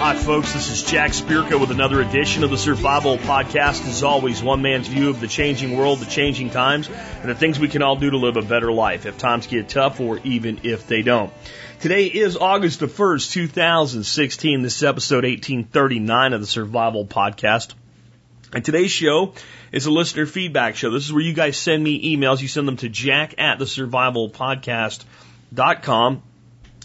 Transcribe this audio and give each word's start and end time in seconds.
Hi, 0.00 0.14
folks. 0.16 0.52
This 0.52 0.68
is 0.68 0.82
Jack 0.82 1.12
Spirko 1.12 1.60
with 1.60 1.70
another 1.70 2.00
edition 2.00 2.42
of 2.42 2.50
the 2.50 2.58
Survival 2.58 3.18
Podcast. 3.18 3.86
As 3.86 4.02
always, 4.02 4.42
one 4.42 4.60
man's 4.60 4.88
view 4.88 5.10
of 5.10 5.20
the 5.20 5.28
changing 5.28 5.76
world, 5.76 6.00
the 6.00 6.06
changing 6.06 6.50
times, 6.50 6.88
and 6.88 7.30
the 7.30 7.36
things 7.36 7.60
we 7.60 7.68
can 7.68 7.82
all 7.82 7.94
do 7.94 8.10
to 8.10 8.16
live 8.16 8.36
a 8.36 8.42
better 8.42 8.72
life 8.72 9.06
if 9.06 9.16
times 9.16 9.46
get 9.46 9.68
tough 9.68 10.00
or 10.00 10.18
even 10.24 10.58
if 10.64 10.88
they 10.88 11.02
don't. 11.02 11.32
Today 11.78 12.06
is 12.06 12.36
August 12.36 12.80
the 12.80 12.88
1st, 12.88 13.30
2016. 13.30 14.62
This 14.62 14.78
is 14.78 14.82
episode 14.82 15.22
1839 15.24 16.32
of 16.32 16.40
the 16.40 16.48
Survival 16.48 17.06
Podcast. 17.06 17.74
And 18.52 18.64
today's 18.64 18.90
show 18.90 19.34
is 19.70 19.86
a 19.86 19.92
listener 19.92 20.26
feedback 20.26 20.74
show. 20.74 20.90
This 20.90 21.04
is 21.04 21.12
where 21.12 21.22
you 21.22 21.32
guys 21.32 21.56
send 21.56 21.82
me 21.82 22.16
emails. 22.16 22.42
You 22.42 22.48
send 22.48 22.66
them 22.66 22.76
to 22.78 22.88
jack 22.88 23.36
at 23.38 23.60
the 23.60 23.66
survivalpodcast.com. 25.54 26.22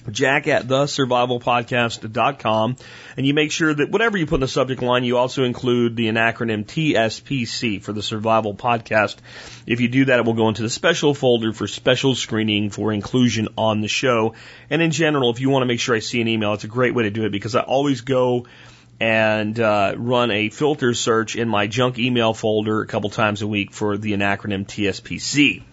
Jack 0.09 0.47
at 0.47 0.67
the 0.67 0.85
survivalpodcast.com. 0.85 2.77
And 3.17 3.25
you 3.27 3.33
make 3.33 3.51
sure 3.51 3.73
that 3.73 3.91
whatever 3.91 4.17
you 4.17 4.25
put 4.25 4.35
in 4.35 4.41
the 4.41 4.47
subject 4.47 4.81
line, 4.81 5.03
you 5.03 5.17
also 5.17 5.43
include 5.43 5.95
the 5.95 6.07
acronym 6.07 6.65
TSPC 6.65 7.81
for 7.81 7.93
the 7.93 8.01
Survival 8.01 8.55
Podcast. 8.55 9.17
If 9.67 9.81
you 9.81 9.87
do 9.87 10.05
that, 10.05 10.19
it 10.19 10.25
will 10.25 10.33
go 10.33 10.47
into 10.47 10.63
the 10.63 10.69
special 10.69 11.13
folder 11.13 11.51
for 11.53 11.67
special 11.67 12.15
screening 12.15 12.69
for 12.69 12.93
inclusion 12.93 13.49
on 13.57 13.81
the 13.81 13.87
show. 13.87 14.35
And 14.69 14.81
in 14.81 14.91
general, 14.91 15.29
if 15.31 15.41
you 15.41 15.49
want 15.49 15.63
to 15.63 15.67
make 15.67 15.79
sure 15.79 15.95
I 15.95 15.99
see 15.99 16.21
an 16.21 16.27
email, 16.27 16.53
it's 16.53 16.63
a 16.63 16.69
great 16.69 16.95
way 16.95 17.03
to 17.03 17.11
do 17.11 17.25
it 17.25 17.31
because 17.31 17.55
I 17.55 17.61
always 17.61 18.01
go 18.01 18.47
and 19.01 19.57
uh, 19.59 19.93
run 19.97 20.31
a 20.31 20.49
filter 20.49 20.93
search 20.93 21.35
in 21.35 21.47
my 21.47 21.67
junk 21.67 21.99
email 21.99 22.33
folder 22.33 22.81
a 22.81 22.87
couple 22.87 23.09
times 23.09 23.41
a 23.41 23.47
week 23.47 23.71
for 23.71 23.97
the 23.97 24.13
acronym 24.13 24.65
TSPC. 24.65 25.63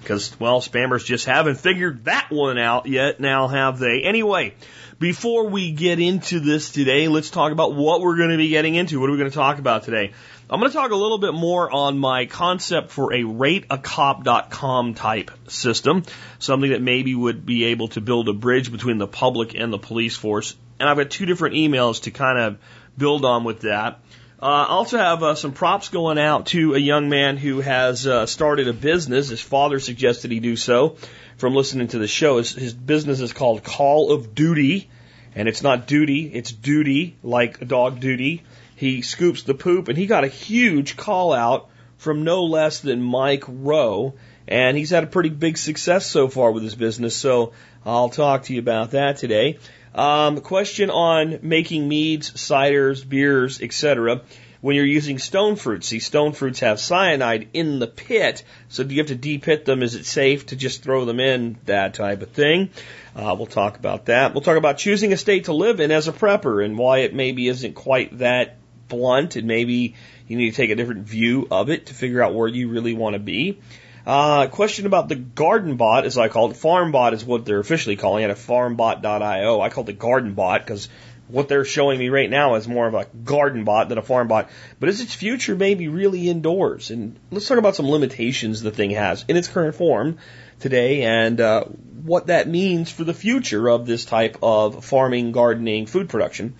Because, 0.00 0.38
well, 0.40 0.60
spammers 0.60 1.04
just 1.04 1.26
haven't 1.26 1.56
figured 1.56 2.04
that 2.04 2.30
one 2.30 2.58
out 2.58 2.86
yet, 2.86 3.20
now 3.20 3.48
have 3.48 3.78
they? 3.78 4.02
Anyway, 4.02 4.54
before 4.98 5.48
we 5.48 5.72
get 5.72 6.00
into 6.00 6.40
this 6.40 6.70
today, 6.70 7.08
let's 7.08 7.30
talk 7.30 7.52
about 7.52 7.74
what 7.74 8.00
we're 8.00 8.16
going 8.16 8.30
to 8.30 8.36
be 8.36 8.48
getting 8.48 8.74
into. 8.74 9.00
What 9.00 9.08
are 9.08 9.12
we 9.12 9.18
going 9.18 9.30
to 9.30 9.36
talk 9.36 9.58
about 9.58 9.84
today? 9.84 10.12
I'm 10.48 10.58
going 10.58 10.70
to 10.70 10.76
talk 10.76 10.90
a 10.90 10.96
little 10.96 11.18
bit 11.18 11.32
more 11.32 11.70
on 11.70 11.96
my 11.96 12.26
concept 12.26 12.90
for 12.90 13.12
a 13.12 13.22
rateacop.com 13.22 14.94
type 14.94 15.30
system, 15.48 16.02
something 16.40 16.70
that 16.70 16.82
maybe 16.82 17.14
would 17.14 17.46
be 17.46 17.66
able 17.66 17.88
to 17.88 18.00
build 18.00 18.28
a 18.28 18.32
bridge 18.32 18.72
between 18.72 18.98
the 18.98 19.06
public 19.06 19.54
and 19.54 19.72
the 19.72 19.78
police 19.78 20.16
force. 20.16 20.56
And 20.80 20.88
I've 20.88 20.96
got 20.96 21.10
two 21.10 21.24
different 21.24 21.54
emails 21.54 22.02
to 22.02 22.10
kind 22.10 22.38
of 22.38 22.58
build 22.98 23.24
on 23.24 23.44
with 23.44 23.60
that. 23.60 24.00
Uh, 24.42 24.46
I 24.46 24.66
also 24.68 24.96
have 24.96 25.22
uh, 25.22 25.34
some 25.34 25.52
props 25.52 25.90
going 25.90 26.16
out 26.16 26.46
to 26.46 26.74
a 26.74 26.78
young 26.78 27.10
man 27.10 27.36
who 27.36 27.60
has 27.60 28.06
uh, 28.06 28.24
started 28.24 28.68
a 28.68 28.72
business. 28.72 29.28
His 29.28 29.42
father 29.42 29.78
suggested 29.78 30.30
he 30.30 30.40
do 30.40 30.56
so 30.56 30.96
from 31.36 31.54
listening 31.54 31.88
to 31.88 31.98
the 31.98 32.08
show. 32.08 32.38
His, 32.38 32.52
his 32.52 32.72
business 32.72 33.20
is 33.20 33.34
called 33.34 33.62
Call 33.62 34.12
of 34.12 34.34
Duty, 34.34 34.88
and 35.34 35.46
it's 35.46 35.62
not 35.62 35.86
duty, 35.86 36.24
it's 36.32 36.52
duty, 36.52 37.16
like 37.22 37.68
dog 37.68 38.00
duty. 38.00 38.42
He 38.76 39.02
scoops 39.02 39.42
the 39.42 39.52
poop, 39.52 39.88
and 39.88 39.98
he 39.98 40.06
got 40.06 40.24
a 40.24 40.28
huge 40.28 40.96
call 40.96 41.34
out 41.34 41.68
from 41.98 42.24
no 42.24 42.44
less 42.44 42.80
than 42.80 43.02
Mike 43.02 43.44
Rowe, 43.46 44.14
and 44.48 44.74
he's 44.74 44.88
had 44.88 45.04
a 45.04 45.08
pretty 45.08 45.28
big 45.28 45.58
success 45.58 46.06
so 46.06 46.28
far 46.28 46.50
with 46.50 46.62
his 46.62 46.74
business. 46.74 47.14
So 47.14 47.52
I'll 47.84 48.08
talk 48.08 48.44
to 48.44 48.54
you 48.54 48.58
about 48.58 48.92
that 48.92 49.18
today. 49.18 49.58
Um, 49.94 50.40
question 50.40 50.90
on 50.90 51.40
making 51.42 51.88
meads, 51.88 52.30
ciders, 52.32 53.06
beers, 53.06 53.60
etc. 53.60 54.22
When 54.60 54.76
you're 54.76 54.84
using 54.84 55.18
stone 55.18 55.56
fruits, 55.56 55.88
see, 55.88 56.00
stone 56.00 56.32
fruits 56.32 56.60
have 56.60 56.78
cyanide 56.78 57.48
in 57.54 57.78
the 57.78 57.86
pit, 57.86 58.44
so 58.68 58.84
do 58.84 58.94
you 58.94 59.00
have 59.00 59.08
to 59.08 59.14
de-pit 59.14 59.64
them? 59.64 59.82
Is 59.82 59.94
it 59.94 60.04
safe 60.04 60.46
to 60.46 60.56
just 60.56 60.82
throw 60.82 61.06
them 61.06 61.18
in? 61.18 61.56
That 61.64 61.94
type 61.94 62.20
of 62.20 62.30
thing. 62.30 62.68
Uh, 63.16 63.34
we'll 63.38 63.46
talk 63.46 63.78
about 63.78 64.06
that. 64.06 64.34
We'll 64.34 64.42
talk 64.42 64.58
about 64.58 64.76
choosing 64.76 65.14
a 65.14 65.16
state 65.16 65.44
to 65.44 65.54
live 65.54 65.80
in 65.80 65.90
as 65.90 66.08
a 66.08 66.12
prepper 66.12 66.62
and 66.62 66.76
why 66.76 66.98
it 66.98 67.14
maybe 67.14 67.48
isn't 67.48 67.74
quite 67.74 68.18
that 68.18 68.58
blunt, 68.88 69.36
and 69.36 69.46
maybe 69.46 69.94
you 70.28 70.36
need 70.36 70.50
to 70.50 70.56
take 70.56 70.70
a 70.70 70.76
different 70.76 71.06
view 71.06 71.48
of 71.50 71.70
it 71.70 71.86
to 71.86 71.94
figure 71.94 72.22
out 72.22 72.34
where 72.34 72.46
you 72.46 72.68
really 72.68 72.92
want 72.92 73.14
to 73.14 73.18
be. 73.18 73.58
Uh, 74.06 74.46
question 74.46 74.86
about 74.86 75.08
the 75.08 75.16
garden 75.16 75.76
bot, 75.76 76.04
as 76.06 76.16
I 76.16 76.28
call 76.28 76.50
it. 76.50 76.56
Farm 76.56 76.92
bot 76.92 77.14
is 77.14 77.24
what 77.24 77.44
they're 77.44 77.60
officially 77.60 77.96
calling 77.96 78.24
it, 78.24 78.30
a 78.30 78.34
farmbot.io. 78.34 79.60
I 79.60 79.68
call 79.68 79.84
it 79.84 79.86
the 79.86 79.92
garden 79.92 80.34
bot 80.34 80.64
because 80.64 80.88
what 81.28 81.48
they're 81.48 81.64
showing 81.64 81.98
me 81.98 82.08
right 82.08 82.28
now 82.28 82.54
is 82.56 82.66
more 82.66 82.86
of 82.86 82.94
a 82.94 83.06
garden 83.24 83.64
bot 83.64 83.88
than 83.88 83.98
a 83.98 84.02
farm 84.02 84.28
bot. 84.28 84.50
But 84.78 84.88
is 84.88 85.00
its 85.00 85.14
future 85.14 85.54
maybe 85.54 85.88
really 85.88 86.28
indoors? 86.28 86.90
And 86.90 87.18
let's 87.30 87.46
talk 87.46 87.58
about 87.58 87.76
some 87.76 87.88
limitations 87.88 88.62
the 88.62 88.70
thing 88.70 88.90
has 88.90 89.24
in 89.28 89.36
its 89.36 89.48
current 89.48 89.74
form 89.74 90.18
today 90.58 91.02
and 91.02 91.40
uh, 91.40 91.64
what 91.64 92.26
that 92.28 92.48
means 92.48 92.90
for 92.90 93.04
the 93.04 93.14
future 93.14 93.68
of 93.68 93.86
this 93.86 94.04
type 94.04 94.38
of 94.42 94.84
farming, 94.84 95.32
gardening, 95.32 95.86
food 95.86 96.08
production. 96.08 96.54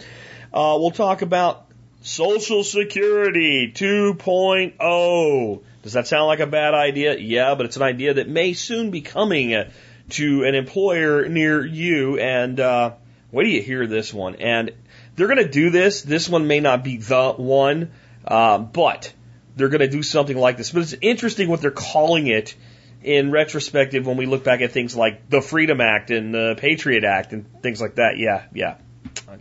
Uh, 0.53 0.77
we'll 0.79 0.91
talk 0.91 1.23
about 1.23 1.67
Social 2.03 2.65
Security 2.65 3.73
2.0. 3.75 5.63
Does 5.83 5.95
that 5.95 6.07
sound 6.07 6.27
like 6.27 6.41
a 6.41 6.47
bad 6.47 6.75
idea? 6.75 7.17
Yeah, 7.19 7.55
but 7.55 7.67
it's 7.67 7.77
an 7.77 7.83
idea 7.83 8.15
that 8.15 8.29
may 8.29 8.53
soon 8.53 8.91
be 8.91 9.01
coming 9.01 9.65
to 10.11 10.45
an 10.45 10.55
employer 10.55 11.29
near 11.29 11.65
you. 11.65 12.19
And 12.19 12.61
uh, 12.61 12.93
wait 13.33 13.45
do 13.45 13.51
you 13.51 13.63
hear 13.63 13.87
this 13.87 14.13
one. 14.13 14.37
And 14.37 14.73
they're 15.17 15.29
going 15.29 15.39
to 15.39 15.49
do 15.49 15.71
this. 15.71 16.03
This 16.03 16.29
one 16.29 16.47
may 16.47 16.61
not 16.61 16.85
be 16.85 16.99
the 16.99 17.33
one, 17.33 17.93
uh, 18.27 18.59
but 18.59 19.13
they're 19.57 19.69
going 19.69 19.81
to 19.81 19.89
do 19.89 20.03
something 20.03 20.37
like 20.37 20.57
this. 20.57 20.71
But 20.71 20.83
it's 20.83 20.95
interesting 21.01 21.49
what 21.49 21.61
they're 21.61 21.71
calling 21.71 22.27
it 22.27 22.55
in 23.03 23.31
retrospective 23.31 24.07
when 24.07 24.17
we 24.17 24.27
look 24.27 24.45
back 24.45 24.61
at 24.61 24.73
things 24.73 24.95
like 24.95 25.31
the 25.31 25.41
Freedom 25.41 25.81
Act 25.81 26.11
and 26.11 26.35
the 26.35 26.55
Patriot 26.59 27.05
Act 27.05 27.33
and 27.33 27.63
things 27.63 27.81
like 27.81 27.95
that. 27.95 28.19
Yeah, 28.19 28.45
yeah. 28.53 28.77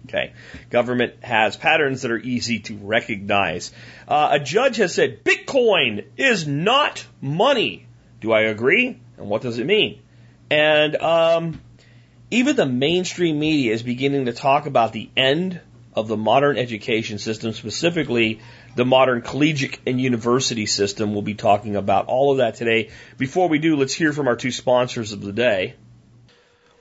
Okay. 0.06 0.34
Government 0.70 1.24
has 1.24 1.58
patterns 1.58 2.04
that 2.04 2.12
are 2.12 2.18
easy 2.18 2.60
to 2.60 2.76
recognize. 2.76 3.72
Uh, 4.08 4.30
a 4.34 4.40
judge 4.40 4.78
has 4.78 4.94
said 4.94 5.24
Bitcoin 5.24 6.06
is 6.18 6.48
not 6.48 7.06
money. 7.22 7.88
Do 8.22 8.32
I 8.32 8.42
agree? 8.42 9.00
And 9.18 9.30
what 9.30 9.42
does 9.42 9.58
it 9.58 9.66
mean? 9.66 10.02
And 10.52 10.96
um, 10.98 11.62
even 12.30 12.56
the 12.56 12.66
mainstream 12.66 13.40
media 13.40 13.74
is 13.74 13.84
beginning 13.84 14.26
to 14.26 14.34
talk 14.34 14.66
about 14.66 14.94
the 14.94 15.10
end 15.18 15.60
of 15.96 16.08
the 16.08 16.18
modern 16.18 16.58
education 16.58 17.18
system, 17.18 17.54
specifically 17.54 18.40
the 18.76 18.86
modern 18.86 19.22
collegiate 19.22 19.80
and 19.88 20.00
university 20.00 20.66
system. 20.66 21.14
We'll 21.14 21.24
be 21.24 21.34
talking 21.34 21.76
about 21.76 22.06
all 22.06 22.32
of 22.32 22.38
that 22.38 22.56
today. 22.56 22.90
Before 23.18 23.50
we 23.50 23.60
do, 23.60 23.76
let's 23.76 23.94
hear 23.94 24.14
from 24.14 24.28
our 24.28 24.36
two 24.36 24.52
sponsors 24.52 25.14
of 25.14 25.22
the 25.22 25.34
day. 25.34 25.76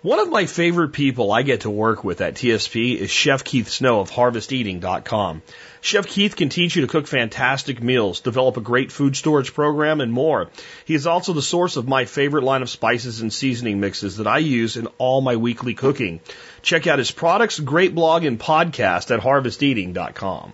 One 0.03 0.21
of 0.21 0.31
my 0.31 0.47
favorite 0.47 0.93
people 0.93 1.33
I 1.33 1.43
get 1.43 1.63
to 1.63 1.71
work 1.71 2.05
with 2.05 2.21
at 2.21 2.37
TSP 2.37 2.97
is 2.97 3.11
Chef 3.11 3.43
Keith 3.43 3.69
Snow 3.69 3.99
of 3.99 4.13
HarvestEating.com. 4.13 5.43
Chef 5.81 6.07
Keith 6.07 6.37
can 6.37 6.51
teach 6.51 6.77
you 6.77 6.83
to 6.83 6.87
cook 6.87 7.09
fantastic 7.09 7.83
meals, 7.83 8.21
develop 8.21 8.57
a 8.57 8.61
great 8.61 8.93
food 8.93 9.17
storage 9.17 9.55
program, 9.55 10.01
and 10.01 10.13
more. 10.13 10.51
He 10.85 10.95
is 10.95 11.09
also 11.09 11.33
the 11.33 11.43
source 11.43 11.77
of 11.77 11.89
my 11.89 12.05
favorite 12.05 12.45
line 12.45 12.63
of 12.63 12.71
spices 12.71 13.23
and 13.23 13.33
seasoning 13.33 13.81
mixes 13.81 14.19
that 14.19 14.29
I 14.29 14.39
use 14.39 14.77
in 14.77 14.87
all 14.99 15.21
my 15.21 15.35
weekly 15.35 15.75
cooking. 15.75 16.21
Check 16.63 16.87
out 16.87 17.01
his 17.01 17.11
products, 17.11 17.59
great 17.59 17.93
blog, 17.93 18.23
and 18.23 18.39
podcast 18.39 19.13
at 19.13 19.21
HarvestEating.com. 19.21 20.53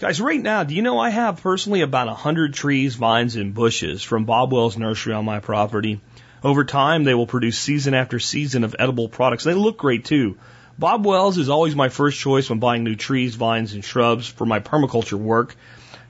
Guys, 0.00 0.20
right 0.20 0.42
now, 0.42 0.64
do 0.64 0.74
you 0.74 0.82
know 0.82 0.98
I 0.98 1.08
have 1.08 1.42
personally 1.42 1.80
about 1.80 2.08
a 2.08 2.14
hundred 2.14 2.52
trees, 2.52 2.94
vines, 2.94 3.36
and 3.36 3.54
bushes 3.54 4.02
from 4.02 4.26
Bob 4.26 4.52
Wells 4.52 4.76
Nursery 4.76 5.14
on 5.14 5.24
my 5.24 5.40
property? 5.40 6.02
Over 6.42 6.64
time, 6.64 7.04
they 7.04 7.14
will 7.14 7.26
produce 7.26 7.58
season 7.58 7.94
after 7.94 8.18
season 8.18 8.64
of 8.64 8.76
edible 8.78 9.08
products. 9.08 9.44
They 9.44 9.54
look 9.54 9.76
great 9.76 10.04
too. 10.04 10.38
Bob 10.78 11.04
Wells 11.04 11.36
is 11.36 11.50
always 11.50 11.76
my 11.76 11.90
first 11.90 12.18
choice 12.18 12.48
when 12.48 12.58
buying 12.58 12.84
new 12.84 12.96
trees, 12.96 13.34
vines, 13.34 13.74
and 13.74 13.84
shrubs 13.84 14.26
for 14.26 14.46
my 14.46 14.60
permaculture 14.60 15.18
work. 15.18 15.54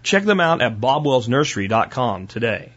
Check 0.03 0.25
them 0.25 0.41
out 0.41 0.63
at 0.63 0.81
bobwellsnursery.com 0.81 2.29
today. 2.29 2.73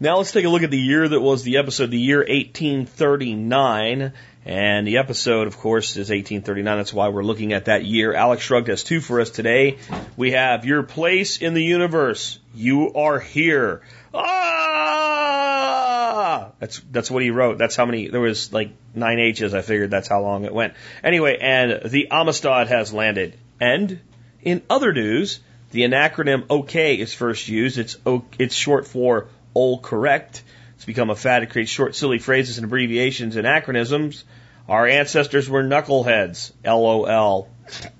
Now 0.00 0.16
let's 0.16 0.32
take 0.32 0.44
a 0.44 0.48
look 0.48 0.62
at 0.62 0.70
the 0.70 0.78
year 0.78 1.08
that 1.08 1.20
was 1.20 1.42
the 1.42 1.58
episode, 1.58 1.90
the 1.90 1.98
year 1.98 2.18
1839. 2.18 4.12
And 4.46 4.86
the 4.86 4.96
episode, 4.96 5.46
of 5.46 5.58
course, 5.58 5.90
is 5.90 6.08
1839. 6.08 6.78
That's 6.78 6.94
why 6.94 7.08
we're 7.08 7.22
looking 7.22 7.52
at 7.52 7.66
that 7.66 7.84
year. 7.84 8.14
Alex 8.14 8.42
Shrugged 8.42 8.68
has 8.68 8.82
two 8.82 9.00
for 9.00 9.20
us 9.20 9.28
today. 9.28 9.76
We 10.16 10.30
have 10.30 10.64
Your 10.64 10.82
Place 10.84 11.42
in 11.42 11.52
the 11.52 11.62
Universe. 11.62 12.38
You 12.54 12.94
are 12.94 13.18
here. 13.18 13.82
Ah! 14.14 14.57
That's, 16.58 16.80
that's 16.90 17.10
what 17.10 17.22
he 17.22 17.30
wrote. 17.30 17.58
That's 17.58 17.76
how 17.76 17.86
many, 17.86 18.08
there 18.08 18.20
was 18.20 18.52
like 18.52 18.70
nine 18.94 19.18
H's. 19.18 19.54
I 19.54 19.62
figured 19.62 19.90
that's 19.90 20.08
how 20.08 20.22
long 20.22 20.44
it 20.44 20.52
went. 20.52 20.74
Anyway, 21.04 21.38
and 21.40 21.90
the 21.90 22.08
Amistad 22.10 22.68
has 22.68 22.92
landed. 22.92 23.38
And 23.60 24.00
in 24.42 24.62
other 24.68 24.92
news, 24.92 25.40
the 25.70 25.82
acronym 25.82 26.46
OK 26.50 26.94
is 26.94 27.14
first 27.14 27.48
used. 27.48 27.78
It's, 27.78 27.96
it's 28.38 28.54
short 28.54 28.86
for 28.86 29.28
all 29.54 29.78
correct. 29.78 30.42
It's 30.76 30.84
become 30.84 31.10
a 31.10 31.16
fad 31.16 31.40
to 31.40 31.46
create 31.46 31.68
short, 31.68 31.94
silly 31.94 32.18
phrases 32.18 32.58
and 32.58 32.64
abbreviations 32.64 33.36
and 33.36 33.46
acronyms. 33.46 34.24
Our 34.68 34.86
ancestors 34.86 35.48
were 35.48 35.62
knuckleheads. 35.62 36.52
LOL. 36.64 37.48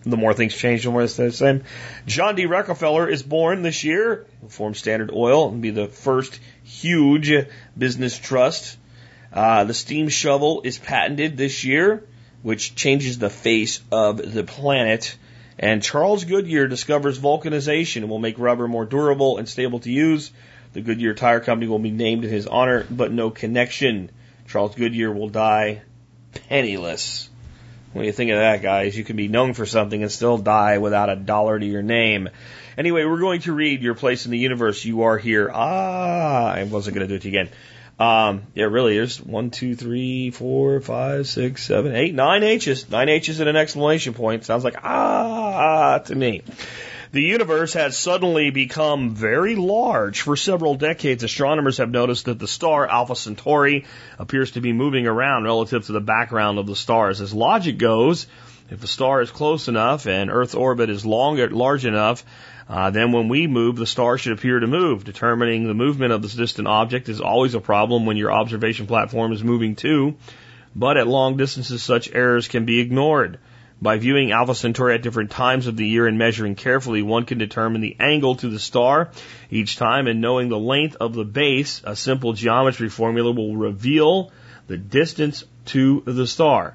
The 0.02 0.16
more 0.16 0.32
things 0.32 0.56
change, 0.56 0.84
the 0.84 0.90
more 0.90 1.02
it's 1.02 1.16
the 1.16 1.32
same. 1.32 1.64
John 2.06 2.36
D. 2.36 2.46
Rockefeller 2.46 3.08
is 3.08 3.22
born 3.22 3.62
this 3.62 3.84
year. 3.84 4.26
He'll 4.40 4.48
form 4.48 4.74
Standard 4.74 5.10
Oil 5.12 5.48
and 5.48 5.60
be 5.60 5.70
the 5.70 5.88
first 5.88 6.38
huge 6.64 7.30
business 7.78 8.18
trust. 8.18 8.76
Uh, 9.32 9.64
the 9.64 9.74
steam 9.74 10.08
shovel 10.08 10.62
is 10.64 10.78
patented 10.78 11.36
this 11.36 11.64
year, 11.64 12.04
which 12.42 12.74
changes 12.74 13.18
the 13.18 13.30
face 13.30 13.80
of 13.92 14.34
the 14.34 14.44
planet. 14.44 15.16
And 15.58 15.82
Charles 15.82 16.24
Goodyear 16.24 16.68
discovers 16.68 17.18
vulcanization 17.18 18.02
and 18.02 18.10
will 18.10 18.18
make 18.18 18.38
rubber 18.38 18.68
more 18.68 18.84
durable 18.84 19.38
and 19.38 19.48
stable 19.48 19.80
to 19.80 19.90
use. 19.90 20.30
The 20.72 20.80
Goodyear 20.80 21.14
Tire 21.14 21.40
Company 21.40 21.68
will 21.68 21.78
be 21.78 21.90
named 21.90 22.24
in 22.24 22.30
his 22.30 22.46
honor, 22.46 22.86
but 22.90 23.12
no 23.12 23.30
connection. 23.30 24.10
Charles 24.46 24.74
Goodyear 24.74 25.12
will 25.12 25.28
die 25.28 25.82
penniless. 26.48 27.28
When 27.92 28.04
you 28.04 28.12
think 28.12 28.30
of 28.30 28.38
that, 28.38 28.62
guys, 28.62 28.96
you 28.96 29.02
can 29.02 29.16
be 29.16 29.28
known 29.28 29.54
for 29.54 29.66
something 29.66 30.02
and 30.02 30.12
still 30.12 30.38
die 30.38 30.78
without 30.78 31.10
a 31.10 31.16
dollar 31.16 31.58
to 31.58 31.66
your 31.66 31.82
name. 31.82 32.28
Anyway, 32.78 33.04
we're 33.04 33.18
going 33.18 33.40
to 33.40 33.52
read 33.52 33.82
Your 33.82 33.96
Place 33.96 34.24
in 34.24 34.30
the 34.30 34.38
Universe. 34.38 34.84
You 34.84 35.02
are 35.02 35.18
here. 35.18 35.50
Ah, 35.52 36.52
I 36.52 36.62
wasn't 36.62 36.94
going 36.94 37.08
to 37.08 37.12
do 37.12 37.16
it 37.16 37.28
again. 37.28 37.48
Um, 37.98 38.44
yeah, 38.54 38.66
really, 38.66 38.94
there's 38.94 39.20
one, 39.20 39.50
two, 39.50 39.74
three, 39.74 40.30
four, 40.30 40.80
five, 40.80 41.26
six, 41.26 41.64
seven, 41.64 41.96
eight, 41.96 42.14
nine 42.14 42.44
H's. 42.44 42.88
Nine 42.88 43.08
H's 43.08 43.40
and 43.40 43.48
an 43.48 43.56
exclamation 43.56 44.14
point. 44.14 44.44
Sounds 44.44 44.62
like 44.62 44.76
ah 44.84 45.98
to 46.04 46.14
me. 46.14 46.42
The 47.10 47.22
universe 47.22 47.72
has 47.72 47.98
suddenly 47.98 48.50
become 48.50 49.10
very 49.10 49.56
large. 49.56 50.20
For 50.20 50.36
several 50.36 50.76
decades, 50.76 51.24
astronomers 51.24 51.78
have 51.78 51.90
noticed 51.90 52.26
that 52.26 52.38
the 52.38 52.46
star 52.46 52.86
Alpha 52.86 53.16
Centauri 53.16 53.86
appears 54.20 54.52
to 54.52 54.60
be 54.60 54.72
moving 54.72 55.08
around 55.08 55.42
relative 55.42 55.86
to 55.86 55.92
the 55.92 56.00
background 56.00 56.60
of 56.60 56.68
the 56.68 56.76
stars. 56.76 57.20
As 57.20 57.34
logic 57.34 57.78
goes, 57.78 58.28
if 58.70 58.80
the 58.80 58.86
star 58.86 59.20
is 59.22 59.30
close 59.30 59.68
enough 59.68 60.06
and 60.06 60.30
Earth's 60.30 60.54
orbit 60.54 60.90
is 60.90 61.06
long, 61.06 61.36
large 61.50 61.86
enough, 61.86 62.24
uh, 62.68 62.90
then 62.90 63.12
when 63.12 63.28
we 63.28 63.46
move, 63.46 63.76
the 63.76 63.86
star 63.86 64.18
should 64.18 64.32
appear 64.32 64.60
to 64.60 64.66
move. 64.66 65.04
Determining 65.04 65.66
the 65.66 65.74
movement 65.74 66.12
of 66.12 66.20
this 66.20 66.34
distant 66.34 66.68
object 66.68 67.08
is 67.08 67.20
always 67.20 67.54
a 67.54 67.60
problem 67.60 68.04
when 68.04 68.18
your 68.18 68.30
observation 68.30 68.86
platform 68.86 69.32
is 69.32 69.42
moving 69.42 69.74
too, 69.74 70.16
but 70.76 70.98
at 70.98 71.08
long 71.08 71.36
distances 71.36 71.82
such 71.82 72.12
errors 72.12 72.46
can 72.46 72.66
be 72.66 72.80
ignored. 72.80 73.38
By 73.80 73.98
viewing 73.98 74.32
Alpha 74.32 74.56
Centauri 74.56 74.96
at 74.96 75.02
different 75.02 75.30
times 75.30 75.68
of 75.68 75.76
the 75.76 75.86
year 75.86 76.08
and 76.08 76.18
measuring 76.18 76.56
carefully, 76.56 77.00
one 77.00 77.24
can 77.24 77.38
determine 77.38 77.80
the 77.80 77.96
angle 78.00 78.34
to 78.36 78.48
the 78.48 78.58
star 78.58 79.10
each 79.50 79.76
time, 79.76 80.08
and 80.08 80.20
knowing 80.20 80.48
the 80.48 80.58
length 80.58 80.96
of 81.00 81.14
the 81.14 81.24
base, 81.24 81.80
a 81.84 81.94
simple 81.94 82.32
geometry 82.32 82.88
formula 82.88 83.30
will 83.30 83.56
reveal 83.56 84.32
the 84.66 84.76
distance 84.76 85.44
to 85.66 86.02
the 86.04 86.26
star. 86.26 86.74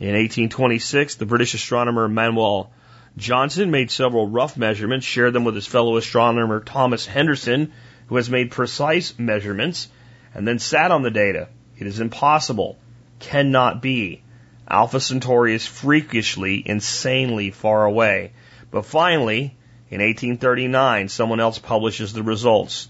In 0.00 0.08
1826, 0.08 1.14
the 1.16 1.26
British 1.26 1.54
astronomer 1.54 2.08
Manuel 2.08 2.72
Johnson 3.16 3.70
made 3.70 3.92
several 3.92 4.28
rough 4.28 4.56
measurements, 4.56 5.06
shared 5.06 5.32
them 5.32 5.44
with 5.44 5.54
his 5.54 5.68
fellow 5.68 5.96
astronomer 5.96 6.58
Thomas 6.60 7.06
Henderson, 7.06 7.72
who 8.08 8.16
has 8.16 8.28
made 8.28 8.50
precise 8.50 9.16
measurements, 9.18 9.88
and 10.34 10.48
then 10.48 10.58
sat 10.58 10.90
on 10.90 11.02
the 11.02 11.12
data. 11.12 11.48
It 11.78 11.86
is 11.86 12.00
impossible, 12.00 12.76
cannot 13.20 13.80
be. 13.80 14.22
Alpha 14.68 14.98
Centauri 14.98 15.54
is 15.54 15.64
freakishly, 15.64 16.60
insanely 16.66 17.52
far 17.52 17.84
away. 17.84 18.32
But 18.72 18.86
finally, 18.86 19.56
in 19.90 20.00
1839, 20.00 21.08
someone 21.08 21.38
else 21.38 21.60
publishes 21.60 22.12
the 22.12 22.24
results. 22.24 22.88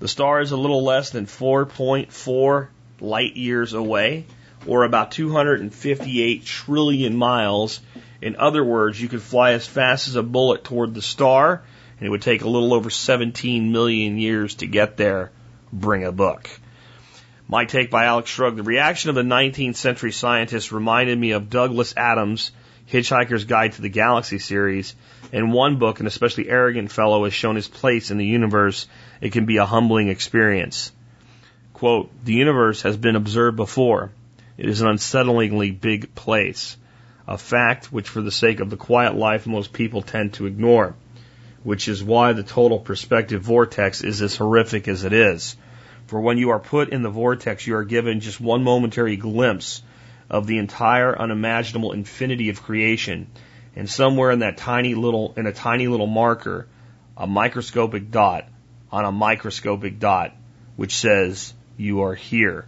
The 0.00 0.08
star 0.08 0.40
is 0.40 0.50
a 0.50 0.56
little 0.56 0.82
less 0.82 1.10
than 1.10 1.26
4.4 1.26 2.68
light 3.00 3.36
years 3.36 3.74
away, 3.74 4.24
or 4.66 4.84
about 4.84 5.12
258 5.12 6.44
trillion 6.44 7.16
miles. 7.16 7.80
In 8.20 8.36
other 8.36 8.64
words, 8.64 9.00
you 9.00 9.08
could 9.08 9.22
fly 9.22 9.52
as 9.52 9.66
fast 9.66 10.08
as 10.08 10.16
a 10.16 10.22
bullet 10.22 10.64
toward 10.64 10.94
the 10.94 11.02
star, 11.02 11.62
and 11.98 12.06
it 12.06 12.10
would 12.10 12.22
take 12.22 12.42
a 12.42 12.48
little 12.48 12.72
over 12.74 12.90
17 12.90 13.72
million 13.72 14.18
years 14.18 14.56
to 14.56 14.66
get 14.66 14.96
there. 14.96 15.32
Bring 15.72 16.04
a 16.04 16.12
book. 16.12 16.48
My 17.48 17.64
take 17.64 17.90
by 17.90 18.04
Alex 18.04 18.30
Shrugged. 18.30 18.56
The 18.56 18.62
reaction 18.62 19.10
of 19.10 19.14
the 19.14 19.22
19th 19.22 19.76
century 19.76 20.12
scientists 20.12 20.72
reminded 20.72 21.18
me 21.18 21.32
of 21.32 21.50
Douglas 21.50 21.94
Adams' 21.96 22.52
Hitchhiker's 22.90 23.44
Guide 23.44 23.72
to 23.72 23.82
the 23.82 23.88
Galaxy 23.88 24.38
series. 24.38 24.94
In 25.32 25.50
one 25.50 25.78
book, 25.78 26.00
an 26.00 26.06
especially 26.06 26.48
arrogant 26.48 26.92
fellow 26.92 27.24
has 27.24 27.34
shown 27.34 27.56
his 27.56 27.68
place 27.68 28.10
in 28.10 28.18
the 28.18 28.26
universe. 28.26 28.86
It 29.20 29.32
can 29.32 29.46
be 29.46 29.56
a 29.56 29.66
humbling 29.66 30.08
experience. 30.08 30.92
Quote, 31.72 32.10
the 32.24 32.34
universe 32.34 32.82
has 32.82 32.96
been 32.96 33.16
observed 33.16 33.56
before. 33.56 34.12
It 34.58 34.68
is 34.68 34.80
an 34.80 34.88
unsettlingly 34.88 35.78
big 35.80 36.14
place. 36.14 36.76
A 37.26 37.38
fact 37.38 37.92
which 37.92 38.08
for 38.08 38.20
the 38.20 38.30
sake 38.30 38.60
of 38.60 38.70
the 38.70 38.76
quiet 38.76 39.14
life 39.14 39.46
most 39.46 39.72
people 39.72 40.02
tend 40.02 40.34
to 40.34 40.46
ignore. 40.46 40.94
Which 41.62 41.88
is 41.88 42.02
why 42.02 42.32
the 42.32 42.42
total 42.42 42.78
perspective 42.78 43.42
vortex 43.42 44.02
is 44.02 44.20
as 44.20 44.36
horrific 44.36 44.88
as 44.88 45.04
it 45.04 45.12
is. 45.12 45.56
For 46.06 46.20
when 46.20 46.36
you 46.36 46.50
are 46.50 46.58
put 46.58 46.90
in 46.90 47.02
the 47.02 47.08
vortex, 47.08 47.66
you 47.66 47.76
are 47.76 47.84
given 47.84 48.20
just 48.20 48.40
one 48.40 48.64
momentary 48.64 49.16
glimpse 49.16 49.82
of 50.28 50.46
the 50.46 50.58
entire 50.58 51.18
unimaginable 51.18 51.92
infinity 51.92 52.48
of 52.48 52.62
creation. 52.62 53.28
And 53.74 53.88
somewhere 53.88 54.30
in 54.30 54.40
that 54.40 54.58
tiny 54.58 54.94
little, 54.94 55.32
in 55.36 55.46
a 55.46 55.52
tiny 55.52 55.88
little 55.88 56.06
marker, 56.06 56.66
a 57.16 57.26
microscopic 57.26 58.10
dot 58.10 58.48
on 58.90 59.04
a 59.04 59.12
microscopic 59.12 59.98
dot, 59.98 60.34
which 60.76 60.96
says, 60.96 61.54
you 61.76 62.02
are 62.02 62.14
here. 62.14 62.66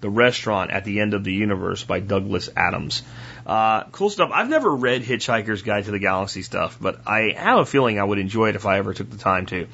The 0.00 0.10
Restaurant 0.10 0.70
at 0.70 0.84
the 0.84 1.00
End 1.00 1.14
of 1.14 1.24
the 1.24 1.32
Universe 1.32 1.84
by 1.84 2.00
Douglas 2.00 2.50
Adams. 2.54 3.02
Uh, 3.46 3.84
cool 3.84 4.10
stuff. 4.10 4.30
I've 4.32 4.48
never 4.48 4.74
read 4.74 5.02
Hitchhiker's 5.02 5.62
Guide 5.62 5.84
to 5.84 5.90
the 5.90 5.98
Galaxy 5.98 6.42
stuff, 6.42 6.78
but 6.80 7.00
I 7.06 7.34
have 7.36 7.58
a 7.58 7.66
feeling 7.66 7.98
I 7.98 8.04
would 8.04 8.18
enjoy 8.18 8.50
it 8.50 8.56
if 8.56 8.66
I 8.66 8.78
ever 8.78 8.92
took 8.92 9.10
the 9.10 9.16
time 9.16 9.46
to. 9.46 9.68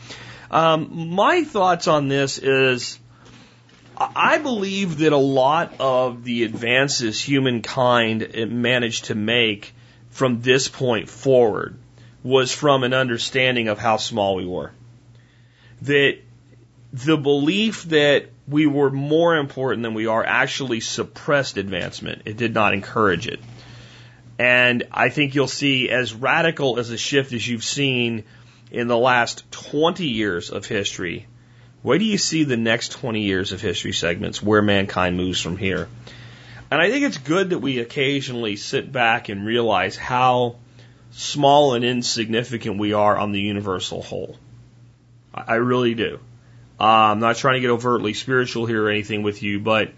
Um, 0.50 1.14
my 1.14 1.44
thoughts 1.44 1.88
on 1.88 2.08
this 2.08 2.38
is 2.38 2.98
I 3.98 4.38
believe 4.38 4.98
that 4.98 5.12
a 5.12 5.18
lot 5.18 5.74
of 5.80 6.24
the 6.24 6.44
advances 6.44 7.20
humankind 7.20 8.28
managed 8.50 9.06
to 9.06 9.14
make 9.14 9.74
from 10.10 10.40
this 10.40 10.68
point 10.68 11.08
forward 11.08 11.78
was 12.22 12.52
from 12.52 12.84
an 12.84 12.94
understanding 12.94 13.68
of 13.68 13.78
how 13.78 13.96
small 13.96 14.36
we 14.36 14.46
were. 14.46 14.72
That 15.82 16.18
the 16.92 17.16
belief 17.16 17.84
that 17.84 18.30
we 18.48 18.66
were 18.66 18.90
more 18.90 19.36
important 19.36 19.82
than 19.82 19.94
we 19.94 20.06
are 20.06 20.24
actually 20.24 20.80
suppressed 20.80 21.56
advancement. 21.56 22.22
It 22.24 22.36
did 22.36 22.54
not 22.54 22.74
encourage 22.74 23.26
it. 23.26 23.40
And 24.38 24.84
I 24.90 25.08
think 25.08 25.34
you'll 25.34 25.48
see 25.48 25.90
as 25.90 26.14
radical 26.14 26.78
as 26.78 26.90
a 26.90 26.98
shift 26.98 27.32
as 27.32 27.46
you've 27.46 27.64
seen 27.64 28.24
in 28.70 28.88
the 28.88 28.98
last 28.98 29.50
20 29.52 30.06
years 30.06 30.50
of 30.50 30.66
history 30.66 31.26
where 31.82 31.98
do 31.98 32.04
you 32.04 32.16
see 32.16 32.44
the 32.44 32.56
next 32.56 32.92
20 32.92 33.22
years 33.22 33.52
of 33.52 33.60
history 33.60 33.92
segments 33.92 34.40
where 34.40 34.62
mankind 34.62 35.16
moves 35.16 35.40
from 35.40 35.56
here? 35.56 35.88
And 36.70 36.80
I 36.80 36.90
think 36.90 37.04
it's 37.04 37.18
good 37.18 37.50
that 37.50 37.58
we 37.58 37.80
occasionally 37.80 38.56
sit 38.56 38.90
back 38.92 39.28
and 39.28 39.44
realize 39.44 39.96
how 39.96 40.56
small 41.10 41.74
and 41.74 41.84
insignificant 41.84 42.78
we 42.78 42.92
are 42.92 43.18
on 43.18 43.32
the 43.32 43.40
universal 43.40 44.00
whole. 44.00 44.38
I 45.34 45.56
really 45.56 45.94
do. 45.94 46.20
Uh, 46.82 47.12
I'm 47.12 47.20
not 47.20 47.36
trying 47.36 47.54
to 47.54 47.60
get 47.60 47.70
overtly 47.70 48.12
spiritual 48.12 48.66
here 48.66 48.84
or 48.84 48.90
anything 48.90 49.22
with 49.22 49.40
you, 49.44 49.60
but 49.60 49.92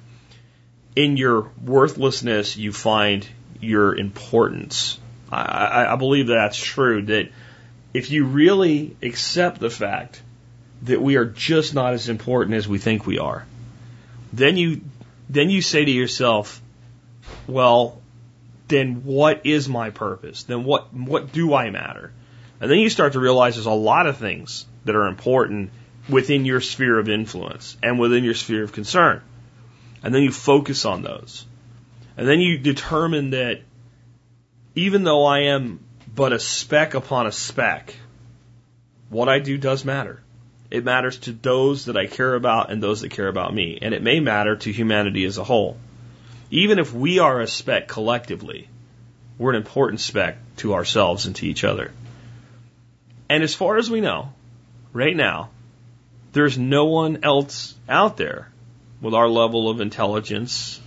in 0.95 1.17
your 1.17 1.50
worthlessness, 1.64 2.59
you 2.59 2.75
find 2.75 3.26
your 3.59 3.97
importance. 3.97 4.99
I, 5.33 5.45
I, 5.45 5.93
I 5.95 5.97
believe 5.97 6.26
that's 6.26 6.59
true. 6.59 7.07
That 7.07 7.31
if 7.95 8.11
you 8.11 8.26
really 8.26 8.99
accept 9.03 9.61
the 9.61 9.71
fact 9.71 10.21
that 10.83 11.00
we 11.00 11.17
are 11.17 11.25
just 11.25 11.73
not 11.73 11.95
as 11.95 12.11
important 12.11 12.55
as 12.55 12.69
we 12.69 12.76
think 12.76 13.07
we 13.07 13.19
are, 13.19 13.47
then 14.35 14.59
you 14.59 14.83
then 15.31 15.49
you 15.49 15.62
say 15.62 15.87
to 15.87 15.91
yourself, 15.91 16.61
well, 17.47 18.03
then 18.69 19.05
what 19.05 19.47
is 19.47 19.71
my 19.71 19.88
purpose? 19.88 20.43
Then 20.43 20.64
what 20.64 20.93
what 20.93 21.33
do 21.33 21.55
I 21.55 21.71
matter? 21.71 22.12
And 22.61 22.71
then 22.71 22.79
you 22.79 22.91
start 22.91 23.14
to 23.14 23.21
realize 23.21 23.55
there's 23.55 23.64
a 23.64 23.71
lot 23.71 24.07
of 24.07 24.19
things 24.19 24.67
that 24.85 24.95
are 24.95 25.07
important 25.07 25.71
within 26.08 26.44
your 26.44 26.61
sphere 26.61 26.99
of 26.99 27.08
influence 27.08 27.76
and 27.82 27.99
within 27.99 28.25
your 28.25 28.34
sphere 28.34 28.64
of 28.64 28.73
concern. 28.73 29.23
And 30.02 30.14
then 30.14 30.23
you 30.23 30.32
focus 30.32 30.84
on 30.84 31.02
those. 31.02 31.46
And 32.16 32.28
then 32.28 32.40
you 32.40 32.58
determine 32.58 33.30
that 33.30 33.62
even 34.75 35.04
though 35.04 35.25
I 35.25 35.40
am 35.40 35.80
but 36.14 36.32
a 36.32 36.38
speck 36.38 36.94
upon 36.94 37.26
a 37.26 37.32
speck, 37.32 37.94
what 39.08 39.28
I 39.28 39.38
do 39.38 39.56
does 39.56 39.84
matter. 39.84 40.20
It 40.70 40.84
matters 40.84 41.18
to 41.20 41.32
those 41.32 41.87
that 41.87 41.96
I 41.96 42.06
care 42.06 42.34
about 42.34 42.70
and 42.70 42.82
those 42.82 43.02
that 43.02 43.11
care 43.11 43.28
about 43.28 43.54
me. 43.54 43.78
And 43.80 43.94
it 43.94 44.02
may 44.02 44.20
matter 44.20 44.56
to 44.56 44.73
humanity 44.73 45.25
as 45.25 45.38
a 45.38 45.44
whole. 45.44 45.76
Even 46.50 46.78
if 46.78 46.92
we 46.92 47.18
are 47.18 47.40
a 47.40 47.46
speck 47.46 47.88
collectively, 47.88 48.68
we're 49.38 49.50
an 49.50 49.56
important 49.56 50.00
speck 50.00 50.38
to 50.56 50.75
ourselves 50.75 51.26
and 51.26 51.37
to 51.37 51.46
each 51.46 51.64
other. 51.64 51.92
And 53.28 53.42
as 53.42 53.54
far 53.54 53.76
as 53.76 53.90
we 53.90 54.00
know, 54.00 54.32
right 54.92 55.16
now, 55.16 55.50
there's 56.35 56.59
no 56.59 56.87
one 56.87 57.21
else 57.23 57.75
out 57.88 58.17
there 58.17 58.53
with 59.00 59.14
our 59.14 59.29
level 59.29 59.71
of 59.71 59.81
intelligence 59.81 60.81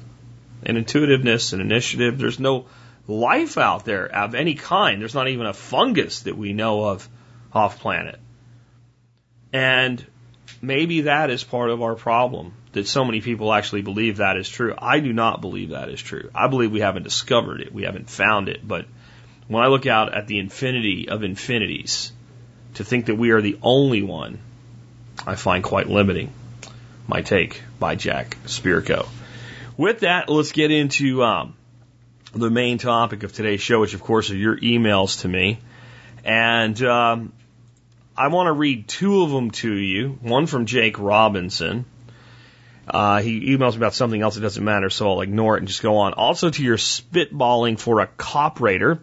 and 0.64 0.78
intuitiveness 0.78 1.54
and 1.54 1.62
initiative. 1.62 2.20
There's 2.20 2.40
no 2.40 2.66
life 3.08 3.58
out 3.58 3.86
there 3.86 4.06
of 4.06 4.36
any 4.36 4.56
kind. 4.56 5.02
There's 5.02 5.16
not 5.16 5.30
even 5.30 5.46
a 5.46 5.54
fungus 5.54 6.22
that 6.22 6.38
we 6.38 6.54
know 6.54 6.84
of 6.84 7.08
off 7.54 7.80
planet. 7.80 8.20
And 9.54 10.06
maybe 10.62 11.02
that 11.02 11.30
is 11.30 11.44
part 11.44 11.70
of 11.70 11.82
our 11.82 11.96
problem 11.96 12.54
that 12.74 12.88
so 12.88 13.06
many 13.06 13.22
people 13.22 13.54
actually 13.54 13.82
believe 13.82 14.18
that 14.18 14.38
is 14.38 14.50
true. 14.50 14.76
I 14.78 15.00
do 15.00 15.14
not 15.14 15.42
believe 15.42 15.70
that 15.70 15.90
is 15.90 16.02
true. 16.02 16.30
I 16.36 16.48
believe 16.48 16.72
we 16.72 16.82
haven't 16.82 17.04
discovered 17.04 17.62
it, 17.62 17.74
we 17.74 17.84
haven't 17.84 18.10
found 18.10 18.50
it. 18.50 18.68
But 18.68 18.86
when 19.48 19.64
I 19.64 19.68
look 19.68 19.88
out 19.88 20.14
at 20.14 20.28
the 20.28 20.40
infinity 20.40 21.08
of 21.08 21.24
infinities, 21.24 22.12
to 22.74 22.84
think 22.84 23.06
that 23.06 23.16
we 23.16 23.32
are 23.32 23.42
the 23.42 23.58
only 23.62 24.04
one, 24.04 24.40
I 25.26 25.36
find 25.36 25.64
quite 25.64 25.88
limiting. 25.88 26.32
My 27.08 27.22
take 27.22 27.62
by 27.80 27.96
Jack 27.96 28.38
Spirko. 28.46 29.08
With 29.78 30.02
that, 30.02 30.30
let's 30.30 30.52
get 30.52 30.72
into 30.72 31.24
um, 31.24 31.56
the 32.34 32.50
main 32.50 32.78
topic 32.78 33.24
of 33.24 33.32
today's 33.32 33.62
show, 33.62 33.80
which 33.80 33.94
of 33.94 34.02
course 34.02 34.30
are 34.32 34.36
your 34.36 34.58
emails 34.58 35.22
to 35.22 35.28
me. 35.28 35.60
And 36.26 36.82
um, 36.84 37.34
I 38.18 38.28
want 38.28 38.48
to 38.48 38.54
read 38.54 38.88
two 38.88 39.22
of 39.22 39.30
them 39.30 39.52
to 39.52 39.74
you. 39.74 40.18
One 40.22 40.48
from 40.48 40.66
Jake 40.66 41.00
Robinson. 41.00 41.86
Uh, 42.88 43.22
he 43.22 43.56
emails 43.56 43.72
me 43.72 43.78
about 43.78 43.94
something 43.94 44.22
else 44.22 44.36
that 44.36 44.42
doesn't 44.42 44.64
matter, 44.64 44.90
so 44.90 45.10
I'll 45.10 45.22
ignore 45.22 45.56
it 45.56 45.60
and 45.60 45.68
just 45.68 45.82
go 45.82 45.98
on. 45.98 46.14
Also 46.14 46.50
to 46.50 46.64
your 46.64 46.78
spitballing 46.78 47.80
for 47.80 48.00
a 48.00 48.08
cop 48.08 48.60
raider. 48.60 49.00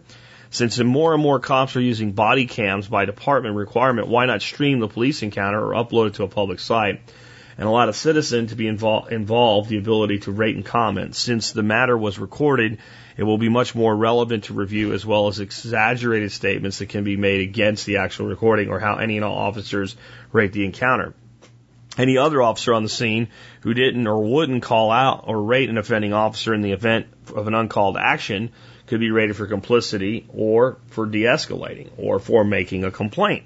Since 0.55 0.79
more 0.79 1.13
and 1.13 1.21
more 1.21 1.41
cops 1.41 1.75
are 1.75 1.81
using 1.81 2.13
body 2.13 2.45
cams 2.45 2.87
by 2.87 3.03
department 3.03 3.57
requirement, 3.57 4.07
why 4.07 4.25
not 4.25 4.41
stream 4.41 4.79
the 4.79 4.87
police 4.87 5.21
encounter 5.21 5.61
or 5.61 5.73
upload 5.73 6.07
it 6.07 6.13
to 6.13 6.23
a 6.23 6.29
public 6.29 6.61
site? 6.61 7.01
And 7.57 7.67
allow 7.67 7.89
a 7.89 7.93
citizen 7.93 8.47
to 8.47 8.55
be 8.55 8.63
invol- 8.63 9.11
involved 9.11 9.69
the 9.69 9.77
ability 9.77 10.19
to 10.19 10.31
rate 10.31 10.55
and 10.55 10.63
comment. 10.63 11.13
Since 11.13 11.51
the 11.51 11.61
matter 11.61 11.97
was 11.97 12.19
recorded, 12.19 12.77
it 13.17 13.23
will 13.23 13.37
be 13.37 13.49
much 13.49 13.75
more 13.75 13.93
relevant 13.93 14.45
to 14.45 14.53
review 14.53 14.93
as 14.93 15.05
well 15.05 15.27
as 15.27 15.41
exaggerated 15.41 16.31
statements 16.31 16.79
that 16.79 16.87
can 16.87 17.03
be 17.03 17.17
made 17.17 17.41
against 17.41 17.85
the 17.85 17.97
actual 17.97 18.27
recording 18.27 18.69
or 18.69 18.79
how 18.79 18.95
any 18.95 19.17
and 19.17 19.25
all 19.25 19.37
officers 19.37 19.97
rate 20.31 20.53
the 20.53 20.63
encounter. 20.63 21.13
Any 21.97 22.17
other 22.17 22.41
officer 22.41 22.73
on 22.73 22.83
the 22.83 22.89
scene 22.89 23.27
who 23.59 23.73
didn't 23.73 24.07
or 24.07 24.23
wouldn't 24.23 24.63
call 24.63 24.89
out 24.89 25.25
or 25.27 25.41
rate 25.41 25.69
an 25.69 25.77
offending 25.77 26.13
officer 26.13 26.53
in 26.53 26.61
the 26.61 26.71
event 26.71 27.07
of 27.35 27.47
an 27.47 27.53
uncalled 27.53 27.97
action 27.97 28.51
could 28.87 28.99
be 28.99 29.11
rated 29.11 29.35
for 29.35 29.47
complicity 29.47 30.25
or 30.29 30.77
for 30.87 31.05
de-escalating 31.05 31.89
or 31.97 32.19
for 32.19 32.43
making 32.43 32.83
a 32.83 32.91
complaint. 32.91 33.43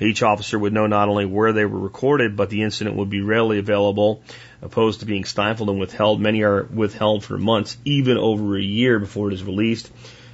Each 0.00 0.22
officer 0.22 0.58
would 0.58 0.72
know 0.72 0.86
not 0.86 1.08
only 1.08 1.26
where 1.26 1.52
they 1.52 1.64
were 1.64 1.78
recorded, 1.78 2.36
but 2.36 2.50
the 2.50 2.62
incident 2.62 2.96
would 2.96 3.10
be 3.10 3.20
readily 3.20 3.58
available, 3.58 4.22
opposed 4.62 5.00
to 5.00 5.06
being 5.06 5.24
stifled 5.24 5.68
and 5.70 5.80
withheld. 5.80 6.20
Many 6.20 6.42
are 6.42 6.62
withheld 6.62 7.24
for 7.24 7.36
months, 7.36 7.76
even 7.84 8.16
over 8.16 8.56
a 8.56 8.62
year 8.62 8.98
before 8.98 9.28
it 9.28 9.34
is 9.34 9.42
released. 9.42 9.90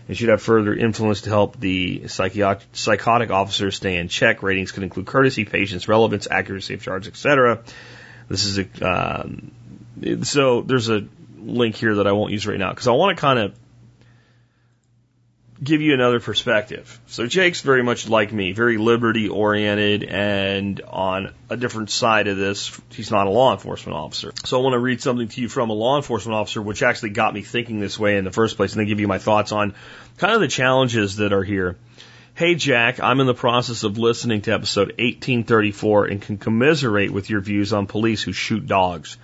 It 0.06 0.18
should 0.18 0.28
have 0.28 0.42
further 0.42 0.74
influence 0.74 1.22
to 1.22 1.30
help 1.30 1.58
the 1.58 2.08
psychotic 2.08 3.30
officers 3.30 3.76
stay 3.76 3.96
in 3.96 4.08
check. 4.08 4.42
Ratings 4.42 4.70
could 4.70 4.82
include 4.82 5.06
courtesy, 5.06 5.46
patience, 5.46 5.88
relevance, 5.88 6.28
accuracy 6.30 6.74
of 6.74 6.82
charge, 6.82 7.08
etc. 7.08 7.62
This 8.28 8.44
is 8.44 8.58
a 8.58 8.86
um, 8.86 9.50
so 10.22 10.60
there's 10.60 10.90
a 10.90 11.06
link 11.38 11.76
here 11.76 11.96
that 11.96 12.06
I 12.06 12.12
won't 12.12 12.32
use 12.32 12.46
right 12.46 12.58
now 12.58 12.70
because 12.70 12.88
I 12.88 12.92
want 12.92 13.16
to 13.16 13.20
kind 13.20 13.38
of 13.38 13.54
give 15.64 15.80
you 15.80 15.94
another 15.94 16.20
perspective. 16.20 17.00
So 17.06 17.26
Jake's 17.26 17.62
very 17.62 17.82
much 17.82 18.08
like 18.08 18.32
me, 18.32 18.52
very 18.52 18.76
liberty 18.76 19.28
oriented 19.28 20.04
and 20.04 20.80
on 20.82 21.32
a 21.48 21.56
different 21.56 21.90
side 21.90 22.28
of 22.28 22.36
this, 22.36 22.78
he's 22.90 23.10
not 23.10 23.26
a 23.26 23.30
law 23.30 23.52
enforcement 23.52 23.96
officer. 23.96 24.32
So 24.44 24.58
I 24.58 24.62
want 24.62 24.74
to 24.74 24.78
read 24.78 25.00
something 25.00 25.28
to 25.28 25.40
you 25.40 25.48
from 25.48 25.70
a 25.70 25.72
law 25.72 25.96
enforcement 25.96 26.36
officer, 26.36 26.60
which 26.60 26.82
actually 26.82 27.10
got 27.10 27.32
me 27.32 27.42
thinking 27.42 27.80
this 27.80 27.98
way 27.98 28.18
in 28.18 28.24
the 28.24 28.30
first 28.30 28.56
place, 28.56 28.72
and 28.72 28.80
then 28.80 28.88
give 28.88 29.00
you 29.00 29.08
my 29.08 29.18
thoughts 29.18 29.52
on 29.52 29.74
kind 30.18 30.34
of 30.34 30.40
the 30.40 30.48
challenges 30.48 31.16
that 31.16 31.32
are 31.32 31.44
here. 31.44 31.76
Hey 32.34 32.56
Jack, 32.56 33.00
I'm 33.00 33.20
in 33.20 33.26
the 33.26 33.34
process 33.34 33.84
of 33.84 33.96
listening 33.96 34.42
to 34.42 34.52
episode 34.52 34.88
1834 34.98 36.06
and 36.06 36.20
can 36.20 36.36
commiserate 36.36 37.12
with 37.12 37.30
your 37.30 37.40
views 37.40 37.72
on 37.72 37.86
police 37.86 38.22
who 38.22 38.32
shoot 38.32 38.66
dogs. 38.66 39.16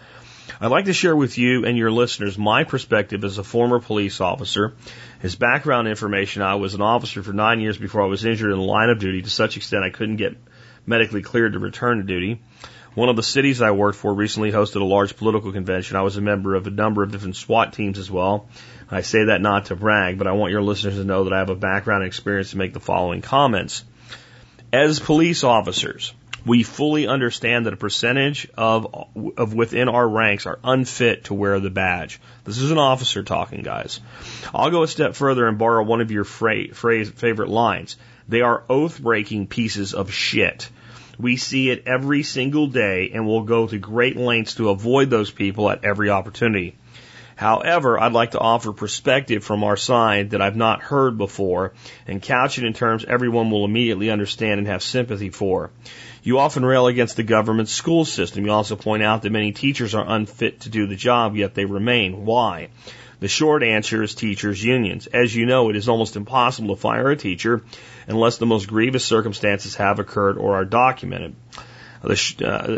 I'd 0.61 0.71
like 0.71 0.87
to 0.87 0.93
share 0.93 1.17
with 1.17 1.39
you 1.39 1.65
and 1.65 1.77
your 1.77 1.91
listeners 1.91 2.37
my 2.37 2.65
perspective 2.65 3.25
as 3.25 3.39
a 3.39 3.45
former 3.45 3.81
police 3.81 4.21
officer. 4.21 4.75
His 5.21 5.35
background 5.35 5.89
information, 5.89 6.43
I 6.43 6.57
was 6.57 6.75
an 6.75 6.83
officer 6.83 7.23
for 7.23 7.33
nine 7.33 7.61
years 7.61 7.79
before 7.79 8.03
I 8.03 8.07
was 8.07 8.25
injured 8.25 8.51
in 8.51 8.59
the 8.59 8.65
line 8.65 8.91
of 8.91 8.99
duty 8.99 9.23
to 9.23 9.31
such 9.31 9.57
extent 9.57 9.85
I 9.85 9.91
couldn't 9.91 10.17
get 10.17 10.37
medically 10.87 11.23
cleared 11.23 11.55
to 11.55 11.59
return 11.59 11.99
to 11.99 12.03
duty. 12.03 12.43
One 12.95 13.09
of 13.09 13.17
the 13.17 13.23
cities 13.23 13.63
I 13.63 13.71
worked 13.71 13.99
for 13.99 14.13
recently 14.13 14.51
hosted 14.51 14.81
a 14.81 14.85
large 14.85 15.17
political 15.17 15.53
convention. 15.53 15.97
I 15.97 16.03
was 16.03 16.17
a 16.17 16.21
member 16.21 16.57
of 16.57 16.67
a 16.67 16.71
number 16.71 17.05
of 17.05 17.13
different 17.13 17.37
SWAT 17.37 17.73
teams 17.73 17.99
as 17.99 18.11
well. 18.11 18.49
I 18.91 19.03
say 19.03 19.27
that 19.27 19.41
not 19.41 19.67
to 19.67 19.77
brag, 19.77 20.19
but 20.19 20.27
I 20.27 20.33
want 20.33 20.51
your 20.51 20.63
listeners 20.63 20.97
to 20.97 21.05
know 21.05 21.25
that 21.25 21.33
I 21.33 21.39
have 21.39 21.51
a 21.51 21.55
background 21.55 22.03
and 22.03 22.09
experience 22.09 22.51
to 22.51 22.59
make 22.59 22.73
the 22.73 22.81
following 22.81 23.23
comments. 23.23 23.85
As 24.73 24.99
police 24.99 25.45
officers, 25.45 26.13
we 26.47 26.63
fully 26.63 27.07
understand 27.07 27.67
that 27.67 27.73
a 27.73 27.77
percentage 27.77 28.49
of, 28.57 29.09
of 29.37 29.55
within 29.55 29.89
our 29.89 30.09
ranks 30.09 30.47
are 30.47 30.59
unfit 30.65 31.25
to 31.25 31.35
wear 31.35 31.61
the 31.61 31.71
badge. 31.71 32.21
This 32.45 32.59
is 32.59 32.71
an 32.71 32.79
officer 32.79 33.23
talking, 33.23 33.63
guys. 33.63 34.01
I'll 34.55 34.71
go 34.71 34.83
a 34.83 34.89
step 34.89 35.15
further 35.15 35.47
and 35.47 35.59
borrow 35.59 35.85
one 35.85 36.01
of 36.01 36.11
your 36.11 36.25
phrase, 36.25 36.71
phrase, 36.75 37.11
favorite 37.11 37.49
lines. 37.49 37.97
They 38.29 38.41
are 38.41 38.65
oath 38.69 39.01
breaking 39.01 39.49
pieces 39.49 39.95
of 39.95 40.13
shit. 40.13 40.71
We 41.19 41.37
see 41.37 41.71
it 41.71 41.83
every 41.87 42.23
single 42.23 42.69
day 42.69 43.11
and 43.13 43.27
we'll 43.27 43.43
go 43.43 43.67
to 43.67 43.79
great 43.79 44.17
lengths 44.17 44.55
to 44.55 44.71
avoid 44.71 45.11
those 45.11 45.31
people 45.31 45.69
at 45.69 45.85
every 45.85 46.09
opportunity. 46.09 46.77
However, 47.41 47.99
I'd 47.99 48.13
like 48.13 48.33
to 48.33 48.39
offer 48.39 48.73
perspective 48.73 49.43
from 49.43 49.65
our 49.65 49.77
side 49.79 50.31
that 50.31 50.43
I've 50.43 50.57
not 50.57 50.83
heard 50.83 51.17
before 51.17 51.73
and 52.07 52.21
couch 52.21 52.59
it 52.59 52.65
in 52.65 52.75
terms 52.75 53.03
everyone 53.03 53.51
will 53.51 53.65
immediately 53.65 54.11
understand 54.11 54.59
and 54.59 54.67
have 54.67 54.83
sympathy 54.83 55.31
for. 55.31 55.71
You 56.23 56.39
often 56.39 56.65
rail 56.65 56.87
against 56.87 57.17
the 57.17 57.23
government 57.23 57.69
school 57.69 58.05
system. 58.05 58.45
You 58.45 58.53
also 58.53 58.77
point 58.77 59.03
out 59.03 59.23
that 59.23 59.31
many 59.31 59.53
teachers 59.53 59.95
are 59.95 60.05
unfit 60.07 60.61
to 60.61 60.69
do 60.69 60.87
the 60.87 60.97
job, 60.97 61.37
yet 61.37 61.55
they 61.55 61.65
remain. 61.65 62.25
Why? 62.25 62.69
The 63.21 63.29
short 63.29 63.62
answer 63.62 64.03
is 64.03 64.15
teachers' 64.15 64.65
unions. 64.65 65.07
As 65.07 65.35
you 65.35 65.47
know, 65.47 65.69
it 65.69 65.77
is 65.77 65.89
almost 65.89 66.17
impossible 66.17 66.75
to 66.75 66.81
fire 66.81 67.11
a 67.11 67.17
teacher 67.17 67.62
unless 68.09 68.39
the 68.39 68.47
most 68.47 68.67
grievous 68.67 69.05
circumstances 69.05 69.77
have 69.77 69.99
occurred 69.99 70.39
or 70.39 70.57
are 70.57 70.65
documented. 70.65 71.35
Uh, 72.03 72.12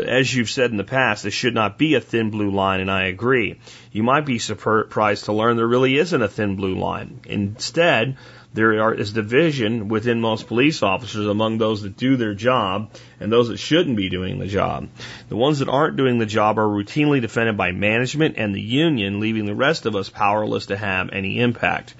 as 0.05 0.35
you've 0.35 0.49
said 0.49 0.71
in 0.71 0.77
the 0.77 0.83
past, 0.83 1.23
this 1.23 1.33
should 1.33 1.53
not 1.53 1.77
be 1.77 1.95
a 1.95 2.01
thin 2.01 2.29
blue 2.29 2.51
line, 2.51 2.81
and 2.81 2.91
I 2.91 3.05
agree. 3.05 3.57
You 3.93 4.03
might 4.03 4.25
be 4.25 4.37
surprised 4.37 5.25
to 5.25 5.33
learn 5.33 5.55
there 5.55 5.65
really 5.65 5.97
isn't 5.97 6.21
a 6.21 6.27
thin 6.27 6.57
blue 6.57 6.75
line. 6.75 7.21
Instead, 7.25 8.17
there 8.53 8.93
is 8.93 9.13
division 9.13 9.87
within 9.87 10.21
most 10.21 10.47
police 10.47 10.83
officers 10.83 11.25
among 11.25 11.57
those 11.57 11.81
that 11.81 11.97
do 11.97 12.15
their 12.15 12.35
job 12.35 12.91
and 13.19 13.31
those 13.31 13.49
that 13.49 13.57
shouldn't 13.57 13.97
be 13.97 14.09
doing 14.09 14.37
the 14.37 14.47
job. 14.47 14.89
The 15.29 15.35
ones 15.35 15.59
that 15.59 15.69
aren't 15.69 15.97
doing 15.97 16.19
the 16.19 16.25
job 16.27 16.59
are 16.59 16.67
routinely 16.67 17.19
defended 17.19 17.57
by 17.57 17.71
management 17.71 18.35
and 18.37 18.53
the 18.53 18.61
union, 18.61 19.19
leaving 19.19 19.45
the 19.45 19.55
rest 19.55 19.87
of 19.87 19.95
us 19.95 20.09
powerless 20.09 20.67
to 20.67 20.77
have 20.77 21.09
any 21.11 21.39
impact. 21.39 21.95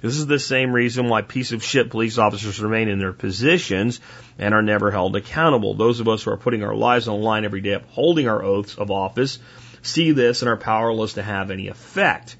This 0.00 0.16
is 0.16 0.26
the 0.26 0.38
same 0.38 0.72
reason 0.72 1.08
why 1.08 1.22
piece 1.22 1.52
of 1.52 1.62
shit 1.62 1.90
police 1.90 2.18
officers 2.18 2.60
remain 2.60 2.88
in 2.88 3.00
their 3.00 3.12
positions 3.12 4.00
and 4.38 4.54
are 4.54 4.62
never 4.62 4.90
held 4.90 5.16
accountable. 5.16 5.74
Those 5.74 6.00
of 6.00 6.08
us 6.08 6.22
who 6.22 6.30
are 6.30 6.36
putting 6.36 6.62
our 6.62 6.74
lives 6.74 7.08
on 7.08 7.18
the 7.18 7.24
line 7.24 7.44
every 7.44 7.60
day 7.60 7.72
upholding 7.72 8.28
our 8.28 8.42
oaths 8.42 8.76
of 8.76 8.90
office 8.90 9.40
see 9.82 10.12
this 10.12 10.42
and 10.42 10.48
are 10.48 10.56
powerless 10.56 11.14
to 11.14 11.22
have 11.22 11.50
any 11.50 11.68
effect. 11.68 12.36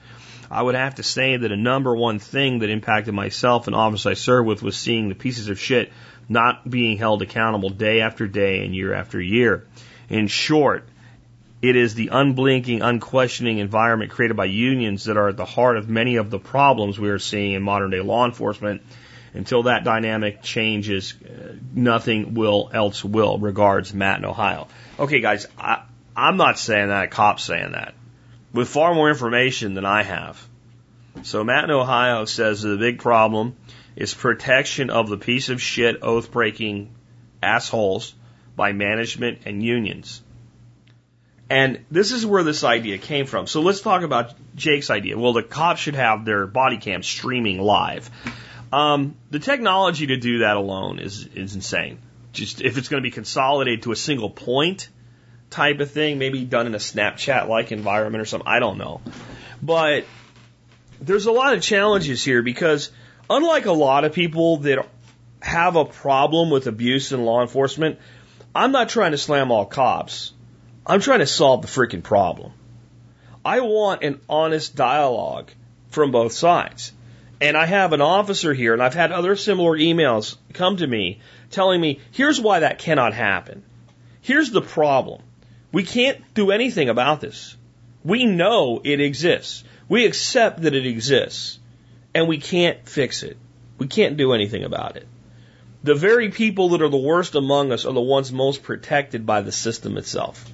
I 0.50 0.62
would 0.62 0.74
have 0.74 0.96
to 0.96 1.02
say 1.02 1.36
that 1.36 1.52
a 1.52 1.56
number 1.56 1.94
one 1.94 2.18
thing 2.18 2.60
that 2.60 2.70
impacted 2.70 3.14
myself 3.14 3.66
and 3.66 3.76
officers 3.76 4.06
I 4.06 4.14
served 4.14 4.48
with 4.48 4.62
was 4.62 4.76
seeing 4.76 5.08
the 5.08 5.14
pieces 5.14 5.48
of 5.48 5.58
shit 5.58 5.92
not 6.28 6.68
being 6.68 6.98
held 6.98 7.22
accountable 7.22 7.70
day 7.70 8.00
after 8.00 8.26
day 8.26 8.64
and 8.64 8.74
year 8.74 8.92
after 8.94 9.20
year. 9.20 9.66
In 10.08 10.26
short, 10.26 10.88
it 11.60 11.76
is 11.76 11.94
the 11.94 12.08
unblinking, 12.12 12.82
unquestioning 12.82 13.58
environment 13.58 14.10
created 14.10 14.36
by 14.36 14.46
unions 14.46 15.04
that 15.04 15.16
are 15.16 15.28
at 15.28 15.36
the 15.36 15.44
heart 15.44 15.76
of 15.76 15.88
many 15.88 16.16
of 16.16 16.30
the 16.30 16.38
problems 16.38 16.98
we 16.98 17.10
are 17.10 17.18
seeing 17.18 17.52
in 17.52 17.62
modern 17.62 17.90
day 17.90 18.00
law 18.00 18.24
enforcement. 18.24 18.82
Until 19.34 19.64
that 19.64 19.84
dynamic 19.84 20.42
changes, 20.42 21.14
uh, 21.22 21.52
nothing 21.74 22.32
will 22.34 22.70
else 22.72 23.04
will. 23.04 23.38
Regards, 23.38 23.92
Matt 23.92 24.18
in 24.18 24.24
Ohio. 24.24 24.68
Okay, 24.98 25.20
guys, 25.20 25.46
I, 25.58 25.82
I'm 26.16 26.38
not 26.38 26.58
saying 26.58 26.88
that. 26.88 27.04
A 27.04 27.08
cop's 27.08 27.44
saying 27.44 27.72
that 27.72 27.94
with 28.52 28.68
far 28.68 28.94
more 28.94 29.08
information 29.08 29.74
than 29.74 29.84
I 29.84 30.02
have. 30.02 30.46
So 31.22 31.44
Matt 31.44 31.64
in 31.64 31.70
Ohio 31.70 32.24
says 32.24 32.62
the 32.62 32.76
big 32.76 32.98
problem 32.98 33.56
is 33.96 34.14
protection 34.14 34.90
of 34.90 35.08
the 35.08 35.16
piece 35.18 35.48
of 35.48 35.60
shit 35.60 36.02
oath 36.02 36.30
breaking 36.30 36.94
assholes 37.42 38.14
by 38.56 38.72
management 38.72 39.40
and 39.44 39.62
unions. 39.62 40.22
And 41.50 41.84
this 41.90 42.12
is 42.12 42.26
where 42.26 42.42
this 42.42 42.62
idea 42.62 42.98
came 42.98 43.26
from. 43.26 43.46
So 43.46 43.62
let's 43.62 43.80
talk 43.80 44.02
about 44.02 44.34
Jake's 44.54 44.90
idea. 44.90 45.18
Well, 45.18 45.32
the 45.32 45.42
cops 45.42 45.80
should 45.80 45.94
have 45.94 46.24
their 46.24 46.46
body 46.46 46.76
cam 46.76 47.02
streaming 47.02 47.58
live. 47.58 48.10
Um, 48.70 49.16
the 49.30 49.38
technology 49.38 50.08
to 50.08 50.18
do 50.18 50.40
that 50.40 50.56
alone 50.56 50.98
is 50.98 51.26
is 51.34 51.54
insane. 51.54 51.98
Just 52.32 52.60
if 52.60 52.76
it's 52.76 52.88
going 52.88 53.02
to 53.02 53.06
be 53.06 53.10
consolidated 53.10 53.84
to 53.84 53.92
a 53.92 53.96
single 53.96 54.28
point, 54.28 54.88
type 55.50 55.80
of 55.80 55.90
thing, 55.90 56.18
maybe 56.18 56.44
done 56.44 56.66
in 56.66 56.74
a 56.74 56.78
Snapchat 56.78 57.48
like 57.48 57.72
environment 57.72 58.22
or 58.22 58.24
something. 58.24 58.48
I 58.48 58.58
don't 58.58 58.78
know. 58.78 59.00
But 59.62 60.04
there's 61.00 61.26
a 61.26 61.32
lot 61.32 61.54
of 61.54 61.62
challenges 61.62 62.24
here 62.24 62.42
because 62.42 62.90
unlike 63.28 63.66
a 63.66 63.72
lot 63.72 64.04
of 64.04 64.12
people 64.12 64.58
that 64.58 64.86
have 65.40 65.76
a 65.76 65.84
problem 65.84 66.50
with 66.50 66.66
abuse 66.66 67.12
in 67.12 67.24
law 67.24 67.42
enforcement, 67.42 67.98
I'm 68.54 68.72
not 68.72 68.88
trying 68.88 69.12
to 69.12 69.18
slam 69.18 69.50
all 69.50 69.66
cops. 69.66 70.32
I'm 70.86 71.00
trying 71.00 71.20
to 71.20 71.26
solve 71.26 71.62
the 71.62 71.68
freaking 71.68 72.02
problem. 72.02 72.52
I 73.44 73.60
want 73.60 74.02
an 74.02 74.20
honest 74.28 74.74
dialogue 74.74 75.50
from 75.90 76.10
both 76.10 76.32
sides. 76.32 76.92
And 77.40 77.56
I 77.56 77.66
have 77.66 77.92
an 77.92 78.00
officer 78.00 78.52
here, 78.52 78.72
and 78.72 78.82
I've 78.82 78.94
had 78.94 79.12
other 79.12 79.36
similar 79.36 79.78
emails 79.78 80.36
come 80.54 80.76
to 80.78 80.86
me 80.86 81.20
telling 81.50 81.80
me, 81.80 82.00
here's 82.10 82.40
why 82.40 82.60
that 82.60 82.80
cannot 82.80 83.14
happen. 83.14 83.62
Here's 84.20 84.50
the 84.50 84.60
problem. 84.60 85.22
We 85.72 85.82
can't 85.82 86.22
do 86.34 86.50
anything 86.50 86.88
about 86.88 87.20
this. 87.20 87.56
We 88.04 88.24
know 88.24 88.80
it 88.82 89.00
exists. 89.00 89.64
We 89.88 90.06
accept 90.06 90.62
that 90.62 90.74
it 90.74 90.86
exists. 90.86 91.58
And 92.14 92.26
we 92.26 92.38
can't 92.38 92.88
fix 92.88 93.22
it. 93.22 93.36
We 93.78 93.86
can't 93.86 94.16
do 94.16 94.32
anything 94.32 94.64
about 94.64 94.96
it. 94.96 95.06
The 95.84 95.94
very 95.94 96.30
people 96.30 96.70
that 96.70 96.82
are 96.82 96.88
the 96.88 96.96
worst 96.96 97.34
among 97.34 97.70
us 97.70 97.84
are 97.84 97.92
the 97.92 98.00
ones 98.00 98.32
most 98.32 98.62
protected 98.62 99.24
by 99.24 99.42
the 99.42 99.52
system 99.52 99.96
itself. 99.96 100.44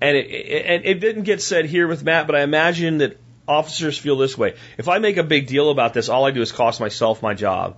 And 0.00 0.16
it, 0.16 0.26
it, 0.26 0.82
it 0.84 1.00
didn't 1.00 1.22
get 1.22 1.40
said 1.40 1.66
here 1.66 1.86
with 1.86 2.02
Matt, 2.02 2.26
but 2.26 2.34
I 2.34 2.42
imagine 2.42 2.98
that 2.98 3.18
officers 3.46 3.96
feel 3.96 4.16
this 4.16 4.36
way. 4.36 4.54
If 4.76 4.88
I 4.88 4.98
make 4.98 5.16
a 5.16 5.22
big 5.22 5.46
deal 5.46 5.70
about 5.70 5.94
this, 5.94 6.08
all 6.08 6.26
I 6.26 6.30
do 6.30 6.42
is 6.42 6.52
cost 6.52 6.80
myself 6.80 7.22
my 7.22 7.34
job. 7.34 7.76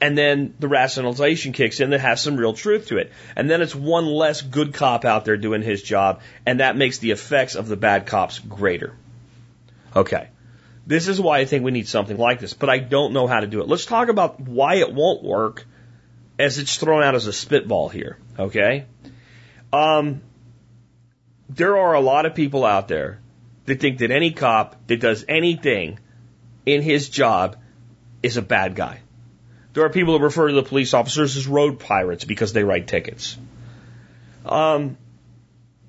And 0.00 0.16
then 0.16 0.54
the 0.58 0.68
rationalization 0.68 1.52
kicks 1.52 1.80
in 1.80 1.90
that 1.90 2.00
has 2.00 2.20
some 2.20 2.36
real 2.36 2.52
truth 2.52 2.88
to 2.88 2.98
it. 2.98 3.12
And 3.34 3.48
then 3.48 3.62
it's 3.62 3.74
one 3.74 4.06
less 4.06 4.42
good 4.42 4.74
cop 4.74 5.04
out 5.06 5.24
there 5.24 5.38
doing 5.38 5.62
his 5.62 5.82
job, 5.82 6.20
and 6.44 6.60
that 6.60 6.76
makes 6.76 6.98
the 6.98 7.12
effects 7.12 7.54
of 7.54 7.66
the 7.68 7.76
bad 7.76 8.06
cops 8.06 8.38
greater. 8.38 8.94
Okay. 9.94 10.28
This 10.86 11.08
is 11.08 11.20
why 11.20 11.38
I 11.38 11.46
think 11.46 11.64
we 11.64 11.72
need 11.72 11.88
something 11.88 12.16
like 12.16 12.40
this, 12.40 12.52
but 12.52 12.68
I 12.68 12.78
don't 12.78 13.12
know 13.12 13.26
how 13.26 13.40
to 13.40 13.46
do 13.46 13.60
it. 13.60 13.68
Let's 13.68 13.86
talk 13.86 14.08
about 14.08 14.38
why 14.38 14.76
it 14.76 14.92
won't 14.92 15.22
work 15.22 15.66
as 16.38 16.58
it's 16.58 16.76
thrown 16.76 17.02
out 17.02 17.14
as 17.14 17.26
a 17.26 17.32
spitball 17.32 17.88
here. 17.88 18.18
Okay. 18.38 18.84
Um, 19.72 20.20
there 21.48 21.76
are 21.78 21.94
a 21.94 22.00
lot 22.00 22.26
of 22.26 22.34
people 22.34 22.64
out 22.64 22.88
there 22.88 23.20
that 23.64 23.80
think 23.80 23.98
that 23.98 24.10
any 24.10 24.30
cop 24.32 24.86
that 24.86 25.00
does 25.00 25.24
anything 25.28 25.98
in 26.64 26.82
his 26.82 27.08
job 27.08 27.56
is 28.22 28.36
a 28.36 28.42
bad 28.42 28.74
guy. 28.74 29.00
There 29.76 29.84
are 29.84 29.90
people 29.90 30.18
that 30.18 30.24
refer 30.24 30.48
to 30.48 30.54
the 30.54 30.62
police 30.62 30.94
officers 30.94 31.36
as 31.36 31.46
road 31.46 31.78
pirates 31.78 32.24
because 32.24 32.54
they 32.54 32.64
write 32.64 32.86
tickets. 32.86 33.36
Um, 34.46 34.96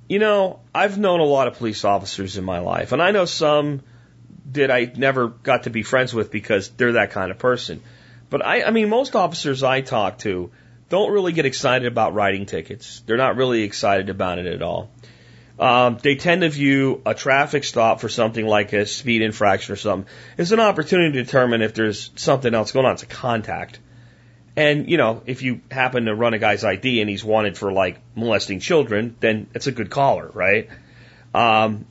you 0.10 0.20
know, 0.20 0.60
I've 0.76 0.98
known 0.98 1.22
a 1.22 1.24
lot 1.24 1.48
of 1.48 1.58
police 1.58 1.86
officers 1.86 2.36
in 2.36 2.44
my 2.44 2.60
life, 2.60 2.92
and 2.92 3.02
I 3.02 3.12
know 3.12 3.24
some 3.24 3.84
that 4.52 4.72
I 4.72 4.92
never 4.94 5.30
got 5.30 5.64
to 5.64 5.70
be 5.70 5.84
friends 5.84 6.14
with 6.14 6.32
because 6.32 6.68
they're 6.72 6.92
that 6.94 7.12
kind 7.12 7.32
of 7.32 7.40
person. 7.40 7.82
But 8.30 8.46
I, 8.46 8.64
I 8.64 8.72
mean, 8.72 8.90
most 8.90 9.16
officers 9.16 9.64
I 9.64 9.80
talk 9.80 10.18
to 10.18 10.52
don't 10.90 11.14
really 11.14 11.32
get 11.32 11.46
excited 11.46 11.88
about 11.88 12.14
writing 12.14 12.46
tickets. 12.46 13.02
They're 13.06 13.16
not 13.16 13.38
really 13.38 13.64
excited 13.64 14.10
about 14.10 14.38
it 14.38 14.48
at 14.48 14.62
all. 14.62 14.90
Um, 15.60 15.98
they 16.02 16.16
tend 16.16 16.42
to 16.42 16.50
view 16.50 17.02
a 17.06 17.16
traffic 17.16 17.64
stop 17.64 18.00
for 18.00 18.10
something 18.10 18.46
like 18.46 18.74
a 18.74 18.86
speed 18.86 19.24
infraction 19.24 19.74
or 19.74 19.76
something 19.76 20.12
as 20.38 20.52
an 20.52 20.60
opportunity 20.60 21.14
to 21.14 21.24
determine 21.24 21.64
if 21.64 21.74
there's 21.74 22.12
something 22.16 22.54
else 22.54 22.72
going 22.72 22.86
on. 22.86 22.94
It's 22.94 23.04
a 23.04 23.08
contact. 23.08 23.80
And, 24.56 24.90
you 24.90 24.98
know, 24.98 25.24
if 25.26 25.42
you 25.42 25.62
happen 25.72 26.06
to 26.06 26.16
run 26.16 26.34
a 26.34 26.40
guy's 26.40 26.64
ID 26.64 27.02
and 27.02 27.10
he's 27.10 27.24
wanted 27.24 27.58
for 27.58 27.72
like 27.72 28.00
molesting 28.16 28.60
children, 28.60 29.16
then 29.20 29.48
it's 29.54 29.68
a 29.68 29.72
good 29.72 29.90
caller, 29.90 30.30
right? 30.34 30.70
Um, 31.34 31.86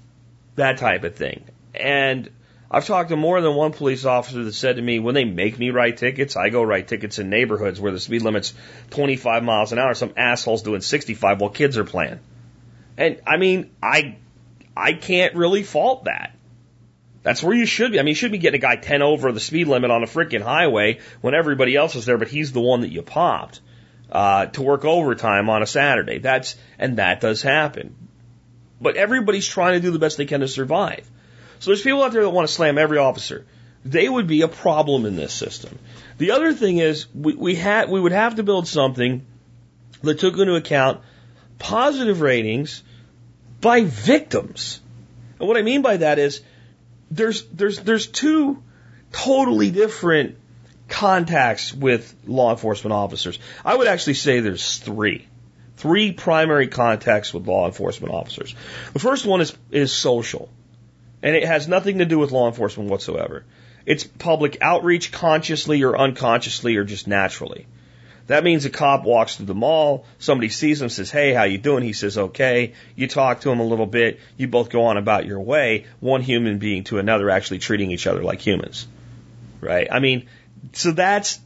that 0.55 0.79
type 0.79 1.05
of 1.05 1.17
thing. 1.17 1.45
And 1.75 2.31
I've 2.71 2.87
talked 2.87 3.11
to 3.11 3.17
more 3.17 3.41
than 3.41 3.55
one 3.55 3.73
police 3.73 4.05
officer 4.05 4.43
that 4.45 4.53
said 4.53 4.77
to 4.77 4.83
me, 4.83 4.99
when 4.99 5.15
they 5.15 5.25
make 5.25 5.59
me 5.59 5.71
write 5.71 5.97
tickets, 5.97 6.37
I 6.37 6.51
go 6.51 6.63
write 6.63 6.89
tickets 6.89 7.19
in 7.19 7.31
neighborhoods 7.31 7.81
where 7.81 7.93
the 7.93 8.01
speed 8.01 8.23
limit's 8.23 8.53
25 8.91 9.45
miles 9.45 9.73
an 9.73 9.79
hour. 9.79 9.95
Some 9.95 10.13
asshole's 10.17 10.63
doing 10.63 10.81
65 10.81 11.41
while 11.41 11.51
kids 11.51 11.79
are 11.79 11.85
playing. 11.85 12.19
And 12.97 13.21
I 13.27 13.37
mean, 13.37 13.71
I, 13.83 14.17
I 14.77 14.93
can't 14.93 15.35
really 15.35 15.63
fault 15.63 16.05
that. 16.05 16.33
That's 17.23 17.43
where 17.43 17.57
you 17.57 17.67
should 17.67 17.93
be. 17.93 17.99
I 17.99 18.03
mean, 18.03 18.11
you 18.11 18.15
should 18.15 18.31
be 18.31 18.39
getting 18.39 18.61
a 18.61 18.63
guy 18.63 18.77
10 18.77 19.03
over 19.03 19.33
the 19.33 19.41
speed 19.41 19.67
limit 19.67 19.91
on 19.91 20.05
a 20.05 20.07
freaking 20.07 20.43
highway 20.43 21.01
when 21.21 21.35
everybody 21.35 21.75
else 21.75 21.97
is 21.97 22.07
there, 22.07 22.19
but 22.19 22.29
he's 22.29 22.53
the 22.53 22.61
one 22.61 22.83
that 22.83 22.93
you 22.93 23.03
popped, 23.03 23.61
uh, 24.13 24.47
to 24.47 24.63
work 24.63 24.85
overtime 24.85 25.51
on 25.51 25.61
a 25.61 25.67
Saturday. 25.67 26.19
That's, 26.19 26.55
and 26.79 26.99
that 26.99 27.21
does 27.21 27.43
happen. 27.43 27.97
But 28.81 28.97
everybody's 28.97 29.47
trying 29.47 29.75
to 29.75 29.81
do 29.81 29.91
the 29.91 29.99
best 29.99 30.19
they 30.19 30.27
can 30.27 30.41
to 30.41 30.49
survive. 30.49 31.11
So 31.59 31.71
there's 31.71 31.83
people 31.83 32.03
out 32.05 32.13
there 32.13 32.23
that 32.23 32.31
want 32.31 32.47
to 32.47 32.55
slam 32.55 32.79
every 32.79 32.99
officer. 32.99 33.45
They 33.85 34.09
would 34.09 34.27
be 34.27 34.43
a 34.43 34.49
problem 34.49 35.05
in 35.05 35.17
this 35.17 35.33
system. 35.33 35.79
The 36.19 36.31
other 36.31 36.53
thing 36.53 36.79
is 36.79 37.07
we, 37.15 37.35
we 37.35 37.55
had, 37.57 37.91
we 37.91 38.01
would 38.01 38.13
have 38.13 38.37
to 38.37 38.43
build 38.43 38.69
something 38.69 39.27
that 40.03 40.21
took 40.21 40.39
into 40.39 40.55
account 40.55 41.01
positive 41.59 42.21
ratings 42.21 42.83
by 43.61 43.85
victims. 43.85 44.81
And 45.39 45.49
what 45.49 45.57
I 45.57 45.63
mean 45.63 45.83
by 45.83 45.99
that 45.99 46.19
is 46.19 46.41
there's 47.11 47.45
there's 47.47 47.81
there's 47.81 48.07
two 48.07 48.63
totally 49.13 49.71
different 49.71 50.37
contacts 50.89 51.73
with 51.73 52.15
law 52.27 52.51
enforcement 52.51 52.93
officers. 52.93 53.39
I 53.65 53.77
would 53.77 53.87
actually 53.87 54.15
say 54.15 54.41
there's 54.41 54.79
three. 54.79 55.27
Three 55.77 56.13
primary 56.13 56.69
contacts 56.69 57.35
with 57.35 57.47
law 57.47 57.67
enforcement 57.67 58.15
officers. 58.15 58.55
The 58.93 58.99
first 58.99 59.27
one 59.27 59.41
is 59.41 59.57
is 59.71 59.93
social. 59.93 60.49
And 61.23 61.35
it 61.35 61.45
has 61.45 61.67
nothing 61.67 61.99
to 61.99 62.05
do 62.05 62.19
with 62.19 62.31
law 62.31 62.47
enforcement 62.47 62.91
whatsoever. 62.91 63.45
It's 63.85 64.05
public 64.05 64.59
outreach 64.61 65.13
consciously 65.13 65.83
or 65.83 65.97
unconsciously 65.97 66.77
or 66.77 66.85
just 66.85 67.07
naturally. 67.07 67.67
That 68.27 68.43
means 68.43 68.65
a 68.65 68.71
cop 68.71 69.05
walks 69.05 69.37
through 69.37 69.47
the 69.47 69.55
mall, 69.55 70.05
somebody 70.19 70.49
sees 70.49 70.83
him, 70.83 70.89
says, 70.89 71.11
Hey, 71.11 71.33
how 71.33 71.45
you 71.45 71.59
doing? 71.59 71.83
He 71.83 71.93
says, 71.93 72.19
Okay. 72.19 72.73
You 72.97 73.07
talk 73.07 73.41
to 73.43 73.51
him 73.51 73.61
a 73.61 73.65
little 73.65 73.87
bit, 73.87 74.21
you 74.37 74.49
both 74.49 74.69
go 74.69 74.87
on 74.87 74.97
about 74.97 75.27
your 75.27 75.41
way, 75.41 75.87
one 76.01 76.23
human 76.23 76.59
being 76.59 76.85
to 76.85 76.99
another 76.99 77.31
actually 77.31 77.59
treating 77.59 77.91
each 77.91 78.07
other 78.07 78.23
like 78.23 78.41
humans. 78.41 78.87
Right? 79.61 79.89
I 79.91 80.01
mean, 80.01 80.27
so 80.73 80.91
that's 80.91 81.41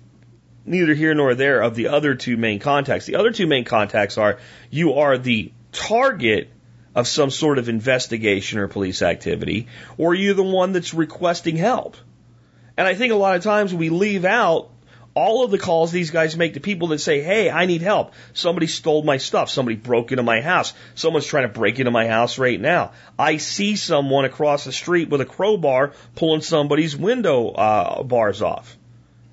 neither 0.65 0.95
here 0.95 1.15
nor 1.15 1.35
there 1.35 1.61
of 1.61 1.75
the 1.75 1.89
other 1.89 2.15
two 2.15 2.37
main 2.37 2.61
contacts. 2.61 3.07
The 3.07 3.17
other 3.17 3.33
two 3.33 3.47
main 3.47 3.65
contacts 3.65 4.19
are 4.19 4.39
you 4.71 4.95
are 4.95 5.19
the 5.19 5.53
target 5.73 6.51
of 6.95 7.07
some 7.07 7.31
sort 7.31 7.59
of 7.59 7.69
investigation 7.69 8.59
or 8.59 8.69
police 8.69 9.03
activity, 9.03 9.69
or 9.97 10.15
you're 10.15 10.35
the 10.35 10.43
one 10.43 10.73
that's 10.73 10.93
requesting 10.93 11.57
help. 11.57 11.97
And 12.77 12.89
I 12.89 12.95
think 12.95 13.13
a 13.13 13.17
lot 13.17 13.37
of 13.37 13.43
times 13.43 13.73
we 13.73 13.91
leave 13.91 14.25
out 14.25 14.71
all 15.21 15.45
of 15.45 15.51
the 15.51 15.59
calls 15.59 15.93
these 15.93 16.11
guys 16.11 16.35
make 16.35 16.55
to 16.55 16.61
people 16.61 16.89
that 16.89 16.99
say, 16.99 17.21
Hey, 17.21 17.51
I 17.51 17.67
need 17.67 17.83
help. 17.83 18.15
Somebody 18.33 18.67
stole 18.67 19.03
my 19.03 19.19
stuff. 19.19 19.51
Somebody 19.51 19.77
broke 19.77 20.13
into 20.13 20.23
my 20.23 20.41
house. 20.41 20.73
Someone's 20.95 21.27
trying 21.27 21.45
to 21.45 21.61
break 21.61 21.79
into 21.79 21.91
my 21.91 22.07
house 22.07 22.39
right 22.39 22.61
now. 22.61 22.93
I 23.19 23.37
see 23.37 23.77
someone 23.77 24.25
across 24.25 24.65
the 24.65 24.73
street 24.73 25.11
with 25.11 25.21
a 25.21 25.27
crowbar 25.27 25.93
pulling 26.15 26.41
somebody's 26.41 26.97
window 26.97 27.51
uh, 27.51 28.03
bars 28.03 28.41
off. 28.41 28.77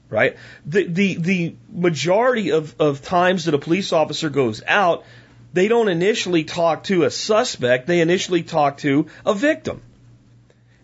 Right? 0.09 0.37
The, 0.65 0.83
the, 0.87 1.15
the 1.15 1.55
majority 1.69 2.51
of, 2.51 2.75
of 2.79 3.01
times 3.01 3.45
that 3.45 3.53
a 3.53 3.59
police 3.59 3.93
officer 3.93 4.29
goes 4.29 4.61
out, 4.65 5.03
they 5.53 5.67
don't 5.67 5.89
initially 5.89 6.43
talk 6.43 6.83
to 6.85 7.03
a 7.03 7.11
suspect. 7.11 7.87
They 7.87 8.01
initially 8.01 8.43
talk 8.43 8.77
to 8.79 9.07
a 9.25 9.33
victim. 9.33 9.81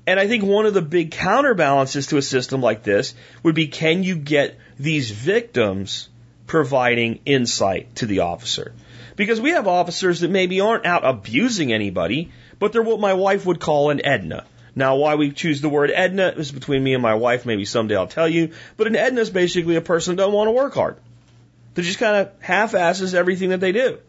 And 0.06 0.20
I 0.20 0.28
think 0.28 0.44
one 0.44 0.66
of 0.66 0.74
the 0.74 0.82
big 0.82 1.12
counterbalances 1.12 2.08
to 2.08 2.18
a 2.18 2.22
system 2.22 2.62
like 2.62 2.84
this 2.84 3.16
would 3.42 3.56
be 3.56 3.68
can 3.68 4.04
you 4.04 4.16
get 4.16 4.58
these 4.78 5.12
victims 5.12 6.10
providing 6.48 7.20
insight 7.26 7.96
to 7.96 8.06
the 8.06 8.20
officer? 8.20 8.74
Because 9.16 9.40
we 9.40 9.52
have 9.52 9.68
officers 9.68 10.22
that 10.22 10.32
maybe 10.32 10.60
aren't 10.60 10.86
out 10.86 11.06
abusing 11.06 11.72
anybody, 11.72 12.32
but 12.60 12.74
they're 12.74 12.82
what 12.82 13.00
my 13.00 13.14
wife 13.14 13.46
would 13.46 13.60
call 13.60 13.90
an 13.90 14.06
Edna. 14.06 14.46
Now, 14.76 14.96
why 14.96 15.16
we 15.16 15.32
choose 15.32 15.62
the 15.62 15.70
word 15.70 15.92
Edna 15.94 16.34
is 16.36 16.52
between 16.52 16.84
me 16.84 16.94
and 16.94 17.04
my 17.04 17.14
wife. 17.14 17.46
Maybe 17.46 17.66
someday 17.66 17.96
I'll 17.96 18.08
tell 18.08 18.28
you. 18.28 18.54
But 18.76 18.88
an 18.88 18.96
Edna 18.96 19.22
is 19.22 19.30
basically 19.30 19.76
a 19.76 19.82
person 19.82 20.16
that 20.16 20.24
doesn't 20.24 20.34
want 20.34 20.48
to 20.48 20.52
work 20.52 20.74
hard. 20.74 20.98
That 21.76 21.84
just 21.84 22.00
kind 22.00 22.16
of 22.18 22.32
half-asses 22.42 23.14
everything 23.14 23.50
that 23.50 23.60
they 23.60 23.72
do. 23.72 24.00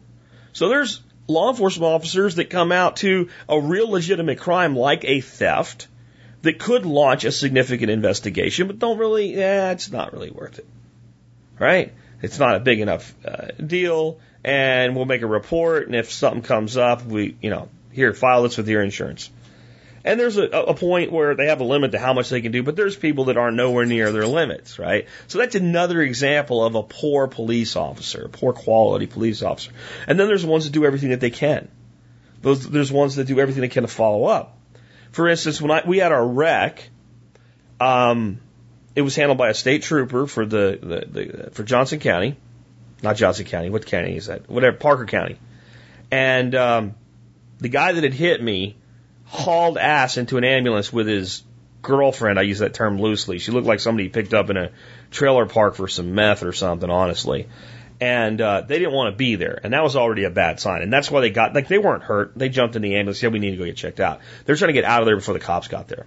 So 0.53 0.69
there's 0.69 1.01
law 1.27 1.51
enforcement 1.51 1.93
officers 1.93 2.35
that 2.35 2.49
come 2.49 2.71
out 2.71 2.97
to 2.97 3.29
a 3.47 3.59
real 3.59 3.89
legitimate 3.89 4.39
crime 4.39 4.75
like 4.75 5.05
a 5.05 5.21
theft 5.21 5.87
that 6.45 6.59
could 6.59 6.85
launch 6.85 7.25
a 7.25 7.31
significant 7.31 7.89
investigation, 7.89 8.67
but 8.67 8.77
don't 8.77 8.99
really, 8.99 9.35
yeah, 9.35 9.71
it's 9.71 9.91
not 9.91 10.13
really 10.13 10.29
worth 10.29 10.59
it. 10.59 10.67
Right? 11.57 11.93
It's 12.21 12.37
not 12.37 12.55
a 12.55 12.59
big 12.59 12.81
enough 12.81 13.13
uh, 13.25 13.47
deal, 13.65 14.19
and 14.43 14.95
we'll 14.95 15.05
make 15.05 15.23
a 15.23 15.27
report, 15.27 15.87
and 15.87 15.95
if 15.95 16.11
something 16.11 16.43
comes 16.43 16.77
up, 16.77 17.03
we, 17.03 17.35
you 17.41 17.49
know, 17.49 17.69
here, 17.91 18.13
file 18.13 18.43
this 18.43 18.57
with 18.57 18.69
your 18.69 18.83
insurance. 18.83 19.31
And 20.03 20.19
there's 20.19 20.37
a, 20.37 20.43
a 20.43 20.75
point 20.75 21.11
where 21.11 21.33
they 21.33 21.47
have 21.47 21.61
a 21.61 21.63
limit 21.63 21.93
to 21.93 21.99
how 21.99 22.13
much 22.13 22.29
they 22.29 22.41
can 22.41 22.51
do, 22.51 22.61
but 22.61 22.75
there's 22.75 22.95
people 22.95 23.25
that 23.25 23.37
are 23.37 23.49
nowhere 23.49 23.87
near 23.87 24.11
their 24.11 24.27
limits, 24.27 24.77
right? 24.77 25.07
So 25.27 25.39
that's 25.39 25.55
another 25.55 25.99
example 25.99 26.63
of 26.63 26.75
a 26.75 26.83
poor 26.83 27.27
police 27.27 27.75
officer, 27.75 28.25
a 28.25 28.29
poor 28.29 28.53
quality 28.53 29.07
police 29.07 29.41
officer. 29.41 29.71
And 30.05 30.19
then 30.19 30.27
there's 30.27 30.45
ones 30.45 30.65
that 30.65 30.73
do 30.73 30.85
everything 30.85 31.09
that 31.09 31.21
they 31.21 31.31
can. 31.31 31.69
Those, 32.41 32.69
there's 32.69 32.91
ones 32.91 33.15
that 33.15 33.25
do 33.25 33.39
everything 33.39 33.61
they 33.61 33.67
can 33.69 33.81
to 33.81 33.87
follow 33.87 34.25
up. 34.25 34.54
For 35.15 35.29
instance, 35.29 35.61
when 35.61 35.71
I, 35.71 35.81
we 35.87 35.99
had 35.99 36.11
our 36.11 36.27
wreck, 36.27 36.89
um, 37.79 38.41
it 38.97 39.01
was 39.01 39.15
handled 39.15 39.37
by 39.37 39.47
a 39.47 39.53
state 39.53 39.83
trooper 39.83 40.27
for 40.27 40.45
the, 40.45 40.77
the, 40.81 41.21
the 41.21 41.51
for 41.51 41.63
Johnson 41.63 42.01
County, 42.01 42.35
not 43.01 43.15
Johnson 43.15 43.45
County. 43.45 43.69
What 43.69 43.85
county 43.85 44.17
is 44.17 44.25
that? 44.25 44.49
Whatever, 44.49 44.75
Parker 44.75 45.05
County. 45.05 45.39
And 46.11 46.53
um, 46.53 46.95
the 47.59 47.69
guy 47.69 47.93
that 47.93 48.03
had 48.03 48.13
hit 48.13 48.43
me 48.43 48.75
hauled 49.23 49.77
ass 49.77 50.17
into 50.17 50.35
an 50.35 50.43
ambulance 50.43 50.91
with 50.91 51.07
his 51.07 51.43
girlfriend. 51.81 52.37
I 52.37 52.41
use 52.41 52.59
that 52.59 52.73
term 52.73 52.99
loosely. 52.99 53.39
She 53.39 53.53
looked 53.53 53.67
like 53.67 53.79
somebody 53.79 54.09
picked 54.09 54.33
up 54.33 54.49
in 54.49 54.57
a 54.57 54.71
trailer 55.11 55.45
park 55.45 55.75
for 55.75 55.87
some 55.87 56.13
meth 56.13 56.43
or 56.43 56.51
something, 56.51 56.89
honestly. 56.89 57.47
And 58.01 58.41
uh, 58.41 58.61
they 58.61 58.77
didn't 58.77 58.93
want 58.93 59.13
to 59.13 59.17
be 59.17 59.35
there, 59.35 59.57
and 59.63 59.71
that 59.71 59.81
was 59.81 59.95
already 59.95 60.25
a 60.25 60.29
bad 60.29 60.59
sign. 60.59 60.81
And 60.81 60.91
that's 60.91 61.09
why 61.09 61.21
they 61.21 61.29
got 61.29 61.53
like 61.53 61.69
they 61.69 61.77
weren't 61.77 62.03
hurt. 62.03 62.33
They 62.35 62.49
jumped 62.49 62.75
in 62.75 62.81
the 62.81 62.95
ambulance. 62.95 63.19
Said 63.19 63.31
we 63.31 63.39
need 63.39 63.51
to 63.51 63.57
go 63.57 63.63
get 63.63 63.77
checked 63.77 64.01
out. 64.01 64.19
They're 64.45 64.57
trying 64.57 64.69
to 64.69 64.73
get 64.73 64.83
out 64.83 65.01
of 65.01 65.05
there 65.05 65.15
before 65.15 65.33
the 65.33 65.39
cops 65.39 65.69
got 65.69 65.87
there. 65.87 66.05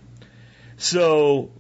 So 0.77 1.51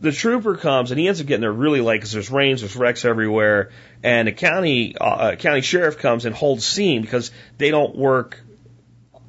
the 0.00 0.12
trooper 0.12 0.56
comes 0.56 0.90
and 0.90 1.00
he 1.00 1.08
ends 1.08 1.20
up 1.20 1.26
getting 1.26 1.40
there 1.40 1.52
really 1.52 1.80
late 1.80 1.98
because 1.98 2.12
there's 2.12 2.30
rains, 2.30 2.60
there's 2.60 2.76
wrecks 2.76 3.04
everywhere, 3.04 3.70
and 4.02 4.28
the 4.28 4.32
county 4.32 4.96
uh, 5.00 5.36
county 5.36 5.60
sheriff 5.60 5.98
comes 5.98 6.24
and 6.24 6.34
holds 6.34 6.66
scene 6.66 7.02
because 7.02 7.30
they 7.58 7.70
don't 7.70 7.96
work 7.96 8.40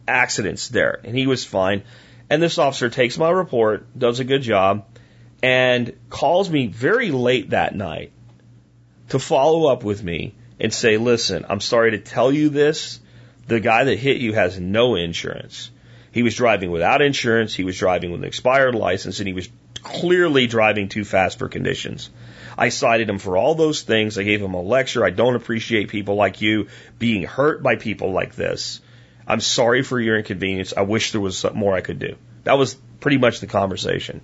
accidents 0.07 0.69
there, 0.69 0.99
and 1.03 1.15
he 1.17 1.27
was 1.27 1.45
fine. 1.45 1.83
And 2.29 2.41
this 2.41 2.57
officer 2.57 2.89
takes 2.89 3.17
my 3.17 3.29
report, 3.29 3.97
does 3.97 4.19
a 4.19 4.23
good 4.23 4.41
job, 4.41 4.85
and 5.41 5.93
calls 6.09 6.49
me 6.49 6.67
very 6.67 7.11
late 7.11 7.51
that 7.51 7.75
night 7.75 8.11
to 9.09 9.19
follow 9.19 9.67
up 9.71 9.83
with 9.83 10.03
me 10.03 10.33
and 10.59 10.73
say, 10.73 10.97
listen, 10.97 11.45
I'm 11.49 11.61
sorry 11.61 11.91
to 11.91 11.99
tell 11.99 12.31
you 12.31 12.49
this. 12.49 12.99
The 13.47 13.59
guy 13.59 13.85
that 13.85 13.97
hit 13.97 14.17
you 14.17 14.33
has 14.33 14.59
no 14.59 14.95
insurance. 14.95 15.71
He 16.11 16.23
was 16.23 16.35
driving 16.35 16.71
without 16.71 17.01
insurance. 17.01 17.53
He 17.53 17.63
was 17.63 17.77
driving 17.77 18.11
with 18.11 18.21
an 18.21 18.27
expired 18.27 18.75
license 18.75 19.19
and 19.19 19.27
he 19.27 19.33
was 19.33 19.49
clearly 19.83 20.47
driving 20.47 20.89
too 20.89 21.05
fast 21.05 21.39
for 21.39 21.47
conditions. 21.47 22.09
I 22.57 22.69
cited 22.69 23.09
him 23.09 23.19
for 23.19 23.37
all 23.37 23.55
those 23.55 23.83
things. 23.83 24.17
I 24.17 24.23
gave 24.23 24.41
him 24.41 24.55
a 24.55 24.61
lecture. 24.61 25.05
I 25.05 25.11
don't 25.11 25.35
appreciate 25.35 25.89
people 25.89 26.15
like 26.15 26.41
you 26.41 26.67
being 26.97 27.23
hurt 27.23 27.61
by 27.61 27.75
people 27.75 28.11
like 28.11 28.35
this. 28.35 28.81
I'm 29.27 29.41
sorry 29.41 29.83
for 29.83 29.99
your 29.99 30.17
inconvenience. 30.17 30.73
I 30.75 30.81
wish 30.81 31.11
there 31.11 31.21
was 31.21 31.45
more 31.53 31.75
I 31.75 31.81
could 31.81 31.99
do. 31.99 32.15
That 32.45 32.57
was 32.57 32.75
pretty 32.99 33.17
much 33.17 33.39
the 33.39 33.47
conversation. 33.47 34.21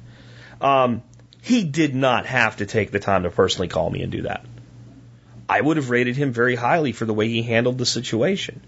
Um, 0.62 1.04
he 1.42 1.64
did 1.64 1.94
not 1.94 2.26
have 2.26 2.58
to 2.58 2.66
take 2.66 2.92
the 2.92 3.00
time 3.00 3.24
to 3.24 3.30
personally 3.30 3.68
call 3.68 3.90
me 3.90 4.02
and 4.02 4.12
do 4.12 4.24
that. 4.24 4.46
I 5.48 5.60
would 5.62 5.78
have 5.78 5.90
rated 5.90 6.16
him 6.16 6.32
very 6.32 6.56
highly 6.56 6.92
for 6.92 7.06
the 7.06 7.14
way 7.14 7.28
he 7.28 7.44
handled 7.44 7.78
the 7.78 7.86
situation. 7.86 8.62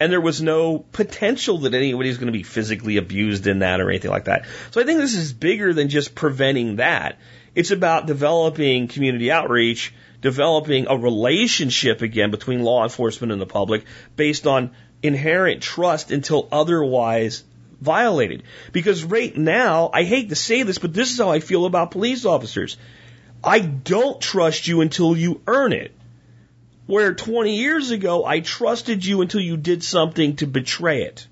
And 0.00 0.10
there 0.10 0.20
was 0.20 0.42
no 0.42 0.78
potential 0.78 1.58
that 1.58 1.74
anybody's 1.74 2.18
going 2.18 2.26
to 2.26 2.32
be 2.32 2.42
physically 2.42 2.96
abused 2.96 3.46
in 3.46 3.60
that 3.60 3.80
or 3.80 3.90
anything 3.90 4.10
like 4.10 4.24
that. 4.24 4.44
So 4.72 4.80
I 4.80 4.84
think 4.84 4.98
this 4.98 5.14
is 5.14 5.32
bigger 5.32 5.72
than 5.72 5.88
just 5.88 6.14
preventing 6.14 6.76
that. 6.76 7.18
It's 7.54 7.70
about 7.70 8.06
developing 8.06 8.88
community 8.88 9.30
outreach, 9.30 9.94
developing 10.20 10.86
a 10.88 10.96
relationship 10.96 12.02
again 12.02 12.30
between 12.30 12.62
law 12.62 12.82
enforcement 12.82 13.32
and 13.32 13.40
the 13.40 13.46
public 13.46 13.84
based 14.16 14.46
on 14.46 14.72
inherent 15.02 15.62
trust 15.62 16.10
until 16.10 16.48
otherwise 16.50 17.44
violated. 17.80 18.42
Because 18.72 19.04
right 19.04 19.36
now, 19.36 19.90
I 19.92 20.02
hate 20.02 20.30
to 20.30 20.34
say 20.34 20.64
this, 20.64 20.78
but 20.78 20.92
this 20.92 21.12
is 21.12 21.18
how 21.18 21.30
I 21.30 21.40
feel 21.40 21.66
about 21.66 21.92
police 21.92 22.24
officers. 22.24 22.76
I 23.44 23.60
don't 23.60 24.20
trust 24.20 24.66
you 24.66 24.80
until 24.80 25.16
you 25.16 25.42
earn 25.46 25.72
it. 25.72 25.92
Where 26.86 27.14
20 27.14 27.56
years 27.56 27.90
ago, 27.90 28.24
I 28.24 28.40
trusted 28.40 29.04
you 29.04 29.22
until 29.22 29.40
you 29.40 29.56
did 29.56 29.82
something 29.82 30.36
to 30.36 30.46
betray 30.46 31.02
it. 31.02 31.26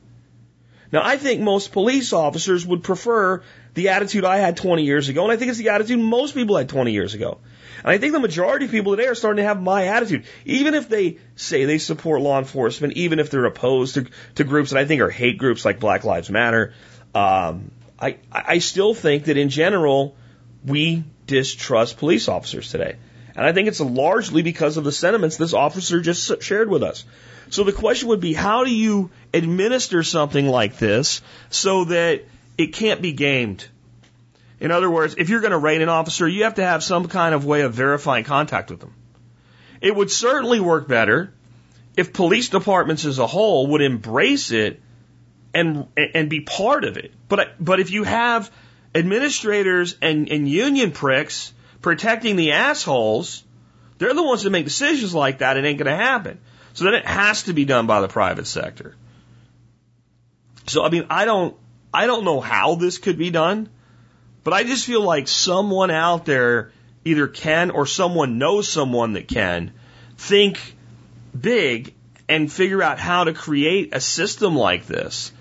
Now, 0.90 1.02
I 1.04 1.16
think 1.16 1.40
most 1.40 1.72
police 1.72 2.12
officers 2.12 2.66
would 2.66 2.82
prefer 2.84 3.42
the 3.74 3.90
attitude 3.90 4.24
I 4.24 4.38
had 4.38 4.56
20 4.58 4.84
years 4.84 5.08
ago, 5.08 5.22
and 5.24 5.32
I 5.32 5.36
think 5.36 5.50
it's 5.50 5.58
the 5.58 5.70
attitude 5.70 5.98
most 5.98 6.34
people 6.34 6.56
had 6.56 6.68
20 6.68 6.92
years 6.92 7.14
ago. 7.14 7.38
And 7.78 7.90
I 7.90 7.98
think 7.98 8.12
the 8.12 8.20
majority 8.20 8.66
of 8.66 8.70
people 8.70 8.94
today 8.94 9.08
are 9.08 9.14
starting 9.14 9.42
to 9.42 9.48
have 9.48 9.60
my 9.60 9.86
attitude. 9.86 10.24
Even 10.44 10.74
if 10.74 10.88
they 10.88 11.18
say 11.34 11.64
they 11.64 11.78
support 11.78 12.20
law 12.20 12.38
enforcement, 12.38 12.94
even 12.94 13.18
if 13.18 13.30
they're 13.30 13.46
opposed 13.46 13.94
to, 13.94 14.06
to 14.36 14.44
groups 14.44 14.70
that 14.70 14.78
I 14.78 14.84
think 14.84 15.00
are 15.00 15.10
hate 15.10 15.38
groups 15.38 15.64
like 15.64 15.80
Black 15.80 16.04
Lives 16.04 16.30
Matter, 16.30 16.74
um, 17.14 17.70
I, 17.98 18.18
I 18.30 18.58
still 18.58 18.94
think 18.94 19.24
that 19.24 19.36
in 19.36 19.48
general, 19.48 20.16
we 20.64 21.04
distrust 21.32 21.98
police 21.98 22.28
officers 22.28 22.70
today. 22.70 22.96
And 23.34 23.46
I 23.46 23.52
think 23.52 23.68
it's 23.68 23.80
largely 23.80 24.42
because 24.42 24.76
of 24.76 24.84
the 24.84 24.92
sentiments 24.92 25.36
this 25.36 25.54
officer 25.54 26.00
just 26.00 26.42
shared 26.42 26.68
with 26.68 26.82
us. 26.82 27.04
So 27.50 27.64
the 27.64 27.72
question 27.72 28.08
would 28.08 28.20
be, 28.20 28.34
how 28.34 28.64
do 28.64 28.70
you 28.70 29.10
administer 29.32 30.02
something 30.02 30.46
like 30.46 30.78
this 30.78 31.22
so 31.50 31.84
that 31.84 32.22
it 32.58 32.74
can't 32.74 33.02
be 33.02 33.12
gamed? 33.12 33.66
In 34.60 34.70
other 34.70 34.90
words, 34.90 35.16
if 35.18 35.28
you're 35.28 35.40
going 35.40 35.52
to 35.52 35.58
rate 35.58 35.80
an 35.80 35.88
officer, 35.88 36.28
you 36.28 36.44
have 36.44 36.54
to 36.54 36.64
have 36.64 36.84
some 36.84 37.08
kind 37.08 37.34
of 37.34 37.44
way 37.44 37.62
of 37.62 37.72
verifying 37.72 38.24
contact 38.24 38.70
with 38.70 38.80
them. 38.80 38.94
It 39.80 39.96
would 39.96 40.10
certainly 40.10 40.60
work 40.60 40.86
better 40.86 41.32
if 41.96 42.12
police 42.12 42.48
departments 42.48 43.04
as 43.04 43.18
a 43.18 43.26
whole 43.26 43.66
would 43.68 43.82
embrace 43.82 44.50
it 44.52 44.80
and 45.52 45.88
and 45.96 46.30
be 46.30 46.40
part 46.40 46.84
of 46.84 46.96
it. 46.96 47.12
But 47.28 47.56
but 47.58 47.80
if 47.80 47.90
you 47.90 48.04
have 48.04 48.50
administrators 48.94 49.96
and, 50.02 50.28
and 50.30 50.48
union 50.48 50.92
pricks 50.92 51.52
protecting 51.80 52.36
the 52.36 52.52
assholes, 52.52 53.42
they're 53.98 54.14
the 54.14 54.22
ones 54.22 54.42
that 54.42 54.50
make 54.50 54.64
decisions 54.64 55.14
like 55.14 55.38
that. 55.38 55.56
It 55.56 55.64
ain't 55.64 55.78
going 55.78 55.90
to 55.90 56.04
happen. 56.04 56.40
So 56.74 56.84
then 56.84 56.94
it 56.94 57.06
has 57.06 57.44
to 57.44 57.52
be 57.52 57.64
done 57.64 57.86
by 57.86 58.00
the 58.00 58.08
private 58.08 58.46
sector. 58.46 58.94
So 60.66 60.84
I 60.84 60.90
mean, 60.90 61.06
I 61.10 61.24
don't 61.24 61.56
I 61.92 62.06
don't 62.06 62.24
know 62.24 62.40
how 62.40 62.76
this 62.76 62.98
could 62.98 63.18
be 63.18 63.30
done. 63.30 63.68
But 64.44 64.54
I 64.54 64.64
just 64.64 64.86
feel 64.86 65.02
like 65.02 65.28
someone 65.28 65.90
out 65.90 66.24
there 66.24 66.72
either 67.04 67.28
can 67.28 67.70
or 67.70 67.86
someone 67.86 68.38
knows 68.38 68.68
someone 68.68 69.12
that 69.12 69.28
can 69.28 69.72
think 70.16 70.76
big 71.38 71.94
and 72.28 72.52
figure 72.52 72.82
out 72.82 72.98
how 72.98 73.24
to 73.24 73.32
create 73.32 73.94
a 73.94 74.00
system 74.00 74.56
like 74.56 74.86
this. 74.86 75.32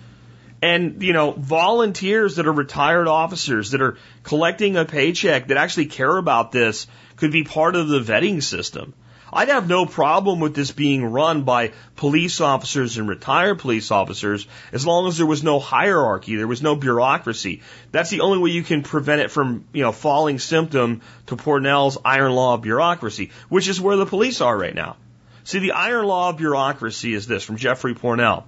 And, 0.61 1.01
you 1.01 1.13
know, 1.13 1.31
volunteers 1.31 2.35
that 2.35 2.47
are 2.47 2.53
retired 2.53 3.07
officers 3.07 3.71
that 3.71 3.81
are 3.81 3.97
collecting 4.23 4.77
a 4.77 4.85
paycheck 4.85 5.47
that 5.47 5.57
actually 5.57 5.87
care 5.87 6.15
about 6.15 6.51
this 6.51 6.85
could 7.15 7.31
be 7.31 7.43
part 7.43 7.75
of 7.75 7.87
the 7.87 7.99
vetting 7.99 8.43
system. 8.43 8.93
I'd 9.33 9.47
have 9.47 9.69
no 9.69 9.85
problem 9.85 10.39
with 10.41 10.55
this 10.55 10.71
being 10.71 11.05
run 11.05 11.43
by 11.43 11.71
police 11.95 12.41
officers 12.41 12.97
and 12.97 13.07
retired 13.07 13.59
police 13.59 13.89
officers 13.89 14.45
as 14.73 14.85
long 14.85 15.07
as 15.07 15.17
there 15.17 15.25
was 15.25 15.41
no 15.41 15.59
hierarchy, 15.59 16.35
there 16.35 16.47
was 16.47 16.61
no 16.61 16.75
bureaucracy. 16.75 17.61
That's 17.91 18.09
the 18.09 18.21
only 18.21 18.39
way 18.39 18.49
you 18.49 18.63
can 18.63 18.83
prevent 18.83 19.21
it 19.21 19.31
from, 19.31 19.65
you 19.71 19.83
know, 19.83 19.93
falling 19.93 20.37
symptom 20.37 21.01
to 21.27 21.37
Pournelle's 21.37 21.97
iron 22.03 22.33
law 22.33 22.55
of 22.55 22.61
bureaucracy, 22.61 23.31
which 23.47 23.69
is 23.69 23.79
where 23.79 23.95
the 23.95 24.05
police 24.05 24.41
are 24.41 24.57
right 24.57 24.75
now. 24.75 24.97
See, 25.45 25.59
the 25.59 25.71
iron 25.71 26.05
law 26.05 26.29
of 26.29 26.37
bureaucracy 26.37 27.13
is 27.13 27.25
this 27.25 27.43
from 27.43 27.55
Jeffrey 27.55 27.95
Pournelle. 27.95 28.43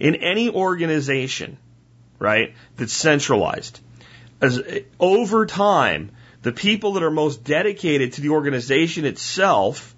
In 0.00 0.16
any 0.16 0.48
organization, 0.48 1.56
right, 2.18 2.54
that's 2.76 2.92
centralized, 2.92 3.80
as 4.40 4.60
over 4.98 5.46
time, 5.46 6.10
the 6.42 6.52
people 6.52 6.94
that 6.94 7.02
are 7.02 7.10
most 7.10 7.44
dedicated 7.44 8.14
to 8.14 8.20
the 8.20 8.30
organization 8.30 9.04
itself 9.04 9.94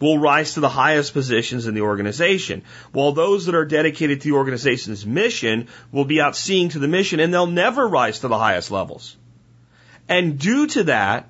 will 0.00 0.18
rise 0.18 0.54
to 0.54 0.60
the 0.60 0.68
highest 0.68 1.12
positions 1.12 1.66
in 1.66 1.74
the 1.74 1.82
organization, 1.82 2.62
while 2.92 3.12
those 3.12 3.46
that 3.46 3.54
are 3.54 3.64
dedicated 3.64 4.20
to 4.20 4.28
the 4.30 4.36
organization's 4.36 5.06
mission 5.06 5.68
will 5.92 6.04
be 6.04 6.20
out 6.20 6.34
seeing 6.34 6.70
to 6.70 6.78
the 6.78 6.88
mission 6.88 7.20
and 7.20 7.32
they'll 7.32 7.46
never 7.46 7.86
rise 7.86 8.18
to 8.20 8.28
the 8.28 8.38
highest 8.38 8.70
levels. 8.70 9.16
And 10.08 10.38
due 10.38 10.66
to 10.68 10.84
that, 10.84 11.28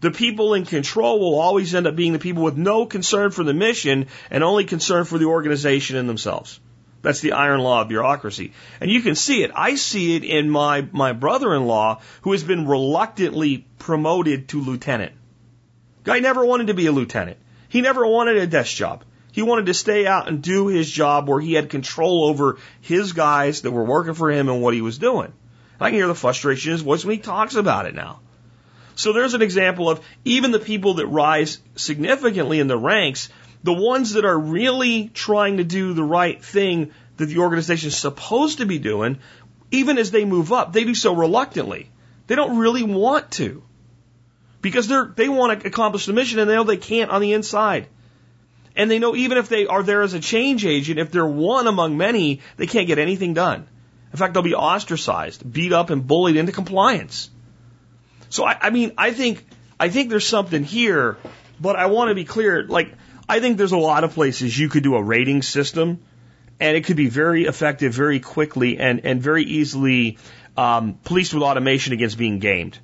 the 0.00 0.10
people 0.10 0.54
in 0.54 0.64
control 0.66 1.18
will 1.20 1.38
always 1.38 1.74
end 1.74 1.86
up 1.86 1.96
being 1.96 2.12
the 2.12 2.18
people 2.18 2.42
with 2.42 2.56
no 2.56 2.86
concern 2.86 3.30
for 3.30 3.44
the 3.44 3.54
mission 3.54 4.06
and 4.30 4.44
only 4.44 4.64
concern 4.64 5.04
for 5.04 5.18
the 5.18 5.26
organization 5.26 5.96
and 5.96 6.08
themselves. 6.08 6.60
That's 7.02 7.20
the 7.20 7.32
iron 7.32 7.60
law 7.60 7.82
of 7.82 7.88
bureaucracy. 7.88 8.52
And 8.80 8.90
you 8.90 9.02
can 9.02 9.16
see 9.16 9.42
it. 9.42 9.50
I 9.54 9.74
see 9.74 10.16
it 10.16 10.24
in 10.24 10.48
my, 10.48 10.86
my 10.92 11.12
brother-in-law 11.12 12.00
who 12.22 12.32
has 12.32 12.44
been 12.44 12.68
reluctantly 12.68 13.66
promoted 13.78 14.48
to 14.48 14.60
lieutenant. 14.60 15.12
Guy 16.04 16.20
never 16.20 16.44
wanted 16.44 16.68
to 16.68 16.74
be 16.74 16.86
a 16.86 16.92
lieutenant. 16.92 17.38
He 17.68 17.80
never 17.80 18.06
wanted 18.06 18.36
a 18.36 18.46
desk 18.46 18.76
job. 18.76 19.04
He 19.32 19.42
wanted 19.42 19.66
to 19.66 19.74
stay 19.74 20.06
out 20.06 20.28
and 20.28 20.42
do 20.42 20.68
his 20.68 20.90
job 20.90 21.28
where 21.28 21.40
he 21.40 21.54
had 21.54 21.70
control 21.70 22.24
over 22.24 22.58
his 22.80 23.12
guys 23.12 23.62
that 23.62 23.70
were 23.70 23.84
working 23.84 24.14
for 24.14 24.30
him 24.30 24.48
and 24.48 24.62
what 24.62 24.74
he 24.74 24.82
was 24.82 24.98
doing. 24.98 25.32
I 25.80 25.88
can 25.88 25.98
hear 25.98 26.06
the 26.06 26.14
frustration 26.14 26.70
in 26.70 26.72
his 26.74 26.82
voice 26.82 27.04
when 27.04 27.16
he 27.16 27.22
talks 27.22 27.56
about 27.56 27.86
it 27.86 27.94
now. 27.94 28.20
So 28.94 29.12
there's 29.12 29.34
an 29.34 29.42
example 29.42 29.88
of 29.88 30.00
even 30.24 30.50
the 30.50 30.58
people 30.58 30.94
that 30.94 31.06
rise 31.06 31.58
significantly 31.76 32.60
in 32.60 32.68
the 32.68 32.76
ranks, 32.76 33.30
the 33.62 33.72
ones 33.72 34.14
that 34.14 34.24
are 34.24 34.38
really 34.38 35.08
trying 35.08 35.58
to 35.58 35.64
do 35.64 35.94
the 35.94 36.04
right 36.04 36.42
thing 36.42 36.92
that 37.16 37.26
the 37.26 37.38
organization 37.38 37.88
is 37.88 37.96
supposed 37.96 38.58
to 38.58 38.66
be 38.66 38.78
doing, 38.78 39.18
even 39.70 39.98
as 39.98 40.10
they 40.10 40.24
move 40.24 40.52
up, 40.52 40.72
they 40.72 40.84
do 40.84 40.94
so 40.94 41.14
reluctantly. 41.14 41.90
They 42.26 42.34
don't 42.34 42.58
really 42.58 42.82
want 42.82 43.30
to 43.32 43.62
because 44.60 44.88
they're 44.88 45.12
they 45.16 45.28
want 45.28 45.60
to 45.60 45.66
accomplish 45.66 46.06
the 46.06 46.12
mission 46.12 46.38
and 46.38 46.48
they 46.48 46.54
know 46.54 46.64
they 46.64 46.76
can't 46.76 47.10
on 47.10 47.20
the 47.20 47.32
inside. 47.32 47.88
And 48.74 48.90
they 48.90 48.98
know 48.98 49.14
even 49.14 49.36
if 49.36 49.48
they 49.48 49.66
are 49.66 49.82
there 49.82 50.02
as 50.02 50.14
a 50.14 50.20
change 50.20 50.64
agent, 50.64 50.98
if 50.98 51.10
they're 51.10 51.26
one 51.26 51.66
among 51.66 51.98
many, 51.98 52.40
they 52.56 52.66
can't 52.66 52.86
get 52.86 52.98
anything 52.98 53.34
done. 53.34 53.66
In 54.12 54.18
fact, 54.18 54.34
they'll 54.34 54.42
be 54.42 54.54
ostracized, 54.54 55.50
beat 55.50 55.72
up, 55.72 55.90
and 55.90 56.06
bullied 56.06 56.36
into 56.36 56.52
compliance. 56.52 57.30
So 58.30 58.44
I, 58.44 58.56
I 58.62 58.70
mean, 58.70 58.92
I 58.96 59.12
think 59.12 59.44
I 59.78 59.88
think 59.88 60.10
there's 60.10 60.26
something 60.26 60.64
here, 60.64 61.18
but 61.60 61.76
I 61.76 61.86
want 61.86 62.08
to 62.08 62.14
be 62.14 62.24
clear. 62.24 62.62
Like, 62.62 62.94
I 63.32 63.40
think 63.40 63.56
there's 63.56 63.72
a 63.72 63.78
lot 63.78 64.04
of 64.04 64.12
places 64.12 64.58
you 64.58 64.68
could 64.68 64.82
do 64.82 64.94
a 64.94 65.02
rating 65.02 65.40
system 65.40 66.00
and 66.60 66.76
it 66.76 66.84
could 66.84 66.98
be 66.98 67.08
very 67.08 67.46
effective 67.46 67.94
very 67.94 68.20
quickly 68.20 68.78
and, 68.78 69.06
and 69.06 69.22
very 69.22 69.44
easily 69.44 70.18
um, 70.54 70.98
policed 71.02 71.32
with 71.32 71.42
automation 71.42 71.94
against 71.94 72.18
being 72.18 72.40
gamed. 72.40 72.78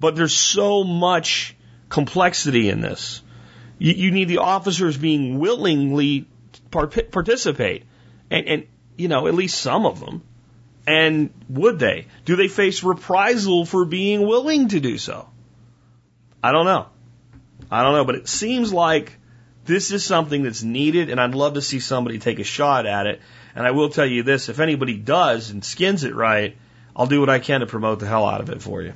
But 0.00 0.16
there's 0.16 0.32
so 0.32 0.82
much 0.82 1.54
complexity 1.90 2.70
in 2.70 2.80
this. 2.80 3.22
You, 3.76 3.92
you 3.92 4.10
need 4.12 4.28
the 4.28 4.38
officers 4.38 4.96
being 4.96 5.38
willingly 5.38 6.26
part- 6.70 7.10
participate, 7.10 7.84
and, 8.30 8.48
and 8.48 8.66
you 8.96 9.08
know 9.08 9.26
at 9.26 9.34
least 9.34 9.60
some 9.60 9.84
of 9.84 10.00
them. 10.00 10.22
And 10.86 11.34
would 11.50 11.78
they? 11.78 12.06
Do 12.24 12.36
they 12.36 12.48
face 12.48 12.82
reprisal 12.82 13.66
for 13.66 13.84
being 13.84 14.26
willing 14.26 14.68
to 14.68 14.80
do 14.80 14.96
so? 14.96 15.28
I 16.42 16.52
don't 16.52 16.64
know. 16.64 16.86
I 17.70 17.82
don't 17.82 17.92
know, 17.92 18.06
but 18.06 18.14
it 18.14 18.26
seems 18.26 18.72
like 18.72 19.18
this 19.66 19.90
is 19.90 20.04
something 20.04 20.42
that's 20.42 20.62
needed, 20.62 21.10
and 21.10 21.20
I'd 21.20 21.34
love 21.34 21.54
to 21.54 21.62
see 21.62 21.80
somebody 21.80 22.18
take 22.18 22.38
a 22.38 22.44
shot 22.44 22.86
at 22.86 23.06
it. 23.06 23.20
And 23.54 23.66
I 23.66 23.70
will 23.70 23.88
tell 23.88 24.06
you 24.06 24.22
this 24.22 24.48
if 24.48 24.60
anybody 24.60 24.96
does 24.96 25.50
and 25.50 25.64
skins 25.64 26.04
it 26.04 26.14
right, 26.14 26.56
I'll 26.94 27.06
do 27.06 27.20
what 27.20 27.30
I 27.30 27.38
can 27.38 27.60
to 27.60 27.66
promote 27.66 28.00
the 28.00 28.06
hell 28.06 28.26
out 28.26 28.40
of 28.40 28.50
it 28.50 28.62
for 28.62 28.82
you. 28.82 28.92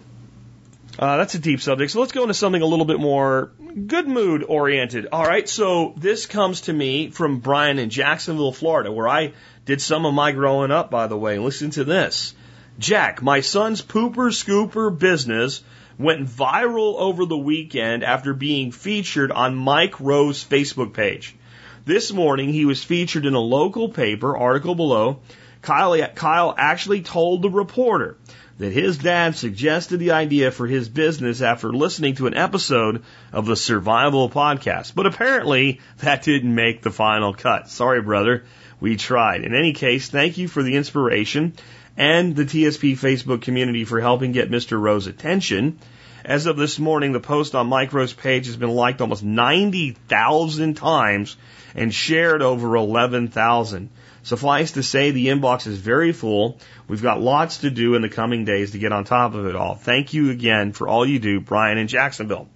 Uh, 0.98 1.16
that's 1.16 1.34
a 1.34 1.38
deep 1.38 1.60
subject. 1.60 1.92
So 1.92 2.00
let's 2.00 2.12
go 2.12 2.22
into 2.22 2.34
something 2.34 2.60
a 2.60 2.66
little 2.66 2.84
bit 2.84 3.00
more 3.00 3.52
good 3.86 4.06
mood 4.06 4.44
oriented. 4.46 5.08
All 5.12 5.24
right. 5.24 5.48
So 5.48 5.94
this 5.96 6.26
comes 6.26 6.62
to 6.62 6.72
me 6.72 7.10
from 7.10 7.38
Brian 7.38 7.78
in 7.78 7.90
Jacksonville, 7.90 8.52
Florida, 8.52 8.92
where 8.92 9.08
I 9.08 9.32
did 9.64 9.80
some 9.80 10.04
of 10.04 10.12
my 10.12 10.32
growing 10.32 10.70
up, 10.70 10.90
by 10.90 11.06
the 11.06 11.16
way. 11.16 11.38
Listen 11.38 11.70
to 11.70 11.84
this. 11.84 12.34
Jack, 12.78 13.22
my 13.22 13.40
son's 13.40 13.82
pooper 13.82 14.30
scooper 14.30 14.96
business 14.96 15.62
went 16.00 16.26
viral 16.26 16.94
over 16.98 17.26
the 17.26 17.36
weekend 17.36 18.02
after 18.02 18.32
being 18.32 18.72
featured 18.72 19.30
on 19.30 19.54
Mike 19.54 20.00
Rowe's 20.00 20.42
Facebook 20.42 20.94
page. 20.94 21.36
This 21.84 22.10
morning, 22.10 22.52
he 22.52 22.64
was 22.64 22.82
featured 22.82 23.26
in 23.26 23.34
a 23.34 23.40
local 23.40 23.90
paper, 23.90 24.36
article 24.36 24.74
below. 24.74 25.20
Kyle, 25.60 25.96
Kyle 26.14 26.54
actually 26.56 27.02
told 27.02 27.42
the 27.42 27.50
reporter 27.50 28.16
that 28.56 28.72
his 28.72 28.96
dad 28.96 29.36
suggested 29.36 29.98
the 29.98 30.12
idea 30.12 30.50
for 30.50 30.66
his 30.66 30.88
business 30.88 31.42
after 31.42 31.72
listening 31.72 32.14
to 32.14 32.26
an 32.26 32.36
episode 32.36 33.02
of 33.32 33.44
the 33.44 33.56
Survival 33.56 34.30
podcast. 34.30 34.94
But 34.94 35.06
apparently, 35.06 35.80
that 35.98 36.22
didn't 36.22 36.54
make 36.54 36.80
the 36.80 36.90
final 36.90 37.34
cut. 37.34 37.68
Sorry, 37.68 38.00
brother. 38.00 38.44
We 38.80 38.96
tried. 38.96 39.44
In 39.44 39.54
any 39.54 39.74
case, 39.74 40.08
thank 40.08 40.38
you 40.38 40.48
for 40.48 40.62
the 40.62 40.76
inspiration 40.76 41.54
and 41.96 42.34
the 42.34 42.44
TSP 42.44 42.92
Facebook 42.92 43.42
community 43.42 43.84
for 43.84 44.00
helping 44.00 44.32
get 44.32 44.50
Mr. 44.50 44.80
Rowe's 44.80 45.06
attention. 45.06 45.78
As 46.24 46.46
of 46.46 46.56
this 46.56 46.78
morning, 46.78 47.12
the 47.12 47.20
post 47.20 47.54
on 47.54 47.66
Mike 47.66 47.92
Rowe's 47.92 48.12
page 48.12 48.46
has 48.46 48.56
been 48.56 48.70
liked 48.70 49.00
almost 49.00 49.22
90,000 49.22 50.74
times 50.74 51.36
and 51.74 51.92
shared 51.92 52.42
over 52.42 52.76
11,000. 52.76 53.90
Suffice 54.22 54.72
to 54.72 54.82
say, 54.82 55.10
the 55.10 55.28
inbox 55.28 55.66
is 55.66 55.78
very 55.78 56.12
full. 56.12 56.58
We've 56.88 57.02
got 57.02 57.22
lots 57.22 57.58
to 57.58 57.70
do 57.70 57.94
in 57.94 58.02
the 58.02 58.08
coming 58.10 58.44
days 58.44 58.72
to 58.72 58.78
get 58.78 58.92
on 58.92 59.04
top 59.04 59.34
of 59.34 59.46
it 59.46 59.56
all. 59.56 59.74
Thank 59.74 60.12
you 60.12 60.30
again 60.30 60.72
for 60.72 60.88
all 60.88 61.06
you 61.06 61.18
do, 61.18 61.40
Brian 61.40 61.78
in 61.78 61.88
Jacksonville. 61.88 62.48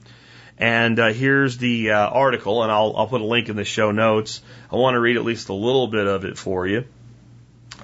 And 0.59 0.99
uh, 1.01 1.12
here's 1.12 1.57
the 1.57 1.92
uh, 1.92 2.09
article, 2.09 2.62
and 2.62 2.70
I'll, 2.70 2.94
I'll 2.97 3.09
put 3.09 3.23
a 3.23 3.25
link 3.25 3.49
in 3.49 3.57
the 3.57 3.64
show 3.64 3.90
notes. 3.90 4.42
I 4.70 4.77
want 4.77 4.94
to 4.94 5.01
read 5.01 5.16
at 5.16 5.25
least 5.25 5.49
a 5.49 5.55
little 5.55 5.88
bit 5.88 6.07
of 6.07 6.25
it 6.25 6.38
for 6.38 6.66
you. 6.66 6.85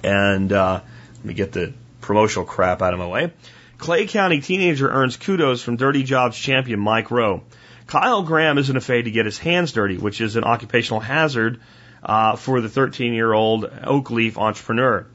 And 0.03 0.53
uh, 0.53 0.81
let 1.21 1.27
me 1.27 1.33
get 1.35 1.51
the 1.51 1.71
promotional 2.01 2.45
crap 2.45 2.81
out 2.81 2.93
of 2.93 2.99
my 2.99 3.05
way. 3.05 3.31
Clay 3.77 4.07
County 4.07 4.41
teenager 4.41 4.89
earns 4.89 5.17
kudos 5.17 5.61
from 5.61 5.75
Dirty 5.75 6.01
Jobs 6.01 6.35
champion 6.35 6.79
Mike 6.79 7.11
Rowe. 7.11 7.43
Kyle 7.85 8.23
Graham 8.23 8.57
isn't 8.57 8.75
afraid 8.75 9.03
to 9.03 9.11
get 9.11 9.25
his 9.25 9.37
hands 9.37 9.71
dirty, 9.71 9.99
which 9.99 10.19
is 10.19 10.35
an 10.35 10.43
occupational 10.43 10.99
hazard 10.99 11.59
uh, 12.01 12.35
for 12.37 12.59
the 12.59 12.69
13 12.69 13.13
year 13.13 13.31
old 13.31 13.65
Oakleaf 13.65 14.35
entrepreneur. 14.37 15.05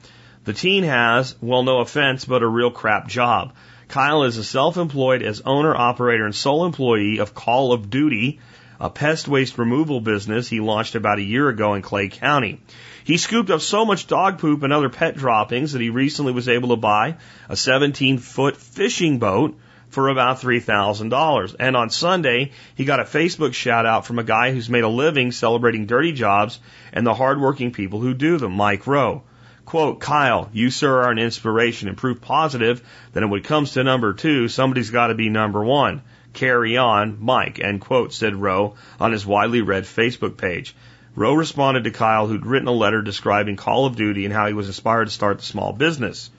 The 0.44 0.52
teen 0.52 0.84
has, 0.84 1.34
well, 1.40 1.64
no 1.64 1.80
offense, 1.80 2.24
but 2.24 2.44
a 2.44 2.46
real 2.46 2.70
crap 2.70 3.08
job. 3.08 3.54
Kyle 3.88 4.22
is 4.22 4.36
a 4.36 4.44
self 4.44 4.76
employed 4.76 5.22
as 5.22 5.42
owner, 5.44 5.74
operator, 5.74 6.24
and 6.24 6.34
sole 6.34 6.66
employee 6.66 7.18
of 7.18 7.34
Call 7.34 7.72
of 7.72 7.90
Duty, 7.90 8.38
a 8.78 8.90
pest 8.90 9.26
waste 9.26 9.58
removal 9.58 10.00
business 10.00 10.48
he 10.48 10.60
launched 10.60 10.94
about 10.94 11.18
a 11.18 11.22
year 11.22 11.48
ago 11.48 11.74
in 11.74 11.82
Clay 11.82 12.08
County. 12.08 12.60
He 13.06 13.18
scooped 13.18 13.50
up 13.50 13.60
so 13.60 13.84
much 13.84 14.08
dog 14.08 14.38
poop 14.38 14.64
and 14.64 14.72
other 14.72 14.88
pet 14.88 15.16
droppings 15.16 15.72
that 15.72 15.80
he 15.80 15.90
recently 15.90 16.32
was 16.32 16.48
able 16.48 16.70
to 16.70 16.76
buy 16.76 17.18
a 17.48 17.54
17 17.54 18.18
foot 18.18 18.56
fishing 18.56 19.20
boat 19.20 19.56
for 19.90 20.08
about 20.08 20.40
$3,000. 20.40 21.54
And 21.60 21.76
on 21.76 21.90
Sunday, 21.90 22.50
he 22.74 22.84
got 22.84 22.98
a 22.98 23.04
Facebook 23.04 23.54
shout 23.54 23.86
out 23.86 24.06
from 24.06 24.18
a 24.18 24.24
guy 24.24 24.50
who's 24.50 24.68
made 24.68 24.82
a 24.82 24.88
living 24.88 25.30
celebrating 25.30 25.86
dirty 25.86 26.10
jobs 26.10 26.58
and 26.92 27.06
the 27.06 27.14
hardworking 27.14 27.70
people 27.70 28.00
who 28.00 28.12
do 28.12 28.38
them, 28.38 28.54
Mike 28.54 28.88
Rowe. 28.88 29.22
Quote, 29.64 30.00
Kyle, 30.00 30.50
you 30.52 30.68
sir 30.70 31.02
are 31.02 31.12
an 31.12 31.20
inspiration 31.20 31.86
and 31.86 31.96
proof 31.96 32.20
positive 32.20 32.82
that 33.12 33.24
when 33.24 33.38
it 33.38 33.46
comes 33.46 33.74
to 33.74 33.84
number 33.84 34.14
two, 34.14 34.48
somebody's 34.48 34.90
got 34.90 35.08
to 35.08 35.14
be 35.14 35.28
number 35.28 35.64
one. 35.64 36.02
Carry 36.32 36.76
on, 36.76 37.18
Mike, 37.20 37.60
end 37.60 37.82
quote, 37.82 38.12
said 38.12 38.34
Rowe 38.34 38.74
on 38.98 39.12
his 39.12 39.24
widely 39.24 39.60
read 39.60 39.84
Facebook 39.84 40.36
page. 40.36 40.74
Rowe 41.16 41.32
responded 41.32 41.84
to 41.84 41.90
Kyle, 41.90 42.26
who'd 42.26 42.44
written 42.44 42.68
a 42.68 42.72
letter 42.72 43.00
describing 43.00 43.56
Call 43.56 43.86
of 43.86 43.96
Duty 43.96 44.26
and 44.26 44.34
how 44.34 44.46
he 44.46 44.52
was 44.52 44.66
inspired 44.66 45.06
to 45.06 45.10
start 45.10 45.38
the 45.38 45.44
small 45.44 45.72
business. 45.72 46.30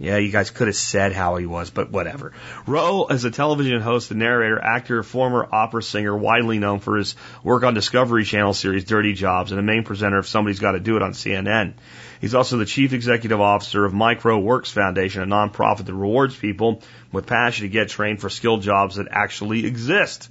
Yeah, 0.00 0.16
you 0.16 0.30
guys 0.30 0.50
could 0.50 0.66
have 0.66 0.76
said 0.76 1.12
how 1.12 1.36
he 1.36 1.46
was, 1.46 1.70
but 1.70 1.90
whatever. 1.90 2.32
Rowe 2.66 3.06
is 3.06 3.24
a 3.24 3.30
television 3.30 3.80
host 3.80 4.10
and 4.10 4.18
narrator, 4.18 4.60
actor, 4.60 5.04
former 5.04 5.48
opera 5.50 5.82
singer, 5.82 6.16
widely 6.16 6.58
known 6.58 6.80
for 6.80 6.96
his 6.96 7.14
work 7.44 7.62
on 7.62 7.74
Discovery 7.74 8.24
Channel 8.24 8.54
series 8.54 8.84
Dirty 8.84 9.12
Jobs, 9.12 9.52
and 9.52 9.58
a 9.58 9.62
main 9.62 9.84
presenter 9.84 10.18
of 10.18 10.26
Somebody's 10.26 10.60
Got 10.60 10.72
to 10.72 10.80
Do 10.80 10.96
It 10.96 11.02
on 11.02 11.12
CNN. 11.12 11.74
He's 12.20 12.34
also 12.34 12.58
the 12.58 12.64
chief 12.64 12.92
executive 12.92 13.40
officer 13.40 13.84
of 13.84 13.94
Mike 13.94 14.24
Rowe 14.24 14.38
Works 14.38 14.72
Foundation, 14.72 15.22
a 15.22 15.26
nonprofit 15.26 15.86
that 15.86 15.94
rewards 15.94 16.36
people 16.36 16.82
with 17.12 17.26
passion 17.26 17.64
to 17.64 17.68
get 17.68 17.88
trained 17.88 18.20
for 18.20 18.30
skilled 18.30 18.62
jobs 18.62 18.96
that 18.96 19.08
actually 19.10 19.64
exist. 19.64 20.28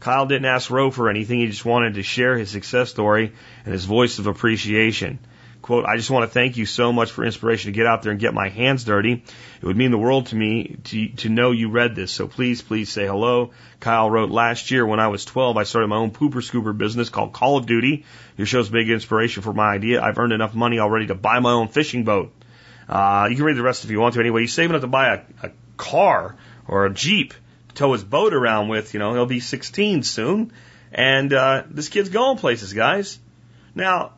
Kyle 0.00 0.26
didn't 0.26 0.46
ask 0.46 0.70
Rowe 0.70 0.90
for 0.90 1.10
anything. 1.10 1.40
He 1.40 1.46
just 1.46 1.64
wanted 1.64 1.94
to 1.94 2.02
share 2.02 2.36
his 2.36 2.50
success 2.50 2.88
story 2.90 3.32
and 3.64 3.72
his 3.72 3.84
voice 3.84 4.18
of 4.18 4.26
appreciation. 4.26 5.18
Quote, 5.60 5.84
I 5.84 5.98
just 5.98 6.10
want 6.10 6.24
to 6.24 6.32
thank 6.32 6.56
you 6.56 6.64
so 6.64 6.90
much 6.90 7.12
for 7.12 7.22
inspiration 7.22 7.70
to 7.70 7.76
get 7.76 7.86
out 7.86 8.02
there 8.02 8.10
and 8.10 8.20
get 8.20 8.32
my 8.32 8.48
hands 8.48 8.84
dirty. 8.84 9.22
It 9.60 9.66
would 9.66 9.76
mean 9.76 9.90
the 9.90 9.98
world 9.98 10.26
to 10.28 10.36
me 10.36 10.78
to, 10.84 11.08
to 11.08 11.28
know 11.28 11.50
you 11.50 11.70
read 11.70 11.94
this. 11.94 12.12
So 12.12 12.26
please, 12.26 12.62
please 12.62 12.90
say 12.90 13.06
hello. 13.06 13.50
Kyle 13.78 14.10
wrote, 14.10 14.30
last 14.30 14.70
year 14.70 14.86
when 14.86 15.00
I 15.00 15.08
was 15.08 15.26
12, 15.26 15.58
I 15.58 15.64
started 15.64 15.88
my 15.88 15.96
own 15.96 16.12
pooper 16.12 16.40
scooper 16.40 16.76
business 16.76 17.10
called 17.10 17.34
Call 17.34 17.58
of 17.58 17.66
Duty. 17.66 18.06
Your 18.38 18.46
show's 18.46 18.70
big 18.70 18.88
inspiration 18.88 19.42
for 19.42 19.52
my 19.52 19.74
idea. 19.74 20.00
I've 20.00 20.18
earned 20.18 20.32
enough 20.32 20.54
money 20.54 20.78
already 20.78 21.08
to 21.08 21.14
buy 21.14 21.40
my 21.40 21.52
own 21.52 21.68
fishing 21.68 22.04
boat. 22.04 22.32
Uh, 22.88 23.28
you 23.30 23.36
can 23.36 23.44
read 23.44 23.56
the 23.56 23.62
rest 23.62 23.84
if 23.84 23.90
you 23.90 24.00
want 24.00 24.14
to 24.14 24.20
anyway. 24.20 24.40
He's 24.40 24.54
saving 24.54 24.74
up 24.74 24.80
to 24.80 24.88
buy 24.88 25.14
a, 25.14 25.46
a 25.46 25.50
car 25.76 26.36
or 26.66 26.86
a 26.86 26.90
Jeep 26.92 27.34
tow 27.74 27.92
his 27.92 28.04
boat 28.04 28.34
around 28.34 28.68
with. 28.68 28.94
You 28.94 29.00
know, 29.00 29.12
he'll 29.12 29.26
be 29.26 29.40
16 29.40 30.02
soon. 30.02 30.52
And 30.92 31.32
uh, 31.32 31.64
this 31.68 31.88
kid's 31.88 32.08
going 32.08 32.38
places, 32.38 32.72
guys. 32.72 33.18
Now, 33.74 34.14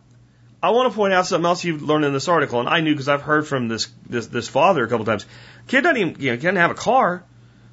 I 0.62 0.70
want 0.70 0.92
to 0.92 0.96
point 0.96 1.12
out 1.12 1.26
something 1.26 1.44
else 1.44 1.64
you've 1.64 1.82
learned 1.82 2.04
in 2.04 2.12
this 2.12 2.28
article, 2.28 2.60
and 2.60 2.68
I 2.68 2.80
knew 2.80 2.92
because 2.92 3.08
I've 3.08 3.22
heard 3.22 3.46
from 3.46 3.68
this, 3.68 3.88
this 4.08 4.28
this 4.28 4.48
father 4.48 4.84
a 4.84 4.88
couple 4.88 5.04
times. 5.04 5.26
Kid 5.66 5.82
doesn't 5.82 5.96
even 5.96 6.20
you 6.20 6.30
know, 6.30 6.36
doesn't 6.36 6.56
have 6.56 6.70
a 6.70 6.74
car, 6.74 7.24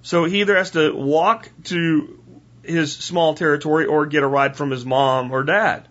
so 0.02 0.26
he 0.26 0.42
either 0.42 0.58
has 0.58 0.72
to 0.72 0.94
walk 0.94 1.50
to 1.66 2.20
his 2.64 2.94
small 2.94 3.36
territory 3.36 3.86
or 3.86 4.06
get 4.08 4.24
a 4.24 4.28
ride 4.28 4.56
from 4.56 4.72
his 4.72 4.86
mom 4.86 5.32
or 5.32 5.44
dad. 5.44 5.88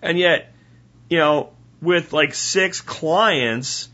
And 0.00 0.18
yet, 0.18 0.52
you 1.08 1.18
know, 1.18 1.50
with 1.82 2.12
like 2.12 2.34
six 2.34 2.80
clients, 2.80 3.88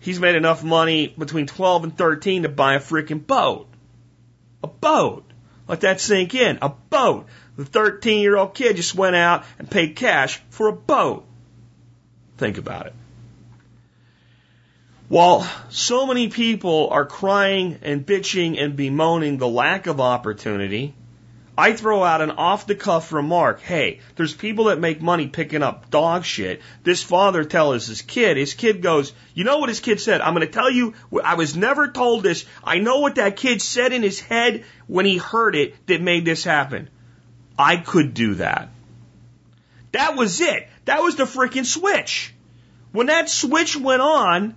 he's 0.00 0.18
made 0.18 0.34
enough 0.34 0.64
money 0.64 1.14
between 1.16 1.46
12 1.46 1.84
and 1.84 1.96
13 1.96 2.42
to 2.42 2.48
buy 2.48 2.74
a 2.74 2.80
freaking 2.80 3.24
boat. 3.24 3.68
A 4.62 4.66
boat. 4.66 5.24
Let 5.68 5.82
that 5.82 6.00
sink 6.00 6.34
in. 6.34 6.58
A 6.62 6.68
boat. 6.68 7.26
The 7.56 7.64
13 7.64 8.20
year 8.20 8.36
old 8.36 8.54
kid 8.54 8.76
just 8.76 8.94
went 8.94 9.16
out 9.16 9.44
and 9.58 9.70
paid 9.70 9.96
cash 9.96 10.40
for 10.50 10.68
a 10.68 10.72
boat. 10.72 11.26
Think 12.38 12.58
about 12.58 12.86
it. 12.86 12.94
While 15.08 15.46
so 15.68 16.06
many 16.06 16.28
people 16.28 16.88
are 16.90 17.04
crying 17.04 17.78
and 17.82 18.06
bitching 18.06 18.58
and 18.62 18.76
bemoaning 18.76 19.36
the 19.36 19.48
lack 19.48 19.86
of 19.86 20.00
opportunity, 20.00 20.94
I 21.56 21.74
throw 21.74 22.02
out 22.02 22.22
an 22.22 22.30
off 22.30 22.66
the 22.66 22.74
cuff 22.74 23.12
remark. 23.12 23.60
Hey, 23.60 24.00
there's 24.16 24.32
people 24.32 24.64
that 24.64 24.80
make 24.80 25.02
money 25.02 25.26
picking 25.26 25.62
up 25.62 25.90
dog 25.90 26.24
shit. 26.24 26.62
This 26.82 27.02
father 27.02 27.44
tells 27.44 27.86
his 27.86 28.00
kid, 28.00 28.38
his 28.38 28.54
kid 28.54 28.80
goes, 28.80 29.12
you 29.34 29.44
know 29.44 29.58
what 29.58 29.68
his 29.68 29.80
kid 29.80 30.00
said? 30.00 30.22
I'm 30.22 30.34
going 30.34 30.46
to 30.46 30.52
tell 30.52 30.70
you, 30.70 30.94
I 31.22 31.34
was 31.34 31.54
never 31.54 31.88
told 31.88 32.22
this. 32.22 32.46
I 32.64 32.78
know 32.78 33.00
what 33.00 33.16
that 33.16 33.36
kid 33.36 33.60
said 33.60 33.92
in 33.92 34.02
his 34.02 34.18
head 34.18 34.64
when 34.86 35.04
he 35.04 35.18
heard 35.18 35.54
it 35.54 35.74
that 35.88 36.00
made 36.00 36.24
this 36.24 36.42
happen. 36.42 36.88
I 37.58 37.76
could 37.76 38.14
do 38.14 38.34
that. 38.36 38.70
That 39.92 40.16
was 40.16 40.40
it. 40.40 40.68
That 40.86 41.02
was 41.02 41.16
the 41.16 41.24
freaking 41.24 41.66
switch. 41.66 42.34
When 42.92 43.08
that 43.08 43.28
switch 43.28 43.76
went 43.76 44.00
on, 44.00 44.56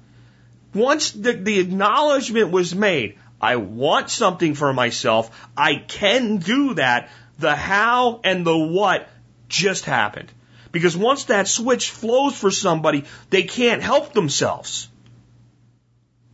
once 0.73 1.11
the, 1.11 1.33
the 1.33 1.59
acknowledgement 1.59 2.51
was 2.51 2.73
made, 2.73 3.17
I 3.41 3.57
want 3.57 4.09
something 4.09 4.55
for 4.55 4.73
myself. 4.73 5.47
I 5.55 5.75
can 5.75 6.37
do 6.37 6.75
that. 6.75 7.09
The 7.37 7.55
how 7.55 8.21
and 8.23 8.45
the 8.45 8.57
what 8.57 9.09
just 9.49 9.85
happened. 9.85 10.31
Because 10.71 10.95
once 10.95 11.25
that 11.25 11.47
switch 11.47 11.89
flows 11.89 12.37
for 12.37 12.51
somebody, 12.51 13.05
they 13.29 13.43
can't 13.43 13.81
help 13.81 14.13
themselves. 14.13 14.89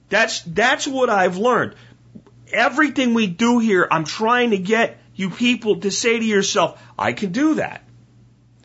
That's, 0.09 0.41
that's 0.41 0.87
what 0.87 1.09
I've 1.09 1.37
learned. 1.37 1.75
Everything 2.51 3.13
we 3.13 3.27
do 3.27 3.59
here, 3.59 3.87
I'm 3.89 4.03
trying 4.03 4.51
to 4.51 4.57
get 4.57 4.97
you 5.15 5.29
people 5.29 5.79
to 5.81 5.91
say 5.91 6.19
to 6.19 6.25
yourself, 6.25 6.81
I 6.97 7.13
can 7.13 7.31
do 7.31 7.55
that. 7.55 7.83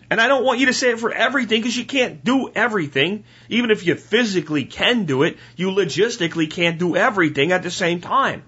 And 0.09 0.21
I 0.21 0.29
don't 0.29 0.45
want 0.45 0.61
you 0.61 0.66
to 0.66 0.73
say 0.73 0.90
it 0.90 1.01
for 1.01 1.12
everything 1.12 1.61
because 1.61 1.77
you 1.77 1.85
can't 1.85 2.25
do 2.25 2.51
everything. 2.55 3.25
Even 3.49 3.71
if 3.71 3.85
you 3.85 3.97
physically 3.97 4.64
can 4.64 5.05
do 5.05 5.25
it, 5.25 5.37
you 5.57 5.71
logistically 5.71 6.51
can't 6.51 6.79
do 6.79 6.95
everything 6.95 7.53
at 7.53 7.62
the 7.62 7.71
same 7.71 8.01
time. 8.01 8.45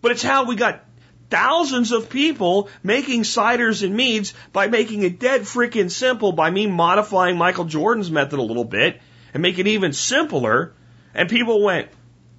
But 0.00 0.12
it's 0.12 0.22
how 0.22 0.44
we 0.44 0.54
got 0.54 0.84
thousands 1.30 1.92
of 1.92 2.08
people 2.08 2.68
making 2.82 3.22
ciders 3.22 3.82
and 3.84 3.96
meads 3.96 4.34
by 4.52 4.68
making 4.68 5.02
it 5.02 5.18
dead 5.18 5.42
freaking 5.42 5.90
simple 5.90 6.32
by 6.32 6.50
me 6.50 6.66
modifying 6.66 7.36
Michael 7.36 7.64
Jordan's 7.64 8.10
method 8.10 8.38
a 8.38 8.42
little 8.42 8.64
bit 8.64 9.00
and 9.34 9.42
make 9.42 9.58
it 9.58 9.66
even 9.66 9.92
simpler. 9.92 10.74
And 11.14 11.28
people 11.28 11.62
went, 11.62 11.88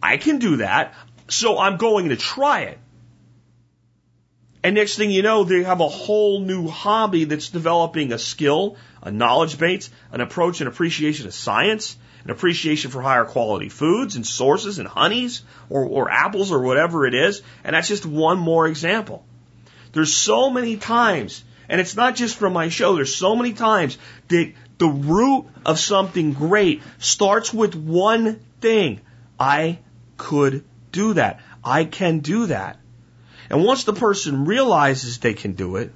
I 0.01 0.17
can 0.17 0.39
do 0.39 0.57
that. 0.57 0.93
So 1.27 1.59
I'm 1.59 1.77
going 1.77 2.09
to 2.09 2.15
try 2.15 2.61
it. 2.61 2.79
And 4.63 4.75
next 4.75 4.97
thing 4.97 5.11
you 5.11 5.21
know, 5.21 5.45
they 5.45 5.63
have 5.63 5.79
a 5.79 5.87
whole 5.87 6.41
new 6.41 6.67
hobby 6.67 7.23
that's 7.23 7.49
developing 7.49 8.11
a 8.11 8.19
skill, 8.19 8.75
a 9.01 9.11
knowledge 9.11 9.57
base, 9.57 9.89
an 10.11 10.19
approach 10.19 10.59
and 10.59 10.67
appreciation 10.67 11.27
of 11.27 11.33
science, 11.33 11.95
an 12.25 12.31
appreciation 12.31 12.91
for 12.91 13.01
higher 13.01 13.23
quality 13.23 13.69
foods 13.69 14.17
and 14.17 14.27
sources 14.27 14.77
and 14.77 14.87
honeys 14.87 15.43
or, 15.69 15.85
or 15.85 16.11
apples 16.11 16.51
or 16.51 16.61
whatever 16.61 17.05
it 17.05 17.13
is. 17.13 17.41
And 17.63 17.73
that's 17.73 17.87
just 17.87 18.05
one 18.05 18.37
more 18.37 18.67
example. 18.67 19.25
There's 19.93 20.13
so 20.13 20.49
many 20.49 20.75
times, 20.75 21.43
and 21.69 21.79
it's 21.79 21.95
not 21.95 22.15
just 22.15 22.35
from 22.35 22.53
my 22.53 22.67
show, 22.67 22.95
there's 22.95 23.15
so 23.15 23.37
many 23.37 23.53
times 23.53 23.97
that 24.27 24.53
the 24.77 24.87
root 24.87 25.45
of 25.65 25.79
something 25.79 26.33
great 26.33 26.81
starts 26.99 27.53
with 27.53 27.75
one 27.75 28.41
thing. 28.59 28.99
I 29.39 29.79
could 30.17 30.65
do 30.91 31.13
that. 31.13 31.39
I 31.63 31.85
can 31.85 32.19
do 32.19 32.47
that. 32.47 32.77
And 33.49 33.63
once 33.63 33.83
the 33.83 33.93
person 33.93 34.45
realizes 34.45 35.17
they 35.17 35.33
can 35.33 35.53
do 35.53 35.77
it, 35.77 35.91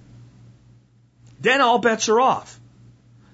then 1.40 1.62
all 1.62 1.80
bets 1.80 2.10
are 2.10 2.20
off. 2.20 2.60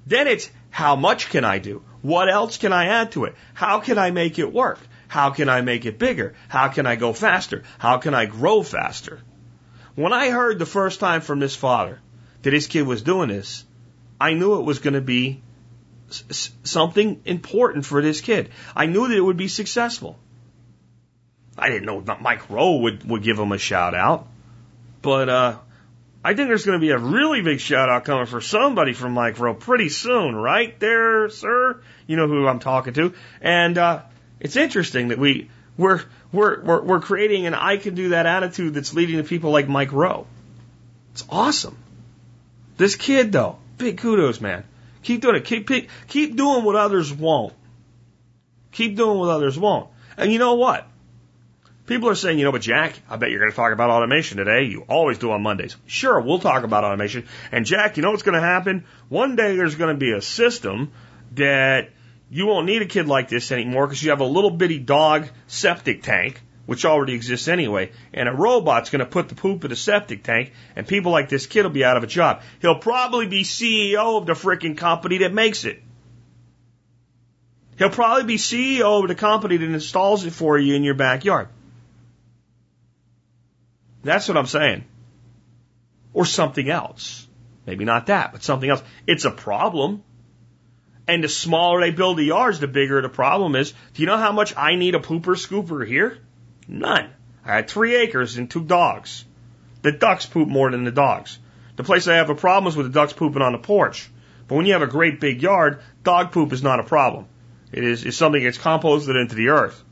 Then 0.05 0.27
it's 0.27 0.49
how 0.69 0.95
much 0.95 1.29
can 1.29 1.45
I 1.45 1.59
do? 1.59 1.83
What 2.01 2.29
else 2.29 2.57
can 2.57 2.73
I 2.73 2.87
add 2.87 3.11
to 3.13 3.25
it? 3.25 3.35
How 3.53 3.79
can 3.79 3.97
I 3.97 4.11
make 4.11 4.39
it 4.39 4.51
work? 4.51 4.79
How 5.07 5.31
can 5.31 5.49
I 5.49 5.61
make 5.61 5.85
it 5.85 5.99
bigger? 5.99 6.35
How 6.47 6.67
can 6.69 6.85
I 6.85 6.95
go 6.95 7.13
faster? 7.13 7.63
How 7.77 7.97
can 7.97 8.13
I 8.13 8.25
grow 8.25 8.61
faster? 8.63 9.19
When 9.95 10.13
I 10.13 10.29
heard 10.29 10.59
the 10.59 10.65
first 10.65 10.99
time 10.99 11.21
from 11.21 11.39
this 11.39 11.55
father 11.55 11.99
that 12.41 12.53
his 12.53 12.67
kid 12.67 12.83
was 12.83 13.01
doing 13.01 13.29
this, 13.29 13.65
I 14.19 14.33
knew 14.33 14.59
it 14.59 14.65
was 14.65 14.79
going 14.79 14.93
to 14.93 15.01
be 15.01 15.41
something 16.63 17.21
important 17.25 17.85
for 17.85 18.01
this 18.01 18.21
kid. 18.21 18.49
I 18.75 18.85
knew 18.85 19.07
that 19.07 19.17
it 19.17 19.21
would 19.21 19.37
be 19.37 19.47
successful. 19.47 20.19
I 21.59 21.69
didn't 21.69 21.85
know 21.85 22.03
Mike 22.21 22.49
Rowe 22.49 22.77
would, 22.77 23.07
would 23.09 23.23
give 23.23 23.37
him 23.37 23.51
a 23.51 23.57
shout 23.57 23.93
out. 23.93 24.27
But 25.01 25.29
uh, 25.29 25.57
I 26.23 26.33
think 26.33 26.49
there's 26.49 26.65
going 26.65 26.79
to 26.79 26.85
be 26.85 26.91
a 26.91 26.97
really 26.97 27.41
big 27.41 27.59
shout 27.59 27.89
out 27.89 28.05
coming 28.05 28.25
for 28.25 28.41
somebody 28.41 28.93
from 28.93 29.13
Mike 29.13 29.39
Rowe 29.39 29.53
pretty 29.53 29.89
soon, 29.89 30.35
right 30.35 30.77
there, 30.79 31.29
sir? 31.29 31.81
You 32.07 32.17
know 32.17 32.27
who 32.27 32.47
I'm 32.47 32.59
talking 32.59 32.93
to. 32.93 33.13
And 33.41 33.77
uh, 33.77 34.01
it's 34.39 34.55
interesting 34.55 35.09
that 35.09 35.17
we 35.17 35.49
we're, 35.77 36.01
we're 36.31 36.61
we're 36.61 36.81
we're 36.81 36.99
creating 36.99 37.45
an 37.45 37.53
I 37.53 37.77
can 37.77 37.95
do 37.95 38.09
that 38.09 38.25
attitude 38.25 38.73
that's 38.73 38.93
leading 38.93 39.17
to 39.17 39.23
people 39.23 39.51
like 39.51 39.69
Mike 39.69 39.93
Rowe. 39.93 40.27
It's 41.13 41.23
awesome. 41.29 41.77
This 42.77 42.95
kid 42.95 43.31
though, 43.31 43.57
big 43.77 43.97
kudos, 43.97 44.41
man. 44.41 44.65
Keep 45.03 45.21
doing 45.21 45.37
it. 45.37 45.45
Keep 45.45 45.69
keep 46.07 46.35
doing 46.35 46.65
what 46.65 46.75
others 46.75 47.13
won't. 47.13 47.53
Keep 48.73 48.97
doing 48.97 49.17
what 49.17 49.29
others 49.29 49.57
won't. 49.57 49.89
And 50.17 50.33
you 50.33 50.39
know 50.39 50.55
what? 50.55 50.85
People 51.89 52.09
are 52.09 52.15
saying, 52.15 52.37
you 52.37 52.45
know, 52.45 52.51
but 52.51 52.61
Jack, 52.61 52.93
I 53.09 53.15
bet 53.15 53.31
you're 53.31 53.39
going 53.39 53.49
to 53.49 53.55
talk 53.55 53.73
about 53.73 53.89
automation 53.89 54.37
today. 54.37 54.65
You 54.65 54.85
always 54.87 55.17
do 55.17 55.31
on 55.31 55.41
Mondays. 55.41 55.75
Sure, 55.87 56.21
we'll 56.21 56.37
talk 56.37 56.63
about 56.63 56.83
automation. 56.83 57.27
And 57.51 57.65
Jack, 57.65 57.97
you 57.97 58.03
know 58.03 58.11
what's 58.11 58.21
going 58.21 58.39
to 58.39 58.45
happen? 58.45 58.85
One 59.07 59.35
day 59.35 59.55
there's 59.55 59.73
going 59.73 59.95
to 59.95 59.99
be 59.99 60.11
a 60.11 60.21
system 60.21 60.91
that 61.33 61.89
you 62.29 62.45
won't 62.45 62.67
need 62.67 62.83
a 62.83 62.85
kid 62.85 63.07
like 63.07 63.27
this 63.27 63.51
anymore 63.51 63.87
because 63.87 64.03
you 64.03 64.11
have 64.11 64.19
a 64.19 64.25
little 64.25 64.51
bitty 64.51 64.77
dog 64.77 65.29
septic 65.47 66.03
tank, 66.03 66.39
which 66.67 66.85
already 66.85 67.13
exists 67.13 67.47
anyway, 67.47 67.91
and 68.13 68.29
a 68.29 68.33
robot's 68.33 68.91
going 68.91 68.99
to 68.99 69.07
put 69.07 69.27
the 69.27 69.33
poop 69.33 69.63
in 69.63 69.71
the 69.71 69.75
septic 69.75 70.21
tank, 70.21 70.53
and 70.75 70.87
people 70.87 71.11
like 71.11 71.27
this 71.27 71.47
kid 71.47 71.63
will 71.63 71.71
be 71.71 71.83
out 71.83 71.97
of 71.97 72.03
a 72.03 72.07
job. 72.07 72.43
He'll 72.61 72.77
probably 72.77 73.25
be 73.25 73.41
CEO 73.41 74.19
of 74.19 74.27
the 74.27 74.33
freaking 74.33 74.77
company 74.77 75.17
that 75.17 75.33
makes 75.33 75.65
it. 75.65 75.81
He'll 77.79 77.89
probably 77.89 78.25
be 78.25 78.35
CEO 78.35 79.01
of 79.01 79.07
the 79.07 79.15
company 79.15 79.57
that 79.57 79.67
installs 79.67 80.23
it 80.23 80.33
for 80.33 80.55
you 80.55 80.75
in 80.75 80.83
your 80.83 80.93
backyard. 80.93 81.47
That's 84.03 84.27
what 84.27 84.37
I'm 84.37 84.47
saying. 84.47 84.85
Or 86.13 86.25
something 86.25 86.69
else. 86.69 87.27
Maybe 87.65 87.85
not 87.85 88.07
that, 88.07 88.31
but 88.31 88.43
something 88.43 88.69
else. 88.69 88.81
It's 89.05 89.25
a 89.25 89.31
problem. 89.31 90.03
And 91.07 91.23
the 91.23 91.29
smaller 91.29 91.81
they 91.81 91.91
build 91.91 92.17
the 92.17 92.23
yards, 92.23 92.59
the 92.59 92.67
bigger 92.67 93.01
the 93.01 93.09
problem 93.09 93.55
is. 93.55 93.73
Do 93.93 94.01
you 94.01 94.07
know 94.07 94.17
how 94.17 94.31
much 94.31 94.55
I 94.55 94.75
need 94.75 94.95
a 94.95 94.99
pooper 94.99 95.35
scooper 95.35 95.85
here? 95.85 96.19
None. 96.67 97.09
I 97.45 97.55
had 97.55 97.69
three 97.69 97.95
acres 97.95 98.37
and 98.37 98.49
two 98.49 98.63
dogs. 98.63 99.25
The 99.81 99.91
ducks 99.91 100.25
poop 100.25 100.47
more 100.47 100.71
than 100.71 100.83
the 100.83 100.91
dogs. 100.91 101.39
The 101.77 101.83
place 101.83 102.07
I 102.07 102.15
have 102.15 102.29
a 102.29 102.35
problem 102.35 102.69
is 102.69 102.75
with 102.75 102.87
the 102.87 102.91
ducks 102.91 103.13
pooping 103.13 103.41
on 103.41 103.53
the 103.53 103.57
porch. 103.57 104.09
But 104.47 104.55
when 104.55 104.65
you 104.65 104.73
have 104.73 104.81
a 104.81 104.87
great 104.87 105.19
big 105.19 105.41
yard, 105.41 105.81
dog 106.03 106.31
poop 106.31 106.51
is 106.53 106.63
not 106.63 106.79
a 106.79 106.83
problem. 106.83 107.27
It 107.71 107.83
is 107.83 108.03
it's 108.03 108.17
something 108.17 108.43
that's 108.43 108.57
composted 108.57 109.19
into 109.19 109.35
the 109.35 109.49
earth. 109.49 109.83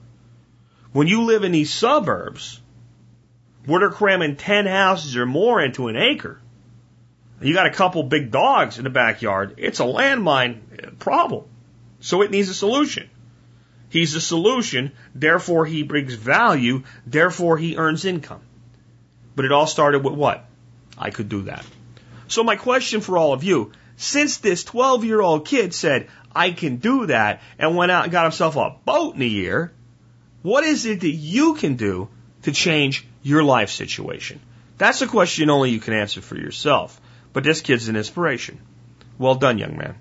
When 0.91 1.08
you 1.08 1.24
live 1.24 1.43
in 1.43 1.52
these 1.52 1.72
suburbs, 1.72 2.60
where 3.68 3.82
they're 3.82 3.90
cramming 3.92 4.38
10 4.38 4.66
houses 4.66 5.16
or 5.16 5.26
more 5.26 5.62
into 5.62 5.90
an 5.90 5.98
acre. 5.98 6.40
You 7.42 7.54
got 7.54 7.68
a 7.68 7.72
couple 7.74 8.02
big 8.02 8.32
dogs 8.32 8.80
in 8.80 8.86
the 8.86 8.90
backyard. 8.90 9.56
It's 9.58 9.80
a 9.80 9.84
landmine 9.84 10.98
problem. 10.98 11.44
So 12.00 12.24
it 12.24 12.32
needs 12.32 12.50
a 12.50 12.54
solution. 12.54 13.10
He's 13.90 14.14
the 14.14 14.22
solution, 14.22 14.92
therefore 15.14 15.66
he 15.66 15.84
brings 15.84 16.14
value, 16.14 16.84
therefore 17.06 17.58
he 17.58 17.78
earns 17.78 18.06
income. 18.06 18.42
But 19.36 19.46
it 19.46 19.52
all 19.52 19.68
started 19.68 20.04
with 20.04 20.14
what? 20.14 20.46
I 20.98 21.12
could 21.12 21.30
do 21.30 21.44
that. 21.44 21.66
So 22.28 22.44
my 22.44 22.56
question 22.56 23.02
for 23.02 23.18
all 23.18 23.34
of 23.34 23.44
you, 23.44 23.72
since 23.96 24.38
this 24.38 24.64
12 24.64 25.06
year 25.06 25.22
old 25.22 25.46
kid 25.46 25.74
said, 25.74 26.08
I 26.36 26.52
can 26.52 26.78
do 26.78 27.08
that, 27.08 27.42
and 27.58 27.76
went 27.76 27.92
out 27.92 28.04
and 28.04 28.12
got 28.12 28.24
himself 28.24 28.56
a 28.56 28.76
boat 28.86 29.16
in 29.16 29.22
a 29.22 29.26
year, 29.26 29.72
what 30.42 30.64
is 30.64 30.86
it 30.86 31.02
that 31.02 31.10
you 31.10 31.56
can 31.56 31.76
do 31.76 32.10
to 32.44 32.52
change 32.52 33.06
your 33.28 33.44
life 33.44 33.70
situation? 33.70 34.40
That's 34.78 35.02
a 35.02 35.08
question 35.08 35.50
only 35.50 35.72
you 35.72 35.80
can 35.80 35.94
answer 35.94 36.22
for 36.22 36.38
yourself. 36.38 37.00
But 37.34 37.44
this 37.44 37.62
kid's 37.62 37.88
an 37.88 37.96
inspiration. 37.96 38.60
Well 39.18 39.36
done, 39.36 39.58
young 39.58 39.78
man. 39.78 39.96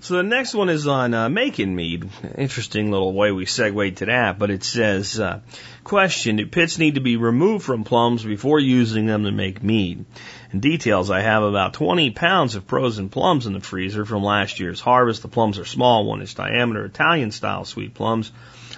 So 0.00 0.16
the 0.16 0.22
next 0.22 0.54
one 0.54 0.68
is 0.68 0.86
on 0.86 1.14
uh, 1.14 1.28
making 1.30 1.74
mead. 1.74 2.10
Interesting 2.36 2.90
little 2.90 3.12
way 3.12 3.32
we 3.32 3.46
segued 3.46 3.98
to 3.98 4.06
that, 4.06 4.38
but 4.38 4.50
it 4.50 4.62
says, 4.62 5.18
uh, 5.18 5.40
question, 5.82 6.36
do 6.36 6.46
pits 6.46 6.78
need 6.78 6.96
to 6.96 7.00
be 7.00 7.16
removed 7.16 7.64
from 7.64 7.84
plums 7.84 8.22
before 8.22 8.60
using 8.60 9.06
them 9.06 9.24
to 9.24 9.32
make 9.32 9.62
mead? 9.62 10.04
In 10.52 10.60
details, 10.60 11.10
I 11.10 11.22
have 11.22 11.42
about 11.42 11.72
20 11.72 12.10
pounds 12.10 12.54
of 12.54 12.64
frozen 12.64 13.08
plums 13.08 13.46
in 13.46 13.54
the 13.54 13.60
freezer 13.60 14.04
from 14.04 14.22
last 14.22 14.60
year's 14.60 14.78
harvest. 14.78 15.22
The 15.22 15.28
plums 15.28 15.58
are 15.58 15.64
small, 15.64 16.04
one 16.04 16.20
inch 16.20 16.34
diameter, 16.34 16.84
Italian 16.84 17.30
style 17.30 17.64
sweet 17.64 17.94
plums. 17.94 18.30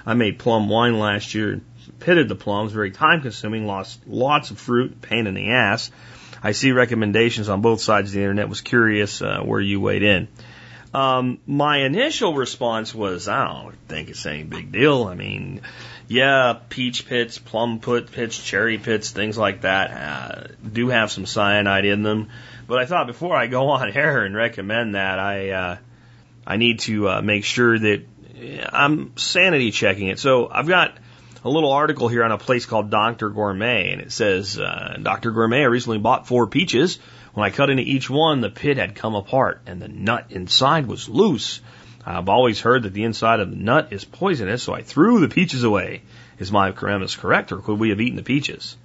I 0.05 0.15
made 0.15 0.39
plum 0.39 0.69
wine 0.69 0.99
last 0.99 1.35
year 1.35 1.61
pitted 1.99 2.29
the 2.29 2.35
plums, 2.35 2.73
very 2.73 2.91
time 2.91 3.23
consuming, 3.23 3.67
lost 3.67 4.01
lots 4.07 4.51
of 4.51 4.59
fruit, 4.59 5.01
pain 5.01 5.27
in 5.27 5.35
the 5.35 5.51
ass. 5.51 5.91
I 6.43 6.53
see 6.53 6.73
recommendations 6.73 7.49
on 7.49 7.61
both 7.61 7.81
sides 7.81 8.11
of 8.11 8.15
the 8.15 8.21
internet. 8.21 8.49
Was 8.49 8.61
curious 8.61 9.23
uh, 9.23 9.41
where 9.41 9.61
you 9.61 9.81
weighed 9.81 10.03
in. 10.03 10.29
Um, 10.95 11.39
my 11.47 11.79
initial 11.79 12.35
response 12.35 12.95
was, 12.95 13.29
I 13.29 13.47
don't 13.47 13.77
think 13.89 14.09
it's 14.09 14.25
any 14.25 14.45
big 14.45 14.73
deal. 14.73 15.05
I 15.05 15.15
mean, 15.15 15.61
yeah, 16.09 16.59
peach 16.69 17.07
pits, 17.07 17.39
plum 17.39 17.81
put 17.81 18.13
pits, 18.13 18.43
cherry 18.43 18.79
pits, 18.79 19.11
things 19.11 19.37
like 19.37 19.63
that 19.63 19.91
uh, 19.91 20.47
do 20.73 20.89
have 20.89 21.11
some 21.11 21.27
cyanide 21.27 21.85
in 21.85 22.03
them. 22.03 22.29
But 22.67 22.79
I 22.79 22.87
thought 22.87 23.07
before 23.07 23.37
I 23.37 23.47
go 23.47 23.69
on 23.71 23.91
air 23.91 24.25
and 24.25 24.35
recommend 24.35 24.95
that, 24.95 25.19
I 25.19 25.51
uh, 25.51 25.77
I 26.47 26.57
need 26.57 26.81
to 26.81 27.09
uh, 27.09 27.23
make 27.23 27.45
sure 27.45 27.79
that 27.79 28.05
I'm 28.73 29.17
sanity 29.17 29.71
checking 29.73 30.09
it. 30.09 30.19
So 30.19 30.49
I've 30.49 30.69
got 30.69 30.97
a 31.47 31.49
little 31.49 31.71
article 31.71 32.09
here 32.09 32.25
on 32.25 32.33
a 32.33 32.39
place 32.39 32.67
called 32.67 32.91
Dr. 32.91 33.31
Gourmet, 33.31 33.93
and 33.93 34.01
it 34.01 34.11
says 34.11 34.59
uh, 34.59 34.99
Dr. 35.01 35.31
Gourmet 35.31 35.63
recently 35.63 35.99
bought 35.99 36.27
four 36.27 36.49
peaches. 36.49 36.99
When 37.35 37.47
I 37.47 37.55
cut 37.55 37.71
into 37.71 37.85
each 37.85 38.11
one, 38.11 38.41
the 38.41 38.51
pit 38.51 38.79
had 38.79 38.97
come 38.97 39.15
apart 39.15 39.61
and 39.65 39.81
the 39.81 39.87
nut 39.87 40.27
inside 40.31 40.89
was 40.89 41.09
loose. 41.09 41.61
I've 42.05 42.29
always 42.29 42.61
heard 42.61 42.83
that 42.83 42.95
the 42.95 43.05
inside 43.05 43.39
of 43.39 43.51
the 43.51 43.57
nut 43.57 43.93
is 43.93 44.05
poisonous, 44.05 44.65
so 44.65 44.75
I 44.75 44.83
threw 44.83 45.21
the 45.21 45.29
peaches 45.29 45.63
away. 45.63 46.03
Is 46.41 46.51
my 46.51 46.73
premise 46.73 47.15
correct, 47.15 47.53
or 47.53 47.59
could 47.59 47.79
we 47.79 47.91
have 47.91 48.01
eaten 48.01 48.17
the 48.17 48.25
peaches? 48.25 48.77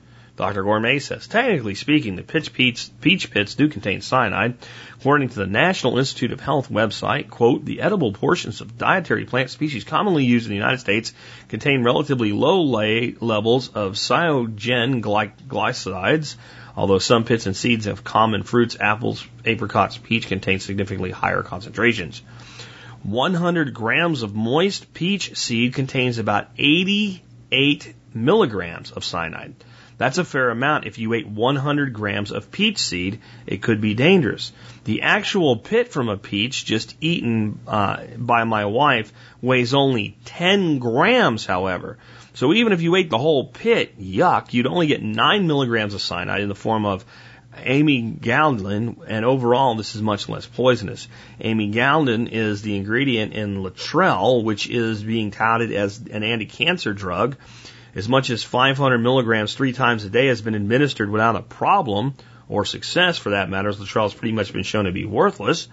Dr. 0.42 0.64
Gourmet 0.64 0.98
says, 0.98 1.28
technically 1.28 1.76
speaking, 1.76 2.16
the 2.16 2.24
peach, 2.24 2.90
peach 3.00 3.30
pits 3.30 3.54
do 3.54 3.70
contain 3.70 4.02
cyanide. 4.02 4.58
According 5.00 5.30
to 5.30 5.36
the 5.36 5.46
National 5.46 6.00
Institute 6.00 6.32
of 6.32 6.40
Health 6.40 6.68
website, 6.68 7.30
quote, 7.30 7.64
the 7.64 7.82
edible 7.82 8.12
portions 8.12 8.60
of 8.60 8.76
dietary 8.76 9.26
plant 9.26 9.52
species 9.52 9.84
commonly 9.84 10.26
used 10.26 10.48
in 10.48 10.50
the 10.50 10.56
United 10.56 10.80
States 10.80 11.14
contain 11.48 11.84
relatively 11.84 12.32
low 12.32 12.64
levels 12.64 13.70
of 13.70 13.94
cyanogenic 13.94 15.04
glycosides, 15.48 16.38
although 16.76 16.98
some 16.98 17.24
pits 17.24 17.46
and 17.46 17.56
seeds 17.56 17.86
of 17.86 18.04
common 18.04 18.42
fruits, 18.42 18.76
apples, 18.80 19.24
apricots, 19.46 20.00
peach 20.00 20.26
contain 20.26 20.60
significantly 20.60 21.12
higher 21.12 21.44
concentrations. 21.44 22.24
100 23.04 23.76
grams 23.76 24.24
of 24.24 24.34
moist 24.34 24.92
peach 24.92 25.38
seed 25.38 25.76
contains 25.76 26.18
about 26.18 26.48
88 26.58 27.94
milligrams 28.16 28.90
of 28.90 29.06
cyanide. 29.06 29.54
That's 30.02 30.18
a 30.18 30.26
fair 30.26 30.50
amount. 30.50 30.88
If 30.88 30.98
you 30.98 31.14
ate 31.14 31.28
100 31.28 31.94
grams 31.94 32.32
of 32.32 32.52
peach 32.52 32.80
seed, 32.80 33.20
it 33.46 33.62
could 33.62 33.82
be 33.82 33.94
dangerous. 33.94 34.52
The 34.86 35.04
actual 35.04 35.58
pit 35.58 35.92
from 35.92 36.10
a 36.10 36.18
peach 36.18 36.66
just 36.66 36.96
eaten 37.02 37.60
uh, 37.68 38.06
by 38.18 38.44
my 38.46 38.66
wife 38.66 39.14
weighs 39.44 39.76
only 39.76 40.18
10 40.26 40.80
grams, 40.80 41.46
however. 41.46 42.00
So 42.34 42.52
even 42.52 42.74
if 42.74 42.82
you 42.82 42.96
ate 42.96 43.12
the 43.12 43.20
whole 43.20 43.46
pit, 43.46 44.02
yuck, 44.02 44.54
you'd 44.54 44.66
only 44.66 44.88
get 44.88 45.04
9 45.04 45.46
milligrams 45.46 45.94
of 45.94 46.02
cyanide 46.02 46.42
in 46.42 46.50
the 46.50 46.56
form 46.56 46.84
of 46.88 47.06
amygdalin, 47.54 49.04
and 49.08 49.24
overall 49.24 49.76
this 49.76 49.94
is 49.94 50.02
much 50.02 50.28
less 50.28 50.48
poisonous. 50.48 51.08
Amygdalin 51.40 52.28
is 52.28 52.64
the 52.64 52.76
ingredient 52.76 53.34
in 53.34 53.58
Laetrile, 53.58 54.44
which 54.44 54.68
is 54.68 55.04
being 55.04 55.30
touted 55.30 55.72
as 55.72 56.00
an 56.00 56.24
anti-cancer 56.24 56.92
drug 56.92 57.36
as 57.96 58.08
much 58.08 58.30
as 58.30 58.44
500 58.44 58.98
milligrams 58.98 59.54
three 59.54 59.74
times 59.74 60.06
a 60.06 60.10
day 60.10 60.28
has 60.28 60.42
been 60.42 60.56
administered 60.56 61.10
without 61.10 61.36
a 61.36 61.42
problem 61.42 62.14
or 62.48 62.66
success 62.66 63.18
for 63.18 63.32
that 63.32 63.50
matter, 63.50 63.72
Laetrile 63.72 64.04
has 64.04 64.14
pretty 64.14 64.34
much 64.34 64.54
been 64.54 64.64
shown 64.64 64.86
to 64.86 64.92
be 64.92 65.06
worthless. 65.06 65.68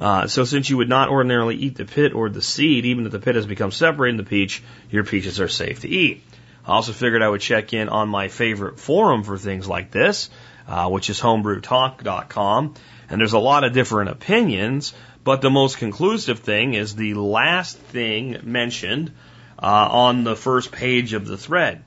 Uh, 0.00 0.26
so 0.26 0.44
since 0.44 0.70
you 0.70 0.76
would 0.76 0.88
not 0.88 1.08
ordinarily 1.08 1.56
eat 1.56 1.76
the 1.76 1.84
pit 1.84 2.14
or 2.14 2.28
the 2.28 2.42
seed, 2.42 2.86
even 2.86 3.04
if 3.04 3.12
the 3.12 3.18
pit 3.18 3.34
has 3.34 3.46
become 3.46 3.72
separated 3.72 4.18
in 4.18 4.24
the 4.24 4.28
peach, 4.28 4.62
your 4.90 5.04
peaches 5.04 5.40
are 5.40 5.48
safe 5.48 5.80
to 5.80 5.88
eat. 5.88 6.22
I 6.64 6.72
also 6.72 6.92
figured 6.92 7.22
I 7.22 7.28
would 7.28 7.40
check 7.40 7.72
in 7.72 7.88
on 7.88 8.08
my 8.08 8.28
favorite 8.28 8.78
forum 8.78 9.24
for 9.24 9.38
things 9.38 9.66
like 9.66 9.90
this, 9.90 10.30
uh, 10.68 10.88
which 10.88 11.10
is 11.10 11.20
homebrewtalk.com. 11.20 12.74
And 13.10 13.20
there's 13.20 13.32
a 13.32 13.38
lot 13.38 13.64
of 13.64 13.72
different 13.72 14.10
opinions, 14.10 14.92
but 15.24 15.40
the 15.40 15.50
most 15.50 15.78
conclusive 15.78 16.40
thing 16.40 16.74
is 16.74 16.94
the 16.94 17.14
last 17.14 17.76
thing 17.78 18.38
mentioned 18.44 19.12
uh, 19.58 19.88
on 19.90 20.24
the 20.24 20.36
first 20.36 20.72
page 20.72 21.12
of 21.12 21.26
the 21.26 21.36
thread. 21.36 21.84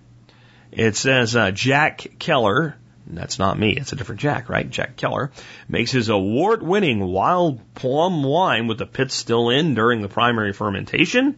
It 0.71 0.95
says 0.95 1.35
uh, 1.35 1.51
Jack 1.51 2.07
Keller, 2.19 2.75
that's 3.07 3.39
not 3.39 3.59
me, 3.59 3.71
it's 3.71 3.91
a 3.91 3.95
different 3.95 4.21
Jack, 4.21 4.49
right? 4.49 4.69
Jack 4.69 4.95
Keller 4.95 5.31
makes 5.67 5.91
his 5.91 6.09
award 6.09 6.63
winning 6.63 7.05
wild 7.05 7.59
plum 7.73 8.23
wine 8.23 8.67
with 8.67 8.77
the 8.77 8.85
pits 8.85 9.15
still 9.15 9.49
in 9.49 9.73
during 9.75 10.01
the 10.01 10.07
primary 10.07 10.53
fermentation. 10.53 11.35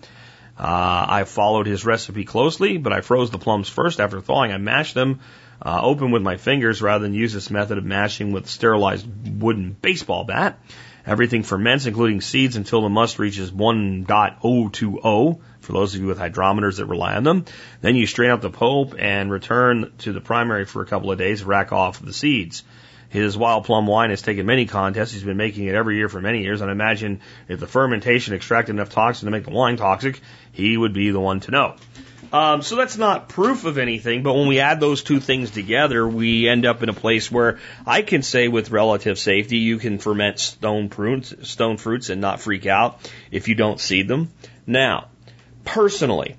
Uh, 0.57 1.05
I 1.09 1.23
followed 1.23 1.65
his 1.65 1.84
recipe 1.84 2.25
closely, 2.25 2.77
but 2.77 2.93
I 2.93 3.01
froze 3.01 3.31
the 3.31 3.39
plums 3.39 3.69
first. 3.69 3.99
After 3.99 4.21
thawing, 4.21 4.51
I 4.51 4.57
mashed 4.57 4.93
them 4.93 5.19
uh, 5.59 5.79
open 5.81 6.11
with 6.11 6.21
my 6.21 6.38
fingers 6.38 6.81
rather 6.81 7.03
than 7.03 7.15
use 7.15 7.34
this 7.34 7.49
method 7.49 7.79
of 7.79 7.86
mashing 7.86 8.34
with 8.34 8.47
sterilized 8.47 9.07
wooden 9.41 9.75
baseball 9.81 10.25
bat. 10.25 10.59
Everything 11.05 11.43
ferments, 11.43 11.86
including 11.86 12.21
seeds, 12.21 12.55
until 12.55 12.81
the 12.81 12.89
must 12.89 13.19
reaches 13.19 13.51
1.020 13.51 15.41
for 15.64 15.74
those 15.74 15.95
of 15.95 16.01
you 16.01 16.07
with 16.07 16.20
hydrometers 16.20 16.78
that 16.78 16.86
rely 16.86 17.16
on 17.16 17.24
them. 17.24 17.45
Then 17.82 17.95
you 17.95 18.05
strain 18.05 18.30
out 18.30 18.41
the 18.41 18.49
pulp 18.49 18.95
and 18.97 19.32
return 19.32 19.91
to 19.99 20.14
the 20.14 20.22
primary 20.22 20.66
for 20.66 20.82
a 20.82 20.86
couple 20.86 21.11
of 21.11 21.18
days, 21.18 21.43
rack 21.43 21.72
off 21.72 21.99
the 21.99 22.14
seeds. 22.14 22.64
His 23.09 23.38
wild 23.38 23.66
plum 23.66 23.86
wine 23.86 24.09
has 24.09 24.24
taken 24.24 24.45
many 24.45 24.66
contests. 24.66 25.11
He's 25.11 25.24
been 25.24 25.38
making 25.38 25.68
it 25.68 25.76
every 25.76 25.97
year 25.97 26.09
for 26.09 26.20
many 26.20 26.41
years. 26.41 26.61
And 26.61 26.70
I 26.70 26.74
imagine 26.74 27.22
if 27.47 27.59
the 27.59 27.68
fermentation 27.68 28.34
extracted 28.34 28.76
enough 28.76 28.89
toxin 28.89 29.28
to 29.28 29.32
make 29.32 29.45
the 29.45 29.51
wine 29.51 29.78
toxic, 29.78 30.20
he 30.51 30.76
would 30.76 30.93
be 30.93 31.11
the 31.11 31.20
one 31.20 31.39
to 31.41 31.51
know. 31.51 31.76
Um, 32.34 32.64
so 32.64 32.76
that's 32.76 32.97
not 32.97 33.30
proof 33.30 33.66
of 33.66 33.78
anything, 33.78 34.24
but 34.24 34.34
when 34.34 34.47
we 34.47 34.59
add 34.59 34.80
those 34.80 35.03
two 35.03 35.20
things 35.20 35.51
together, 35.51 36.07
we 36.07 36.49
end 36.49 36.66
up 36.66 36.82
in 36.82 36.89
a 36.89 36.93
place 36.93 37.32
where 37.32 37.59
I 37.86 38.01
can 38.01 38.24
say 38.24 38.47
with 38.47 38.72
relative 38.72 39.20
safety, 39.20 39.57
you 39.57 39.78
can 39.78 39.99
ferment 39.99 40.39
stone 40.39 40.89
fruits, 40.89 41.36
stone 41.47 41.78
fruits 41.78 42.09
and 42.09 42.20
not 42.20 42.41
freak 42.41 42.66
out 42.66 42.99
if 43.30 43.47
you 43.47 43.53
don't 43.53 43.80
seed 43.80 44.07
them. 44.07 44.32
Now, 44.66 45.09
personally, 45.66 46.36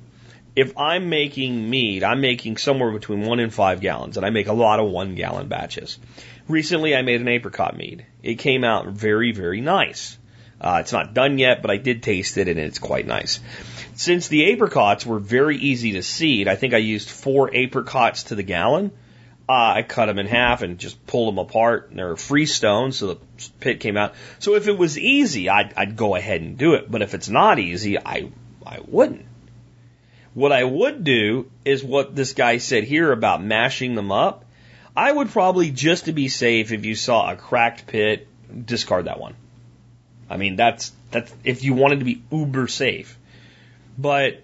if 0.56 0.78
I'm 0.78 1.08
making 1.08 1.68
mead, 1.68 2.04
I'm 2.04 2.20
making 2.20 2.58
somewhere 2.58 2.92
between 2.92 3.22
one 3.22 3.40
and 3.40 3.52
five 3.52 3.80
gallons, 3.80 4.16
and 4.16 4.24
I 4.24 4.30
make 4.30 4.46
a 4.46 4.52
lot 4.52 4.78
of 4.78 4.88
one 4.88 5.14
gallon 5.14 5.48
batches. 5.48 5.98
Recently, 6.46 6.94
I 6.94 7.02
made 7.02 7.20
an 7.20 7.28
apricot 7.28 7.76
mead. 7.76 8.06
It 8.22 8.36
came 8.36 8.64
out 8.64 8.86
very, 8.86 9.32
very 9.32 9.60
nice. 9.60 10.18
Uh, 10.60 10.78
it's 10.80 10.92
not 10.92 11.14
done 11.14 11.38
yet, 11.38 11.62
but 11.62 11.70
I 11.70 11.76
did 11.76 12.02
taste 12.02 12.38
it 12.38 12.48
and 12.48 12.58
it's 12.58 12.78
quite 12.78 13.06
nice. 13.06 13.40
Since 13.96 14.28
the 14.28 14.52
apricots 14.52 15.04
were 15.04 15.18
very 15.18 15.58
easy 15.58 15.92
to 15.92 16.02
seed, 16.02 16.48
I 16.48 16.56
think 16.56 16.74
I 16.74 16.78
used 16.78 17.10
four 17.10 17.54
apricots 17.54 18.24
to 18.24 18.34
the 18.34 18.42
gallon. 18.42 18.90
Uh, 19.46 19.74
I 19.76 19.82
cut 19.82 20.06
them 20.06 20.18
in 20.18 20.26
half 20.26 20.62
and 20.62 20.78
just 20.78 21.06
pulled 21.06 21.28
them 21.28 21.38
apart. 21.38 21.90
They're 21.92 22.16
freestone, 22.16 22.92
so 22.92 23.08
the 23.08 23.18
pit 23.60 23.80
came 23.80 23.98
out. 23.98 24.14
So 24.38 24.54
if 24.54 24.68
it 24.68 24.78
was 24.78 24.98
easy, 24.98 25.50
I'd, 25.50 25.74
I'd 25.76 25.96
go 25.96 26.14
ahead 26.14 26.40
and 26.40 26.56
do 26.56 26.74
it. 26.74 26.90
But 26.90 27.02
if 27.02 27.12
it's 27.12 27.28
not 27.28 27.58
easy, 27.58 27.98
I, 27.98 28.30
I 28.66 28.80
wouldn't. 28.86 29.26
What 30.34 30.52
I 30.52 30.64
would 30.64 31.04
do 31.04 31.50
is 31.64 31.84
what 31.84 32.16
this 32.16 32.32
guy 32.32 32.58
said 32.58 32.84
here 32.84 33.12
about 33.12 33.42
mashing 33.42 33.94
them 33.94 34.10
up. 34.10 34.44
I 34.96 35.10
would 35.10 35.30
probably, 35.30 35.70
just 35.70 36.06
to 36.06 36.12
be 36.12 36.28
safe, 36.28 36.72
if 36.72 36.84
you 36.84 36.94
saw 36.94 37.30
a 37.30 37.36
cracked 37.36 37.86
pit, 37.86 38.26
discard 38.64 39.06
that 39.06 39.20
one. 39.20 39.34
I 40.28 40.36
mean, 40.36 40.56
that's, 40.56 40.92
that's, 41.10 41.32
if 41.44 41.64
you 41.64 41.74
wanted 41.74 42.00
to 42.00 42.04
be 42.04 42.22
uber 42.30 42.68
safe. 42.68 43.18
But 43.96 44.42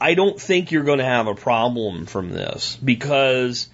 I 0.00 0.14
don't 0.14 0.40
think 0.40 0.70
you're 0.70 0.84
going 0.84 0.98
to 0.98 1.04
have 1.04 1.26
a 1.26 1.34
problem 1.34 2.06
from 2.06 2.30
this 2.30 2.76
because 2.76 3.68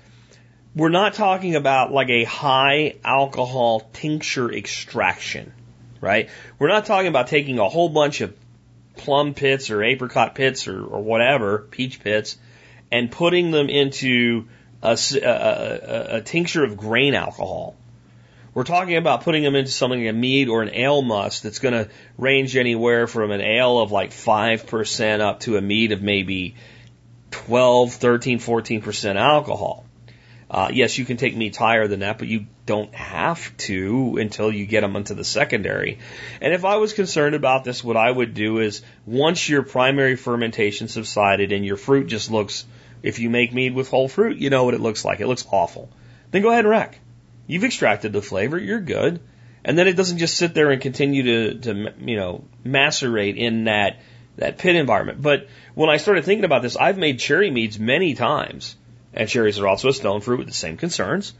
we're 0.74 0.88
not 0.88 1.14
talking 1.14 1.56
about 1.56 1.92
like 1.92 2.08
a 2.08 2.24
high 2.24 2.96
alcohol 3.04 3.88
tincture 3.92 4.52
extraction, 4.52 5.52
right? 6.00 6.28
We're 6.58 6.68
not 6.68 6.86
talking 6.86 7.08
about 7.08 7.28
taking 7.28 7.58
a 7.58 7.68
whole 7.68 7.88
bunch 7.88 8.20
of 8.20 8.34
plum 8.97 9.34
pits 9.34 9.70
or 9.70 9.82
apricot 9.82 10.34
pits 10.34 10.68
or, 10.68 10.84
or 10.84 11.03
whatever, 11.03 11.59
peach 11.59 12.01
pits, 12.01 12.38
and 12.91 13.11
putting 13.11 13.51
them 13.51 13.68
into 13.68 14.49
a, 14.82 14.99
a, 15.22 16.16
a, 16.16 16.20
tincture 16.22 16.64
of 16.64 16.76
grain 16.76 17.14
alcohol. 17.14 17.76
We're 18.53 18.64
talking 18.64 18.97
about 18.97 19.22
putting 19.22 19.43
them 19.43 19.55
into 19.55 19.70
something 19.70 20.01
like 20.01 20.11
a 20.11 20.16
mead 20.16 20.49
or 20.49 20.62
an 20.62 20.74
ale 20.74 21.03
must 21.03 21.45
that's 21.45 21.61
going 21.61 21.74
to 21.74 21.91
range 22.18 22.57
anywhere 22.57 23.07
from 23.07 23.30
an 23.30 23.41
ale 23.41 23.78
of 23.78 23.93
like 23.93 24.11
5% 24.11 25.20
up 25.20 25.41
to 25.41 25.57
a 25.57 25.61
mead 25.61 25.93
of 25.93 26.03
maybe 26.03 26.57
12, 27.30 27.93
13, 27.93 28.38
14% 28.38 29.16
alcohol. 29.16 29.84
Uh, 30.51 30.68
yes, 30.72 30.98
you 30.98 31.05
can 31.05 31.16
take 31.16 31.36
meats 31.36 31.57
higher 31.57 31.86
than 31.86 32.01
that, 32.01 32.18
but 32.18 32.26
you 32.26 32.46
don't 32.66 32.92
have 32.92 33.57
to 33.57 34.16
until 34.20 34.51
you 34.51 34.66
get 34.66 34.80
them 34.80 34.96
into 34.96 35.14
the 35.14 35.22
secondary. 35.22 35.98
And 36.40 36.53
if 36.53 36.64
I 36.64 36.76
was 36.76 36.92
concerned 36.92 37.36
about 37.36 37.62
this, 37.62 37.84
what 37.84 37.96
I 37.96 38.11
would 38.11 38.34
do 38.34 38.59
is 38.59 38.82
once 39.07 39.48
your 39.48 39.62
primary 39.62 40.16
fermentation 40.16 40.88
subsided 40.88 41.53
and 41.53 41.64
your 41.64 41.76
fruit 41.76 42.09
just 42.09 42.32
looks, 42.32 42.66
if 43.01 43.20
you 43.20 43.30
make 43.30 43.55
mead 43.55 43.74
with 43.74 43.90
whole 43.90 44.09
fruit, 44.09 44.38
you 44.38 44.51
know 44.51 44.64
what 44.64 44.74
it 44.74 44.80
looks 44.80 45.05
like. 45.05 45.20
It 45.20 45.28
looks 45.28 45.46
awful. 45.53 45.88
Then 46.32 46.42
go 46.42 46.51
ahead 46.51 46.64
and 46.64 46.70
rack. 46.70 46.98
You've 47.46 47.64
extracted 47.64 48.12
the 48.12 48.20
flavor. 48.20 48.59
You're 48.59 48.80
good. 48.80 49.20
And 49.64 49.78
then 49.78 49.86
it 49.86 49.96
doesn't 49.96 50.18
just 50.18 50.36
sit 50.36 50.53
there 50.53 50.70
and 50.70 50.82
continue 50.82 51.22
to, 51.22 51.59
to 51.61 51.94
you 52.01 52.16
know, 52.16 52.44
macerate 52.64 53.36
in 53.36 53.64
that, 53.64 54.01
that 54.36 54.59
pit 54.59 54.74
environment. 54.74 55.22
But 55.22 55.46
when 55.74 55.90
I 55.90 55.98
started 55.98 56.24
thinking 56.24 56.44
about 56.44 56.62
this, 56.62 56.76
I've 56.76 56.98
made 56.98 57.20
cherry 57.20 57.53
meads 57.53 57.78
many 57.78 58.14
times. 58.14 58.74
And 59.12 59.28
cherries 59.28 59.58
are 59.58 59.66
also 59.66 59.88
a 59.88 59.92
stone 59.92 60.20
fruit 60.20 60.38
with 60.38 60.48
the 60.48 60.54
same 60.54 60.76
concerns. 60.76 61.34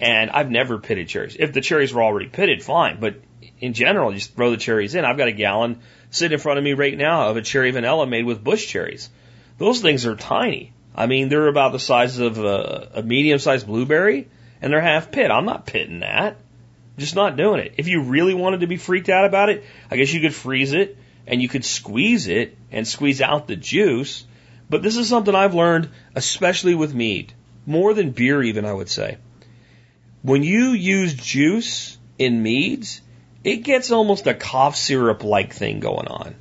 And 0.00 0.30
I've 0.30 0.50
never 0.50 0.78
pitted 0.78 1.08
cherries. 1.08 1.36
If 1.38 1.52
the 1.52 1.60
cherries 1.60 1.92
were 1.92 2.02
already 2.02 2.28
pitted, 2.28 2.62
fine. 2.62 3.00
But 3.00 3.16
in 3.58 3.72
general, 3.72 4.12
just 4.12 4.34
throw 4.34 4.50
the 4.50 4.56
cherries 4.56 4.94
in. 4.94 5.04
I've 5.04 5.16
got 5.16 5.28
a 5.28 5.32
gallon 5.32 5.80
sitting 6.10 6.34
in 6.34 6.40
front 6.40 6.58
of 6.58 6.64
me 6.64 6.74
right 6.74 6.96
now 6.96 7.28
of 7.28 7.36
a 7.36 7.42
cherry 7.42 7.70
vanilla 7.70 8.06
made 8.06 8.24
with 8.24 8.42
bush 8.42 8.66
cherries. 8.66 9.10
Those 9.58 9.80
things 9.80 10.06
are 10.06 10.14
tiny. 10.14 10.72
I 10.94 11.06
mean, 11.06 11.28
they're 11.28 11.48
about 11.48 11.72
the 11.72 11.78
size 11.78 12.18
of 12.18 12.38
a, 12.38 12.90
a 12.94 13.02
medium 13.02 13.38
sized 13.38 13.66
blueberry 13.66 14.28
and 14.60 14.72
they're 14.72 14.80
half 14.80 15.10
pit. 15.10 15.30
I'm 15.30 15.44
not 15.44 15.66
pitting 15.66 16.00
that. 16.00 16.36
Just 16.96 17.14
not 17.14 17.36
doing 17.36 17.60
it. 17.60 17.74
If 17.78 17.86
you 17.86 18.02
really 18.02 18.34
wanted 18.34 18.60
to 18.60 18.66
be 18.66 18.76
freaked 18.76 19.08
out 19.08 19.24
about 19.24 19.48
it, 19.48 19.64
I 19.90 19.96
guess 19.96 20.12
you 20.12 20.20
could 20.20 20.34
freeze 20.34 20.72
it 20.72 20.96
and 21.26 21.40
you 21.40 21.48
could 21.48 21.64
squeeze 21.64 22.26
it 22.26 22.56
and 22.72 22.86
squeeze 22.86 23.20
out 23.20 23.46
the 23.46 23.56
juice. 23.56 24.24
But 24.70 24.82
this 24.82 24.96
is 24.96 25.08
something 25.08 25.34
I've 25.34 25.54
learned, 25.54 25.88
especially 26.14 26.74
with 26.74 26.94
mead, 26.94 27.32
more 27.66 27.94
than 27.94 28.10
beer, 28.10 28.42
even, 28.42 28.64
I 28.64 28.72
would 28.72 28.88
say. 28.88 29.18
When 30.22 30.42
you 30.42 30.70
use 30.70 31.14
juice 31.14 31.96
in 32.18 32.42
meads, 32.42 33.00
it 33.44 33.58
gets 33.58 33.90
almost 33.90 34.26
a 34.26 34.34
cough 34.34 34.76
syrup 34.76 35.24
like 35.24 35.54
thing 35.54 35.80
going 35.80 36.08
on. 36.08 36.34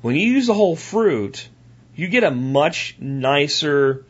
When 0.00 0.14
you 0.14 0.30
use 0.30 0.46
the 0.46 0.54
whole 0.54 0.76
fruit, 0.76 1.48
you 1.94 2.08
get 2.08 2.24
a 2.24 2.30
much 2.30 2.96
nicer 2.98 4.04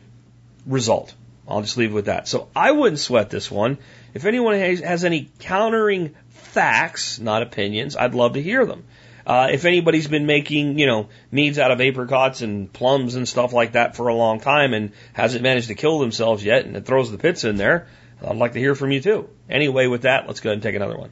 result 0.65 1.15
I'll 1.49 1.61
just 1.61 1.77
leave 1.77 1.89
it 1.89 1.95
with 1.95 2.05
that. 2.05 2.27
So 2.27 2.47
I 2.55 2.71
wouldn't 2.71 2.99
sweat 2.99 3.31
this 3.31 3.49
one. 3.49 3.79
If 4.13 4.25
anyone 4.25 4.53
has, 4.53 4.79
has 4.81 5.03
any 5.03 5.29
countering 5.39 6.15
facts, 6.29 7.19
not 7.19 7.41
opinions, 7.41 7.95
I'd 7.97 8.13
love 8.13 8.33
to 8.33 8.41
hear 8.41 8.65
them. 8.65 8.85
Uh, 9.29 9.49
if 9.51 9.63
anybody's 9.63 10.07
been 10.07 10.25
making, 10.25 10.79
you 10.79 10.87
know, 10.87 11.07
meads 11.31 11.59
out 11.59 11.69
of 11.69 11.79
apricots 11.79 12.41
and 12.41 12.73
plums 12.73 13.13
and 13.13 13.27
stuff 13.27 13.53
like 13.53 13.73
that 13.73 13.95
for 13.95 14.07
a 14.07 14.15
long 14.15 14.39
time 14.39 14.73
and 14.73 14.91
hasn't 15.13 15.43
managed 15.43 15.67
to 15.67 15.75
kill 15.75 15.99
themselves 15.99 16.43
yet 16.43 16.65
and 16.65 16.75
it 16.75 16.83
throws 16.83 17.11
the 17.11 17.17
pits 17.19 17.43
in 17.43 17.55
there, 17.55 17.87
I'd 18.25 18.37
like 18.37 18.53
to 18.53 18.59
hear 18.59 18.73
from 18.73 18.89
you 18.89 19.01
too. 19.01 19.29
Anyway, 19.47 19.85
with 19.85 20.01
that, 20.01 20.25
let's 20.25 20.39
go 20.39 20.49
ahead 20.49 20.55
and 20.55 20.63
take 20.63 20.73
another 20.73 20.97
one. 20.97 21.11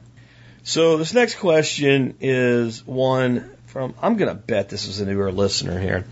So 0.64 0.96
this 0.96 1.14
next 1.14 1.36
question 1.36 2.16
is 2.20 2.84
one 2.84 3.48
from, 3.66 3.94
I'm 4.02 4.16
going 4.16 4.30
to 4.30 4.34
bet 4.34 4.68
this 4.68 4.88
is 4.88 4.98
a 4.98 5.06
newer 5.06 5.30
listener 5.30 5.78
here. 5.78 6.04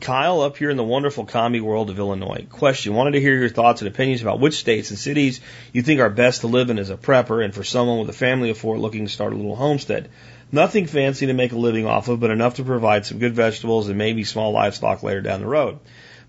Kyle 0.00 0.40
up 0.40 0.56
here 0.56 0.70
in 0.70 0.76
the 0.76 0.82
wonderful 0.82 1.26
commie 1.26 1.60
world 1.60 1.90
of 1.90 1.98
Illinois. 2.00 2.44
Question, 2.50 2.94
wanted 2.94 3.12
to 3.12 3.20
hear 3.20 3.38
your 3.38 3.50
thoughts 3.50 3.82
and 3.82 3.88
opinions 3.88 4.20
about 4.20 4.40
which 4.40 4.56
states 4.56 4.90
and 4.90 4.98
cities 4.98 5.40
you 5.72 5.82
think 5.82 6.00
are 6.00 6.10
best 6.10 6.40
to 6.40 6.48
live 6.48 6.70
in 6.70 6.80
as 6.80 6.90
a 6.90 6.96
prepper 6.96 7.44
and 7.44 7.54
for 7.54 7.62
someone 7.62 8.00
with 8.00 8.08
a 8.08 8.12
family 8.12 8.50
of 8.50 8.58
four 8.58 8.78
looking 8.78 9.06
to 9.06 9.12
start 9.12 9.32
a 9.32 9.36
little 9.36 9.54
homestead. 9.54 10.10
Nothing 10.54 10.86
fancy 10.86 11.26
to 11.26 11.32
make 11.32 11.52
a 11.52 11.56
living 11.56 11.86
off 11.86 12.08
of, 12.08 12.20
but 12.20 12.30
enough 12.30 12.56
to 12.56 12.64
provide 12.64 13.06
some 13.06 13.18
good 13.18 13.34
vegetables 13.34 13.88
and 13.88 13.96
maybe 13.96 14.22
small 14.22 14.52
livestock 14.52 15.02
later 15.02 15.22
down 15.22 15.40
the 15.40 15.46
road. 15.46 15.78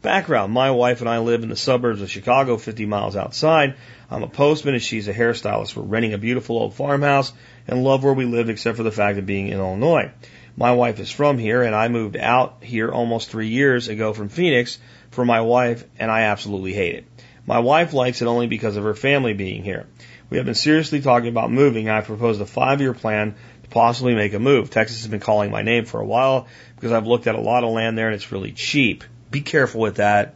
Background, 0.01 0.53
my 0.53 0.71
wife 0.71 1.01
and 1.01 1.09
I 1.09 1.19
live 1.19 1.43
in 1.43 1.49
the 1.49 1.57
suburbs 1.57 2.01
of 2.01 2.09
Chicago, 2.09 2.55
50 2.55 2.85
miles 2.85 3.17
outside. 3.17 3.75
I'm 4.09 4.23
a 4.23 4.27
postman 4.27 4.75
and 4.75 4.83
she's 4.83 5.09
a 5.09 5.13
hairstylist. 5.13 5.75
We're 5.75 5.83
renting 5.83 6.13
a 6.13 6.17
beautiful 6.17 6.57
old 6.57 6.73
farmhouse 6.73 7.33
and 7.67 7.83
love 7.83 8.05
where 8.05 8.13
we 8.13 8.23
live 8.23 8.47
except 8.47 8.77
for 8.77 8.83
the 8.83 8.91
fact 8.91 9.17
of 9.17 9.25
being 9.25 9.49
in 9.49 9.59
Illinois. 9.59 10.11
My 10.55 10.71
wife 10.71 11.01
is 11.01 11.11
from 11.11 11.37
here 11.37 11.61
and 11.61 11.75
I 11.75 11.89
moved 11.89 12.15
out 12.15 12.63
here 12.63 12.91
almost 12.91 13.29
three 13.29 13.49
years 13.49 13.89
ago 13.89 14.13
from 14.13 14.29
Phoenix 14.29 14.77
for 15.11 15.25
my 15.25 15.41
wife 15.41 15.83
and 15.99 16.09
I 16.09 16.21
absolutely 16.21 16.73
hate 16.73 16.95
it. 16.95 17.05
My 17.45 17.59
wife 17.59 17.91
likes 17.91 18.21
it 18.21 18.27
only 18.27 18.47
because 18.47 18.77
of 18.77 18.85
her 18.85 18.95
family 18.95 19.33
being 19.33 19.63
here. 19.63 19.87
We 20.29 20.37
have 20.37 20.45
been 20.45 20.55
seriously 20.55 21.01
talking 21.01 21.29
about 21.29 21.51
moving. 21.51 21.89
I 21.89 22.01
proposed 22.01 22.41
a 22.41 22.45
five 22.45 22.81
year 22.81 22.93
plan 22.93 23.35
possibly 23.73 24.13
make 24.13 24.33
a 24.33 24.39
move. 24.39 24.69
Texas 24.69 25.01
has 25.01 25.07
been 25.07 25.19
calling 25.19 25.49
my 25.49 25.63
name 25.63 25.85
for 25.85 25.99
a 25.99 26.05
while 26.05 26.47
because 26.75 26.91
I've 26.91 27.07
looked 27.07 27.25
at 27.27 27.35
a 27.35 27.41
lot 27.41 27.63
of 27.63 27.71
land 27.71 27.97
there 27.97 28.05
and 28.05 28.15
it's 28.15 28.31
really 28.31 28.51
cheap. 28.51 29.03
Be 29.31 29.41
careful 29.41 29.81
with 29.81 29.95
that. 29.95 30.35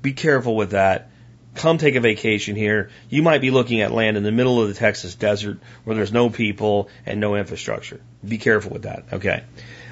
Be 0.00 0.14
careful 0.14 0.56
with 0.56 0.70
that. 0.70 1.10
Come 1.54 1.76
take 1.76 1.96
a 1.96 2.00
vacation 2.00 2.56
here. 2.56 2.88
You 3.10 3.22
might 3.22 3.42
be 3.42 3.50
looking 3.50 3.82
at 3.82 3.92
land 3.92 4.16
in 4.16 4.22
the 4.22 4.32
middle 4.32 4.62
of 4.62 4.68
the 4.68 4.74
Texas 4.74 5.14
desert 5.14 5.58
where 5.84 5.94
there's 5.94 6.12
no 6.12 6.30
people 6.30 6.88
and 7.04 7.20
no 7.20 7.36
infrastructure. 7.36 8.00
Be 8.26 8.38
careful 8.38 8.72
with 8.72 8.84
that. 8.84 9.04
Okay. 9.12 9.44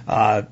Uh, 0.09 0.43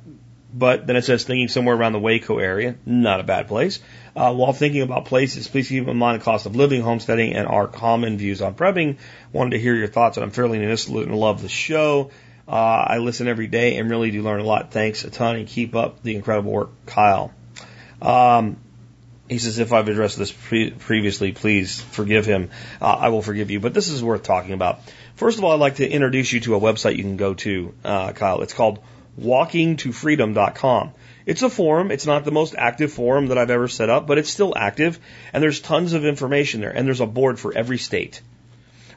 but 0.52 0.86
then 0.86 0.96
it 0.96 1.04
says 1.04 1.24
thinking 1.24 1.48
somewhere 1.48 1.74
around 1.74 1.92
the 1.92 1.98
Waco 1.98 2.38
area, 2.38 2.76
not 2.86 3.20
a 3.20 3.24
bad 3.24 3.48
place. 3.48 3.80
Uh, 4.16 4.34
while 4.34 4.52
thinking 4.52 4.82
about 4.82 5.04
places, 5.04 5.46
please 5.46 5.68
keep 5.68 5.86
in 5.86 5.96
mind 5.96 6.20
the 6.20 6.24
cost 6.24 6.46
of 6.46 6.56
living, 6.56 6.80
homesteading, 6.80 7.34
and 7.34 7.46
our 7.46 7.68
common 7.68 8.18
views 8.18 8.40
on 8.42 8.54
prepping. 8.54 8.96
Wanted 9.32 9.50
to 9.50 9.58
hear 9.58 9.74
your 9.74 9.88
thoughts, 9.88 10.16
and 10.16 10.24
I'm 10.24 10.30
fairly 10.30 10.58
new 10.58 10.64
innocent 10.64 10.96
and 10.96 11.14
love 11.14 11.42
the 11.42 11.48
show. 11.48 12.10
Uh, 12.48 12.52
I 12.52 12.98
listen 12.98 13.28
every 13.28 13.46
day 13.46 13.76
and 13.76 13.90
really 13.90 14.10
do 14.10 14.22
learn 14.22 14.40
a 14.40 14.44
lot. 14.44 14.72
Thanks 14.72 15.04
a 15.04 15.10
ton, 15.10 15.36
and 15.36 15.46
keep 15.46 15.76
up 15.76 16.02
the 16.02 16.16
incredible 16.16 16.50
work, 16.50 16.70
Kyle. 16.86 17.32
Um, 18.00 18.56
he 19.28 19.38
says, 19.38 19.58
if 19.58 19.74
I've 19.74 19.88
addressed 19.88 20.16
this 20.16 20.32
pre- 20.32 20.70
previously, 20.70 21.32
please 21.32 21.80
forgive 21.80 22.24
him. 22.24 22.50
Uh, 22.80 22.86
I 22.86 23.10
will 23.10 23.20
forgive 23.20 23.50
you. 23.50 23.60
But 23.60 23.74
this 23.74 23.88
is 23.88 24.02
worth 24.02 24.22
talking 24.22 24.54
about. 24.54 24.80
First 25.16 25.36
of 25.36 25.44
all, 25.44 25.52
I'd 25.52 25.60
like 25.60 25.76
to 25.76 25.88
introduce 25.88 26.32
you 26.32 26.40
to 26.40 26.54
a 26.54 26.60
website 26.60 26.96
you 26.96 27.02
can 27.02 27.18
go 27.18 27.34
to, 27.34 27.74
uh, 27.84 28.12
Kyle. 28.12 28.40
It's 28.40 28.54
called 28.54 28.78
walkingtofreedom.com. 29.18 30.92
It's 31.26 31.42
a 31.42 31.50
forum. 31.50 31.90
It's 31.90 32.06
not 32.06 32.24
the 32.24 32.30
most 32.30 32.54
active 32.56 32.92
forum 32.92 33.26
that 33.26 33.38
I've 33.38 33.50
ever 33.50 33.68
set 33.68 33.90
up, 33.90 34.06
but 34.06 34.18
it's 34.18 34.30
still 34.30 34.54
active. 34.56 34.98
And 35.32 35.42
there's 35.42 35.60
tons 35.60 35.92
of 35.92 36.04
information 36.04 36.60
there. 36.60 36.70
And 36.70 36.86
there's 36.86 37.02
a 37.02 37.06
board 37.06 37.38
for 37.38 37.52
every 37.52 37.78
state 37.78 38.22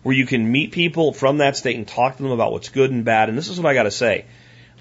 where 0.04 0.16
you 0.16 0.26
can 0.26 0.52
meet 0.52 0.72
people 0.72 1.14
from 1.14 1.38
that 1.38 1.58
state 1.58 1.76
and 1.76 1.88
talk 1.88 2.18
to 2.18 2.24
them 2.24 2.32
about 2.32 2.52
what's 2.52 2.70
good 2.70 2.92
and 2.92 3.06
bad. 3.06 3.30
And 3.30 3.38
this 3.38 3.50
is 3.50 3.60
what 3.60 3.70
I 3.70 3.74
got 3.74 3.84
to 3.84 3.92
say. 3.92 4.26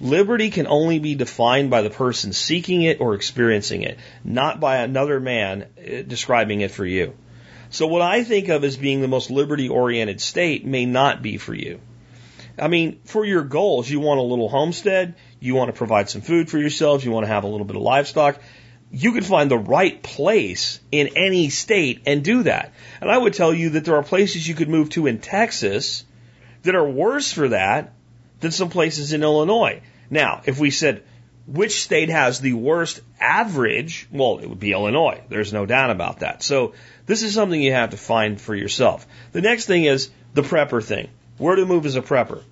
Liberty 0.01 0.51
can 0.51 0.67
only 0.67 0.99
be 0.99 1.15
defined 1.15 1.71
by 1.71 1.83
the 1.83 1.91
person 1.91 2.33
seeking 2.33 2.83
it 2.83 3.01
or 3.01 3.15
experiencing 3.15 3.83
it, 3.83 3.99
not 4.25 4.59
by 4.59 4.79
another 4.79 5.21
man 5.21 5.67
uh, 5.79 6.03
describing 6.03 6.63
it 6.63 6.71
for 6.71 6.87
you. 6.87 7.15
So 7.69 7.87
what 7.87 8.03
I 8.03 8.25
think 8.25 8.49
of 8.49 8.65
as 8.65 8.77
being 8.77 9.01
the 9.01 9.09
most 9.09 9.31
liberty 9.31 9.69
oriented 9.69 10.21
state 10.21 10.65
may 10.65 10.87
not 10.87 11.23
be 11.23 11.37
for 11.37 11.55
you. 11.55 11.81
I 12.59 12.69
mean, 12.69 13.01
for 13.05 13.25
your 13.25 13.43
goals, 13.43 13.89
you 13.89 14.01
want 14.01 14.21
a 14.21 14.25
little 14.25 14.49
homestead, 14.49 15.15
you 15.41 15.55
want 15.55 15.69
to 15.69 15.77
provide 15.77 16.09
some 16.09 16.21
food 16.21 16.51
for 16.51 16.59
yourselves, 16.59 17.05
you 17.05 17.11
want 17.11 17.25
to 17.25 17.33
have 17.33 17.45
a 17.45 17.49
little 17.49 17.67
bit 17.67 17.77
of 17.77 17.83
livestock. 17.83 18.41
You 18.93 19.13
can 19.13 19.23
find 19.23 19.51
the 19.51 19.59
right 19.59 20.03
place 20.03 20.81
in 20.93 21.11
any 21.17 21.49
state 21.49 22.03
and 22.07 22.23
do 22.23 22.43
that. 22.43 22.73
And 23.01 23.11
I 23.11 23.17
would 23.17 23.35
tell 23.35 23.55
you 23.55 23.71
that 23.71 23.85
there 23.85 23.97
are 23.97 24.03
places 24.03 24.47
you 24.47 24.55
could 24.55 24.69
move 24.69 24.91
to 24.91 25.07
in 25.07 25.19
Texas 25.19 26.05
that 26.63 26.75
are 26.75 26.89
worse 26.89 27.33
for 27.33 27.49
that 27.49 27.93
than 28.41 28.51
some 28.51 28.69
places 28.69 29.13
in 29.13 29.23
Illinois. 29.23 29.81
Now, 30.11 30.43
if 30.45 30.59
we 30.59 30.71
said, 30.71 31.05
which 31.47 31.83
state 31.83 32.11
has 32.11 32.41
the 32.41 32.53
worst 32.53 33.01
average? 33.21 34.07
Well, 34.11 34.39
it 34.39 34.49
would 34.49 34.61
be 34.61 34.73
Illinois. 34.73 35.21
There's 35.29 35.53
no 35.53 35.67
doubt 35.67 35.91
about 35.91 36.21
that. 36.21 36.43
So 36.43 36.75
this 37.07 37.23
is 37.23 37.35
something 37.35 37.61
you 37.61 37.73
have 37.73 37.91
to 37.91 37.97
find 37.97 38.41
for 38.41 38.55
yourself. 38.55 39.07
The 39.33 39.41
next 39.41 39.67
thing 39.67 39.85
is 39.85 40.11
the 40.35 40.43
prepper 40.43 40.83
thing. 40.83 41.09
Where 41.39 41.57
to 41.57 41.65
move 41.65 41.87
as 41.87 41.97
a 41.97 42.03
prepper? 42.03 42.43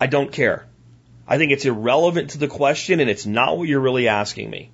I 0.00 0.06
don't 0.06 0.32
care. 0.32 0.66
I 1.30 1.38
think 1.38 1.52
it's 1.52 1.64
irrelevant 1.64 2.30
to 2.30 2.38
the 2.38 2.48
question 2.48 2.98
and 2.98 3.08
it's 3.08 3.24
not 3.24 3.56
what 3.56 3.68
you're 3.68 3.78
really 3.78 4.08
asking 4.08 4.50
me. 4.50 4.72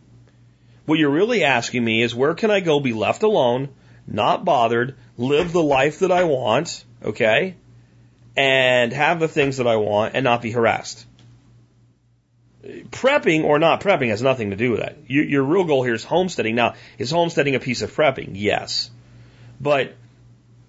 What 0.86 0.98
you're 0.98 1.11
really 1.11 1.44
asking 1.44 1.84
me 1.84 2.02
is 2.02 2.14
where 2.14 2.34
can 2.34 2.50
I 2.50 2.61
go 2.61 2.80
be 2.80 2.94
left 2.94 3.22
alone, 3.22 3.68
not 4.07 4.46
bothered, 4.46 4.96
live 5.18 5.52
the 5.52 5.62
life 5.62 5.98
that 5.98 6.11
I 6.11 6.24
want, 6.24 6.82
okay? 7.04 7.57
And 8.36 8.90
have 8.94 9.20
the 9.20 9.28
things 9.28 9.59
that 9.59 9.66
I 9.66 9.76
want 9.76 10.14
and 10.14 10.24
not 10.24 10.40
be 10.40 10.50
harassed. 10.50 11.04
Prepping 12.64 13.44
or 13.44 13.59
not 13.59 13.82
prepping 13.82 14.09
has 14.09 14.22
nothing 14.22 14.48
to 14.50 14.57
do 14.57 14.70
with 14.70 14.80
that. 14.80 14.96
Your, 15.09 15.24
your 15.24 15.42
real 15.42 15.64
goal 15.64 15.82
here 15.82 15.94
is 15.94 16.04
homesteading. 16.04 16.54
Now, 16.54 16.74
is 16.96 17.11
homesteading 17.11 17.54
a 17.54 17.61
piece 17.61 17.82
of 17.82 17.94
prepping? 17.94 18.30
Yes. 18.32 18.90
But 19.61 19.94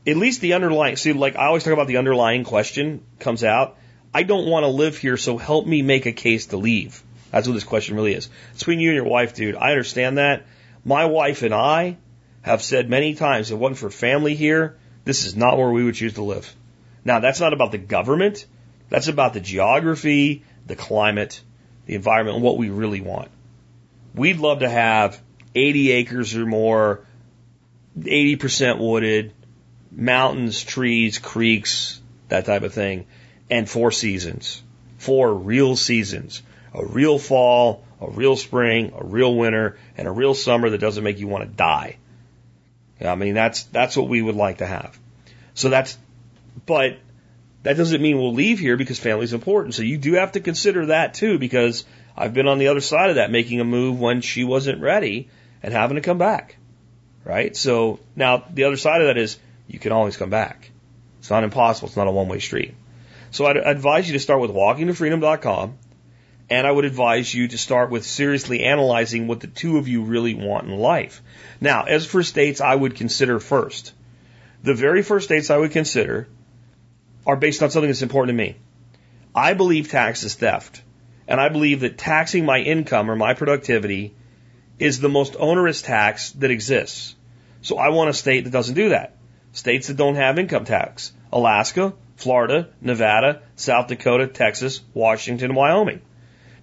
at 0.05 0.17
least 0.17 0.41
the 0.41 0.53
underlying, 0.53 0.97
see, 0.97 1.13
like 1.13 1.38
I 1.38 1.45
always 1.45 1.63
talk 1.63 1.73
about 1.73 1.88
the 1.88 1.97
underlying 1.97 2.43
question 2.43 3.05
comes 3.19 3.45
out. 3.45 3.77
I 4.14 4.24
don't 4.24 4.47
want 4.47 4.64
to 4.64 4.70
live 4.70 4.97
here, 4.97 5.18
so 5.18 5.38
help 5.38 5.66
me 5.66 5.82
make 5.82 6.05
a 6.05 6.12
case 6.12 6.47
to 6.47 6.58
leave. 6.58 7.03
That's 7.32 7.47
what 7.47 7.53
this 7.53 7.64
question 7.64 7.95
really 7.95 8.14
is. 8.14 8.30
It's 8.51 8.60
between 8.60 8.80
you 8.80 8.89
and 8.89 8.95
your 8.95 9.05
wife, 9.05 9.36
dude. 9.36 9.55
I 9.55 9.72
understand 9.72 10.18
that. 10.18 10.45
My 10.86 11.05
wife 11.05 11.43
and 11.43 11.53
I 11.53 11.97
have 12.41 12.62
said 12.62 12.89
many 12.89 13.16
times, 13.16 13.51
if 13.51 13.55
it 13.55 13.60
wasn't 13.60 13.80
for 13.80 13.89
family 13.89 14.36
here, 14.36 14.78
this 15.03 15.26
is 15.26 15.36
not 15.36 15.58
where 15.58 15.70
we 15.70 15.84
would 15.84 15.95
choose 15.95 16.14
to 16.14 16.24
live. 16.24 16.53
Now, 17.03 17.20
that's 17.20 17.39
not 17.39 17.53
about 17.53 17.72
the 17.72 17.78
government. 17.78 18.45
That's 18.89 19.08
about 19.08 19.34
the 19.34 19.39
geography, 19.39 20.43
the 20.66 20.76
climate, 20.76 21.41
the 21.86 21.95
environment, 21.95 22.38
and 22.38 22.43
what 22.43 22.58
we 22.58 22.70
really 22.70 23.01
want. 23.01 23.30
We'd 24.16 24.38
love 24.38 24.60
to 24.60 24.70
have 24.70 25.22
80 25.53 25.91
acres 25.91 26.36
or 26.36 26.45
more, 26.45 27.05
80% 27.99 28.80
wooded, 28.80 29.34
mountains, 29.91 30.64
trees, 30.64 31.20
creeks, 31.20 32.01
that 32.30 32.45
type 32.45 32.64
of 32.64 32.74
thing 32.74 33.05
and 33.50 33.70
four 33.70 33.91
seasons. 33.91 34.62
Four 34.98 35.34
real 35.34 35.76
seasons. 35.76 36.41
A 36.74 36.86
real 36.86 37.18
fall, 37.20 37.84
a 38.02 38.10
real 38.10 38.36
spring, 38.36 38.93
a 38.98 39.04
real 39.04 39.36
winter, 39.36 39.78
and 39.98 40.08
a 40.08 40.12
real 40.12 40.34
summer 40.34 40.70
that 40.70 40.80
doesn't 40.80 41.04
make 41.04 41.20
you 41.20 41.28
want 41.28 41.43
to 41.43 41.50
die. 41.50 41.98
I 43.04 43.16
mean, 43.16 43.34
that's, 43.34 43.64
that's 43.64 43.95
what 43.95 44.08
we 44.08 44.22
would 44.22 44.36
like 44.36 44.58
to 44.60 44.66
have. 44.66 44.98
So 45.54 45.70
that's, 45.70 45.98
but 46.66 46.98
that 47.64 47.78
doesn't 47.78 48.02
mean 48.02 48.18
we'll 48.18 48.34
leave 48.34 48.60
here 48.60 48.78
because 48.78 49.00
family's 49.00 49.34
important. 49.34 49.76
So 49.76 49.84
you 49.84 49.98
do 49.98 50.14
have 50.14 50.34
to 50.34 50.39
consider 50.39 50.88
that 50.88 51.14
too 51.14 51.38
because 51.38 51.86
I've 52.16 52.34
been 52.34 52.48
on 52.48 52.60
the 52.60 52.68
other 52.70 52.82
side 52.82 53.10
of 53.10 53.18
that, 53.18 53.32
making 53.32 53.60
a 53.60 53.66
move 53.66 54.00
when 54.00 54.22
she 54.22 54.43
wasn't 54.43 54.82
ready 54.82 55.30
and 55.62 55.74
having 55.74 55.95
to 55.95 56.02
come 56.02 56.18
back. 56.18 56.58
Right? 57.24 57.56
So 57.56 58.00
now 58.16 58.45
the 58.50 58.64
other 58.64 58.78
side 58.78 59.02
of 59.02 59.08
that 59.08 59.18
is 59.18 59.38
you 59.68 59.80
can 59.80 59.91
always 59.91 60.18
come 60.18 60.30
back. 60.30 60.72
It's 61.20 61.30
not 61.30 61.43
impossible. 61.43 61.89
It's 61.89 61.98
not 61.98 62.08
a 62.08 62.12
one 62.12 62.30
way 62.30 62.39
street. 62.39 62.74
So 63.32 63.45
I'd 63.45 63.57
advise 63.57 64.07
you 64.07 64.13
to 64.13 64.19
start 64.19 64.41
with 64.41 64.51
walkingtofreedom.com, 64.51 65.78
and 66.49 66.67
I 66.67 66.71
would 66.71 66.86
advise 66.86 67.34
you 67.34 67.47
to 67.49 67.57
start 67.57 67.91
with 67.91 68.05
seriously 68.05 68.63
analyzing 68.63 69.28
what 69.28 69.41
the 69.41 69.47
two 69.47 69.78
of 69.78 69.88
you 69.88 70.03
really 70.03 70.34
want 70.34 70.67
in 70.67 70.78
life. 70.78 71.21
Now, 71.59 71.84
as 71.84 72.05
for 72.05 72.23
states 72.23 72.61
I 72.61 72.73
would 72.73 72.95
consider 72.95 73.39
first, 73.39 73.93
the 74.63 74.73
very 74.73 75.03
first 75.03 75.25
states 75.25 75.49
I 75.49 75.57
would 75.57 75.71
consider 75.71 76.28
are 77.25 77.36
based 77.36 77.61
on 77.61 77.69
something 77.69 77.89
that's 77.89 78.01
important 78.01 78.38
to 78.38 78.43
me. 78.43 78.55
I 79.36 79.53
believe 79.53 79.89
tax 79.89 80.23
is 80.23 80.36
theft, 80.36 80.82
and 81.28 81.39
I 81.39 81.49
believe 81.49 81.82
that 81.82 81.97
taxing 81.97 82.45
my 82.45 82.59
income 82.59 83.11
or 83.11 83.15
my 83.15 83.34
productivity 83.34 84.15
is 84.80 84.99
the 84.99 85.09
most 85.09 85.36
onerous 85.38 85.82
tax 85.82 86.32
that 86.32 86.51
exists. 86.51 87.15
So 87.61 87.78
I 87.78 87.89
want 87.89 88.09
a 88.09 88.13
state 88.13 88.45
that 88.45 88.51
doesn't 88.51 88.75
do 88.75 88.89
that. 88.89 89.17
States 89.51 89.88
that 89.88 89.97
don't 89.97 90.15
have 90.15 90.39
income 90.39 90.65
tax. 90.65 91.11
Alaska, 91.32 91.93
Florida, 92.18 92.68
Nevada, 92.82 93.41
South 93.55 93.88
Dakota, 93.88 94.28
Texas, 94.28 94.82
Washington, 94.93 95.55
Wyoming. 95.55 96.01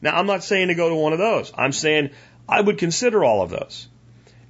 Now, 0.03 0.17
I'm 0.17 0.27
not 0.27 0.45
saying 0.45 0.69
to 0.69 0.75
go 0.75 0.91
to 0.91 0.95
one 0.95 1.13
of 1.13 1.19
those. 1.19 1.53
I'm 1.57 1.73
saying 1.73 2.11
I 2.49 2.61
would 2.61 2.79
consider 2.79 3.25
all 3.25 3.43
of 3.43 3.51
those. 3.51 3.89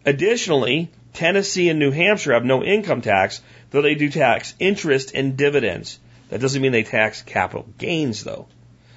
Additionally, 0.04 0.90
Tennessee 1.12 1.68
and 1.68 1.78
New 1.78 1.92
Hampshire 1.92 2.32
have 2.32 2.44
no 2.44 2.64
income 2.64 3.02
tax, 3.02 3.40
though 3.70 3.82
they 3.82 3.94
do 3.94 4.10
tax 4.10 4.54
interest 4.58 5.12
and 5.14 5.36
dividends. 5.36 5.98
That 6.30 6.40
doesn't 6.40 6.60
mean 6.60 6.72
they 6.72 6.82
tax 6.82 7.22
capital 7.22 7.66
gains, 7.78 8.24
though. 8.24 8.48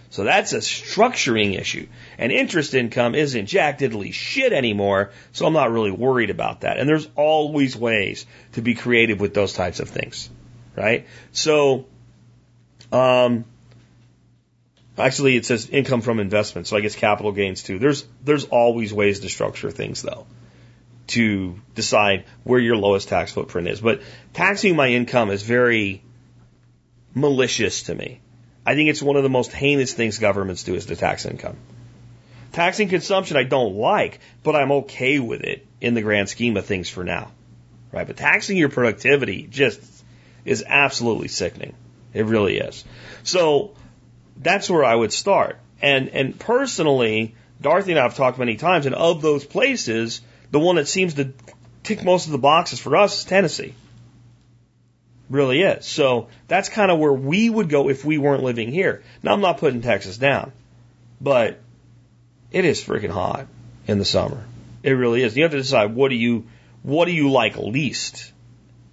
So 0.10 0.24
that's 0.24 0.54
a 0.54 0.60
structuring 0.60 1.60
issue. 1.60 1.88
And 2.18 2.32
interest 2.32 2.74
income 2.74 3.14
isn't 3.14 3.46
jack 3.46 3.80
diddly 3.80 4.14
shit 4.14 4.54
anymore, 4.54 5.12
so 5.34 5.46
I'm 5.46 5.54
not 5.54 5.72
really 5.72 5.92
worried 5.92 6.30
about 6.30 6.62
that. 6.62 6.80
And 6.80 6.88
there's 6.88 7.08
always 7.16 7.76
ways 7.76 8.26
to 8.54 8.62
be 8.62 8.74
creative 8.74 9.20
with 9.20 9.34
those 9.34 9.54
types 9.54 9.80
of 9.80 9.90
things, 9.90 10.30
right? 10.76 11.06
So, 11.34 11.86
um, 12.92 13.46
actually 14.98 15.36
it 15.36 15.46
says 15.46 15.70
income 15.70 16.02
from 16.02 16.20
investment, 16.20 16.68
so 16.68 16.78
I 16.78 16.82
guess 16.82 16.96
capital 16.96 17.32
gains 17.32 17.64
too. 17.64 17.80
There's, 17.80 18.06
there's 18.24 18.46
always 18.46 18.94
ways 18.94 19.22
to 19.22 19.30
structure 19.30 19.72
things 19.72 20.02
though, 20.02 20.26
to 21.08 21.60
decide 21.76 22.26
where 22.44 22.60
your 22.60 22.78
lowest 22.78 23.10
tax 23.10 23.32
footprint 23.32 23.68
is. 23.68 23.82
But 23.82 24.02
taxing 24.34 24.76
my 24.76 24.90
income 24.90 25.32
is 25.32 25.44
very 25.44 26.02
malicious 27.14 27.84
to 27.84 27.96
me. 27.96 28.22
I 28.66 28.76
think 28.76 28.90
it's 28.90 29.02
one 29.02 29.16
of 29.16 29.24
the 29.24 29.30
most 29.30 29.52
heinous 29.54 29.94
things 29.94 30.20
governments 30.20 30.64
do 30.64 30.76
is 30.76 30.88
to 30.88 30.96
tax 30.96 31.26
income. 31.26 31.58
Taxing 32.52 32.90
consumption 32.90 33.38
I 33.38 33.44
don't 33.44 33.76
like, 33.76 34.20
but 34.44 34.56
I'm 34.56 34.72
okay 34.72 35.20
with 35.20 35.42
it 35.42 35.66
in 35.80 35.94
the 35.94 36.02
grand 36.02 36.28
scheme 36.28 36.58
of 36.58 36.66
things 36.66 36.90
for 36.90 37.04
now. 37.04 37.32
Right? 37.92 38.06
But 38.06 38.18
taxing 38.18 38.58
your 38.58 38.70
productivity 38.70 39.48
just 39.50 39.80
is 40.44 40.64
absolutely 40.68 41.30
sickening. 41.30 41.76
It 42.14 42.26
really 42.26 42.58
is. 42.58 42.84
So 43.24 43.76
that's 44.38 44.70
where 44.70 44.84
I 44.84 44.96
would 44.96 45.14
start. 45.14 45.60
And 45.82 46.10
and 46.10 46.38
personally, 46.40 47.36
Dorothy 47.62 47.92
and 47.92 48.00
I 48.00 48.04
have 48.04 48.16
talked 48.16 48.40
many 48.40 48.56
times, 48.56 48.86
and 48.86 48.96
of 48.96 49.22
those 49.22 49.46
places, 49.46 50.22
the 50.52 50.60
one 50.60 50.78
that 50.78 50.88
seems 50.88 51.16
to 51.16 51.34
tick 51.84 52.04
most 52.04 52.26
of 52.26 52.32
the 52.32 52.38
boxes 52.38 52.80
for 52.80 52.96
us 52.98 53.20
is 53.20 53.26
Tennessee. 53.26 53.74
Really 55.30 55.62
is. 55.62 55.86
So 55.86 56.28
that's 56.48 56.70
kind 56.70 56.90
of 56.90 57.00
where 57.00 57.14
we 57.14 57.50
would 57.50 57.70
go 57.70 57.90
if 57.90 58.06
we 58.06 58.18
weren't 58.18 58.44
living 58.44 58.72
here. 58.72 59.04
Now 59.22 59.34
I'm 59.34 59.42
not 59.42 59.58
putting 59.58 59.82
Texas 59.82 60.18
down, 60.18 60.54
but 61.20 61.60
it 62.52 62.64
is 62.64 62.82
freaking 62.84 63.10
hot 63.10 63.48
in 63.88 64.00
the 64.00 64.06
summer. 64.06 64.44
It 64.84 64.92
really 64.92 65.24
is. 65.24 65.36
You 65.36 65.44
have 65.44 65.52
to 65.52 65.58
decide 65.58 65.94
what 65.94 66.10
do 66.10 66.16
you 66.16 66.46
what 66.84 67.06
do 67.06 67.12
you 67.12 67.30
like 67.30 67.58
least, 67.58 68.32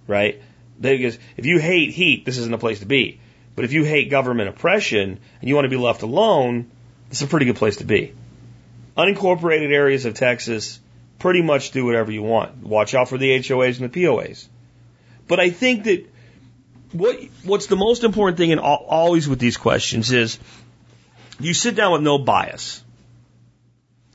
right? 0.07 0.41
Because 0.79 1.17
if 1.37 1.45
you 1.45 1.59
hate 1.59 1.91
heat, 1.91 2.25
this 2.25 2.37
isn't 2.37 2.53
a 2.53 2.57
place 2.57 2.79
to 2.79 2.85
be. 2.85 3.19
But 3.55 3.65
if 3.65 3.71
you 3.71 3.83
hate 3.83 4.09
government 4.09 4.49
oppression 4.49 5.19
and 5.39 5.49
you 5.49 5.55
want 5.55 5.65
to 5.65 5.69
be 5.69 5.77
left 5.77 6.01
alone, 6.01 6.69
it's 7.09 7.21
a 7.21 7.27
pretty 7.27 7.45
good 7.45 7.55
place 7.55 7.77
to 7.77 7.85
be. 7.85 8.13
Unincorporated 8.97 9.71
areas 9.71 10.05
of 10.05 10.13
Texas 10.13 10.79
pretty 11.19 11.41
much 11.41 11.71
do 11.71 11.85
whatever 11.85 12.11
you 12.11 12.23
want. 12.23 12.57
Watch 12.57 12.93
out 12.93 13.09
for 13.09 13.17
the 13.17 13.31
HOAs 13.39 13.79
and 13.79 13.89
the 13.89 14.03
POAs. 14.03 14.47
But 15.27 15.39
I 15.39 15.49
think 15.49 15.85
that 15.85 16.05
what 16.91 17.19
what's 17.43 17.67
the 17.67 17.75
most 17.75 18.03
important 18.03 18.37
thing 18.37 18.51
in 18.51 18.59
always 18.59 19.27
with 19.27 19.39
these 19.39 19.57
questions 19.57 20.11
is 20.11 20.37
you 21.39 21.53
sit 21.53 21.75
down 21.75 21.93
with 21.93 22.01
no 22.01 22.17
bias. 22.17 22.83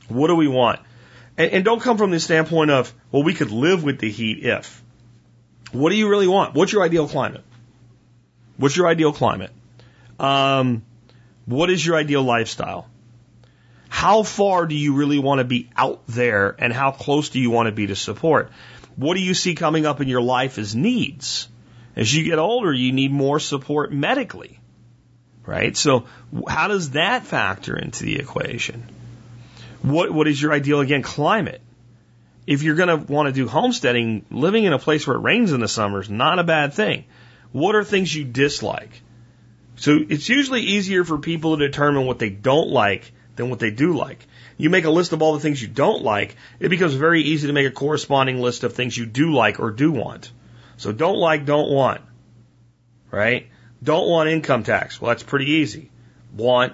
What 0.07 0.27
do 0.27 0.35
we 0.35 0.47
want? 0.47 0.79
And, 1.37 1.51
and 1.51 1.65
don't 1.65 1.81
come 1.81 1.97
from 1.97 2.11
the 2.11 2.19
standpoint 2.19 2.71
of, 2.71 2.93
well, 3.11 3.23
we 3.23 3.33
could 3.33 3.51
live 3.51 3.83
with 3.83 3.99
the 3.99 4.09
heat 4.09 4.43
if. 4.43 4.80
What 5.71 5.89
do 5.89 5.95
you 5.95 6.09
really 6.09 6.27
want? 6.27 6.53
What's 6.53 6.73
your 6.73 6.83
ideal 6.83 7.07
climate? 7.07 7.43
What's 8.57 8.75
your 8.75 8.87
ideal 8.87 9.13
climate? 9.13 9.51
Um, 10.19 10.83
what 11.45 11.69
is 11.69 11.85
your 11.85 11.95
ideal 11.95 12.23
lifestyle? 12.23 12.87
How 13.89 14.23
far 14.23 14.65
do 14.65 14.75
you 14.75 14.95
really 14.95 15.19
want 15.19 15.39
to 15.39 15.45
be 15.45 15.69
out 15.75 16.01
there 16.07 16.55
and 16.57 16.71
how 16.71 16.91
close 16.91 17.29
do 17.29 17.39
you 17.39 17.49
want 17.49 17.67
to 17.67 17.71
be 17.71 17.87
to 17.87 17.95
support? 17.95 18.51
What 18.95 19.15
do 19.15 19.21
you 19.21 19.33
see 19.33 19.55
coming 19.55 19.85
up 19.85 20.01
in 20.01 20.07
your 20.07 20.21
life 20.21 20.57
as 20.57 20.75
needs? 20.75 21.47
As 21.95 22.13
you 22.13 22.23
get 22.23 22.39
older, 22.39 22.73
you 22.73 22.93
need 22.93 23.11
more 23.11 23.39
support 23.39 23.91
medically, 23.91 24.59
right? 25.45 25.75
So 25.75 26.05
how 26.47 26.67
does 26.67 26.91
that 26.91 27.25
factor 27.25 27.77
into 27.77 28.03
the 28.03 28.17
equation? 28.17 28.85
What, 29.81 30.11
what 30.11 30.27
is 30.27 30.41
your 30.41 30.53
ideal, 30.53 30.79
again, 30.79 31.01
climate? 31.01 31.61
If 32.47 32.63
you're 32.63 32.75
going 32.75 32.89
to 32.89 33.11
want 33.11 33.27
to 33.27 33.33
do 33.33 33.47
homesteading, 33.47 34.25
living 34.31 34.63
in 34.63 34.73
a 34.73 34.79
place 34.79 35.05
where 35.05 35.15
it 35.15 35.21
rains 35.21 35.51
in 35.51 35.59
the 35.59 35.67
summer 35.67 36.01
is 36.01 36.09
not 36.09 36.39
a 36.39 36.43
bad 36.43 36.73
thing. 36.73 37.05
What 37.51 37.75
are 37.75 37.83
things 37.83 38.13
you 38.13 38.23
dislike? 38.23 39.01
So 39.75 39.99
it's 40.09 40.29
usually 40.29 40.61
easier 40.61 41.03
for 41.03 41.17
people 41.17 41.57
to 41.57 41.67
determine 41.67 42.05
what 42.05 42.19
they 42.19 42.29
don't 42.29 42.69
like 42.69 43.11
than 43.35 43.49
what 43.49 43.59
they 43.59 43.71
do 43.71 43.93
like. 43.93 44.25
You 44.57 44.69
make 44.69 44.85
a 44.85 44.91
list 44.91 45.11
of 45.11 45.21
all 45.21 45.33
the 45.33 45.39
things 45.39 45.61
you 45.61 45.67
don't 45.67 46.03
like, 46.03 46.35
it 46.59 46.69
becomes 46.69 46.93
very 46.93 47.23
easy 47.23 47.47
to 47.47 47.53
make 47.53 47.67
a 47.67 47.71
corresponding 47.71 48.41
list 48.41 48.63
of 48.63 48.73
things 48.73 48.97
you 48.97 49.05
do 49.05 49.33
like 49.33 49.59
or 49.59 49.71
do 49.71 49.91
want. 49.91 50.31
So 50.77 50.91
don't 50.91 51.17
like, 51.17 51.45
don't 51.45 51.71
want. 51.71 52.01
Right? 53.09 53.47
Don't 53.81 54.07
want 54.07 54.29
income 54.29 54.63
tax. 54.63 55.01
Well, 55.01 55.09
that's 55.09 55.23
pretty 55.23 55.49
easy. 55.49 55.89
Want 56.35 56.73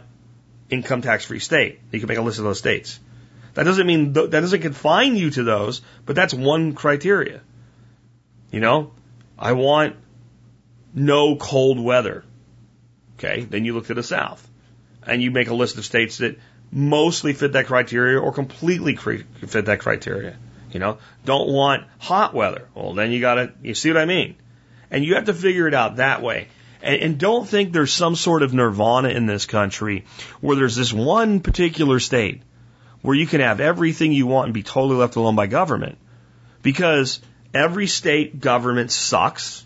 income 0.69 1.01
tax 1.01 1.25
free 1.25 1.39
state. 1.39 1.79
You 1.91 1.99
can 1.99 2.07
make 2.07 2.17
a 2.17 2.21
list 2.21 2.39
of 2.39 2.45
those 2.45 2.59
states. 2.59 2.99
That 3.57 3.63
doesn't 3.63 3.87
mean, 3.87 4.13
that 4.13 4.29
doesn't 4.29 4.61
confine 4.61 5.15
you 5.15 5.31
to 5.31 5.41
those, 5.41 5.81
but 6.05 6.15
that's 6.15 6.31
one 6.31 6.73
criteria. 6.73 7.41
You 8.51 8.59
know, 8.59 8.91
I 9.35 9.53
want 9.53 9.95
no 10.93 11.37
cold 11.37 11.79
weather. 11.79 12.23
Okay. 13.17 13.41
Then 13.41 13.65
you 13.65 13.73
look 13.73 13.87
to 13.87 13.95
the 13.95 14.03
south 14.03 14.47
and 15.01 15.23
you 15.23 15.31
make 15.31 15.47
a 15.47 15.55
list 15.55 15.75
of 15.79 15.85
states 15.85 16.19
that 16.19 16.37
mostly 16.71 17.33
fit 17.33 17.53
that 17.53 17.65
criteria 17.65 18.19
or 18.19 18.31
completely 18.31 18.95
fit 18.95 19.65
that 19.65 19.79
criteria. 19.79 20.37
You 20.71 20.79
know, 20.79 20.99
don't 21.25 21.49
want 21.49 21.83
hot 21.97 22.35
weather. 22.35 22.67
Well, 22.75 22.93
then 22.93 23.11
you 23.11 23.21
gotta, 23.21 23.53
you 23.63 23.73
see 23.73 23.89
what 23.89 23.97
I 23.97 24.05
mean? 24.05 24.35
And 24.91 25.03
you 25.03 25.15
have 25.15 25.25
to 25.25 25.33
figure 25.33 25.67
it 25.67 25.73
out 25.73 25.95
that 25.95 26.21
way. 26.21 26.49
And, 26.83 27.01
and 27.01 27.17
don't 27.17 27.49
think 27.49 27.73
there's 27.73 27.91
some 27.91 28.15
sort 28.15 28.43
of 28.43 28.53
nirvana 28.53 29.09
in 29.09 29.25
this 29.25 29.47
country 29.47 30.05
where 30.41 30.55
there's 30.55 30.75
this 30.75 30.93
one 30.93 31.39
particular 31.39 31.99
state 31.99 32.43
where 33.01 33.15
you 33.15 33.27
can 33.27 33.41
have 33.41 33.59
everything 33.59 34.11
you 34.11 34.27
want 34.27 34.47
and 34.47 34.53
be 34.53 34.63
totally 34.63 34.97
left 34.97 35.15
alone 35.15 35.35
by 35.35 35.47
government. 35.47 35.97
Because 36.61 37.21
every 37.53 37.87
state 37.87 38.39
government 38.39 38.91
sucks. 38.91 39.65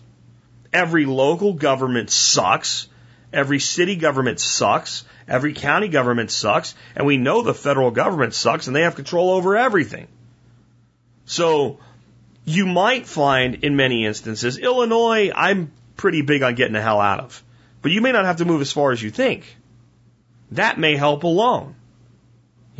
Every 0.72 1.06
local 1.06 1.52
government 1.54 2.10
sucks. 2.10 2.88
Every 3.32 3.58
city 3.58 3.96
government 3.96 4.40
sucks. 4.40 5.04
Every 5.26 5.54
county 5.54 5.88
government 5.88 6.30
sucks. 6.30 6.74
And 6.94 7.06
we 7.06 7.16
know 7.16 7.42
the 7.42 7.54
federal 7.54 7.90
government 7.90 8.34
sucks 8.34 8.66
and 8.66 8.76
they 8.76 8.82
have 8.82 8.94
control 8.94 9.30
over 9.30 9.56
everything. 9.56 10.08
So 11.24 11.78
you 12.44 12.66
might 12.66 13.06
find 13.06 13.64
in 13.64 13.76
many 13.76 14.04
instances, 14.04 14.58
Illinois, 14.58 15.30
I'm 15.34 15.72
pretty 15.96 16.22
big 16.22 16.42
on 16.42 16.54
getting 16.54 16.74
the 16.74 16.82
hell 16.82 17.00
out 17.00 17.20
of. 17.20 17.42
But 17.80 17.92
you 17.92 18.00
may 18.00 18.12
not 18.12 18.24
have 18.24 18.36
to 18.36 18.44
move 18.44 18.60
as 18.60 18.72
far 18.72 18.92
as 18.92 19.02
you 19.02 19.10
think. 19.10 19.56
That 20.52 20.78
may 20.78 20.96
help 20.96 21.24
alone. 21.24 21.74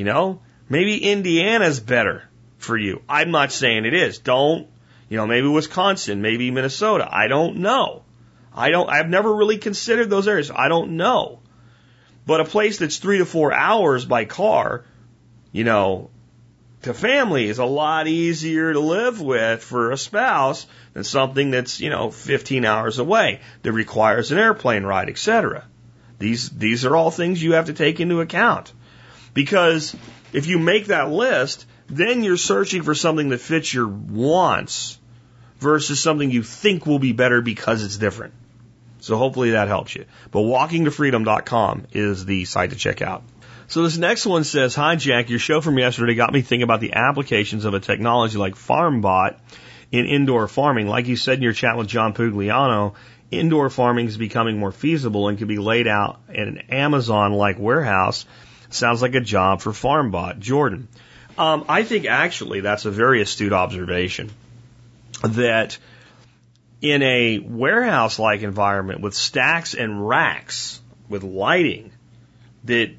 You 0.02 0.06
know, 0.06 0.40
maybe 0.68 0.96
Indiana's 0.98 1.78
better 1.78 2.24
for 2.58 2.76
you. 2.76 3.02
I'm 3.08 3.30
not 3.30 3.52
saying 3.52 3.84
it 3.84 3.94
is. 3.94 4.18
Don't, 4.18 4.66
you 5.08 5.16
know, 5.16 5.28
maybe 5.28 5.46
Wisconsin, 5.46 6.22
maybe 6.22 6.50
Minnesota. 6.50 7.08
I 7.08 7.28
don't 7.28 7.58
know. 7.58 8.02
I 8.52 8.70
don't, 8.70 8.90
I've 8.90 9.08
never 9.08 9.32
really 9.32 9.58
considered 9.58 10.10
those 10.10 10.26
areas. 10.26 10.50
I 10.50 10.66
don't 10.66 10.96
know. 10.96 11.38
But 12.26 12.40
a 12.40 12.44
place 12.44 12.78
that's 12.78 12.96
three 12.96 13.18
to 13.18 13.24
four 13.24 13.52
hours 13.52 14.04
by 14.04 14.24
car, 14.24 14.84
you 15.52 15.62
know, 15.62 16.10
to 16.82 16.94
family 16.94 17.48
is 17.48 17.60
a 17.60 17.64
lot 17.64 18.08
easier 18.08 18.72
to 18.72 18.80
live 18.80 19.20
with 19.20 19.62
for 19.62 19.92
a 19.92 19.96
spouse 19.96 20.66
than 20.94 21.04
something 21.04 21.52
that's, 21.52 21.78
you 21.78 21.90
know, 21.90 22.10
15 22.10 22.64
hours 22.64 22.98
away 22.98 23.38
that 23.62 23.70
requires 23.70 24.32
an 24.32 24.38
airplane 24.38 24.82
ride, 24.82 25.08
etc. 25.08 25.64
These, 26.18 26.50
these 26.50 26.84
are 26.86 26.96
all 26.96 27.12
things 27.12 27.40
you 27.40 27.52
have 27.52 27.66
to 27.66 27.72
take 27.72 28.00
into 28.00 28.20
account. 28.20 28.72
Because 29.34 29.94
if 30.32 30.46
you 30.46 30.58
make 30.58 30.86
that 30.86 31.10
list, 31.10 31.66
then 31.88 32.22
you're 32.22 32.36
searching 32.36 32.82
for 32.82 32.94
something 32.94 33.30
that 33.30 33.38
fits 33.38 33.72
your 33.72 33.88
wants 33.88 34.98
versus 35.58 36.00
something 36.00 36.30
you 36.30 36.42
think 36.42 36.86
will 36.86 36.98
be 36.98 37.12
better 37.12 37.40
because 37.40 37.84
it's 37.84 37.96
different. 37.96 38.34
So 39.00 39.16
hopefully 39.16 39.50
that 39.50 39.68
helps 39.68 39.94
you. 39.94 40.04
But 40.30 40.40
walkingtofreedom.com 40.40 41.88
is 41.92 42.24
the 42.24 42.44
site 42.44 42.70
to 42.70 42.76
check 42.76 43.02
out. 43.02 43.24
So 43.68 43.82
this 43.82 43.96
next 43.96 44.26
one 44.26 44.44
says, 44.44 44.74
Hi 44.74 44.96
Jack, 44.96 45.30
your 45.30 45.38
show 45.38 45.60
from 45.60 45.78
yesterday 45.78 46.14
got 46.14 46.32
me 46.32 46.42
thinking 46.42 46.62
about 46.62 46.80
the 46.80 46.92
applications 46.92 47.64
of 47.64 47.74
a 47.74 47.80
technology 47.80 48.38
like 48.38 48.54
FarmBot 48.54 49.38
in 49.90 50.06
indoor 50.06 50.46
farming. 50.46 50.88
Like 50.88 51.06
you 51.06 51.16
said 51.16 51.38
in 51.38 51.42
your 51.42 51.52
chat 51.52 51.76
with 51.76 51.88
John 51.88 52.14
Pugliano, 52.14 52.94
indoor 53.30 53.70
farming 53.70 54.06
is 54.06 54.16
becoming 54.16 54.58
more 54.58 54.72
feasible 54.72 55.28
and 55.28 55.38
can 55.38 55.48
be 55.48 55.58
laid 55.58 55.86
out 55.86 56.20
in 56.28 56.48
an 56.48 56.58
Amazon-like 56.68 57.58
warehouse. 57.58 58.26
Sounds 58.74 59.02
like 59.02 59.14
a 59.14 59.20
job 59.20 59.60
for 59.60 59.72
FarmBot. 59.72 60.38
Jordan. 60.38 60.88
Um, 61.38 61.64
I 61.68 61.82
think 61.82 62.06
actually 62.06 62.60
that's 62.60 62.84
a 62.84 62.90
very 62.90 63.22
astute 63.22 63.52
observation 63.52 64.30
that 65.22 65.78
in 66.80 67.02
a 67.02 67.38
warehouse 67.38 68.18
like 68.18 68.42
environment 68.42 69.00
with 69.00 69.14
stacks 69.14 69.74
and 69.74 70.06
racks 70.06 70.80
with 71.08 71.22
lighting 71.22 71.92
that 72.64 72.90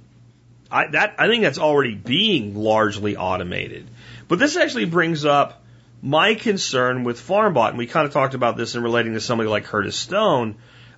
I, 0.72 0.88
that, 0.88 1.16
I 1.20 1.28
think 1.28 1.44
that's 1.44 1.60
already 1.60 1.94
being 1.94 2.56
largely 2.56 3.16
automated. 3.16 3.88
But 4.28 4.40
this 4.40 4.58
actually 4.58 4.86
brings 4.86 5.26
up 5.26 5.64
My 6.02 6.34
concern 6.34 7.04
with 7.04 7.20
FarmBot, 7.20 7.70
and 7.70 7.78
we 7.78 7.86
kind 7.86 8.08
of 8.08 8.14
talked 8.14 8.34
about 8.34 8.58
this 8.58 8.74
in 8.74 8.82
relating 8.82 9.14
to 9.14 9.22
somebody 9.22 9.50
like 9.50 9.66
Curtis 9.66 9.96
Stone, 9.96 10.56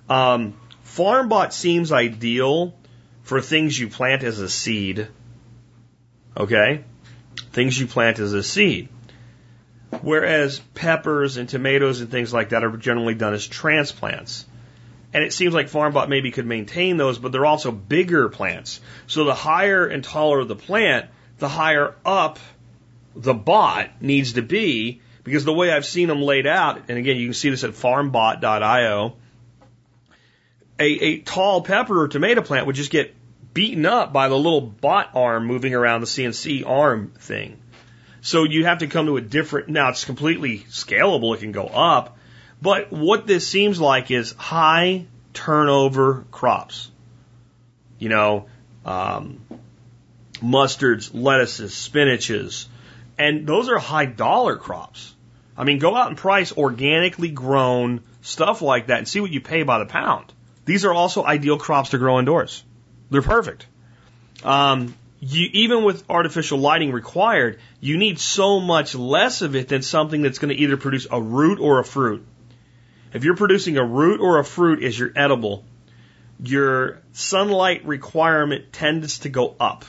um, 0.08 0.54
FarmBot 0.86 1.52
seems 1.52 1.92
ideal 1.92 2.74
for 3.26 3.40
things 3.40 3.76
you 3.76 3.88
plant 3.88 4.22
as 4.22 4.38
a 4.38 4.48
seed. 4.48 5.08
Okay? 6.36 6.84
Things 7.50 7.76
you 7.76 7.88
plant 7.88 8.20
as 8.20 8.32
a 8.32 8.42
seed. 8.42 8.88
Whereas 10.00 10.60
peppers 10.74 11.36
and 11.36 11.48
tomatoes 11.48 12.00
and 12.00 12.08
things 12.08 12.32
like 12.32 12.50
that 12.50 12.62
are 12.62 12.76
generally 12.76 13.16
done 13.16 13.34
as 13.34 13.44
transplants. 13.44 14.46
And 15.12 15.24
it 15.24 15.32
seems 15.32 15.54
like 15.54 15.66
FarmBot 15.66 16.08
maybe 16.08 16.30
could 16.30 16.46
maintain 16.46 16.98
those, 16.98 17.18
but 17.18 17.32
they're 17.32 17.44
also 17.44 17.72
bigger 17.72 18.28
plants. 18.28 18.80
So 19.08 19.24
the 19.24 19.34
higher 19.34 19.88
and 19.88 20.04
taller 20.04 20.44
the 20.44 20.54
plant, 20.54 21.06
the 21.38 21.48
higher 21.48 21.96
up 22.04 22.38
the 23.16 23.34
bot 23.34 23.90
needs 24.00 24.34
to 24.34 24.42
be, 24.42 25.00
because 25.24 25.44
the 25.44 25.52
way 25.52 25.72
I've 25.72 25.84
seen 25.84 26.06
them 26.06 26.22
laid 26.22 26.46
out, 26.46 26.82
and 26.88 26.96
again, 26.96 27.16
you 27.16 27.26
can 27.26 27.34
see 27.34 27.50
this 27.50 27.64
at 27.64 27.72
farmbot.io, 27.72 29.16
a, 30.78 30.84
a 30.84 31.18
tall 31.20 31.62
pepper 31.62 32.02
or 32.02 32.08
tomato 32.08 32.42
plant 32.42 32.66
would 32.66 32.76
just 32.76 32.90
get 32.90 33.14
beaten 33.54 33.86
up 33.86 34.12
by 34.12 34.28
the 34.28 34.36
little 34.36 34.60
bot 34.60 35.10
arm 35.14 35.46
moving 35.46 35.74
around 35.74 36.02
the 36.02 36.06
CNC 36.06 36.66
arm 36.66 37.12
thing. 37.18 37.58
So 38.20 38.44
you 38.44 38.64
have 38.64 38.78
to 38.78 38.86
come 38.86 39.06
to 39.06 39.16
a 39.16 39.20
different, 39.20 39.68
now 39.68 39.90
it's 39.90 40.04
completely 40.04 40.60
scalable, 40.68 41.34
it 41.34 41.40
can 41.40 41.52
go 41.52 41.66
up, 41.66 42.18
but 42.60 42.92
what 42.92 43.26
this 43.26 43.46
seems 43.46 43.80
like 43.80 44.10
is 44.10 44.32
high 44.32 45.06
turnover 45.32 46.26
crops. 46.30 46.90
You 47.98 48.08
know, 48.08 48.46
um, 48.84 49.40
mustards, 50.42 51.10
lettuces, 51.14 51.72
spinaches, 51.72 52.66
and 53.18 53.46
those 53.46 53.68
are 53.68 53.78
high 53.78 54.06
dollar 54.06 54.56
crops. 54.56 55.14
I 55.56 55.64
mean, 55.64 55.78
go 55.78 55.96
out 55.96 56.08
and 56.08 56.16
price 56.16 56.52
organically 56.52 57.30
grown 57.30 58.02
stuff 58.20 58.60
like 58.60 58.88
that 58.88 58.98
and 58.98 59.08
see 59.08 59.20
what 59.20 59.30
you 59.30 59.40
pay 59.40 59.62
by 59.62 59.78
the 59.78 59.86
pound. 59.86 60.32
These 60.66 60.84
are 60.84 60.92
also 60.92 61.24
ideal 61.24 61.58
crops 61.58 61.90
to 61.90 61.98
grow 61.98 62.18
indoors. 62.18 62.62
They're 63.08 63.22
perfect. 63.22 63.66
Um, 64.44 64.94
you, 65.20 65.48
even 65.52 65.84
with 65.84 66.04
artificial 66.10 66.58
lighting 66.58 66.92
required, 66.92 67.58
you 67.80 67.96
need 67.96 68.18
so 68.18 68.60
much 68.60 68.94
less 68.94 69.42
of 69.42 69.56
it 69.56 69.68
than 69.68 69.82
something 69.82 70.20
that's 70.22 70.38
going 70.38 70.54
to 70.54 70.60
either 70.60 70.76
produce 70.76 71.06
a 71.10 71.22
root 71.22 71.58
or 71.60 71.78
a 71.78 71.84
fruit. 71.84 72.26
If 73.14 73.24
you're 73.24 73.36
producing 73.36 73.78
a 73.78 73.84
root 73.84 74.20
or 74.20 74.38
a 74.38 74.44
fruit 74.44 74.82
as 74.82 74.98
your 74.98 75.12
edible, 75.16 75.64
your 76.42 77.00
sunlight 77.12 77.86
requirement 77.86 78.72
tends 78.72 79.20
to 79.20 79.28
go 79.28 79.54
up. 79.58 79.84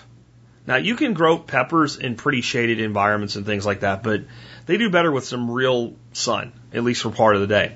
Now 0.66 0.76
you 0.76 0.96
can 0.96 1.14
grow 1.14 1.38
peppers 1.38 1.98
in 1.98 2.16
pretty 2.16 2.42
shaded 2.42 2.80
environments 2.80 3.36
and 3.36 3.46
things 3.46 3.66
like 3.66 3.82
that, 3.82 4.04
but 4.04 4.24
they 4.66 4.78
do 4.78 4.90
better 4.90 5.12
with 5.12 5.26
some 5.26 5.50
real 5.50 5.96
sun, 6.14 6.54
at 6.74 6.84
least 6.84 7.02
for 7.02 7.10
part 7.10 7.36
of 7.36 7.42
the 7.42 7.48
day. 7.48 7.76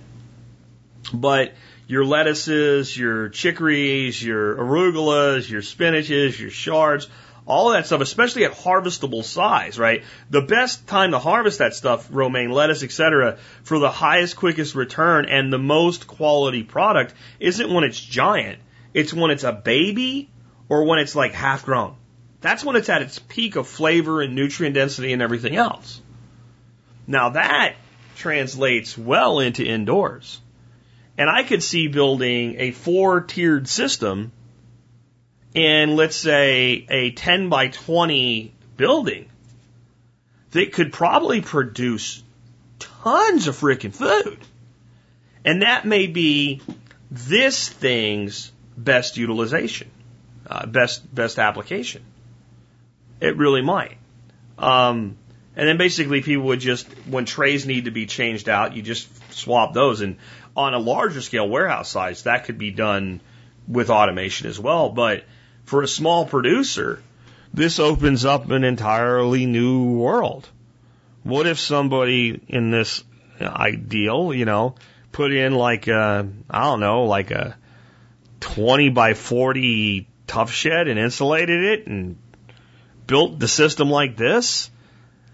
But 1.13 1.53
your 1.91 2.05
lettuces, 2.05 2.95
your 2.95 3.27
chicories, 3.27 4.23
your 4.23 4.55
arugulas, 4.55 5.49
your 5.49 5.61
spinaches, 5.61 6.39
your 6.39 6.49
chards, 6.49 7.09
all 7.45 7.67
of 7.67 7.73
that 7.73 7.85
stuff, 7.85 7.99
especially 7.99 8.45
at 8.45 8.53
harvestable 8.53 9.25
size, 9.25 9.77
right? 9.77 10.05
The 10.29 10.41
best 10.41 10.87
time 10.87 11.11
to 11.11 11.19
harvest 11.19 11.59
that 11.59 11.73
stuff, 11.73 12.07
romaine 12.09 12.49
lettuce, 12.49 12.81
etc., 12.81 13.39
for 13.63 13.77
the 13.77 13.91
highest, 13.91 14.37
quickest 14.37 14.73
return 14.73 15.25
and 15.25 15.51
the 15.51 15.59
most 15.59 16.07
quality 16.07 16.63
product 16.63 17.13
isn't 17.41 17.73
when 17.73 17.83
it's 17.83 17.99
giant. 17.99 18.59
It's 18.93 19.13
when 19.13 19.29
it's 19.29 19.43
a 19.43 19.51
baby 19.51 20.29
or 20.69 20.85
when 20.85 20.99
it's 20.99 21.13
like 21.13 21.33
half 21.33 21.65
grown. 21.65 21.97
That's 22.39 22.63
when 22.63 22.77
it's 22.77 22.87
at 22.87 23.01
its 23.01 23.19
peak 23.19 23.57
of 23.57 23.67
flavor 23.67 24.21
and 24.21 24.33
nutrient 24.33 24.75
density 24.75 25.11
and 25.11 25.21
everything 25.21 25.57
else. 25.57 26.01
Now 27.05 27.31
that 27.31 27.75
translates 28.15 28.97
well 28.97 29.41
into 29.41 29.65
indoors. 29.65 30.39
And 31.21 31.29
I 31.29 31.43
could 31.43 31.61
see 31.61 31.87
building 31.87 32.55
a 32.57 32.71
four 32.71 33.21
tiered 33.21 33.67
system 33.67 34.31
in, 35.53 35.95
let's 35.95 36.15
say, 36.15 36.87
a 36.89 37.11
10 37.11 37.47
by 37.47 37.67
20 37.67 38.51
building 38.75 39.29
that 40.49 40.73
could 40.73 40.91
probably 40.91 41.41
produce 41.41 42.23
tons 42.79 43.45
of 43.45 43.55
freaking 43.55 43.93
food. 43.93 44.39
And 45.45 45.61
that 45.61 45.85
may 45.85 46.07
be 46.07 46.63
this 47.11 47.69
thing's 47.69 48.51
best 48.75 49.15
utilization, 49.15 49.91
uh, 50.47 50.65
best, 50.65 51.13
best 51.13 51.37
application. 51.37 52.01
It 53.19 53.37
really 53.37 53.61
might. 53.61 53.99
Um, 54.57 55.17
and 55.55 55.67
then 55.67 55.77
basically 55.77 56.23
people 56.23 56.45
would 56.45 56.61
just, 56.61 56.87
when 57.07 57.25
trays 57.25 57.67
need 57.67 57.85
to 57.85 57.91
be 57.91 58.07
changed 58.07 58.49
out, 58.49 58.75
you 58.75 58.81
just 58.81 59.07
swap 59.33 59.73
those. 59.73 60.01
And 60.01 60.17
on 60.55 60.73
a 60.73 60.79
larger 60.79 61.21
scale 61.21 61.47
warehouse 61.47 61.89
size, 61.89 62.23
that 62.23 62.45
could 62.45 62.57
be 62.57 62.71
done 62.71 63.21
with 63.67 63.89
automation 63.89 64.47
as 64.47 64.59
well. 64.59 64.89
But 64.89 65.23
for 65.65 65.81
a 65.81 65.87
small 65.87 66.25
producer, 66.25 67.01
this 67.53 67.79
opens 67.79 68.25
up 68.25 68.49
an 68.49 68.63
entirely 68.63 69.45
new 69.45 69.93
world. 69.93 70.47
What 71.23 71.47
if 71.47 71.59
somebody 71.59 72.39
in 72.47 72.71
this 72.71 73.03
ideal, 73.41 74.33
you 74.33 74.45
know, 74.45 74.75
put 75.11 75.33
in 75.33 75.53
like 75.53 75.87
a, 75.87 76.27
I 76.49 76.63
don't 76.63 76.79
know, 76.79 77.03
like 77.03 77.31
a 77.31 77.57
20 78.41 78.89
by 78.89 79.13
40 79.13 80.07
tough 80.27 80.51
shed 80.51 80.87
and 80.87 80.99
insulated 80.99 81.63
it 81.63 81.87
and 81.87 82.17
built 83.07 83.39
the 83.39 83.47
system 83.47 83.89
like 83.89 84.17
this? 84.17 84.69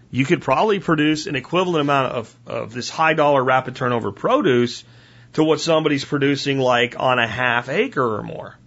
You 0.09 0.25
could 0.25 0.41
probably 0.41 0.79
produce 0.79 1.27
an 1.27 1.35
equivalent 1.35 1.81
amount 1.81 2.13
of, 2.13 2.35
of 2.45 2.73
this 2.73 2.89
high 2.89 3.13
dollar 3.13 3.43
rapid 3.43 3.75
turnover 3.75 4.11
produce 4.11 4.83
to 5.37 5.43
what 5.43 5.61
somebody's 5.61 6.03
producing 6.03 6.57
like 6.57 6.95
on 6.99 7.19
a 7.19 7.27
half 7.27 7.69
acre 7.69 8.15
or 8.15 8.23
more 8.23 8.57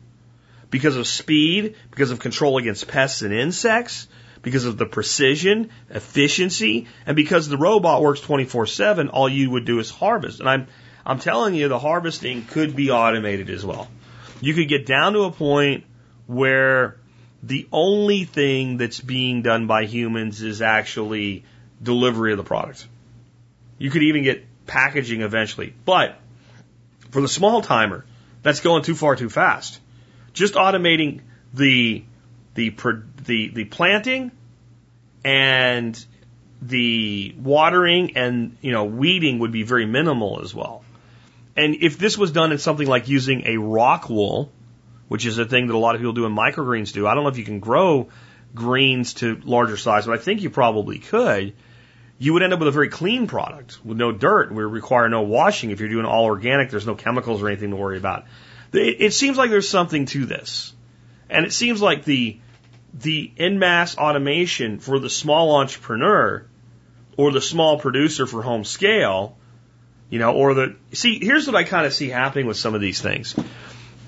because 0.71 0.95
of 0.95 1.05
speed, 1.05 1.75
because 1.91 2.13
of 2.13 2.21
control 2.21 2.59
against 2.59 2.87
pests 2.87 3.23
and 3.23 3.35
insects, 3.35 4.07
because 4.43 4.67
of 4.67 4.79
the 4.79 4.87
precision, 4.87 5.71
efficiency, 5.89 6.87
and 7.07 7.17
because 7.17 7.49
the 7.49 7.57
robot 7.57 8.03
works 8.03 8.21
24/7, 8.21 9.11
all 9.13 9.29
you 9.29 9.51
would 9.51 9.65
do 9.65 9.81
is 9.81 9.91
harvest. 9.91 10.39
And 10.39 10.49
I'm 10.49 10.69
I'm 11.05 11.19
telling 11.19 11.57
you 11.57 11.67
the 11.67 11.81
harvesting 11.81 12.45
could 12.45 12.77
be 12.77 12.93
automated 12.93 13.51
as 13.51 13.67
well. 13.67 13.89
You 14.41 14.55
could 14.55 14.69
get 14.69 14.87
down 14.87 15.15
to 15.15 15.23
a 15.23 15.33
point 15.33 15.83
where 16.29 16.99
the 17.43 17.67
only 17.73 18.23
thing 18.23 18.77
that's 18.77 19.01
being 19.01 19.43
done 19.43 19.67
by 19.67 19.87
humans 19.87 20.41
is 20.41 20.63
actually 20.63 21.43
delivery 21.83 22.31
of 22.31 22.39
the 22.39 22.45
product. 22.45 22.87
You 23.77 23.91
could 23.91 24.05
even 24.05 24.23
get 24.23 24.47
packaging 24.69 25.23
eventually. 25.23 25.75
But 25.85 26.17
for 27.11 27.21
the 27.21 27.29
small 27.29 27.63
timer, 27.63 28.05
that's 28.43 28.61
going 28.61 28.83
too 28.83 28.95
far 28.95 29.17
too 29.17 29.29
fast. 29.29 29.81
Just 30.33 30.55
automating 30.55 31.21
the 31.53 32.05
the 32.55 32.75
the 33.25 33.49
the 33.49 33.65
planting 33.65 34.31
and 35.25 36.05
the 36.63 37.35
watering 37.39 38.17
and 38.17 38.57
you 38.61 38.73
know 38.73 38.85
weeding 38.85 39.39
would 39.41 39.53
be 39.53 39.63
very 39.63 39.87
minimal 39.87 40.41
as 40.43 40.55
well. 40.55 40.85
And 41.57 41.77
if 41.81 41.99
this 41.99 42.17
was 42.17 42.31
done 42.31 42.53
in 42.53 42.59
something 42.59 42.87
like 42.87 43.09
using 43.09 43.43
a 43.47 43.57
rock 43.57 44.09
wool, 44.09 44.51
which 45.09 45.27
is 45.27 45.39
a 45.39 45.45
thing 45.45 45.67
that 45.67 45.75
a 45.75 45.79
lot 45.79 45.95
of 45.95 46.01
people 46.01 46.13
do 46.13 46.25
in 46.27 46.35
microgreens 46.35 46.93
do, 46.93 47.07
I 47.07 47.15
don't 47.15 47.25
know 47.25 47.31
if 47.31 47.39
you 47.39 47.45
can 47.45 47.61
grow 47.61 48.09
greens 48.55 49.15
to 49.15 49.41
larger 49.45 49.77
size, 49.77 50.07
but 50.07 50.19
I 50.19 50.23
think 50.23 50.43
you 50.43 50.51
probably 50.51 50.99
could. 50.99 51.55
You 52.23 52.35
would 52.35 52.43
end 52.43 52.53
up 52.53 52.59
with 52.59 52.69
a 52.69 52.71
very 52.71 52.91
clean 52.91 53.27
product 53.27 53.83
with 53.83 53.97
no 53.97 54.13
dirt. 54.13 54.53
We 54.53 54.63
require 54.63 55.09
no 55.09 55.23
washing. 55.23 55.71
If 55.71 55.81
you're 55.81 55.89
doing 55.89 56.05
all 56.05 56.27
organic, 56.27 56.69
there's 56.69 56.87
no 56.87 56.95
chemicals 56.95 57.41
or 57.43 57.49
anything 57.49 57.71
to 57.71 57.77
worry 57.77 57.97
about. 57.97 58.27
It, 58.75 59.01
it 59.01 59.15
seems 59.15 59.39
like 59.39 59.49
there's 59.49 59.71
something 59.71 60.05
to 60.05 60.27
this. 60.27 60.75
And 61.31 61.47
it 61.47 61.53
seems 61.55 61.81
like 61.81 62.05
the, 62.05 62.39
the 62.93 63.33
in 63.37 63.59
mass 63.59 63.97
automation 63.97 64.81
for 64.81 64.99
the 64.99 65.09
small 65.09 65.57
entrepreneur 65.57 66.45
or 67.17 67.33
the 67.33 67.41
small 67.41 67.79
producer 67.79 68.27
for 68.27 68.43
home 68.43 68.65
scale, 68.65 69.39
you 70.11 70.19
know, 70.19 70.35
or 70.35 70.53
the, 70.53 70.77
see, 70.93 71.25
here's 71.25 71.47
what 71.47 71.57
I 71.57 71.65
kind 71.65 71.87
of 71.87 71.95
see 71.95 72.11
happening 72.11 72.45
with 72.45 72.59
some 72.59 72.75
of 72.75 72.83
these 72.83 73.01
things. 73.01 73.35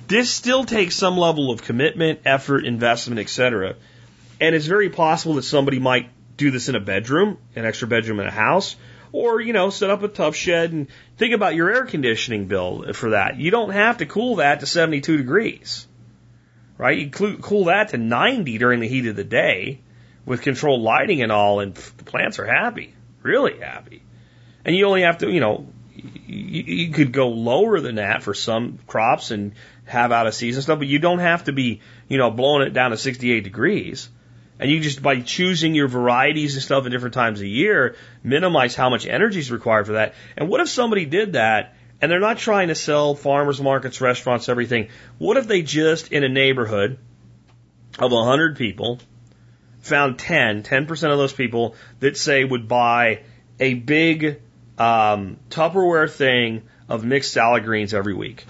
This 0.07 0.31
still 0.31 0.65
takes 0.65 0.97
some 0.97 1.17
level 1.17 1.51
of 1.51 1.63
commitment, 1.63 2.21
effort, 2.27 2.67
investment, 2.67 3.21
etc. 3.21 3.77
And 4.39 4.55
it's 4.55 4.67
very 4.67 4.91
possible 4.91 5.37
that 5.37 5.45
somebody 5.45 5.79
might 5.79 6.11
do 6.43 6.51
this 6.51 6.69
in 6.69 6.75
a 6.75 6.81
bedroom, 6.81 7.39
an 7.57 7.65
extra 7.65 7.89
bedroom 7.89 8.21
in 8.21 8.27
a 8.27 8.31
house, 8.31 8.77
or, 9.13 9.41
you 9.41 9.53
know, 9.53 9.71
set 9.71 9.91
up 9.91 10.03
a 10.03 10.09
tough 10.09 10.35
shed 10.35 10.73
and 10.73 10.89
think 11.17 11.35
about 11.35 11.55
your 11.55 11.71
air 11.71 11.85
conditioning 11.85 12.47
bill 12.47 12.93
for 12.95 13.11
that. 13.11 13.37
You 13.37 13.51
don't 13.51 13.71
have 13.71 13.99
to 13.99 14.07
cool 14.07 14.37
that 14.37 14.61
to 14.61 14.67
72 14.67 15.19
degrees, 15.19 15.87
right? 16.79 16.99
You 16.99 17.11
cool 17.11 17.65
that 17.65 17.91
to 17.91 17.99
90 17.99 18.59
during 18.59 18.81
the 18.81 18.89
heat 18.89 19.07
of 19.07 19.17
the 19.17 19.25
day 19.25 19.81
with 20.25 20.43
controlled 20.43 20.83
lighting 20.83 21.23
and 21.23 21.31
all, 21.31 21.61
and 21.61 21.75
the 21.75 22.05
plants 22.05 22.39
are 22.39 22.47
happy, 22.47 22.95
really 23.23 23.59
happy. 23.61 24.03
And 24.65 24.75
you 24.75 24.87
only 24.87 25.03
have 25.03 25.19
to, 25.19 25.31
you 25.31 25.41
know, 25.41 25.67
you, 25.95 26.63
you 26.63 26.93
could 26.93 27.13
go 27.13 27.29
lower 27.29 27.81
than 27.81 27.97
that 27.97 28.23
for 28.23 28.35
some 28.35 28.79
crops 28.87 29.31
and 29.31 29.53
have 29.85 30.13
out 30.13 30.27
of 30.27 30.35
season 30.35 30.63
stuff, 30.63 30.79
but 30.79 30.89
you 30.89 30.99
don't 30.99 31.19
have 31.19 31.45
to 31.45 31.53
be, 31.53 31.81
you 32.09 32.19
know, 32.19 32.31
blowing 32.31 32.67
it 32.67 32.73
down 32.73 32.93
to 32.93 32.97
68 32.97 33.45
degrees. 33.45 34.09
And 34.63 34.71
you 34.71 34.79
just, 34.79 35.03
by 35.03 35.21
choosing 35.21 35.75
your 35.75 35.89
varieties 35.89 36.55
and 36.55 36.63
stuff 36.63 36.87
at 36.87 36.93
different 36.93 37.15
times 37.15 37.41
of 37.41 37.47
year, 37.47 37.97
minimize 38.23 38.77
how 38.77 38.91
much 38.91 39.07
energy 39.07 39.41
is 39.41 39.51
required 39.51 39.87
for 39.87 39.95
that. 39.95 40.15
And 40.37 40.49
what 40.49 40.61
if 40.61 40.69
somebody 40.69 41.05
did 41.05 41.33
that 41.33 41.75
and 42.01 42.09
they're 42.09 42.21
not 42.21 42.39
trying 42.39 42.69
to 42.69 42.77
sell 42.77 43.17
farmers 43.17 43.61
markets, 43.61 44.01
restaurants, 44.01 44.49
everything? 44.49 44.87
What 45.19 45.37
if 45.37 45.49
they 45.49 45.63
just, 45.63 46.13
in 46.13 46.23
a 46.23 46.29
neighborhood 46.29 46.97
of 47.99 48.13
100 48.13 48.57
people, 48.57 49.01
found 49.81 50.21
10, 50.21 50.63
10% 50.63 51.11
of 51.11 51.19
those 51.19 51.33
people 51.33 51.75
that 51.99 52.17
say 52.17 52.45
would 52.45 52.69
buy 52.69 53.23
a 53.59 53.75
big 53.75 54.43
um, 54.79 55.39
Tupperware 55.51 56.09
thing 56.09 56.63
of 56.89 57.05
mixed 57.05 57.33
salad 57.33 57.65
greens 57.65 57.95
every 57.95 58.15
week? 58.15 58.47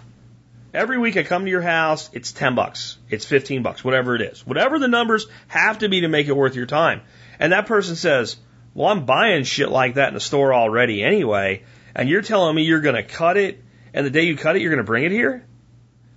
Every 0.75 0.99
week 0.99 1.19
I 1.19 1.23
come 1.23 1.45
to 1.45 1.51
your 1.51 1.61
house, 1.61 2.09
it's 2.15 2.33
10 2.33 2.55
bucks. 2.55 2.97
It's 3.11 3.27
15 3.27 3.63
bucks, 3.63 3.85
whatever 3.85 4.15
it 4.15 4.23
is. 4.23 4.47
Whatever 4.47 4.79
the 4.79 4.89
numbers 4.89 5.27
have 5.49 5.79
to 5.79 5.89
be 5.89 6.01
to 6.01 6.09
make 6.09 6.29
it 6.29 6.37
worth 6.37 6.55
your 6.55 6.67
time. 6.67 7.03
And 7.39 7.53
that 7.53 7.67
person 7.67 7.95
says, 7.95 8.37
well, 8.73 8.89
I'm 8.89 9.05
buying 9.05 9.45
shit 9.45 9.69
like 9.69 9.95
that 9.95 10.09
in 10.09 10.15
the 10.15 10.21
store 10.21 10.55
already 10.55 11.03
anyway. 11.03 11.65
And 11.95 12.09
you're 12.09 12.23
telling 12.23 12.57
me 12.57 12.63
you're 12.63 12.81
going 12.81 12.95
to 12.95 13.03
cut 13.03 13.37
it. 13.37 13.63
And 13.93 14.07
the 14.07 14.11
day 14.11 14.23
you 14.23 14.37
cut 14.37 14.57
it, 14.57 14.63
you're 14.63 14.71
going 14.71 14.79
to 14.79 14.85
bring 14.85 15.05
it 15.05 15.13
here. 15.13 15.45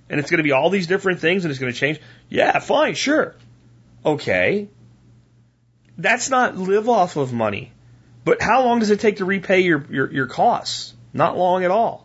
And 0.10 0.20
it's 0.20 0.32
going 0.32 0.38
to 0.38 0.44
be 0.44 0.54
all 0.54 0.70
these 0.70 0.88
different 0.88 1.20
things 1.20 1.44
and 1.44 1.52
it's 1.52 1.60
going 1.60 1.74
to 1.74 1.78
change. 1.78 2.00
Yeah, 2.30 2.60
fine, 2.60 2.96
sure. 2.96 3.36
Okay. 4.06 4.70
That's 5.98 6.30
not 6.30 6.58
live 6.58 6.88
off 6.88 7.18
of 7.18 7.34
money. 7.34 7.74
But 8.24 8.42
how 8.42 8.64
long 8.64 8.80
does 8.80 8.90
it 8.90 9.02
take 9.02 9.18
to 9.18 9.26
repay 9.26 9.62
your, 9.62 9.86
your, 9.90 10.12
your 10.12 10.28
costs? 10.28 10.94
Not 11.14 11.38
long 11.38 11.66
at 11.66 11.72
all. 11.72 12.05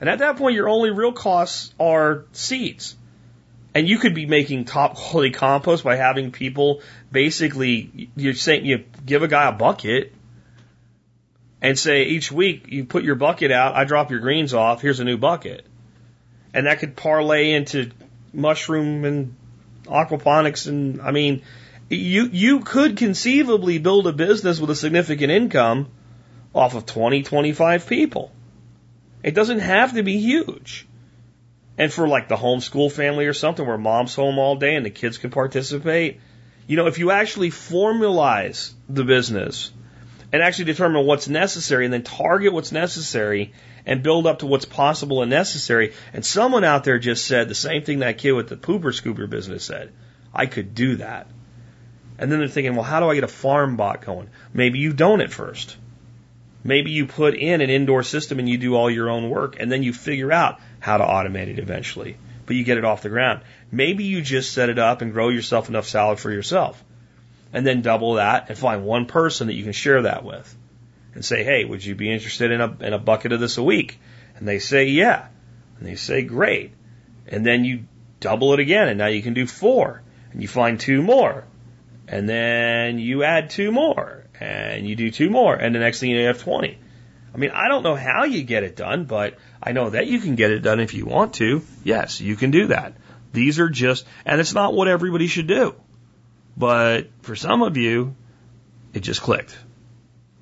And 0.00 0.10
at 0.10 0.18
that 0.18 0.36
point, 0.36 0.54
your 0.54 0.68
only 0.68 0.90
real 0.90 1.12
costs 1.12 1.72
are 1.80 2.24
seeds. 2.32 2.96
And 3.74 3.88
you 3.88 3.98
could 3.98 4.14
be 4.14 4.26
making 4.26 4.64
top 4.64 4.96
quality 4.96 5.30
compost 5.30 5.84
by 5.84 5.96
having 5.96 6.32
people 6.32 6.80
basically, 7.12 8.10
you're 8.16 8.34
saying 8.34 8.64
you 8.64 8.84
give 9.04 9.22
a 9.22 9.28
guy 9.28 9.48
a 9.48 9.52
bucket 9.52 10.14
and 11.60 11.78
say 11.78 12.04
each 12.04 12.30
week 12.30 12.68
you 12.68 12.84
put 12.84 13.04
your 13.04 13.16
bucket 13.16 13.50
out, 13.50 13.74
I 13.74 13.84
drop 13.84 14.10
your 14.10 14.20
greens 14.20 14.54
off, 14.54 14.80
here's 14.80 15.00
a 15.00 15.04
new 15.04 15.16
bucket. 15.18 15.66
And 16.54 16.66
that 16.66 16.78
could 16.78 16.96
parlay 16.96 17.52
into 17.52 17.90
mushroom 18.32 19.04
and 19.04 19.36
aquaponics 19.84 20.66
and, 20.68 21.00
I 21.00 21.10
mean, 21.10 21.42
you, 21.88 22.28
you 22.32 22.60
could 22.60 22.96
conceivably 22.96 23.78
build 23.78 24.06
a 24.06 24.12
business 24.12 24.58
with 24.58 24.70
a 24.70 24.74
significant 24.74 25.30
income 25.30 25.88
off 26.54 26.74
of 26.74 26.86
20, 26.86 27.22
25 27.22 27.86
people. 27.86 28.32
It 29.26 29.34
doesn't 29.34 29.58
have 29.58 29.94
to 29.94 30.04
be 30.04 30.18
huge. 30.18 30.86
And 31.76 31.92
for 31.92 32.06
like 32.06 32.28
the 32.28 32.36
homeschool 32.36 32.92
family 32.92 33.26
or 33.26 33.34
something 33.34 33.66
where 33.66 33.76
mom's 33.76 34.14
home 34.14 34.38
all 34.38 34.54
day 34.54 34.76
and 34.76 34.86
the 34.86 34.90
kids 34.90 35.18
can 35.18 35.30
participate, 35.30 36.20
you 36.68 36.76
know, 36.76 36.86
if 36.86 37.00
you 37.00 37.10
actually 37.10 37.50
formalize 37.50 38.72
the 38.88 39.02
business 39.02 39.72
and 40.32 40.42
actually 40.42 40.66
determine 40.66 41.04
what's 41.04 41.26
necessary 41.26 41.84
and 41.84 41.92
then 41.92 42.04
target 42.04 42.52
what's 42.52 42.70
necessary 42.70 43.52
and 43.84 44.04
build 44.04 44.28
up 44.28 44.38
to 44.38 44.46
what's 44.46 44.64
possible 44.64 45.22
and 45.22 45.30
necessary. 45.30 45.94
And 46.12 46.24
someone 46.24 46.62
out 46.62 46.84
there 46.84 47.00
just 47.00 47.24
said 47.24 47.48
the 47.48 47.54
same 47.56 47.82
thing 47.82 47.98
that 47.98 48.18
kid 48.18 48.30
with 48.30 48.48
the 48.48 48.56
pooper 48.56 48.94
scooper 48.94 49.28
business 49.28 49.64
said. 49.64 49.92
I 50.32 50.46
could 50.46 50.76
do 50.76 50.96
that. 50.96 51.26
And 52.16 52.30
then 52.30 52.38
they're 52.38 52.48
thinking, 52.48 52.76
well, 52.76 52.84
how 52.84 53.00
do 53.00 53.10
I 53.10 53.16
get 53.16 53.24
a 53.24 53.28
farm 53.28 53.76
bot 53.76 54.02
going? 54.06 54.30
Maybe 54.54 54.78
you 54.78 54.92
don't 54.92 55.20
at 55.20 55.32
first. 55.32 55.76
Maybe 56.66 56.90
you 56.90 57.06
put 57.06 57.34
in 57.34 57.60
an 57.60 57.70
indoor 57.70 58.02
system 58.02 58.38
and 58.38 58.48
you 58.48 58.58
do 58.58 58.74
all 58.74 58.90
your 58.90 59.08
own 59.08 59.30
work 59.30 59.56
and 59.60 59.70
then 59.70 59.82
you 59.82 59.92
figure 59.92 60.32
out 60.32 60.60
how 60.80 60.96
to 60.96 61.04
automate 61.04 61.48
it 61.48 61.58
eventually, 61.58 62.16
but 62.44 62.56
you 62.56 62.64
get 62.64 62.78
it 62.78 62.84
off 62.84 63.02
the 63.02 63.08
ground. 63.08 63.42
Maybe 63.70 64.04
you 64.04 64.20
just 64.20 64.52
set 64.52 64.68
it 64.68 64.78
up 64.78 65.00
and 65.00 65.12
grow 65.12 65.28
yourself 65.28 65.68
enough 65.68 65.86
salad 65.86 66.18
for 66.18 66.30
yourself 66.30 66.82
and 67.52 67.66
then 67.66 67.82
double 67.82 68.14
that 68.14 68.48
and 68.48 68.58
find 68.58 68.84
one 68.84 69.06
person 69.06 69.46
that 69.46 69.54
you 69.54 69.62
can 69.62 69.72
share 69.72 70.02
that 70.02 70.24
with 70.24 70.56
and 71.14 71.24
say, 71.24 71.44
Hey, 71.44 71.64
would 71.64 71.84
you 71.84 71.94
be 71.94 72.12
interested 72.12 72.50
in 72.50 72.60
a, 72.60 72.76
in 72.80 72.92
a 72.92 72.98
bucket 72.98 73.32
of 73.32 73.40
this 73.40 73.58
a 73.58 73.62
week? 73.62 73.98
And 74.36 74.46
they 74.46 74.58
say, 74.58 74.86
yeah. 74.86 75.28
And 75.78 75.86
they 75.86 75.94
say, 75.94 76.22
great. 76.22 76.72
And 77.26 77.44
then 77.44 77.64
you 77.64 77.84
double 78.20 78.52
it 78.54 78.60
again 78.60 78.88
and 78.88 78.98
now 78.98 79.06
you 79.06 79.22
can 79.22 79.34
do 79.34 79.46
four 79.46 80.02
and 80.32 80.42
you 80.42 80.48
find 80.48 80.80
two 80.80 81.02
more 81.02 81.44
and 82.08 82.28
then 82.28 82.98
you 82.98 83.24
add 83.24 83.50
two 83.50 83.72
more 83.72 84.25
and 84.40 84.86
you 84.86 84.96
do 84.96 85.10
two 85.10 85.30
more, 85.30 85.54
and 85.54 85.74
the 85.74 85.78
next 85.78 86.00
thing 86.00 86.10
you 86.10 86.26
have 86.26 86.40
20. 86.42 86.78
I 87.34 87.38
mean, 87.38 87.50
I 87.50 87.68
don't 87.68 87.82
know 87.82 87.94
how 87.94 88.24
you 88.24 88.42
get 88.42 88.62
it 88.62 88.76
done, 88.76 89.04
but 89.04 89.34
I 89.62 89.72
know 89.72 89.90
that 89.90 90.06
you 90.06 90.20
can 90.20 90.36
get 90.36 90.50
it 90.50 90.60
done 90.60 90.80
if 90.80 90.94
you 90.94 91.04
want 91.04 91.34
to. 91.34 91.62
Yes, 91.84 92.20
you 92.20 92.34
can 92.34 92.50
do 92.50 92.68
that. 92.68 92.94
These 93.32 93.60
are 93.60 93.68
just, 93.68 94.06
and 94.24 94.40
it's 94.40 94.54
not 94.54 94.72
what 94.72 94.88
everybody 94.88 95.26
should 95.26 95.46
do. 95.46 95.74
But 96.56 97.10
for 97.20 97.36
some 97.36 97.62
of 97.62 97.76
you, 97.76 98.16
it 98.94 99.00
just 99.00 99.20
clicked. 99.20 99.56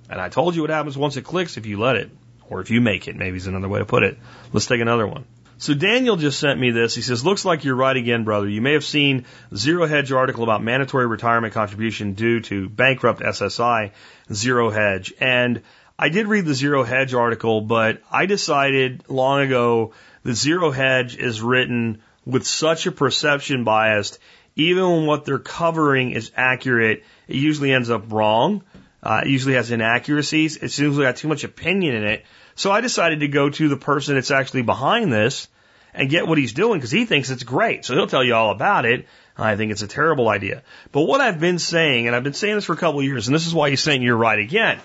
And 0.09 0.20
I 0.20 0.28
told 0.28 0.55
you 0.55 0.61
what 0.61 0.70
happens 0.70 0.97
once 0.97 1.16
it 1.16 1.22
clicks 1.22 1.57
if 1.57 1.66
you 1.66 1.80
let 1.80 1.97
it, 1.97 2.11
or 2.49 2.61
if 2.61 2.70
you 2.70 2.80
make 2.80 3.09
it, 3.09 3.16
maybe 3.16 3.36
is 3.36 3.49
another 3.49 3.68
way 3.68 3.80
to 3.80 3.84
put 3.84 4.05
it. 4.05 4.18
Let's 4.53 4.66
take 4.66 4.80
another 4.80 5.07
one. 5.07 5.24
So 5.59 5.75
Daniel 5.75 6.17
just 6.17 6.41
sent 6.41 6.59
me 6.59 6.71
this. 6.71 6.95
He 6.95 7.03
says, 7.03 7.25
looks 7.25 7.45
like 7.45 7.65
you're 7.65 7.77
right 7.77 7.97
again, 7.97 8.25
brother. 8.25 8.49
You 8.49 8.61
may 8.61 8.73
have 8.73 8.85
seen 8.85 9.25
Zero 9.55 9.87
Hedge 9.87 10.11
article 10.13 10.43
about 10.43 10.63
mandatory 10.63 11.07
retirement 11.07 11.55
contribution 11.55 12.15
due 12.15 12.41
to 12.41 12.69
bankrupt 12.69 13.21
SSI 13.21 13.93
Zero 14.33 14.71
Hedge. 14.71 15.15
And 15.21 15.63
I 15.99 16.09
did 16.09 16.27
read 16.27 16.45
the 16.45 16.55
Zero 16.55 16.83
Hedge 16.83 17.15
article, 17.15 17.61
but 17.61 18.03
I 18.11 18.27
decided 18.27 19.05
long 19.09 19.43
ago 19.43 19.93
that 20.25 20.35
Zero 20.35 20.71
Hedge 20.73 21.17
is 21.17 21.41
written 21.41 22.03
with 22.25 22.47
such 22.47 22.87
a 22.87 22.93
perception 22.93 23.65
bias, 23.65 24.19
even 24.57 24.91
when 24.91 25.07
what 25.07 25.25
they're 25.25 25.39
covering 25.39 26.13
is 26.13 26.33
accurate, 26.35 27.05
it 27.29 27.37
usually 27.37 27.73
ends 27.73 27.91
up 27.91 28.13
wrong. 28.13 28.63
Uh, 29.03 29.21
it 29.25 29.29
usually 29.29 29.55
has 29.55 29.71
inaccuracies. 29.71 30.57
It 30.57 30.71
seems 30.71 30.97
like 30.97 31.07
got 31.07 31.17
too 31.17 31.29
much 31.29 31.45
opinion 31.45 31.95
in 31.95 32.05
it. 32.05 32.25
So 32.57 32.71
I 32.71 32.81
decided 32.81 33.21
to 33.21 33.29
go 33.29 33.51
to 33.51 33.69
the 33.69 33.77
person 33.77 34.15
that's 34.15 34.31
actually 34.31 34.63
behind 34.63 35.13
this 35.13 35.49
and 35.93 36.11
get 36.11 36.27
what 36.27 36.39
he's 36.39 36.53
doing 36.53 36.79
because 36.79 36.91
he 36.91 37.05
thinks 37.05 37.31
it's 37.31 37.43
great. 37.43 37.85
So 37.85 37.95
he'll 37.95 38.07
tell 38.07 38.25
you 38.25 38.35
all 38.35 38.51
about 38.51 38.85
it. 38.85 39.07
I 39.37 39.57
think 39.57 39.73
it's 39.73 39.83
a 39.83 39.89
terrible 39.89 40.29
idea. 40.29 40.63
But 40.93 41.03
what 41.03 41.21
I've 41.21 41.41
been 41.41 41.59
saying, 41.59 42.07
and 42.07 42.15
I've 42.15 42.23
been 42.23 42.35
saying 42.35 42.55
this 42.55 42.65
for 42.65 42.73
a 42.73 42.77
couple 42.77 43.01
of 43.01 43.07
years, 43.07 43.27
and 43.27 43.35
this 43.35 43.47
is 43.47 43.55
why 43.55 43.71
he's 43.71 43.83
saying 43.83 44.03
you're 44.03 44.17
right 44.17 44.39
again. 44.39 44.79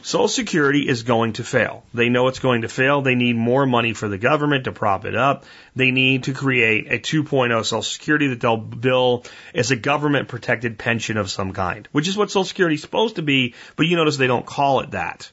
Social 0.00 0.28
Security 0.28 0.88
is 0.88 1.02
going 1.02 1.34
to 1.34 1.44
fail. 1.44 1.84
They 1.92 2.08
know 2.08 2.28
it's 2.28 2.38
going 2.38 2.62
to 2.62 2.68
fail. 2.68 3.02
They 3.02 3.14
need 3.14 3.36
more 3.36 3.66
money 3.66 3.92
for 3.92 4.08
the 4.08 4.16
government 4.16 4.64
to 4.64 4.72
prop 4.72 5.04
it 5.04 5.14
up. 5.14 5.44
They 5.76 5.90
need 5.90 6.24
to 6.24 6.32
create 6.32 6.90
a 6.90 6.98
2.0 6.98 7.64
Social 7.64 7.82
Security 7.82 8.28
that 8.28 8.40
they'll 8.40 8.56
bill 8.56 9.24
as 9.54 9.70
a 9.70 9.76
government 9.76 10.28
protected 10.28 10.78
pension 10.78 11.18
of 11.18 11.30
some 11.30 11.52
kind, 11.52 11.88
which 11.92 12.08
is 12.08 12.16
what 12.16 12.30
Social 12.30 12.44
Security 12.44 12.76
is 12.76 12.82
supposed 12.82 13.16
to 13.16 13.22
be, 13.22 13.54
but 13.76 13.86
you 13.86 13.96
notice 13.96 14.16
they 14.16 14.26
don't 14.26 14.46
call 14.46 14.80
it 14.80 14.92
that 14.92 15.30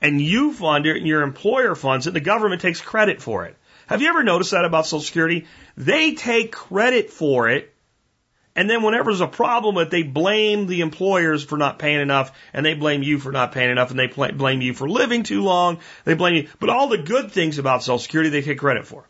and 0.00 0.20
you 0.20 0.52
fund 0.52 0.86
it 0.86 0.96
and 0.96 1.06
your 1.06 1.22
employer 1.22 1.74
funds 1.74 2.06
it, 2.06 2.14
the 2.14 2.20
government 2.20 2.62
takes 2.62 2.80
credit 2.80 3.20
for 3.20 3.46
it. 3.46 3.56
Have 3.86 4.02
you 4.02 4.08
ever 4.08 4.24
noticed 4.24 4.50
that 4.50 4.64
about 4.64 4.86
Social 4.86 5.00
Security? 5.00 5.46
They 5.76 6.14
take 6.14 6.52
credit 6.52 7.10
for 7.10 7.48
it, 7.48 7.72
and 8.56 8.68
then 8.68 8.82
whenever 8.82 9.10
there's 9.10 9.20
a 9.20 9.28
problem 9.28 9.74
with 9.74 9.88
it, 9.88 9.90
they 9.90 10.02
blame 10.02 10.66
the 10.66 10.80
employers 10.80 11.44
for 11.44 11.56
not 11.56 11.78
paying 11.78 12.00
enough, 12.00 12.32
and 12.52 12.64
they 12.64 12.74
blame 12.74 13.02
you 13.02 13.18
for 13.18 13.30
not 13.30 13.52
paying 13.52 13.70
enough, 13.70 13.90
and 13.90 13.98
they 13.98 14.06
blame 14.06 14.62
you 14.62 14.74
for 14.74 14.88
living 14.88 15.22
too 15.22 15.42
long. 15.42 15.78
They 16.04 16.14
blame 16.14 16.34
you, 16.34 16.48
but 16.58 16.70
all 16.70 16.88
the 16.88 16.98
good 16.98 17.30
things 17.30 17.58
about 17.58 17.82
Social 17.82 17.98
Security 17.98 18.30
they 18.30 18.42
take 18.42 18.58
credit 18.58 18.86
for. 18.86 19.04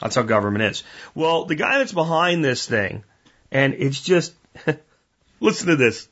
That's 0.00 0.16
how 0.16 0.22
government 0.22 0.64
is. 0.64 0.82
Well, 1.14 1.44
the 1.44 1.54
guy 1.54 1.78
that's 1.78 1.92
behind 1.92 2.44
this 2.44 2.66
thing, 2.66 3.04
and 3.50 3.74
it's 3.74 4.00
just, 4.00 4.34
listen 5.40 5.68
to 5.68 5.76
this. 5.76 6.08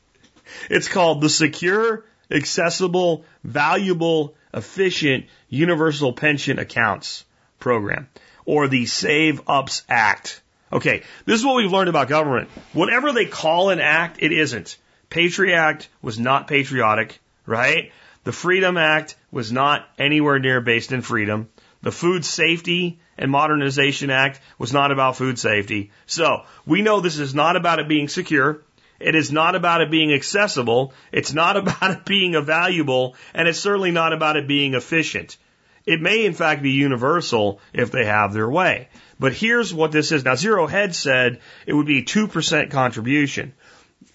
It's 0.69 0.87
called 0.87 1.21
the 1.21 1.29
Secure 1.29 2.05
accessible, 2.31 3.25
valuable, 3.43 4.35
efficient 4.53 5.25
universal 5.49 6.13
pension 6.13 6.59
accounts 6.59 7.25
program 7.59 8.07
or 8.45 8.67
the 8.67 8.85
Save 8.85 9.41
Ups 9.47 9.83
Act. 9.89 10.41
Okay, 10.71 11.03
this 11.25 11.39
is 11.39 11.45
what 11.45 11.55
we've 11.55 11.71
learned 11.71 11.89
about 11.89 12.09
government. 12.09 12.49
Whatever 12.73 13.13
they 13.13 13.25
call 13.25 13.69
an 13.69 13.79
act, 13.79 14.17
it 14.21 14.31
isn't. 14.31 14.77
Patriot 15.09 15.55
Act 15.55 15.89
was 16.01 16.19
not 16.19 16.47
patriotic, 16.47 17.19
right? 17.45 17.91
The 18.23 18.33
Freedom 18.33 18.75
Act 18.75 19.15
was 19.31 19.51
not 19.51 19.87
anywhere 19.97 20.39
near 20.39 20.59
based 20.59 20.91
in 20.91 21.01
freedom. 21.01 21.47
The 21.81 21.91
Food 21.91 22.25
Safety 22.25 22.99
and 23.17 23.31
Modernization 23.31 24.09
Act 24.09 24.41
was 24.57 24.73
not 24.73 24.91
about 24.91 25.15
food 25.15 25.39
safety. 25.39 25.91
So 26.05 26.43
we 26.65 26.81
know 26.81 26.99
this 26.99 27.19
is 27.19 27.33
not 27.33 27.55
about 27.55 27.79
it 27.79 27.87
being 27.87 28.09
secure. 28.09 28.61
It 28.99 29.15
is 29.15 29.31
not 29.31 29.55
about 29.55 29.81
it 29.81 29.91
being 29.91 30.13
accessible. 30.13 30.93
It's 31.11 31.33
not 31.33 31.57
about 31.61 31.91
it 31.91 32.05
being 32.05 32.41
valuable, 32.43 33.15
and 33.33 33.47
it's 33.47 33.59
certainly 33.59 33.91
not 33.91 34.13
about 34.13 34.37
it 34.37 34.47
being 34.47 34.73
efficient. 34.73 35.37
It 35.85 36.01
may 36.01 36.25
in 36.25 36.33
fact 36.33 36.61
be 36.61 36.71
universal 36.71 37.61
if 37.73 37.91
they 37.91 38.05
have 38.05 38.33
their 38.33 38.49
way. 38.49 38.89
But 39.19 39.33
here's 39.33 39.73
what 39.73 39.91
this 39.91 40.11
is. 40.11 40.25
Now 40.25 40.35
Zero 40.35 40.67
Hedge 40.67 40.95
said 40.95 41.39
it 41.65 41.73
would 41.73 41.85
be 41.87 42.03
2% 42.03 42.71
contribution. 42.71 43.53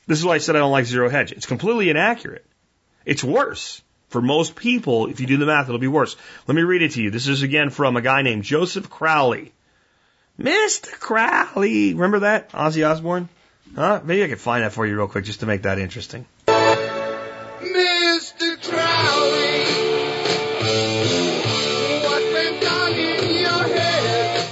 This 0.07 0.18
is 0.18 0.24
why 0.24 0.35
I 0.35 0.39
said 0.39 0.55
I 0.55 0.59
don't 0.59 0.70
like 0.70 0.85
Zero 0.85 1.09
Hedge. 1.09 1.33
It's 1.33 1.47
completely 1.47 1.89
inaccurate. 1.89 2.45
It's 3.07 3.24
worse. 3.24 3.80
For 4.11 4.20
most 4.20 4.55
people, 4.55 5.07
if 5.07 5.20
you 5.20 5.26
do 5.26 5.39
the 5.39 5.47
math, 5.47 5.68
it'll 5.68 5.78
be 5.78 5.89
worse. 5.89 6.16
Let 6.47 6.55
me 6.55 6.62
read 6.62 6.83
it 6.83 6.93
to 6.93 7.03
you. 7.03 7.11
This 7.11 7.28
is 7.28 7.43
again 7.43 7.70
from 7.70 7.97
a 7.97 8.03
guy 8.03 8.20
named 8.20 8.45
Joseph 8.45 8.91
Crowley. 8.91 9.53
Mr. 10.39 10.91
Crowley. 11.01 11.95
Remember 11.95 12.20
that? 12.20 12.53
Ozzy 12.53 12.87
Osbourne? 12.87 13.30
Huh? 13.75 14.01
Maybe 14.05 14.23
I 14.25 14.29
could 14.29 14.41
find 14.41 14.65
that 14.65 14.73
for 14.73 14.87
you 14.87 14.97
real 14.97 15.09
quick 15.09 15.25
just 15.25 15.41
to 15.41 15.47
make 15.47 15.63
that 15.63 15.79
interesting. 15.79 16.27
Mr. 17.63 18.61
Crowley, 18.69 19.65
what 22.03 22.23
went 22.33 22.65
on 22.65 22.93
in 22.93 23.35
your 23.41 23.65
head? 23.69 24.47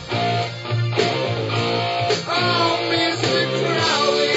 Oh, 2.26 2.88
Mr. 2.90 3.36
Crowley, 3.60 4.36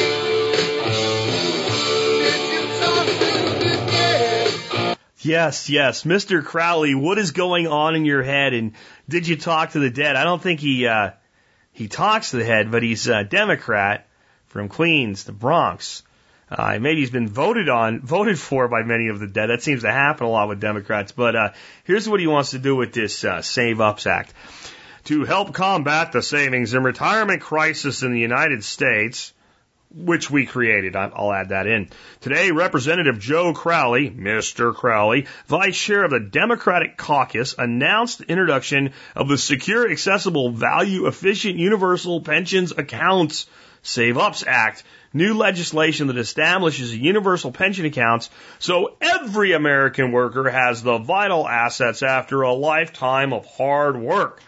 did 2.19 2.41
you 2.51 2.63
talk 2.81 3.07
to 3.07 3.13
the 3.63 3.75
dead? 3.89 4.97
Yes, 5.21 5.69
yes, 5.69 6.03
Mr. 6.03 6.43
Crowley, 6.43 6.93
what 6.93 7.17
is 7.17 7.31
going 7.31 7.67
on 7.67 7.95
in 7.95 8.03
your 8.03 8.23
head? 8.23 8.53
And 8.53 8.73
did 9.07 9.27
you 9.29 9.37
talk 9.37 9.71
to 9.71 9.79
the 9.79 9.89
dead? 9.89 10.17
I 10.17 10.25
don't 10.25 10.41
think 10.41 10.59
he 10.59 10.87
uh, 10.87 11.11
he 11.71 11.87
talks 11.87 12.31
to 12.31 12.37
the 12.37 12.45
head, 12.45 12.69
but 12.69 12.83
he's 12.83 13.07
a 13.07 13.23
Democrat 13.23 14.07
from 14.53 14.69
Queens, 14.69 15.23
the 15.23 15.31
Bronx. 15.31 16.03
Uh, 16.49 16.77
maybe 16.79 16.99
he's 16.99 17.09
been 17.09 17.27
voted 17.27 17.69
on, 17.69 18.01
voted 18.03 18.39
for 18.39 18.67
by 18.67 18.83
many 18.83 19.07
of 19.07 19.19
the 19.19 19.27
dead. 19.27 19.47
That 19.47 19.63
seems 19.63 19.81
to 19.81 19.91
happen 19.91 20.27
a 20.27 20.29
lot 20.29 20.47
with 20.47 20.61
Democrats. 20.61 21.11
But 21.11 21.35
uh, 21.35 21.49
here's 21.83 22.07
what 22.07 22.19
he 22.19 22.27
wants 22.27 22.51
to 22.51 22.59
do 22.59 22.75
with 22.75 22.93
this 22.93 23.23
uh, 23.23 23.41
Save 23.41 23.81
Ups 23.81 24.05
Act. 24.05 24.31
To 25.05 25.25
help 25.25 25.53
combat 25.53 26.13
the 26.13 26.21
savings 26.21 26.73
and 26.73 26.85
retirement 26.85 27.41
crisis 27.41 28.03
in 28.03 28.13
the 28.13 28.19
United 28.19 28.63
States, 28.63 29.33
which 29.93 30.29
we 30.29 30.45
created. 30.45 30.95
I'll 30.95 31.33
add 31.33 31.49
that 31.49 31.67
in. 31.67 31.89
Today, 32.21 32.51
Representative 32.51 33.19
Joe 33.19 33.53
Crowley, 33.53 34.09
Mr. 34.09 34.73
Crowley, 34.73 35.25
Vice 35.47 35.77
Chair 35.77 36.05
of 36.05 36.11
the 36.11 36.19
Democratic 36.19 36.95
Caucus, 36.95 37.55
announced 37.57 38.19
the 38.19 38.29
introduction 38.29 38.93
of 39.15 39.27
the 39.27 39.37
Secure, 39.37 39.91
Accessible, 39.91 40.51
Value 40.51 41.07
Efficient 41.07 41.57
Universal 41.57 42.21
Pensions 42.21 42.71
Accounts 42.71 43.47
Save 43.83 44.17
Ups 44.17 44.43
Act, 44.47 44.83
new 45.13 45.35
legislation 45.35 46.07
that 46.07 46.17
establishes 46.17 46.95
universal 46.95 47.51
pension 47.51 47.85
accounts 47.85 48.29
so 48.57 48.95
every 49.01 49.51
American 49.51 50.11
worker 50.11 50.49
has 50.49 50.81
the 50.81 50.97
vital 50.97 51.47
assets 51.47 52.01
after 52.01 52.41
a 52.41 52.53
lifetime 52.53 53.33
of 53.33 53.45
hard 53.45 53.97
work. 53.97 54.41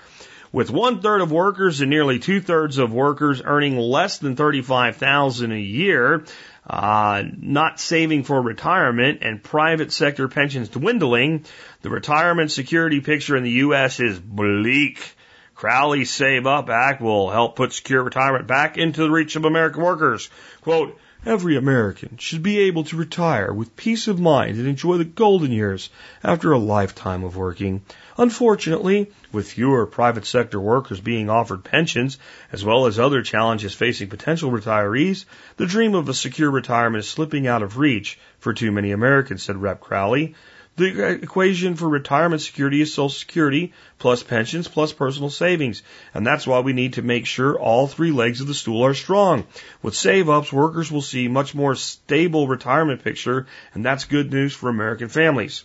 With 0.51 0.71
one 0.71 1.01
third 1.01 1.19
of 1.19 1.33
workers 1.33 1.81
and 1.81 1.89
nearly 1.89 2.17
two 2.17 2.39
thirds 2.39 2.77
of 2.77 2.93
workers 2.93 3.41
earning 3.43 3.77
less 3.77 4.19
than 4.19 4.37
thirty-five 4.37 4.95
thousand 4.95 5.51
a 5.51 5.59
year, 5.59 6.23
uh, 6.65 7.23
not 7.37 7.77
saving 7.77 8.23
for 8.23 8.41
retirement, 8.41 9.19
and 9.21 9.43
private 9.43 9.91
sector 9.91 10.29
pensions 10.29 10.69
dwindling, 10.69 11.43
the 11.81 11.89
retirement 11.89 12.51
security 12.51 13.01
picture 13.01 13.35
in 13.35 13.43
the 13.43 13.51
U.S. 13.67 13.99
is 13.99 14.17
bleak. 14.17 15.17
Crowley's 15.55 16.11
Save 16.11 16.45
Up 16.45 16.69
Act 16.69 17.01
will 17.01 17.29
help 17.29 17.55
put 17.55 17.71
secure 17.71 18.03
retirement 18.03 18.45
back 18.45 18.77
into 18.77 19.01
the 19.01 19.09
reach 19.09 19.37
of 19.37 19.45
American 19.45 19.81
workers. 19.81 20.29
Quote, 20.61 20.99
Every 21.25 21.55
American 21.55 22.17
should 22.17 22.43
be 22.43 22.59
able 22.59 22.83
to 22.83 22.97
retire 22.97 23.51
with 23.51 23.75
peace 23.75 24.07
of 24.07 24.19
mind 24.19 24.57
and 24.57 24.67
enjoy 24.67 24.97
the 24.97 25.05
golden 25.05 25.51
years 25.51 25.89
after 26.23 26.51
a 26.51 26.59
lifetime 26.59 27.23
of 27.23 27.37
working. 27.37 27.81
Unfortunately, 28.17 29.11
with 29.31 29.53
fewer 29.53 29.87
private 29.87 30.25
sector 30.25 30.59
workers 30.59 30.99
being 30.99 31.29
offered 31.29 31.63
pensions, 31.63 32.19
as 32.51 32.63
well 32.63 32.85
as 32.85 32.99
other 32.99 33.23
challenges 33.23 33.73
facing 33.73 34.09
potential 34.09 34.51
retirees, 34.51 35.25
the 35.55 35.65
dream 35.65 35.95
of 35.95 36.09
a 36.09 36.13
secure 36.13 36.51
retirement 36.51 37.03
is 37.03 37.09
slipping 37.09 37.47
out 37.47 37.63
of 37.63 37.79
reach 37.79 38.19
for 38.39 38.53
too 38.53 38.71
many 38.71 38.91
Americans, 38.91 39.41
said 39.41 39.59
Rep. 39.59 39.79
Crowley. 39.79 40.35
The 40.77 41.19
equation 41.23 41.75
for 41.75 41.87
retirement 41.87 42.41
security 42.41 42.81
is 42.81 42.93
Social 42.93 43.07
Security 43.07 43.71
plus 43.97 44.23
pensions 44.23 44.67
plus 44.67 44.91
personal 44.91 45.29
savings. 45.29 45.83
And 46.13 46.27
that's 46.27 46.45
why 46.45 46.59
we 46.59 46.73
need 46.73 46.93
to 46.93 47.01
make 47.01 47.25
sure 47.25 47.57
all 47.57 47.87
three 47.87 48.11
legs 48.11 48.41
of 48.41 48.47
the 48.47 48.53
stool 48.53 48.85
are 48.85 48.93
strong. 48.93 49.45
With 49.81 49.95
save 49.95 50.29
ups, 50.29 50.51
workers 50.51 50.91
will 50.91 51.01
see 51.01 51.29
much 51.29 51.55
more 51.55 51.75
stable 51.75 52.49
retirement 52.49 53.05
picture, 53.05 53.47
and 53.73 53.85
that's 53.85 54.03
good 54.03 54.33
news 54.33 54.53
for 54.53 54.67
American 54.67 55.07
families. 55.07 55.63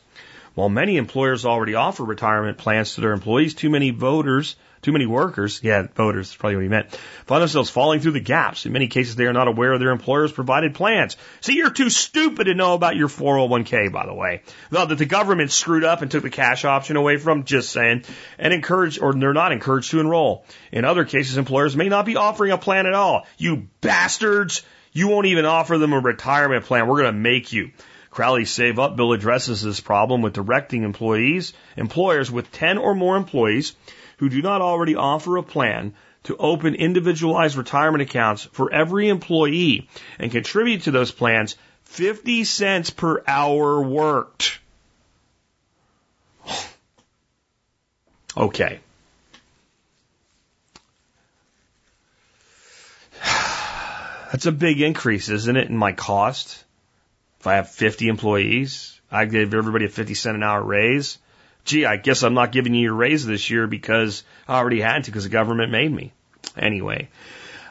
While 0.54 0.68
many 0.68 0.96
employers 0.96 1.44
already 1.44 1.74
offer 1.74 2.04
retirement 2.04 2.58
plans 2.58 2.94
to 2.94 3.00
their 3.00 3.12
employees, 3.12 3.54
too 3.54 3.70
many 3.70 3.90
voters, 3.90 4.54
too 4.82 4.92
many 4.92 5.06
workers, 5.06 5.60
yeah, 5.62 5.86
voters 5.94 6.34
probably 6.34 6.56
what 6.56 6.62
he 6.62 6.68
meant, 6.68 6.94
find 7.26 7.42
themselves 7.42 7.68
falling 7.68 8.00
through 8.00 8.12
the 8.12 8.20
gaps. 8.20 8.64
In 8.64 8.72
many 8.72 8.88
cases, 8.88 9.14
they 9.14 9.26
are 9.26 9.32
not 9.32 9.48
aware 9.48 9.72
of 9.72 9.80
their 9.80 9.90
employer's 9.90 10.32
provided 10.32 10.74
plans. 10.74 11.16
See, 11.40 11.54
you're 11.54 11.70
too 11.70 11.90
stupid 11.90 12.44
to 12.44 12.54
know 12.54 12.74
about 12.74 12.96
your 12.96 13.08
401k, 13.08 13.92
by 13.92 14.06
the 14.06 14.14
way. 14.14 14.42
That 14.70 14.96
the 14.96 15.04
government 15.04 15.50
screwed 15.50 15.84
up 15.84 16.02
and 16.02 16.10
took 16.10 16.22
the 16.22 16.30
cash 16.30 16.64
option 16.64 16.96
away 16.96 17.18
from, 17.18 17.44
just 17.44 17.70
saying, 17.70 18.04
and 18.38 18.54
encouraged, 18.54 19.00
or 19.02 19.12
they're 19.12 19.34
not 19.34 19.52
encouraged 19.52 19.90
to 19.90 20.00
enroll. 20.00 20.44
In 20.72 20.84
other 20.84 21.04
cases, 21.04 21.36
employers 21.36 21.76
may 21.76 21.88
not 21.88 22.06
be 22.06 22.16
offering 22.16 22.52
a 22.52 22.58
plan 22.58 22.86
at 22.86 22.94
all. 22.94 23.26
You 23.36 23.68
bastards! 23.80 24.62
You 24.92 25.06
won't 25.08 25.26
even 25.26 25.44
offer 25.44 25.78
them 25.78 25.92
a 25.92 26.00
retirement 26.00 26.64
plan. 26.64 26.88
We're 26.88 27.02
going 27.02 27.14
to 27.14 27.20
make 27.20 27.52
you. 27.52 27.70
Crowley's 28.10 28.50
Save 28.50 28.80
Up 28.80 28.96
bill 28.96 29.12
addresses 29.12 29.62
this 29.62 29.78
problem 29.78 30.20
with 30.20 30.32
directing 30.32 30.82
employees, 30.82 31.52
employers 31.76 32.28
with 32.28 32.50
10 32.50 32.76
or 32.76 32.96
more 32.96 33.16
employees 33.16 33.76
who 34.20 34.28
do 34.28 34.40
not 34.42 34.60
already 34.60 34.94
offer 34.96 35.38
a 35.38 35.42
plan 35.42 35.94
to 36.24 36.36
open 36.36 36.74
individualized 36.74 37.56
retirement 37.56 38.02
accounts 38.02 38.44
for 38.52 38.70
every 38.70 39.08
employee 39.08 39.88
and 40.18 40.30
contribute 40.30 40.82
to 40.82 40.90
those 40.90 41.10
plans 41.10 41.56
50 41.84 42.44
cents 42.44 42.90
per 42.90 43.24
hour 43.26 43.80
worked. 43.80 44.58
Okay. 48.36 48.80
That's 53.24 54.44
a 54.44 54.52
big 54.52 54.82
increase, 54.82 55.30
isn't 55.30 55.56
it, 55.56 55.70
in 55.70 55.78
my 55.78 55.92
cost? 55.92 56.62
If 57.40 57.46
I 57.46 57.54
have 57.54 57.70
50 57.70 58.08
employees, 58.08 59.00
I 59.10 59.24
give 59.24 59.54
everybody 59.54 59.86
a 59.86 59.88
50 59.88 60.12
cent 60.12 60.36
an 60.36 60.42
hour 60.42 60.62
raise. 60.62 61.16
Gee, 61.64 61.84
I 61.84 61.96
guess 61.96 62.22
I'm 62.22 62.34
not 62.34 62.52
giving 62.52 62.74
you 62.74 62.82
your 62.82 62.94
raise 62.94 63.26
this 63.26 63.50
year 63.50 63.66
because 63.66 64.24
I 64.48 64.58
already 64.58 64.80
had 64.80 65.04
to 65.04 65.10
because 65.10 65.24
the 65.24 65.30
government 65.30 65.70
made 65.70 65.92
me. 65.92 66.12
Anyway, 66.56 67.08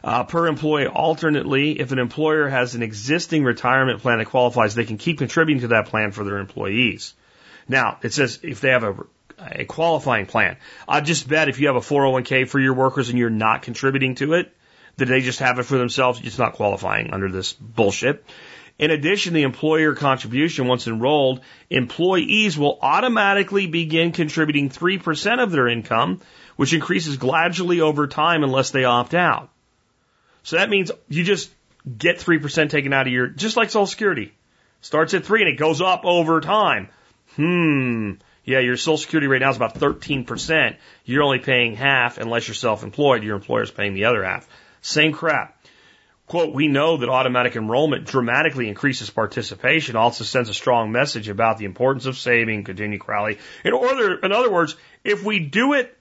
uh, 0.04 0.24
per 0.24 0.48
employee 0.48 0.88
alternately, 0.88 1.80
if 1.80 1.92
an 1.92 2.00
employer 2.00 2.48
has 2.48 2.76
an 2.76 2.84
existing 2.84 3.44
retirement 3.44 4.02
plan 4.02 4.20
that 4.20 4.28
qualifies, 4.28 4.76
they 4.76 4.86
can 4.86 4.98
keep 4.98 5.18
contributing 5.18 5.62
to 5.62 5.68
that 5.70 5.88
plan 5.88 6.12
for 6.12 6.24
their 6.24 6.38
employees. 6.38 7.14
Now, 7.68 8.00
it 8.02 8.14
says 8.14 8.40
if 8.44 8.62
they 8.62 8.70
have 8.70 8.84
a, 8.84 8.96
a 9.40 9.66
qualifying 9.66 10.26
plan. 10.26 10.58
I 10.88 11.02
just 11.02 11.28
bet 11.28 11.50
if 11.50 11.60
you 11.60 11.68
have 11.68 11.76
a 11.76 11.82
401k 11.82 12.48
for 12.48 12.60
your 12.60 12.74
workers 12.74 13.10
and 13.10 13.18
you're 13.18 13.30
not 13.30 13.62
contributing 13.62 14.16
to 14.16 14.34
it, 14.34 14.56
that 14.98 15.08
they 15.08 15.22
just 15.22 15.40
have 15.40 15.60
it 15.60 15.64
for 15.64 15.78
themselves, 15.78 16.22
it's 16.24 16.38
not 16.38 16.54
qualifying 16.54 17.12
under 17.12 17.30
this 17.30 17.54
bullshit. 17.54 18.26
In 18.80 18.92
addition, 18.92 19.34
the 19.34 19.44
employer 19.44 19.94
contribution, 19.94 20.68
once 20.68 20.88
enrolled, 20.88 21.42
employees 21.70 22.58
will 22.58 22.80
automatically 22.82 23.68
begin 23.68 24.14
contributing 24.14 24.70
3% 24.70 25.44
of 25.44 25.52
their 25.52 25.68
income, 25.68 26.22
which 26.56 26.74
increases 26.74 27.18
gradually 27.18 27.82
over 27.82 28.08
time 28.08 28.44
unless 28.44 28.72
they 28.72 28.86
opt 28.86 29.14
out. 29.14 29.50
So 30.44 30.56
that 30.56 30.70
means 30.70 30.92
you 31.10 31.26
just 31.26 31.52
get 31.98 32.20
3% 32.20 32.70
taken 32.70 32.94
out 32.94 33.06
of 33.06 33.12
your, 33.12 33.28
just 33.28 33.58
like 33.58 33.70
Social 33.70 33.86
Security. 33.86 34.34
Starts 34.80 35.14
at 35.14 35.26
3 35.26 35.42
and 35.42 35.50
it 35.50 35.60
goes 35.60 35.82
up 35.82 36.06
over 36.06 36.40
time. 36.40 36.88
Hmm. 37.36 38.14
Yeah, 38.46 38.60
your 38.60 38.78
Social 38.78 38.98
Security 38.98 39.28
right 39.28 39.42
now 39.42 39.50
is 39.50 39.58
about 39.58 39.76
13%. 39.76 40.78
You're 41.04 41.24
only 41.24 41.40
paying 41.40 41.76
half 41.76 42.18
unless 42.18 42.48
you're 42.48 42.56
self-employed. 42.56 43.24
Your 43.24 43.36
employer's 43.36 43.72
paying 43.72 43.94
the 43.94 44.06
other 44.06 44.24
half. 44.24 44.48
Same 44.82 45.12
crap. 45.12 45.59
Quote, 46.30 46.54
we 46.54 46.68
know 46.68 46.98
that 46.98 47.10
automatic 47.10 47.56
enrollment 47.56 48.06
dramatically 48.06 48.70
increases 48.70 49.10
participation, 49.10 49.96
also 49.96 50.24
sends 50.24 50.48
a 50.48 50.54
strong 50.54 50.92
message 50.92 51.28
about 51.28 51.58
the 51.58 51.66
importance 51.66 52.06
of 52.06 52.20
saving, 52.20 52.66
continued 52.66 53.02
Crowley. 53.02 53.40
In 53.66 53.74
order, 53.74 54.20
in 54.20 54.32
other 54.32 54.52
words, 54.52 54.76
if 55.04 55.24
we 55.24 55.40
do 55.40 55.74
it 55.74 55.98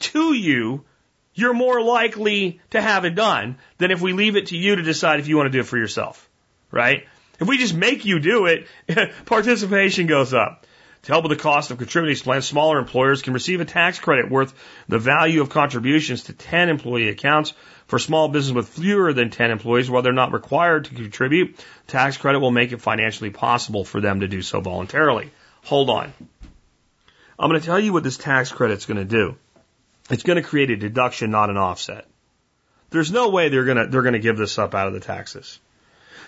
to 0.00 0.34
you, 0.34 0.84
you're 1.32 1.54
more 1.54 1.80
likely 1.80 2.60
to 2.70 2.80
have 2.80 3.04
it 3.04 3.14
done 3.14 3.58
than 3.78 3.92
if 3.92 4.00
we 4.00 4.14
leave 4.14 4.34
it 4.34 4.48
to 4.48 4.56
you 4.56 4.74
to 4.74 4.82
decide 4.82 5.20
if 5.20 5.28
you 5.28 5.36
want 5.36 5.46
to 5.46 5.52
do 5.52 5.60
it 5.60 5.66
for 5.66 5.78
yourself. 5.78 6.28
Right? 6.72 7.06
If 7.38 7.46
we 7.46 7.56
just 7.56 7.72
make 7.72 8.04
you 8.04 8.18
do 8.18 8.46
it, 8.46 8.66
participation 9.26 10.08
goes 10.08 10.34
up. 10.34 10.66
To 11.04 11.12
help 11.12 11.24
with 11.24 11.38
the 11.38 11.42
cost 11.42 11.70
of 11.70 11.78
contributing 11.78 12.22
plans, 12.22 12.46
smaller 12.46 12.78
employers 12.78 13.22
can 13.22 13.32
receive 13.32 13.60
a 13.60 13.64
tax 13.64 13.98
credit 13.98 14.30
worth 14.30 14.52
the 14.86 14.98
value 14.98 15.40
of 15.40 15.48
contributions 15.48 16.24
to 16.24 16.34
10 16.34 16.68
employee 16.68 17.08
accounts. 17.08 17.54
For 17.90 17.98
small 17.98 18.28
business 18.28 18.54
with 18.54 18.68
fewer 18.68 19.12
than 19.12 19.30
10 19.30 19.50
employees, 19.50 19.90
while 19.90 20.02
they're 20.02 20.12
not 20.12 20.32
required 20.32 20.84
to 20.84 20.94
contribute, 20.94 21.58
tax 21.88 22.16
credit 22.16 22.38
will 22.38 22.52
make 22.52 22.70
it 22.70 22.80
financially 22.80 23.30
possible 23.30 23.84
for 23.84 24.00
them 24.00 24.20
to 24.20 24.28
do 24.28 24.42
so 24.42 24.60
voluntarily. 24.60 25.32
Hold 25.64 25.90
on. 25.90 26.12
I'm 27.36 27.50
going 27.50 27.60
to 27.60 27.66
tell 27.66 27.80
you 27.80 27.92
what 27.92 28.04
this 28.04 28.16
tax 28.16 28.52
credit's 28.52 28.86
going 28.86 28.98
to 28.98 29.04
do. 29.04 29.34
It's 30.08 30.22
going 30.22 30.36
to 30.36 30.48
create 30.48 30.70
a 30.70 30.76
deduction, 30.76 31.32
not 31.32 31.50
an 31.50 31.56
offset. 31.56 32.06
There's 32.90 33.10
no 33.10 33.30
way 33.30 33.48
they're 33.48 33.64
going 33.64 33.78
to, 33.78 33.86
they're 33.88 34.02
going 34.02 34.12
to 34.12 34.20
give 34.20 34.36
this 34.36 34.56
up 34.56 34.72
out 34.72 34.86
of 34.86 34.92
the 34.92 35.00
taxes. 35.00 35.58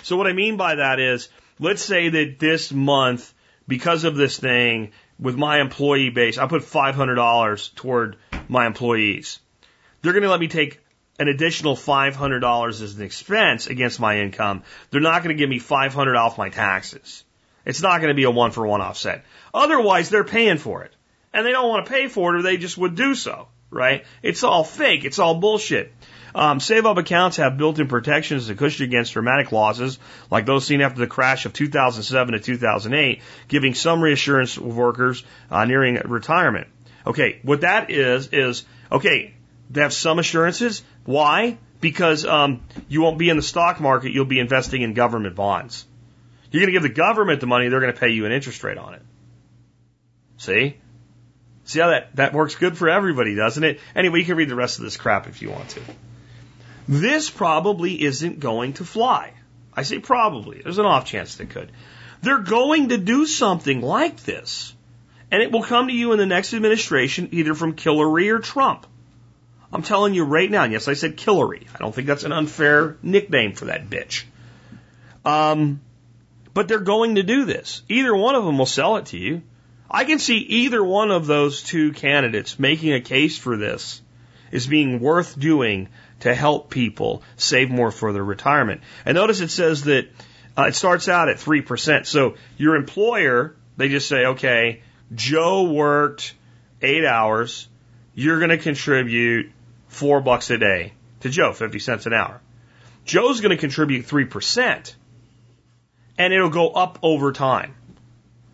So 0.02 0.16
what 0.16 0.26
I 0.26 0.32
mean 0.32 0.56
by 0.56 0.74
that 0.74 0.98
is, 0.98 1.28
let's 1.60 1.82
say 1.82 2.08
that 2.08 2.40
this 2.40 2.72
month, 2.72 3.32
because 3.68 4.02
of 4.02 4.16
this 4.16 4.36
thing, 4.36 4.90
with 5.16 5.36
my 5.36 5.60
employee 5.60 6.10
base, 6.10 6.38
I 6.38 6.48
put 6.48 6.62
$500 6.62 7.74
toward 7.76 8.16
my 8.48 8.66
employees. 8.66 9.38
They're 10.00 10.12
going 10.12 10.24
to 10.24 10.28
let 10.28 10.40
me 10.40 10.48
take 10.48 10.81
an 11.22 11.28
additional 11.28 11.76
$500 11.76 12.68
as 12.68 12.94
an 12.96 13.02
expense 13.02 13.66
against 13.66 14.00
my 14.00 14.20
income, 14.20 14.62
they're 14.90 15.00
not 15.00 15.22
going 15.22 15.34
to 15.34 15.40
give 15.40 15.48
me 15.48 15.58
500 15.58 16.16
off 16.16 16.36
my 16.36 16.50
taxes. 16.50 17.24
It's 17.64 17.80
not 17.80 17.98
going 18.00 18.08
to 18.08 18.14
be 18.14 18.24
a 18.24 18.30
one 18.30 18.50
for 18.50 18.66
one 18.66 18.80
offset. 18.80 19.24
Otherwise, 19.54 20.10
they're 20.10 20.24
paying 20.24 20.58
for 20.58 20.82
it. 20.82 20.92
And 21.32 21.46
they 21.46 21.52
don't 21.52 21.68
want 21.68 21.86
to 21.86 21.92
pay 21.92 22.08
for 22.08 22.34
it 22.34 22.40
or 22.40 22.42
they 22.42 22.58
just 22.58 22.76
would 22.76 22.94
do 22.94 23.14
so, 23.14 23.48
right? 23.70 24.04
It's 24.22 24.42
all 24.42 24.64
fake. 24.64 25.04
It's 25.04 25.18
all 25.18 25.36
bullshit. 25.36 25.92
Um, 26.34 26.60
save 26.60 26.86
up 26.86 26.96
accounts 26.96 27.36
have 27.36 27.58
built-in 27.58 27.88
protections 27.88 28.46
to 28.46 28.54
cushion 28.54 28.84
against 28.84 29.12
dramatic 29.12 29.52
losses 29.52 29.98
like 30.30 30.46
those 30.46 30.66
seen 30.66 30.80
after 30.80 30.98
the 30.98 31.06
crash 31.06 31.44
of 31.46 31.52
2007 31.52 32.32
to 32.32 32.40
2008, 32.40 33.20
giving 33.48 33.74
some 33.74 34.02
reassurance 34.02 34.58
workers 34.58 35.24
uh, 35.50 35.64
nearing 35.64 35.96
retirement. 36.04 36.68
Okay, 37.06 37.40
what 37.42 37.62
that 37.62 37.90
is 37.90 38.28
is 38.28 38.64
okay. 38.90 39.34
They 39.72 39.80
have 39.80 39.92
some 39.92 40.18
assurances. 40.18 40.82
Why? 41.04 41.58
Because 41.80 42.24
um, 42.24 42.62
you 42.88 43.02
won't 43.02 43.18
be 43.18 43.30
in 43.30 43.36
the 43.36 43.42
stock 43.42 43.80
market. 43.80 44.12
You'll 44.12 44.26
be 44.26 44.38
investing 44.38 44.82
in 44.82 44.94
government 44.94 45.34
bonds. 45.34 45.86
You're 46.50 46.60
going 46.60 46.72
to 46.74 46.78
give 46.78 46.82
the 46.82 46.94
government 46.94 47.40
the 47.40 47.46
money. 47.46 47.68
They're 47.68 47.80
going 47.80 47.92
to 47.92 47.98
pay 47.98 48.10
you 48.10 48.26
an 48.26 48.32
interest 48.32 48.62
rate 48.62 48.76
on 48.76 48.94
it. 48.94 49.02
See? 50.36 50.76
See 51.64 51.80
how 51.80 51.88
that, 51.88 52.14
that 52.16 52.34
works 52.34 52.54
good 52.56 52.76
for 52.76 52.90
everybody, 52.90 53.34
doesn't 53.34 53.64
it? 53.64 53.80
Anyway, 53.94 54.18
you 54.18 54.26
can 54.26 54.36
read 54.36 54.50
the 54.50 54.54
rest 54.54 54.78
of 54.78 54.84
this 54.84 54.98
crap 54.98 55.26
if 55.26 55.40
you 55.40 55.50
want 55.50 55.70
to. 55.70 55.80
This 56.86 57.30
probably 57.30 58.02
isn't 58.02 58.40
going 58.40 58.74
to 58.74 58.84
fly. 58.84 59.32
I 59.72 59.82
say 59.84 59.98
probably. 60.00 60.60
There's 60.60 60.78
an 60.78 60.84
off 60.84 61.06
chance 61.06 61.36
that 61.36 61.48
could. 61.48 61.72
They're 62.20 62.38
going 62.38 62.90
to 62.90 62.98
do 62.98 63.26
something 63.26 63.80
like 63.80 64.22
this. 64.24 64.74
And 65.30 65.42
it 65.42 65.50
will 65.50 65.62
come 65.62 65.88
to 65.88 65.94
you 65.94 66.12
in 66.12 66.18
the 66.18 66.26
next 66.26 66.52
administration, 66.52 67.30
either 67.32 67.54
from 67.54 67.76
Hillary 67.76 68.28
or 68.28 68.40
Trump. 68.40 68.86
I'm 69.72 69.82
telling 69.82 70.14
you 70.14 70.24
right 70.24 70.50
now, 70.50 70.64
and 70.64 70.72
yes, 70.72 70.86
I 70.86 70.94
said 70.94 71.18
Hillary. 71.18 71.66
I 71.74 71.78
don't 71.78 71.94
think 71.94 72.06
that's 72.06 72.24
an 72.24 72.32
unfair 72.32 72.96
nickname 73.02 73.54
for 73.54 73.66
that 73.66 73.88
bitch. 73.88 74.24
Um, 75.24 75.80
but 76.52 76.68
they're 76.68 76.80
going 76.80 77.14
to 77.14 77.22
do 77.22 77.46
this. 77.46 77.82
Either 77.88 78.14
one 78.14 78.34
of 78.34 78.44
them 78.44 78.58
will 78.58 78.66
sell 78.66 78.96
it 78.96 79.06
to 79.06 79.18
you. 79.18 79.42
I 79.90 80.04
can 80.04 80.18
see 80.18 80.38
either 80.38 80.82
one 80.82 81.10
of 81.10 81.26
those 81.26 81.62
two 81.62 81.92
candidates 81.92 82.58
making 82.58 82.92
a 82.92 83.00
case 83.00 83.38
for 83.38 83.56
this 83.56 84.02
as 84.50 84.66
being 84.66 85.00
worth 85.00 85.38
doing 85.38 85.88
to 86.20 86.34
help 86.34 86.70
people 86.70 87.22
save 87.36 87.70
more 87.70 87.90
for 87.90 88.12
their 88.12 88.24
retirement. 88.24 88.82
And 89.04 89.14
notice 89.14 89.40
it 89.40 89.50
says 89.50 89.84
that 89.84 90.08
uh, 90.56 90.64
it 90.64 90.74
starts 90.74 91.08
out 91.08 91.28
at 91.28 91.36
3%. 91.36 92.06
So 92.06 92.34
your 92.58 92.76
employer, 92.76 93.56
they 93.76 93.88
just 93.88 94.08
say, 94.08 94.26
okay, 94.26 94.82
Joe 95.14 95.64
worked 95.64 96.34
eight 96.82 97.04
hours. 97.04 97.68
You're 98.14 98.38
going 98.38 98.50
to 98.50 98.58
contribute 98.58 99.50
four 99.92 100.20
bucks 100.20 100.50
a 100.50 100.58
day 100.58 100.94
to 101.20 101.28
Joe, 101.28 101.52
50 101.52 101.78
cents 101.78 102.06
an 102.06 102.14
hour. 102.14 102.40
Joe's 103.04 103.40
going 103.40 103.50
to 103.50 103.60
contribute 103.60 104.06
3% 104.06 104.94
and 106.18 106.32
it'll 106.32 106.50
go 106.50 106.70
up 106.70 106.98
over 107.02 107.32
time. 107.32 107.74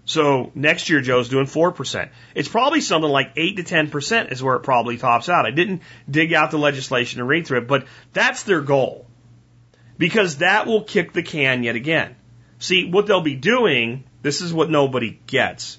So 0.05 0.51
next 0.55 0.89
year 0.89 1.01
Joe's 1.01 1.29
doing 1.29 1.47
4%. 1.47 2.09
It's 2.35 2.49
probably 2.49 2.81
something 2.81 3.11
like 3.11 3.33
8 3.37 3.57
to 3.59 3.63
10% 3.63 4.33
is 4.33 4.43
where 4.43 4.57
it 4.57 4.63
probably 4.63 4.97
tops 4.97 5.29
out. 5.29 5.47
I 5.47 5.51
didn't 5.51 5.83
dig 6.11 6.33
out 6.33 6.51
the 6.51 6.59
legislation 6.59 7.21
and 7.21 7.29
read 7.29 7.47
through 7.47 7.59
it, 7.59 7.69
but 7.69 7.87
that's 8.13 8.43
their 8.43 8.61
goal. 8.61 9.07
Because 9.97 10.39
that 10.39 10.67
will 10.67 10.83
kick 10.83 11.13
the 11.13 11.23
can 11.23 11.63
yet 11.63 11.77
again. 11.77 12.17
See, 12.59 12.91
what 12.91 13.07
they'll 13.07 13.21
be 13.21 13.35
doing, 13.37 14.05
this 14.23 14.41
is 14.41 14.53
what 14.53 14.71
nobody 14.71 15.21
gets. 15.27 15.79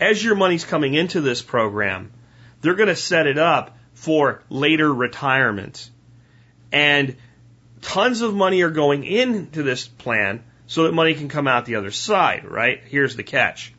As 0.00 0.22
your 0.22 0.34
money's 0.34 0.64
coming 0.64 0.94
into 0.94 1.20
this 1.20 1.42
program, 1.42 2.12
they're 2.60 2.74
going 2.74 2.88
to 2.88 2.96
set 2.96 3.26
it 3.26 3.38
up 3.38 3.76
for 4.02 4.42
later 4.50 4.92
retirement. 4.92 5.88
And 6.72 7.14
tons 7.82 8.20
of 8.20 8.34
money 8.34 8.62
are 8.62 8.70
going 8.70 9.04
into 9.04 9.62
this 9.62 9.86
plan 9.86 10.42
so 10.66 10.84
that 10.84 10.92
money 10.92 11.14
can 11.14 11.28
come 11.28 11.46
out 11.46 11.66
the 11.66 11.76
other 11.76 11.92
side, 11.92 12.44
right? 12.44 12.82
Here's 12.84 13.14
the 13.14 13.22
catch. 13.22 13.72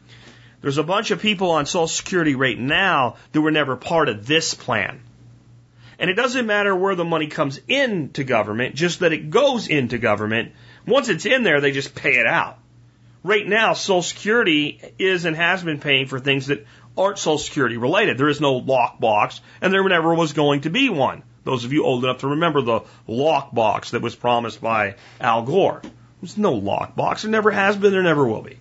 There's 0.62 0.78
a 0.78 0.84
bunch 0.84 1.12
of 1.12 1.22
people 1.22 1.52
on 1.52 1.66
Social 1.66 1.90
Security 1.90 2.36
right 2.36 2.58
now 2.58 3.18
that 3.34 3.42
were 3.42 3.52
never 3.52 3.76
part 3.76 4.08
of 4.08 4.26
this 4.26 4.54
plan. 4.54 5.02
And 6.00 6.10
it 6.10 6.14
doesn't 6.14 6.48
matter 6.48 6.74
where 6.74 6.96
the 6.96 7.04
money 7.04 7.28
comes 7.28 7.60
into 7.68 8.24
government, 8.24 8.76
just 8.76 9.02
that 9.02 9.12
it 9.12 9.30
goes 9.30 9.68
into 9.68 9.98
government. 9.98 10.54
Once 10.88 11.10
it's 11.10 11.26
in 11.26 11.44
there, 11.44 11.60
they 11.60 11.74
just 11.74 11.96
pay 11.96 12.14
it 12.14 12.26
out. 12.26 12.60
Right 13.26 13.46
now, 13.46 13.74
Social 13.74 14.02
Security 14.02 14.80
is 14.98 15.26
and 15.26 15.36
has 15.36 15.64
been 15.64 15.82
paying 15.82 16.06
for 16.06 16.18
things 16.18 16.48
that 16.48 16.66
aren't 16.98 17.18
Social 17.18 17.38
Security 17.38 17.78
related. 17.78 18.18
There 18.18 18.30
is 18.30 18.42
no 18.42 18.62
lockbox, 18.62 19.40
and 19.62 19.74
there 19.74 19.88
never 19.88 20.14
was 20.14 20.34
going 20.34 20.62
to 20.62 20.70
be 20.70 20.90
one. 20.90 21.24
Those 21.44 21.66
of 21.66 21.74
you 21.74 21.84
old 21.84 22.04
enough 22.04 22.20
to 22.20 22.28
remember 22.28 22.62
the 22.62 22.82
lockbox 23.08 23.92
that 23.92 24.02
was 24.02 24.16
promised 24.16 24.62
by 24.62 24.96
Al 25.20 25.44
Gore. 25.44 25.82
There's 26.22 26.38
no 26.38 26.60
lockbox. 26.60 27.24
There 27.24 27.32
never 27.32 27.52
has 27.52 27.76
been. 27.76 27.92
There 27.92 28.04
never 28.04 28.26
will 28.26 28.44
be. 28.44 28.58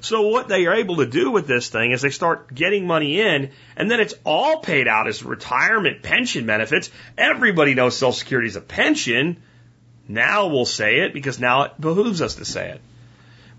So 0.00 0.28
what 0.28 0.46
they 0.46 0.66
are 0.66 0.74
able 0.74 0.96
to 0.96 1.06
do 1.06 1.32
with 1.32 1.48
this 1.48 1.68
thing 1.68 1.90
is 1.90 2.02
they 2.02 2.10
start 2.10 2.54
getting 2.54 2.86
money 2.86 3.20
in, 3.20 3.50
and 3.76 3.90
then 3.90 3.98
it's 3.98 4.14
all 4.24 4.60
paid 4.60 4.86
out 4.86 5.08
as 5.08 5.24
retirement 5.24 6.02
pension 6.02 6.46
benefits. 6.46 6.90
Everybody 7.18 7.74
knows 7.74 7.96
Social 7.96 8.12
Security 8.12 8.48
is 8.48 8.56
a 8.56 8.60
pension. 8.60 9.42
Now 10.06 10.46
we'll 10.46 10.64
say 10.66 11.00
it 11.00 11.12
because 11.12 11.40
now 11.40 11.62
it 11.62 11.80
behooves 11.80 12.22
us 12.22 12.36
to 12.36 12.44
say 12.44 12.70
it. 12.70 12.80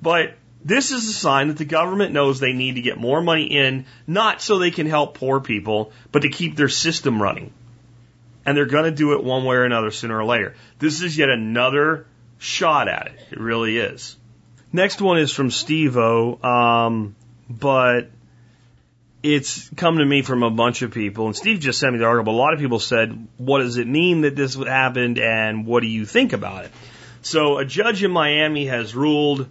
But 0.01 0.35
this 0.67 0.91
is 0.91 1.07
a 1.07 1.13
sign 1.13 1.47
that 1.47 1.57
the 1.57 1.65
government 1.65 2.11
knows 2.11 2.39
they 2.39 2.51
need 2.51 2.75
to 2.75 2.81
get 2.81 2.97
more 2.97 3.21
money 3.21 3.45
in, 3.45 3.85
not 4.05 4.41
so 4.41 4.59
they 4.59 4.69
can 4.69 4.85
help 4.85 5.17
poor 5.17 5.39
people, 5.39 5.93
but 6.11 6.23
to 6.23 6.29
keep 6.29 6.57
their 6.57 6.67
system 6.67 7.21
running. 7.21 7.53
And 8.45 8.57
they're 8.57 8.65
going 8.65 8.83
to 8.83 8.91
do 8.91 9.13
it 9.13 9.23
one 9.23 9.45
way 9.45 9.55
or 9.55 9.63
another 9.63 9.91
sooner 9.91 10.17
or 10.17 10.25
later. 10.25 10.55
This 10.77 11.01
is 11.01 11.17
yet 11.17 11.29
another 11.29 12.05
shot 12.37 12.89
at 12.89 13.07
it. 13.07 13.19
It 13.31 13.39
really 13.39 13.77
is. 13.77 14.17
Next 14.73 15.01
one 15.01 15.19
is 15.19 15.31
from 15.31 15.51
Steve 15.51 15.95
O, 15.95 16.37
um, 16.43 17.15
but 17.49 18.11
it's 19.23 19.69
come 19.77 19.99
to 19.99 20.05
me 20.05 20.21
from 20.21 20.43
a 20.43 20.51
bunch 20.51 20.81
of 20.81 20.91
people. 20.91 21.27
And 21.27 21.35
Steve 21.35 21.61
just 21.61 21.79
sent 21.79 21.93
me 21.93 21.99
the 21.99 22.05
article. 22.05 22.25
But 22.25 22.37
a 22.37 22.41
lot 22.41 22.53
of 22.53 22.59
people 22.59 22.79
said, 22.79 23.27
"What 23.37 23.59
does 23.59 23.77
it 23.77 23.87
mean 23.87 24.21
that 24.21 24.35
this 24.35 24.55
happened, 24.55 25.17
and 25.17 25.65
what 25.65 25.81
do 25.81 25.87
you 25.87 26.05
think 26.05 26.33
about 26.33 26.65
it?" 26.65 26.71
So 27.21 27.57
a 27.57 27.65
judge 27.65 28.03
in 28.03 28.11
Miami 28.11 28.65
has 28.65 28.93
ruled 28.93 29.47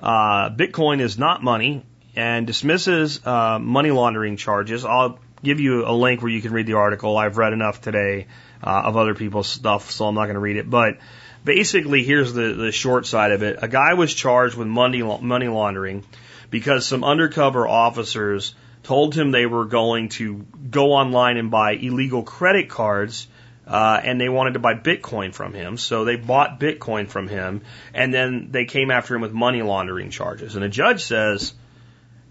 uh, 0.00 0.50
Bitcoin 0.50 1.00
is 1.00 1.18
not 1.18 1.42
money 1.42 1.84
and 2.14 2.46
dismisses 2.46 3.24
uh, 3.26 3.58
money 3.58 3.90
laundering 3.90 4.36
charges. 4.36 4.84
I'll 4.84 5.18
give 5.42 5.60
you 5.60 5.86
a 5.86 5.92
link 5.92 6.22
where 6.22 6.30
you 6.30 6.42
can 6.42 6.52
read 6.52 6.66
the 6.66 6.74
article. 6.74 7.16
I've 7.16 7.38
read 7.38 7.52
enough 7.52 7.80
today 7.80 8.26
uh, 8.62 8.82
of 8.84 8.96
other 8.96 9.14
people's 9.14 9.48
stuff, 9.48 9.90
so 9.90 10.06
I'm 10.06 10.14
not 10.14 10.24
going 10.24 10.34
to 10.34 10.40
read 10.40 10.56
it. 10.56 10.68
But 10.68 10.98
basically, 11.44 12.04
here's 12.04 12.32
the, 12.32 12.54
the 12.54 12.72
short 12.72 13.06
side 13.06 13.32
of 13.32 13.42
it. 13.42 13.58
A 13.62 13.68
guy 13.68 13.94
was 13.94 14.12
charged 14.12 14.56
with 14.56 14.68
money, 14.68 15.02
money 15.02 15.48
laundering 15.48 16.04
because 16.50 16.86
some 16.86 17.04
undercover 17.04 17.66
officers 17.68 18.54
told 18.82 19.14
him 19.14 19.30
they 19.30 19.46
were 19.46 19.64
going 19.64 20.08
to 20.08 20.46
go 20.70 20.92
online 20.92 21.36
and 21.36 21.50
buy 21.50 21.72
illegal 21.72 22.22
credit 22.22 22.68
cards 22.68 23.28
uh, 23.68 24.00
and 24.02 24.18
they 24.18 24.30
wanted 24.30 24.54
to 24.54 24.58
buy 24.58 24.74
Bitcoin 24.74 25.34
from 25.34 25.52
him. 25.52 25.76
So 25.76 26.04
they 26.06 26.16
bought 26.16 26.58
Bitcoin 26.58 27.08
from 27.08 27.28
him, 27.28 27.62
and 27.92 28.12
then 28.12 28.48
they 28.50 28.64
came 28.64 28.90
after 28.90 29.14
him 29.14 29.20
with 29.20 29.32
money 29.32 29.60
laundering 29.60 30.10
charges. 30.10 30.56
And 30.56 30.64
a 30.64 30.70
judge 30.70 31.04
says, 31.04 31.52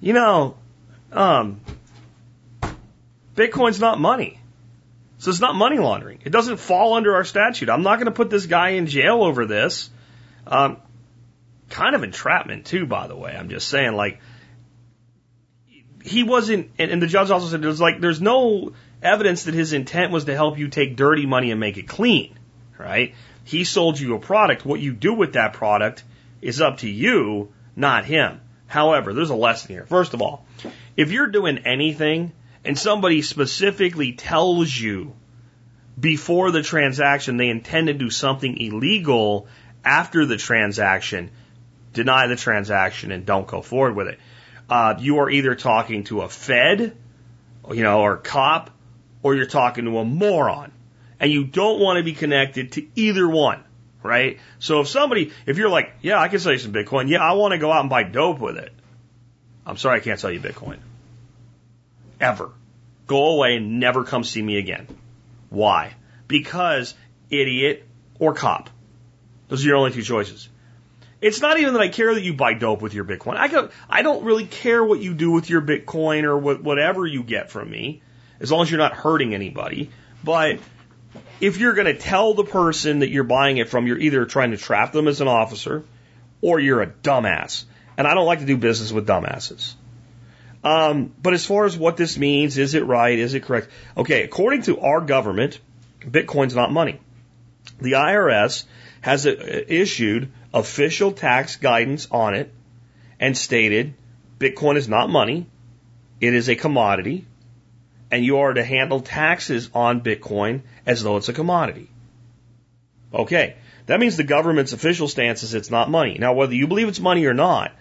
you 0.02 0.14
know, 0.14 0.58
um, 1.12 1.62
Bitcoin's 3.36 3.80
not 3.80 4.00
money. 4.00 4.40
So 5.20 5.30
it's 5.30 5.40
not 5.40 5.56
money 5.56 5.78
laundering. 5.78 6.20
It 6.26 6.32
doesn't 6.32 6.58
fall 6.58 6.96
under 6.96 7.16
our 7.16 7.24
statute. 7.24 7.70
I'm 7.70 7.84
not 7.84 7.96
going 7.96 8.06
to 8.06 8.12
put 8.12 8.30
this 8.32 8.48
guy 8.48 8.70
in 8.70 8.88
jail 8.88 9.24
over 9.24 9.46
this. 9.46 9.90
Um, 10.48 10.78
kind 11.70 11.96
of 11.96 12.04
entrapment 12.04 12.66
too, 12.66 12.88
by 12.88 13.08
the 13.08 13.16
way. 13.16 13.36
I'm 13.36 13.50
just 13.50 13.68
saying, 13.68 13.94
like, 13.94 14.22
he 16.04 16.24
wasn't, 16.24 16.72
and, 16.80 16.90
and 16.90 17.02
the 17.02 17.08
judge 17.08 17.30
also 17.30 17.48
said 17.48 17.62
there's 17.62 17.82
like, 17.82 18.00
there's 18.00 18.22
no 18.22 18.74
evidence 19.02 19.44
that 19.44 19.54
his 19.54 19.74
intent 19.74 20.12
was 20.12 20.26
to 20.26 20.36
help 20.36 20.58
you 20.58 20.68
take 20.68 20.96
dirty 20.96 21.26
money 21.26 21.52
and 21.52 21.60
make 21.60 21.78
it 21.78 21.88
clean, 21.88 22.38
right? 22.78 23.14
He 23.44 23.64
sold 23.64 24.00
you 24.00 24.16
a 24.16 24.20
product. 24.20 24.66
What 24.66 24.80
you 24.80 24.94
do 24.94 25.14
with 25.14 25.34
that 25.34 25.54
product 25.54 26.04
is 26.42 26.62
up 26.62 26.80
to 26.80 26.90
you, 26.90 27.54
not 27.76 28.06
him. 28.06 28.42
However, 28.68 29.14
there's 29.14 29.30
a 29.30 29.36
lesson 29.36 29.72
here. 29.72 29.86
First 29.86 30.14
of 30.14 30.22
all, 30.22 30.46
if 30.96 31.12
you're 31.12 31.28
doing 31.28 31.60
anything 31.60 32.34
and 32.66 32.78
somebody 32.78 33.22
specifically 33.22 34.14
tells 34.14 34.76
you 34.76 35.14
before 36.00 36.52
the 36.52 36.62
transaction 36.62 37.38
they 37.38 37.50
intend 37.50 37.88
to 37.88 37.94
do 37.94 38.10
something 38.10 38.58
illegal 38.58 39.48
after 39.86 40.26
the 40.26 40.38
transaction, 40.38 41.32
deny 41.94 42.28
the 42.28 42.36
transaction 42.36 43.12
and 43.12 43.26
don't 43.26 43.48
go 43.48 43.62
forward 43.62 43.96
with 43.96 44.08
it. 44.08 44.20
Uh, 44.70 44.96
you 45.00 45.20
are 45.20 45.30
either 45.30 45.56
talking 45.56 46.04
to 46.04 46.22
a 46.22 46.30
Fed, 46.30 46.96
you 47.72 47.84
know, 47.84 48.02
or 48.02 48.18
cop, 48.18 48.70
or 49.24 49.36
you're 49.36 49.46
talking 49.46 49.86
to 49.86 49.98
a 50.00 50.06
moron. 50.06 50.72
And 51.20 51.32
you 51.32 51.46
don't 51.46 51.80
want 51.80 51.98
to 51.98 52.04
be 52.04 52.14
connected 52.14 52.74
to 52.74 52.86
either 52.96 53.28
one, 53.28 53.64
right? 54.04 54.40
So 54.60 54.82
if 54.82 54.88
somebody, 54.88 55.32
if 55.46 55.58
you're 55.58 55.70
like, 55.70 55.96
yeah, 56.02 56.20
I 56.20 56.28
can 56.28 56.40
sell 56.40 56.52
you 56.52 56.60
some 56.60 56.74
Bitcoin. 56.74 57.10
Yeah, 57.10 57.24
I 57.24 57.34
want 57.34 57.54
to 57.54 57.58
go 57.58 57.72
out 57.72 57.82
and 57.82 57.90
buy 57.90 58.04
dope 58.04 58.40
with 58.40 58.58
it. 58.58 58.72
I'm 59.66 59.78
sorry, 59.78 59.98
I 59.98 60.04
can't 60.04 60.20
sell 60.20 60.32
you 60.32 60.40
Bitcoin. 60.40 60.78
Ever. 62.20 62.52
Go 63.08 63.36
away 63.36 63.58
and 63.58 63.80
never 63.80 64.04
come 64.04 64.24
see 64.24 64.42
me 64.42 64.58
again. 64.58 64.88
Why? 65.50 65.96
Because 66.28 66.94
idiot, 67.30 67.86
or 68.20 68.34
cop. 68.34 68.70
Those 69.48 69.64
are 69.64 69.68
your 69.70 69.78
only 69.78 69.92
two 69.92 70.04
choices. 70.04 70.50
It's 71.20 71.42
not 71.42 71.60
even 71.60 71.74
that 71.74 71.82
I 71.82 71.88
care 71.90 72.14
that 72.14 72.22
you 72.22 72.34
buy 72.34 72.54
dope 72.54 72.82
with 72.82 72.94
your 72.94 73.06
Bitcoin. 73.06 73.38
I 73.38 73.48
don't, 73.48 73.72
I 73.90 74.04
don't 74.04 74.24
really 74.24 74.46
care 74.46 74.84
what 74.84 75.00
you 75.00 75.14
do 75.14 75.32
with 75.32 75.50
your 75.50 75.62
Bitcoin 75.62 76.24
or 76.24 76.38
what, 76.38 76.62
whatever 76.62 77.08
you 77.08 77.24
get 77.24 77.50
from 77.50 77.72
me, 77.72 78.02
as 78.40 78.52
long 78.52 78.62
as 78.62 78.72
you're 78.72 78.80
not 78.80 78.94
hurting 78.94 79.34
anybody. 79.34 79.90
But 80.24 80.60
if 81.40 81.58
you're 81.58 81.74
going 81.74 81.88
to 81.88 81.98
tell 81.98 82.34
the 82.34 82.44
person 82.44 83.00
that 83.00 83.10
you're 83.10 83.24
buying 83.24 83.58
it 83.58 83.70
from, 83.70 83.88
you're 83.88 84.00
either 84.00 84.26
trying 84.26 84.52
to 84.52 84.58
trap 84.58 84.92
them 84.92 85.08
as 85.08 85.22
an 85.22 85.28
officer 85.28 85.84
or 86.42 86.60
you're 86.60 86.82
a 86.82 86.88
dumbass. 86.88 87.66
And 87.98 88.08
I 88.08 88.14
don't 88.14 88.26
like 88.26 88.40
to 88.40 88.46
do 88.46 88.58
business 88.58 88.92
with 88.92 89.08
dumbasses. 89.08 89.74
Um, 90.64 91.14
but 91.22 91.34
as 91.34 91.46
far 91.46 91.66
as 91.66 91.78
what 91.78 91.98
this 91.98 92.18
means, 92.18 92.58
is 92.58 92.74
it 92.74 92.86
right? 92.86 93.18
Is 93.18 93.34
it 93.34 93.44
correct? 93.44 93.70
Okay, 93.96 94.24
according 94.24 94.64
to 94.64 94.80
our 94.80 95.02
government, 95.02 95.60
Bitcoin's 96.02 96.56
not 96.56 96.72
money. 96.72 97.00
The 97.80 97.94
IRS 97.94 98.66
has 99.02 99.26
a, 99.26 99.74
issued 99.74 100.32
official 100.54 101.12
tax 101.12 101.58
guidance 101.58 102.08
on 102.12 102.34
it 102.34 102.54
and 103.20 103.38
stated 103.38 103.94
Bitcoin 104.40 104.78
is 104.78 104.88
not 104.88 105.10
money. 105.10 105.48
It 106.20 106.34
is 106.34 106.50
a 106.50 106.56
commodity 106.56 107.26
and 108.12 108.24
you 108.24 108.40
are 108.40 108.54
to 108.54 108.64
handle 108.64 109.02
taxes 109.02 109.70
on 109.74 110.02
Bitcoin 110.02 110.62
as 110.86 111.04
though 111.04 111.18
it's 111.18 111.30
a 111.30 111.34
commodity. 111.34 111.90
Okay. 113.14 113.56
That 113.88 114.00
means 114.00 114.18
the 114.18 114.24
government's 114.24 114.74
official 114.74 115.08
stance 115.08 115.44
is 115.44 115.54
it's 115.54 115.72
not 115.72 115.90
money. 115.90 116.18
Now, 116.20 116.34
whether 116.34 116.54
you 116.54 116.68
believe 116.68 116.90
it's 116.90 117.00
money 117.00 117.26
or 117.26 117.34
not, 117.34 117.72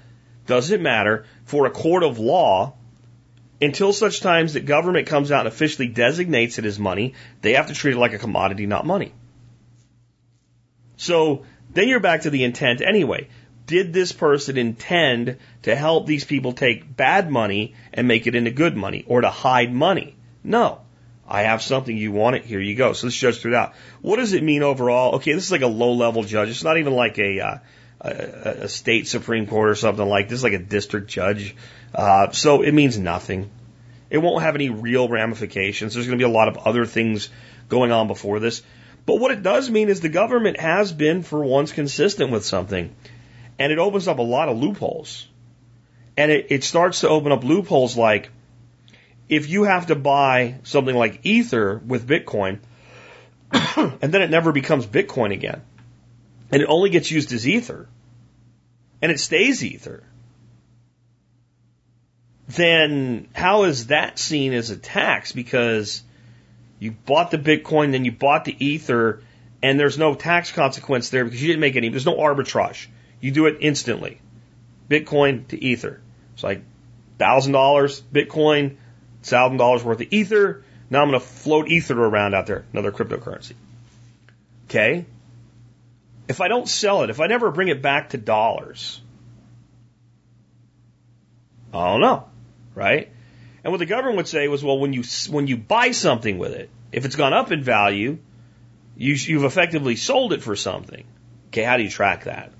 doesn't 0.46 0.82
matter 0.82 1.24
for 1.44 1.66
a 1.66 1.70
court 1.70 2.04
of 2.04 2.18
law 2.18 2.74
until 3.60 3.92
such 3.92 4.20
times 4.20 4.52
that 4.52 4.66
government 4.66 5.06
comes 5.06 5.32
out 5.32 5.40
and 5.40 5.48
officially 5.48 5.88
designates 5.88 6.58
it 6.58 6.64
as 6.64 6.78
money, 6.78 7.14
they 7.42 7.54
have 7.54 7.68
to 7.68 7.74
treat 7.74 7.94
it 7.94 7.98
like 7.98 8.12
a 8.12 8.18
commodity, 8.18 8.66
not 8.66 8.86
money. 8.86 9.12
So 10.96 11.44
then 11.72 11.88
you're 11.88 12.00
back 12.00 12.22
to 12.22 12.30
the 12.30 12.44
intent 12.44 12.80
anyway. 12.80 13.28
Did 13.66 13.92
this 13.92 14.12
person 14.12 14.56
intend 14.56 15.38
to 15.62 15.74
help 15.74 16.06
these 16.06 16.24
people 16.24 16.52
take 16.52 16.96
bad 16.96 17.30
money 17.30 17.74
and 17.92 18.06
make 18.06 18.26
it 18.26 18.36
into 18.36 18.50
good 18.50 18.76
money 18.76 19.04
or 19.08 19.22
to 19.22 19.30
hide 19.30 19.72
money? 19.72 20.15
No. 20.46 20.80
I 21.28 21.42
have 21.42 21.60
something, 21.60 21.96
you 21.96 22.12
want 22.12 22.36
it, 22.36 22.44
here 22.44 22.60
you 22.60 22.76
go. 22.76 22.92
So 22.92 23.08
this 23.08 23.16
judge 23.16 23.40
threw 23.40 23.52
it 23.52 23.56
out. 23.56 23.74
What 24.00 24.16
does 24.16 24.32
it 24.32 24.44
mean 24.44 24.62
overall? 24.62 25.16
Okay, 25.16 25.32
this 25.32 25.44
is 25.44 25.50
like 25.50 25.62
a 25.62 25.66
low 25.66 25.92
level 25.94 26.22
judge. 26.22 26.50
It's 26.50 26.62
not 26.62 26.78
even 26.78 26.92
like 26.92 27.18
a, 27.18 27.40
uh, 27.40 27.58
a, 28.00 28.10
a 28.10 28.68
state 28.68 29.08
Supreme 29.08 29.48
Court 29.48 29.70
or 29.70 29.74
something 29.74 30.06
like 30.06 30.28
this, 30.28 30.38
is 30.38 30.44
like 30.44 30.52
a 30.52 30.60
district 30.60 31.08
judge. 31.08 31.56
Uh, 31.92 32.30
so 32.30 32.62
it 32.62 32.72
means 32.72 32.96
nothing. 32.96 33.50
It 34.08 34.18
won't 34.18 34.42
have 34.42 34.54
any 34.54 34.70
real 34.70 35.08
ramifications. 35.08 35.94
There's 35.94 36.06
going 36.06 36.16
to 36.16 36.24
be 36.24 36.30
a 36.30 36.32
lot 36.32 36.46
of 36.46 36.58
other 36.58 36.86
things 36.86 37.28
going 37.68 37.90
on 37.90 38.06
before 38.06 38.38
this. 38.38 38.62
But 39.04 39.16
what 39.16 39.32
it 39.32 39.42
does 39.42 39.68
mean 39.68 39.88
is 39.88 40.00
the 40.00 40.08
government 40.08 40.60
has 40.60 40.92
been 40.92 41.24
for 41.24 41.44
once 41.44 41.72
consistent 41.72 42.30
with 42.30 42.44
something. 42.44 42.94
And 43.58 43.72
it 43.72 43.80
opens 43.80 44.06
up 44.06 44.18
a 44.18 44.22
lot 44.22 44.48
of 44.48 44.58
loopholes. 44.58 45.26
And 46.16 46.30
it, 46.30 46.46
it 46.50 46.62
starts 46.62 47.00
to 47.00 47.08
open 47.08 47.32
up 47.32 47.42
loopholes 47.42 47.96
like 47.96 48.30
if 49.28 49.48
you 49.48 49.64
have 49.64 49.86
to 49.86 49.94
buy 49.94 50.56
something 50.62 50.94
like 50.94 51.20
Ether 51.24 51.80
with 51.84 52.06
Bitcoin, 52.06 52.60
and 53.52 54.00
then 54.00 54.22
it 54.22 54.30
never 54.30 54.52
becomes 54.52 54.86
Bitcoin 54.86 55.32
again, 55.32 55.62
and 56.50 56.62
it 56.62 56.66
only 56.68 56.90
gets 56.90 57.10
used 57.10 57.32
as 57.32 57.46
Ether, 57.46 57.88
and 59.02 59.10
it 59.12 59.20
stays 59.20 59.64
Ether, 59.64 60.04
then 62.48 63.28
how 63.34 63.64
is 63.64 63.88
that 63.88 64.18
seen 64.18 64.52
as 64.52 64.70
a 64.70 64.76
tax? 64.76 65.32
Because 65.32 66.02
you 66.78 66.92
bought 66.92 67.30
the 67.30 67.38
Bitcoin, 67.38 67.92
then 67.92 68.04
you 68.04 68.12
bought 68.12 68.44
the 68.44 68.64
Ether, 68.64 69.22
and 69.62 69.80
there's 69.80 69.98
no 69.98 70.14
tax 70.14 70.52
consequence 70.52 71.10
there 71.10 71.24
because 71.24 71.40
you 71.40 71.48
didn't 71.48 71.60
make 71.60 71.76
any, 71.76 71.88
there's 71.88 72.06
no 72.06 72.16
arbitrage. 72.16 72.86
You 73.20 73.32
do 73.32 73.46
it 73.46 73.58
instantly. 73.60 74.20
Bitcoin 74.88 75.48
to 75.48 75.62
Ether. 75.62 76.00
It's 76.34 76.44
like 76.44 76.62
$1,000 77.18 78.02
Bitcoin, 78.12 78.76
thousand 79.28 79.58
dollars 79.58 79.84
worth 79.84 80.00
of 80.00 80.12
ether. 80.12 80.62
Now 80.88 81.02
I'm 81.02 81.08
going 81.08 81.20
to 81.20 81.26
float 81.26 81.68
ether 81.68 81.98
around 82.02 82.34
out 82.34 82.46
there, 82.46 82.64
another 82.72 82.92
cryptocurrency. 82.92 83.54
Okay. 84.68 85.04
If 86.28 86.40
I 86.40 86.48
don't 86.48 86.68
sell 86.68 87.02
it, 87.02 87.10
if 87.10 87.20
I 87.20 87.26
never 87.26 87.50
bring 87.50 87.68
it 87.68 87.82
back 87.82 88.10
to 88.10 88.18
dollars, 88.18 89.00
I 91.72 91.92
don't 91.92 92.00
know, 92.00 92.28
right? 92.74 93.10
And 93.62 93.72
what 93.72 93.78
the 93.78 93.86
government 93.86 94.16
would 94.16 94.28
say 94.28 94.48
was, 94.48 94.62
well, 94.62 94.78
when 94.78 94.92
you 94.92 95.02
when 95.30 95.46
you 95.46 95.56
buy 95.56 95.90
something 95.90 96.38
with 96.38 96.52
it, 96.52 96.70
if 96.92 97.04
it's 97.04 97.16
gone 97.16 97.32
up 97.32 97.52
in 97.52 97.62
value, 97.62 98.18
you, 98.96 99.14
you've 99.14 99.44
effectively 99.44 99.96
sold 99.96 100.32
it 100.32 100.42
for 100.42 100.56
something. 100.56 101.04
Okay, 101.48 101.62
how 101.62 101.76
do 101.76 101.82
you 101.82 101.90
track 101.90 102.24
that? 102.24 102.52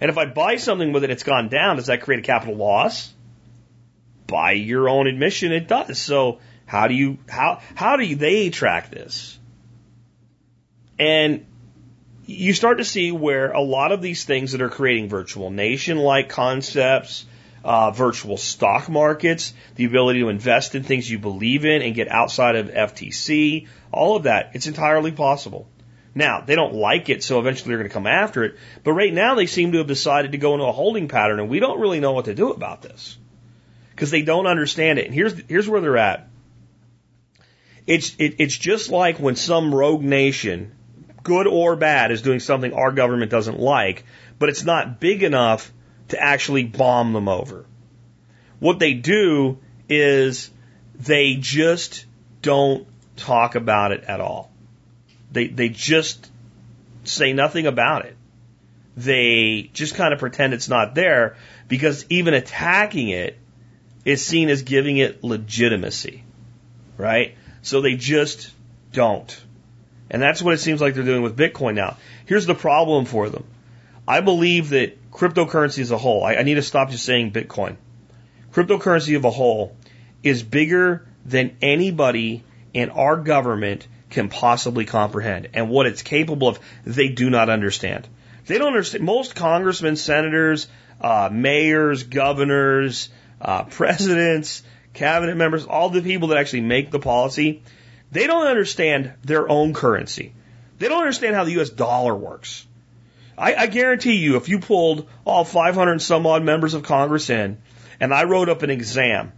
And 0.00 0.10
if 0.10 0.18
I 0.18 0.26
buy 0.26 0.56
something 0.56 0.92
with 0.92 1.04
it, 1.04 1.10
it's 1.10 1.24
gone 1.24 1.48
down. 1.48 1.76
Does 1.76 1.86
that 1.86 2.02
create 2.02 2.20
a 2.20 2.22
capital 2.22 2.56
loss? 2.56 3.12
By 4.28 4.52
your 4.52 4.88
own 4.88 5.08
admission, 5.08 5.50
it 5.50 5.66
does. 5.66 5.98
So 5.98 6.38
how 6.66 6.86
do 6.86 6.94
you 6.94 7.18
how 7.28 7.60
how 7.74 7.96
do 7.96 8.14
they 8.14 8.50
track 8.50 8.90
this? 8.90 9.36
And 10.98 11.46
you 12.26 12.52
start 12.52 12.78
to 12.78 12.84
see 12.84 13.10
where 13.10 13.50
a 13.50 13.62
lot 13.62 13.90
of 13.90 14.02
these 14.02 14.24
things 14.24 14.52
that 14.52 14.60
are 14.60 14.68
creating 14.68 15.08
virtual 15.08 15.50
nation-like 15.50 16.28
concepts, 16.28 17.24
uh, 17.64 17.90
virtual 17.90 18.36
stock 18.36 18.88
markets, 18.88 19.54
the 19.76 19.86
ability 19.86 20.20
to 20.20 20.28
invest 20.28 20.74
in 20.74 20.82
things 20.82 21.10
you 21.10 21.18
believe 21.18 21.64
in 21.64 21.80
and 21.80 21.94
get 21.94 22.08
outside 22.08 22.56
of 22.56 22.68
FTC, 22.68 23.66
all 23.90 24.16
of 24.16 24.24
that, 24.24 24.50
it's 24.54 24.66
entirely 24.66 25.12
possible. 25.12 25.68
Now, 26.14 26.42
they 26.42 26.54
don't 26.54 26.74
like 26.74 27.08
it, 27.08 27.22
so 27.22 27.38
eventually 27.38 27.68
they're 27.68 27.78
going 27.78 27.88
to 27.88 27.94
come 27.94 28.06
after 28.06 28.44
it. 28.44 28.56
But 28.82 28.92
right 28.92 29.12
now, 29.12 29.34
they 29.34 29.46
seem 29.46 29.72
to 29.72 29.78
have 29.78 29.86
decided 29.86 30.32
to 30.32 30.38
go 30.38 30.54
into 30.54 30.66
a 30.66 30.72
holding 30.72 31.08
pattern, 31.08 31.38
and 31.38 31.48
we 31.48 31.60
don't 31.60 31.80
really 31.80 32.00
know 32.00 32.12
what 32.12 32.24
to 32.24 32.34
do 32.34 32.50
about 32.50 32.82
this 32.82 33.17
because 33.98 34.12
they 34.12 34.22
don't 34.22 34.46
understand 34.46 35.00
it. 35.00 35.06
And 35.06 35.14
here's 35.14 35.36
here's 35.48 35.68
where 35.68 35.80
they're 35.80 35.96
at. 35.96 36.28
It's 37.84 38.14
it, 38.20 38.36
it's 38.38 38.56
just 38.56 38.90
like 38.90 39.18
when 39.18 39.34
some 39.34 39.74
rogue 39.74 40.02
nation, 40.02 40.70
good 41.24 41.48
or 41.48 41.74
bad, 41.74 42.12
is 42.12 42.22
doing 42.22 42.38
something 42.38 42.72
our 42.72 42.92
government 42.92 43.32
doesn't 43.32 43.58
like, 43.58 44.04
but 44.38 44.50
it's 44.50 44.62
not 44.62 45.00
big 45.00 45.24
enough 45.24 45.72
to 46.10 46.22
actually 46.22 46.62
bomb 46.62 47.12
them 47.12 47.28
over. 47.28 47.66
What 48.60 48.78
they 48.78 48.94
do 48.94 49.58
is 49.88 50.48
they 50.94 51.34
just 51.34 52.06
don't 52.40 52.86
talk 53.16 53.56
about 53.56 53.90
it 53.90 54.04
at 54.04 54.20
all. 54.20 54.52
They 55.32 55.48
they 55.48 55.70
just 55.70 56.30
say 57.02 57.32
nothing 57.32 57.66
about 57.66 58.06
it. 58.06 58.16
They 58.96 59.70
just 59.72 59.96
kind 59.96 60.14
of 60.14 60.20
pretend 60.20 60.54
it's 60.54 60.68
not 60.68 60.94
there 60.94 61.36
because 61.66 62.06
even 62.10 62.34
attacking 62.34 63.08
it 63.08 63.36
is 64.08 64.24
seen 64.24 64.48
as 64.48 64.62
giving 64.62 64.96
it 64.96 65.22
legitimacy, 65.22 66.24
right? 66.96 67.36
So 67.60 67.82
they 67.82 67.94
just 67.94 68.50
don't. 68.90 69.38
And 70.10 70.22
that's 70.22 70.40
what 70.40 70.54
it 70.54 70.60
seems 70.60 70.80
like 70.80 70.94
they're 70.94 71.04
doing 71.04 71.20
with 71.20 71.36
Bitcoin 71.36 71.74
now. 71.74 71.98
Here's 72.24 72.46
the 72.46 72.54
problem 72.54 73.04
for 73.04 73.28
them. 73.28 73.44
I 74.06 74.22
believe 74.22 74.70
that 74.70 75.10
cryptocurrency 75.10 75.80
as 75.80 75.90
a 75.90 75.98
whole, 75.98 76.24
I, 76.24 76.36
I 76.36 76.42
need 76.42 76.54
to 76.54 76.62
stop 76.62 76.88
just 76.88 77.04
saying 77.04 77.32
Bitcoin. 77.32 77.76
Cryptocurrency 78.50 79.14
of 79.14 79.26
a 79.26 79.30
whole 79.30 79.76
is 80.22 80.42
bigger 80.42 81.06
than 81.26 81.58
anybody 81.60 82.42
in 82.72 82.88
our 82.88 83.18
government 83.18 83.86
can 84.08 84.30
possibly 84.30 84.86
comprehend. 84.86 85.50
And 85.52 85.68
what 85.68 85.84
it's 85.84 86.00
capable 86.00 86.48
of, 86.48 86.58
they 86.86 87.08
do 87.08 87.28
not 87.28 87.50
understand. 87.50 88.08
They 88.46 88.56
don't 88.56 88.68
understand. 88.68 89.04
Most 89.04 89.34
congressmen, 89.34 89.96
senators, 89.96 90.66
uh, 90.98 91.28
mayors, 91.30 92.04
governors, 92.04 93.10
uh, 93.40 93.64
presidents, 93.64 94.62
cabinet 94.94 95.36
members, 95.36 95.64
all 95.64 95.90
the 95.90 96.02
people 96.02 96.28
that 96.28 96.38
actually 96.38 96.62
make 96.62 96.90
the 96.90 96.98
policy, 96.98 97.62
they 98.10 98.26
don't 98.26 98.46
understand 98.46 99.12
their 99.22 99.48
own 99.48 99.74
currency. 99.74 100.32
They 100.78 100.88
don't 100.88 101.00
understand 101.00 101.34
how 101.34 101.44
the 101.44 101.52
U.S. 101.52 101.70
dollar 101.70 102.14
works. 102.14 102.66
I, 103.36 103.54
I 103.54 103.66
guarantee 103.66 104.16
you, 104.16 104.36
if 104.36 104.48
you 104.48 104.58
pulled 104.58 105.08
all 105.24 105.44
500 105.44 105.92
and 105.92 106.02
some 106.02 106.26
odd 106.26 106.42
members 106.42 106.74
of 106.74 106.82
Congress 106.82 107.30
in, 107.30 107.58
and 108.00 108.12
I 108.12 108.24
wrote 108.24 108.48
up 108.48 108.62
an 108.62 108.70
exam 108.70 109.32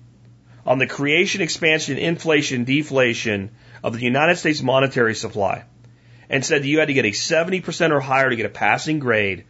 on 0.67 0.79
the 0.79 0.87
creation, 0.87 1.41
expansion, 1.41 1.99
inflation, 1.99 2.65
deflation 2.65 3.51
of 3.83 3.95
the 3.95 4.05
United 4.05 4.37
States 4.37 4.63
monetary 4.63 5.15
supply, 5.15 5.65
and 6.29 6.45
said 6.45 6.63
that 6.63 6.69
you 6.69 6.79
had 6.79 6.89
to 6.89 6.95
get 6.95 7.05
a 7.05 7.11
70% 7.11 7.91
or 7.91 8.01
higher 8.01 8.31
to 8.31 8.37
get 8.37 8.47
a 8.47 8.51
passing 8.51 8.99
grade, 8.99 9.45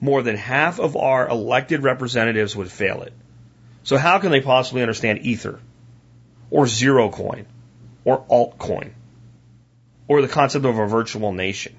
more 0.00 0.22
than 0.22 0.36
half 0.36 0.80
of 0.80 0.96
our 0.96 1.28
elected 1.28 1.82
representatives 1.82 2.56
would 2.56 2.70
fail 2.70 3.02
it. 3.02 3.12
So 3.84 3.98
how 3.98 4.18
can 4.18 4.30
they 4.32 4.40
possibly 4.40 4.82
understand 4.82 5.20
Ether 5.20 5.60
or 6.50 6.64
Zerocoin 6.64 7.44
or 8.04 8.24
altcoin 8.24 8.90
or 10.08 10.22
the 10.22 10.28
concept 10.28 10.64
of 10.64 10.78
a 10.78 10.86
virtual 10.86 11.32
nation? 11.32 11.76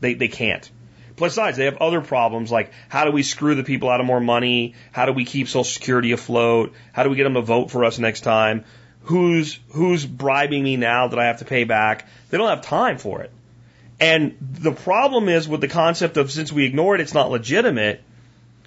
They, 0.00 0.14
they 0.14 0.28
can't. 0.28 0.68
Besides, 1.16 1.56
they 1.56 1.66
have 1.66 1.76
other 1.76 2.00
problems 2.00 2.50
like 2.50 2.72
how 2.88 3.04
do 3.04 3.12
we 3.12 3.22
screw 3.22 3.54
the 3.54 3.62
people 3.62 3.88
out 3.88 4.00
of 4.00 4.06
more 4.06 4.20
money? 4.20 4.74
How 4.90 5.06
do 5.06 5.12
we 5.12 5.24
keep 5.24 5.46
Social 5.46 5.64
Security 5.64 6.12
afloat? 6.12 6.72
How 6.92 7.04
do 7.04 7.10
we 7.10 7.16
get 7.16 7.24
them 7.24 7.34
to 7.34 7.42
vote 7.42 7.70
for 7.70 7.84
us 7.84 7.98
next 7.98 8.22
time? 8.22 8.64
Who's, 9.02 9.58
who's 9.68 10.04
bribing 10.04 10.64
me 10.64 10.76
now 10.76 11.08
that 11.08 11.18
I 11.18 11.26
have 11.26 11.38
to 11.38 11.44
pay 11.44 11.64
back? 11.64 12.08
They 12.30 12.38
don't 12.38 12.48
have 12.48 12.62
time 12.62 12.98
for 12.98 13.22
it. 13.22 13.30
And 14.00 14.36
the 14.40 14.72
problem 14.72 15.28
is 15.28 15.46
with 15.46 15.60
the 15.60 15.68
concept 15.68 16.16
of 16.16 16.32
since 16.32 16.52
we 16.52 16.64
ignore 16.64 16.94
it, 16.94 17.00
it's 17.00 17.14
not 17.14 17.30
legitimate. 17.30 18.02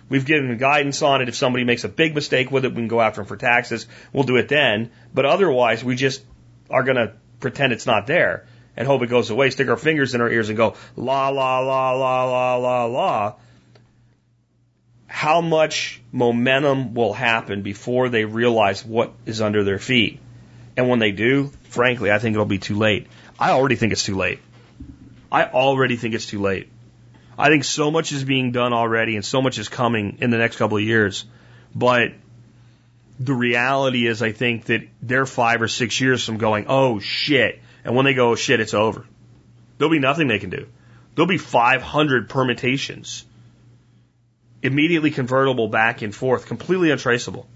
We've 0.09 0.25
given 0.25 0.57
guidance 0.57 1.01
on 1.01 1.21
it. 1.21 1.29
If 1.29 1.35
somebody 1.35 1.65
makes 1.65 1.83
a 1.83 1.89
big 1.89 2.15
mistake 2.15 2.49
with 2.49 2.65
it, 2.65 2.69
we 2.69 2.75
can 2.75 2.87
go 2.87 3.01
after 3.01 3.21
them 3.21 3.27
for 3.27 3.37
taxes. 3.37 3.87
We'll 4.13 4.23
do 4.23 4.37
it 4.37 4.47
then. 4.47 4.91
But 5.13 5.25
otherwise, 5.25 5.83
we 5.83 5.95
just 5.95 6.23
are 6.69 6.83
going 6.83 6.95
to 6.97 7.13
pretend 7.39 7.73
it's 7.73 7.85
not 7.85 8.07
there 8.07 8.45
and 8.77 8.87
hope 8.87 9.01
it 9.01 9.09
goes 9.09 9.29
away, 9.29 9.49
stick 9.49 9.67
our 9.67 9.77
fingers 9.77 10.13
in 10.13 10.21
our 10.21 10.29
ears 10.29 10.49
and 10.49 10.57
go, 10.57 10.75
la, 10.95 11.29
la, 11.29 11.59
la, 11.59 11.91
la, 11.91 12.23
la, 12.25 12.55
la, 12.55 12.85
la. 12.85 13.35
How 15.07 15.41
much 15.41 16.01
momentum 16.11 16.93
will 16.93 17.13
happen 17.13 17.63
before 17.63 18.09
they 18.09 18.25
realize 18.25 18.85
what 18.85 19.13
is 19.25 19.41
under 19.41 19.63
their 19.63 19.79
feet? 19.79 20.19
And 20.77 20.87
when 20.87 20.99
they 20.99 21.11
do, 21.11 21.51
frankly, 21.69 22.11
I 22.11 22.19
think 22.19 22.35
it'll 22.35 22.45
be 22.45 22.59
too 22.59 22.75
late. 22.75 23.07
I 23.39 23.51
already 23.51 23.75
think 23.75 23.93
it's 23.93 24.03
too 24.03 24.15
late. 24.15 24.39
I 25.31 25.45
already 25.45 25.95
think 25.95 26.13
it's 26.13 26.27
too 26.27 26.39
late. 26.39 26.69
I 27.37 27.49
think 27.49 27.63
so 27.63 27.91
much 27.91 28.11
is 28.11 28.23
being 28.23 28.51
done 28.51 28.73
already 28.73 29.15
and 29.15 29.23
so 29.23 29.41
much 29.41 29.59
is 29.59 29.69
coming 29.69 30.17
in 30.21 30.31
the 30.31 30.37
next 30.37 30.57
couple 30.57 30.77
of 30.77 30.83
years. 30.83 31.25
But 31.75 32.13
the 33.19 33.33
reality 33.33 34.07
is, 34.07 34.21
I 34.21 34.31
think 34.31 34.65
that 34.65 34.87
they're 35.01 35.25
five 35.25 35.61
or 35.61 35.67
six 35.67 35.99
years 36.01 36.23
from 36.23 36.37
going, 36.37 36.65
oh 36.67 36.99
shit. 36.99 37.61
And 37.83 37.95
when 37.95 38.05
they 38.05 38.13
go, 38.13 38.31
oh 38.31 38.35
shit, 38.35 38.59
it's 38.59 38.73
over. 38.73 39.05
There'll 39.77 39.91
be 39.91 39.99
nothing 39.99 40.27
they 40.27 40.39
can 40.39 40.49
do. 40.49 40.67
There'll 41.15 41.27
be 41.27 41.37
500 41.37 42.29
permutations. 42.29 43.25
Immediately 44.63 45.11
convertible 45.11 45.67
back 45.67 46.01
and 46.01 46.13
forth, 46.13 46.47
completely 46.47 46.91
untraceable. 46.91 47.47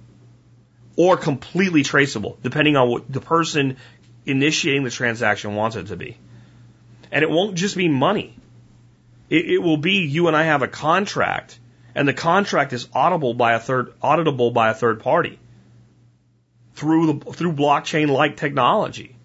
Or 0.95 1.17
completely 1.17 1.83
traceable, 1.83 2.37
depending 2.43 2.75
on 2.75 2.89
what 2.89 3.11
the 3.11 3.21
person 3.21 3.77
initiating 4.25 4.83
the 4.83 4.91
transaction 4.91 5.55
wants 5.55 5.75
it 5.75 5.87
to 5.87 5.95
be. 5.95 6.17
And 7.11 7.23
it 7.23 7.29
won't 7.29 7.55
just 7.55 7.75
be 7.75 7.87
money. 7.87 8.35
It, 9.31 9.49
it 9.49 9.57
will 9.63 9.77
be 9.77 10.05
you 10.05 10.27
and 10.27 10.35
I 10.35 10.43
have 10.43 10.61
a 10.61 10.67
contract, 10.67 11.57
and 11.95 12.07
the 12.07 12.13
contract 12.13 12.73
is 12.73 12.85
auditable 12.87 13.35
by 13.35 13.53
a 13.53 13.59
third, 13.59 13.97
auditable 14.01 14.53
by 14.53 14.69
a 14.69 14.73
third 14.75 14.99
party 14.99 15.39
through 16.75 17.13
the, 17.13 17.31
through 17.31 17.53
blockchain 17.53 18.09
like 18.09 18.35
technology. 18.35 19.15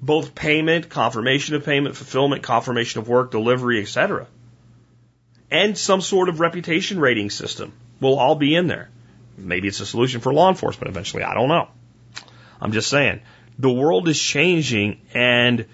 Both 0.00 0.34
payment, 0.34 0.88
confirmation 0.88 1.54
of 1.56 1.64
payment, 1.64 1.96
fulfillment, 1.96 2.42
confirmation 2.42 3.00
of 3.00 3.08
work, 3.08 3.30
delivery, 3.30 3.80
etc. 3.82 4.26
And 5.50 5.76
some 5.76 6.00
sort 6.00 6.28
of 6.28 6.40
reputation 6.40 6.98
rating 6.98 7.30
system 7.30 7.72
will 8.00 8.18
all 8.18 8.36
be 8.36 8.54
in 8.54 8.68
there. 8.68 8.88
Maybe 9.36 9.68
it's 9.68 9.80
a 9.80 9.86
solution 9.86 10.20
for 10.20 10.32
law 10.32 10.48
enforcement 10.48 10.90
eventually. 10.90 11.24
I 11.24 11.34
don't 11.34 11.48
know. 11.48 11.68
I'm 12.60 12.72
just 12.72 12.88
saying. 12.88 13.20
The 13.58 13.70
world 13.70 14.08
is 14.08 14.20
changing 14.20 15.00
and 15.12 15.66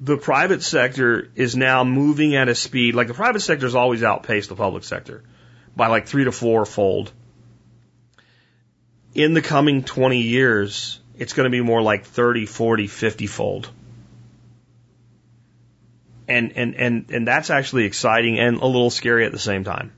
the 0.00 0.16
private 0.16 0.62
sector 0.62 1.30
is 1.34 1.56
now 1.56 1.84
moving 1.84 2.36
at 2.36 2.48
a 2.48 2.54
speed, 2.54 2.94
like 2.94 3.08
the 3.08 3.14
private 3.14 3.40
sector 3.40 3.66
has 3.66 3.74
always 3.74 4.02
outpaced 4.02 4.48
the 4.48 4.54
public 4.54 4.84
sector 4.84 5.22
by 5.74 5.88
like 5.88 6.06
three 6.06 6.24
to 6.24 6.32
four 6.32 6.64
fold. 6.64 7.12
In 9.14 9.34
the 9.34 9.42
coming 9.42 9.82
20 9.82 10.20
years, 10.20 11.00
it's 11.16 11.32
going 11.32 11.44
to 11.44 11.50
be 11.50 11.60
more 11.60 11.82
like 11.82 12.04
30, 12.04 12.46
40, 12.46 12.86
50 12.86 13.26
fold. 13.26 13.70
And, 16.28 16.52
and, 16.56 16.74
and, 16.76 17.10
and 17.10 17.26
that's 17.26 17.50
actually 17.50 17.84
exciting 17.84 18.38
and 18.38 18.58
a 18.58 18.66
little 18.66 18.90
scary 18.90 19.24
at 19.24 19.32
the 19.32 19.38
same 19.38 19.64
time. 19.64 19.92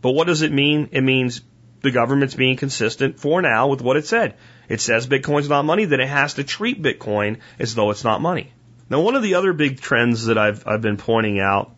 But 0.00 0.12
what 0.12 0.26
does 0.26 0.42
it 0.42 0.50
mean? 0.50 0.88
It 0.92 1.02
means 1.02 1.42
the 1.82 1.90
government's 1.90 2.34
being 2.34 2.56
consistent 2.56 3.20
for 3.20 3.42
now 3.42 3.68
with 3.68 3.82
what 3.82 3.96
it 3.96 4.06
said. 4.06 4.34
It 4.68 4.80
says 4.80 5.06
Bitcoin's 5.06 5.48
not 5.48 5.64
money, 5.64 5.84
then 5.84 6.00
it 6.00 6.08
has 6.08 6.34
to 6.34 6.44
treat 6.44 6.82
Bitcoin 6.82 7.38
as 7.58 7.74
though 7.74 7.90
it's 7.90 8.02
not 8.02 8.22
money. 8.22 8.52
Now, 8.90 9.00
one 9.00 9.14
of 9.14 9.22
the 9.22 9.34
other 9.34 9.52
big 9.52 9.80
trends 9.80 10.26
that 10.26 10.36
I've, 10.36 10.66
I've 10.66 10.82
been 10.82 10.96
pointing 10.96 11.40
out, 11.40 11.74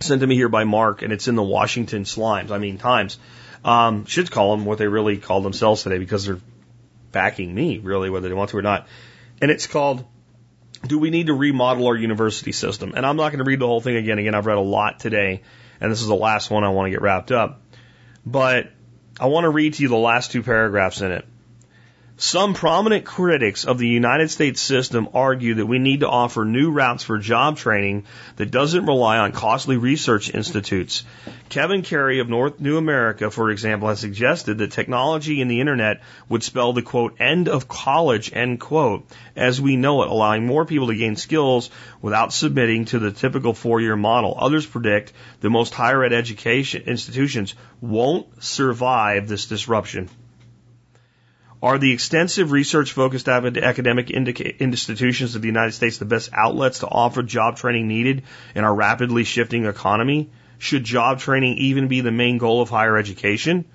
sent 0.00 0.20
to 0.22 0.26
me 0.26 0.34
here 0.34 0.48
by 0.48 0.64
Mark, 0.64 1.02
and 1.02 1.12
it's 1.12 1.28
in 1.28 1.34
the 1.34 1.42
Washington 1.42 2.04
Slimes, 2.04 2.50
I 2.50 2.58
mean 2.58 2.78
Times, 2.78 3.18
um, 3.64 4.06
should 4.06 4.30
call 4.30 4.56
them 4.56 4.64
what 4.64 4.78
they 4.78 4.88
really 4.88 5.18
call 5.18 5.42
themselves 5.42 5.82
today 5.82 5.98
because 5.98 6.24
they're 6.24 6.40
backing 7.12 7.54
me, 7.54 7.78
really, 7.78 8.10
whether 8.10 8.28
they 8.28 8.34
want 8.34 8.50
to 8.50 8.56
or 8.56 8.62
not. 8.62 8.88
And 9.40 9.50
it's 9.50 9.66
called, 9.66 10.04
Do 10.86 10.98
We 10.98 11.10
Need 11.10 11.26
to 11.26 11.34
Remodel 11.34 11.86
Our 11.86 11.96
University 11.96 12.52
System? 12.52 12.94
And 12.96 13.04
I'm 13.04 13.16
not 13.16 13.28
going 13.28 13.38
to 13.38 13.44
read 13.44 13.60
the 13.60 13.66
whole 13.66 13.80
thing 13.80 13.96
again. 13.96 14.18
Again, 14.18 14.34
I've 14.34 14.46
read 14.46 14.56
a 14.56 14.60
lot 14.60 14.98
today, 15.00 15.42
and 15.80 15.92
this 15.92 16.00
is 16.00 16.08
the 16.08 16.14
last 16.14 16.50
one 16.50 16.64
I 16.64 16.70
want 16.70 16.86
to 16.86 16.90
get 16.90 17.02
wrapped 17.02 17.30
up. 17.30 17.60
But 18.24 18.70
I 19.20 19.26
want 19.26 19.44
to 19.44 19.50
read 19.50 19.74
to 19.74 19.82
you 19.82 19.88
the 19.88 19.96
last 19.96 20.32
two 20.32 20.42
paragraphs 20.42 21.00
in 21.00 21.12
it. 21.12 21.26
Some 22.24 22.54
prominent 22.54 23.04
critics 23.04 23.64
of 23.64 23.78
the 23.78 23.88
United 23.88 24.30
States 24.30 24.62
system 24.62 25.08
argue 25.12 25.54
that 25.54 25.66
we 25.66 25.80
need 25.80 26.00
to 26.00 26.08
offer 26.08 26.44
new 26.44 26.70
routes 26.70 27.02
for 27.02 27.18
job 27.18 27.56
training 27.56 28.04
that 28.36 28.52
doesn't 28.52 28.86
rely 28.86 29.18
on 29.18 29.32
costly 29.32 29.76
research 29.76 30.32
institutes. 30.32 31.02
Kevin 31.48 31.82
Carey 31.82 32.20
of 32.20 32.28
North 32.28 32.60
New 32.60 32.76
America, 32.76 33.28
for 33.28 33.50
example, 33.50 33.88
has 33.88 33.98
suggested 33.98 34.58
that 34.58 34.70
technology 34.70 35.42
and 35.42 35.50
the 35.50 35.58
internet 35.58 36.00
would 36.28 36.44
spell 36.44 36.72
the 36.72 36.80
quote 36.80 37.20
end 37.20 37.48
of 37.48 37.66
college 37.66 38.32
end 38.32 38.60
quote 38.60 39.04
as 39.34 39.60
we 39.60 39.74
know 39.74 40.04
it, 40.04 40.08
allowing 40.08 40.46
more 40.46 40.64
people 40.64 40.86
to 40.86 40.94
gain 40.94 41.16
skills 41.16 41.70
without 42.00 42.32
submitting 42.32 42.84
to 42.84 43.00
the 43.00 43.10
typical 43.10 43.52
four 43.52 43.80
year 43.80 43.96
model. 43.96 44.36
Others 44.38 44.66
predict 44.66 45.12
that 45.40 45.50
most 45.50 45.74
higher 45.74 46.04
ed 46.04 46.12
education 46.12 46.84
institutions 46.86 47.56
won't 47.80 48.44
survive 48.44 49.26
this 49.26 49.46
disruption. 49.46 50.08
Are 51.62 51.78
the 51.78 51.92
extensive 51.92 52.50
research 52.50 52.90
focused 52.90 53.28
academic 53.28 54.10
institutions 54.10 55.36
of 55.36 55.42
the 55.42 55.46
United 55.46 55.72
States 55.72 55.98
the 55.98 56.04
best 56.04 56.30
outlets 56.32 56.80
to 56.80 56.88
offer 56.88 57.22
job 57.22 57.56
training 57.56 57.86
needed 57.86 58.24
in 58.56 58.64
our 58.64 58.74
rapidly 58.74 59.22
shifting 59.22 59.66
economy? 59.66 60.28
Should 60.58 60.82
job 60.82 61.20
training 61.20 61.58
even 61.58 61.86
be 61.86 62.00
the 62.00 62.10
main 62.10 62.38
goal 62.38 62.62
of 62.62 62.68
higher 62.68 62.96
education? 62.96 63.66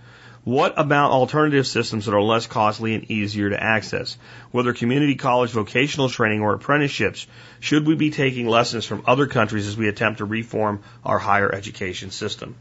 What 0.43 0.73
about 0.77 1.11
alternative 1.11 1.65
systems 1.65 2.05
that 2.05 2.13
are 2.13 2.21
less 2.21 2.45
costly 2.45 2.93
and 2.93 3.09
easier 3.09 3.49
to 3.49 3.61
access? 3.61 4.17
Whether 4.51 4.73
community 4.73 5.15
college 5.15 5.51
vocational 5.51 6.09
training 6.09 6.41
or 6.41 6.53
apprenticeships, 6.53 7.25
should 7.61 7.87
we 7.87 7.95
be 7.95 8.11
taking 8.11 8.47
lessons 8.47 8.85
from 8.85 9.03
other 9.05 9.27
countries 9.27 9.67
as 9.67 9.77
we 9.77 9.87
attempt 9.87 10.17
to 10.17 10.25
reform 10.25 10.83
our 11.05 11.19
higher 11.19 11.53
education 11.53 12.11
system? 12.11 12.55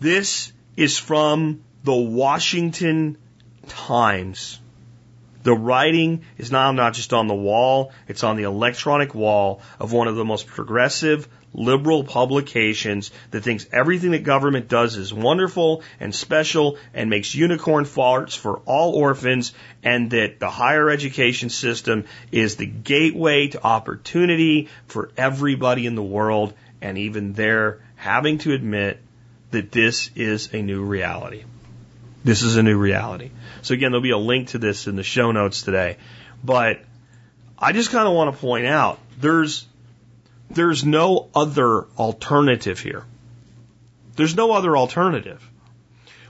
This 0.00 0.52
is 0.76 0.96
from 0.96 1.62
the 1.82 1.94
Washington 1.94 3.18
times. 3.68 4.60
The 5.42 5.54
writing 5.54 6.22
is 6.36 6.50
now 6.50 6.72
not 6.72 6.94
just 6.94 7.12
on 7.12 7.28
the 7.28 7.34
wall, 7.34 7.92
it's 8.08 8.24
on 8.24 8.36
the 8.36 8.42
electronic 8.42 9.14
wall 9.14 9.62
of 9.78 9.92
one 9.92 10.08
of 10.08 10.16
the 10.16 10.24
most 10.24 10.46
progressive 10.46 11.28
liberal 11.54 12.04
publications 12.04 13.10
that 13.30 13.42
thinks 13.42 13.66
everything 13.72 14.10
that 14.10 14.22
government 14.22 14.68
does 14.68 14.96
is 14.96 15.14
wonderful 15.14 15.82
and 16.00 16.14
special 16.14 16.76
and 16.92 17.08
makes 17.08 17.34
unicorn 17.34 17.84
farts 17.84 18.36
for 18.36 18.58
all 18.66 18.92
orphans 18.92 19.54
and 19.82 20.10
that 20.10 20.38
the 20.38 20.50
higher 20.50 20.90
education 20.90 21.48
system 21.48 22.04
is 22.30 22.56
the 22.56 22.66
gateway 22.66 23.48
to 23.48 23.62
opportunity 23.64 24.68
for 24.86 25.10
everybody 25.16 25.86
in 25.86 25.94
the 25.94 26.02
world 26.02 26.52
and 26.82 26.98
even 26.98 27.32
they're 27.32 27.80
having 27.96 28.38
to 28.38 28.52
admit 28.52 29.00
that 29.50 29.72
this 29.72 30.10
is 30.14 30.52
a 30.52 30.62
new 30.62 30.84
reality. 30.84 31.44
This 32.24 32.42
is 32.42 32.56
a 32.56 32.62
new 32.62 32.76
reality. 32.76 33.30
So 33.68 33.74
again, 33.74 33.90
there'll 33.90 34.00
be 34.00 34.12
a 34.12 34.16
link 34.16 34.48
to 34.48 34.58
this 34.58 34.86
in 34.86 34.96
the 34.96 35.02
show 35.02 35.30
notes 35.30 35.60
today. 35.60 35.98
But 36.42 36.80
I 37.58 37.72
just 37.72 37.90
kind 37.90 38.08
of 38.08 38.14
want 38.14 38.34
to 38.34 38.40
point 38.40 38.64
out 38.64 38.98
there's 39.20 39.66
there's 40.48 40.86
no 40.86 41.28
other 41.34 41.84
alternative 41.98 42.80
here. 42.80 43.04
There's 44.16 44.34
no 44.34 44.52
other 44.52 44.74
alternative. 44.74 45.46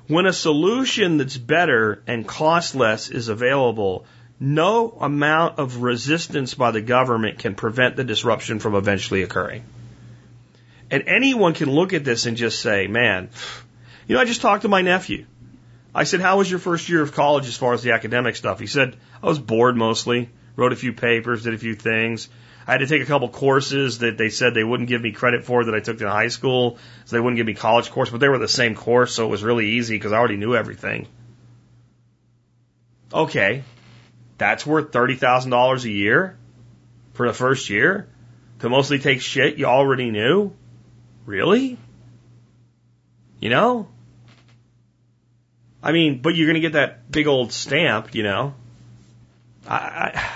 When 0.09 0.27
a 0.27 0.33
solution 0.33 1.19
that's 1.19 1.37
better 1.37 2.03
and 2.09 2.27
cost 2.27 2.75
less 2.75 3.09
is 3.09 3.29
available, 3.29 4.05
no 4.41 4.91
amount 5.01 5.61
of 5.61 5.77
resistance 5.77 6.55
by 6.55 6.73
the 6.73 6.81
government 6.81 7.39
can 7.39 7.55
prevent 7.55 7.95
the 7.95 8.03
disruption 8.03 8.59
from 8.59 8.75
eventually 8.75 9.23
occurring. 9.23 9.63
And 10.91 11.05
anyone 11.07 11.55
can 11.55 11.71
look 11.71 11.93
at 11.93 12.03
this 12.03 12.27
and 12.27 12.37
just 12.37 12.59
say, 12.59 12.89
man, 12.89 13.31
you 14.09 14.17
know, 14.17 14.21
I 14.21 14.25
just 14.25 14.41
talked 14.41 14.63
to 14.63 14.69
my 14.69 14.83
nephew. 14.83 15.27
I 15.99 16.05
said, 16.05 16.21
How 16.21 16.39
was 16.39 16.49
your 16.49 16.61
first 16.61 16.89
year 16.89 17.03
of 17.03 17.13
college 17.13 17.49
as 17.49 17.57
far 17.57 17.73
as 17.73 17.83
the 17.83 17.91
academic 17.91 18.37
stuff? 18.37 18.61
He 18.61 18.69
said, 18.69 18.97
I 19.21 19.27
was 19.27 19.41
bored 19.41 19.77
mostly, 19.77 20.31
wrote 20.55 20.73
a 20.73 20.77
few 20.77 20.93
papers, 20.93 21.43
did 21.43 21.55
a 21.55 21.59
few 21.59 21.75
things. 21.75 22.29
I 22.69 22.71
had 22.71 22.79
to 22.79 22.87
take 22.87 23.03
a 23.03 23.07
couple 23.07 23.29
courses 23.31 23.99
that 23.99 24.17
they 24.17 24.29
said 24.29 24.55
they 24.55 24.63
wouldn't 24.63 24.89
give 24.89 25.03
me 25.03 25.11
credit 25.11 25.45
for 25.45 25.65
that 25.65 25.75
I 25.75 25.81
took 25.81 26.01
in 26.01 26.07
high 26.07 26.29
school, 26.29 26.79
so 27.05 27.17
they 27.17 27.21
wouldn't 27.21 27.37
give 27.37 27.47
me 27.47 27.55
college 27.55 27.91
course, 27.91 28.11
but 28.11 28.21
they 28.21 28.29
were 28.29 28.39
the 28.39 28.47
same 28.47 28.77
course, 28.77 29.13
so 29.13 29.27
it 29.27 29.29
was 29.29 29.43
really 29.43 29.71
easy 29.71 29.97
because 29.97 30.13
I 30.13 30.19
already 30.19 30.37
knew 30.37 30.55
everything. 30.55 31.09
Okay, 33.13 33.65
that's 34.37 34.65
worth 34.65 34.93
thirty 34.93 35.17
thousand 35.17 35.51
dollars 35.51 35.85
a 35.85 35.91
year 35.91 36.39
for 37.15 37.27
the 37.27 37.35
first 37.35 37.71
year 37.71 38.07
to 38.61 38.69
mostly 38.69 39.01
take 39.01 39.21
shit 39.21 39.57
you 39.57 39.65
already 39.65 40.13
knew. 40.13 40.53
Really? 41.27 41.77
You 43.41 43.51
know? 43.51 43.89
I 45.89 45.93
mean, 45.93 46.21
but 46.21 46.37
you're 46.37 46.47
going 46.47 46.57
to 46.57 46.61
get 46.61 46.75
that 46.75 47.11
big 47.11 47.27
old 47.27 47.51
stamp, 47.51 48.15
you 48.15 48.23
know. 48.23 48.53
I, 49.67 50.31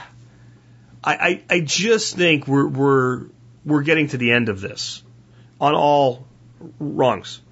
I, 1.04 1.12
I, 1.12 1.42
I 1.50 1.60
just 1.60 2.16
think 2.16 2.48
we're, 2.48 2.66
we're, 2.66 3.26
we're 3.62 3.82
getting 3.82 4.08
to 4.08 4.16
the 4.16 4.32
end 4.32 4.48
of 4.48 4.62
this 4.62 5.02
on 5.60 5.74
all 5.74 6.26
rungs. 6.80 7.42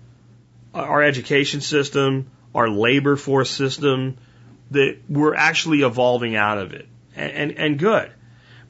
Our 0.73 1.03
education 1.03 1.61
system, 1.61 2.31
our 2.55 2.71
labor 2.71 3.17
force 3.17 3.51
system, 3.51 4.17
that 4.71 4.97
we're 5.07 5.35
actually 5.35 5.83
evolving 5.83 6.37
out 6.37 6.57
of 6.57 6.73
it. 6.73 6.89
And, 7.15 7.33
and, 7.33 7.53
and 7.59 7.79
good. 7.79 8.11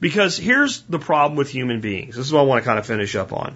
Because 0.01 0.35
here's 0.35 0.81
the 0.81 0.99
problem 0.99 1.37
with 1.37 1.49
human 1.49 1.79
beings. 1.79 2.17
This 2.17 2.25
is 2.25 2.33
what 2.33 2.41
I 2.41 2.43
want 2.43 2.65
to 2.65 2.67
kind 2.67 2.79
of 2.79 2.85
finish 2.85 3.15
up 3.15 3.31
on. 3.31 3.55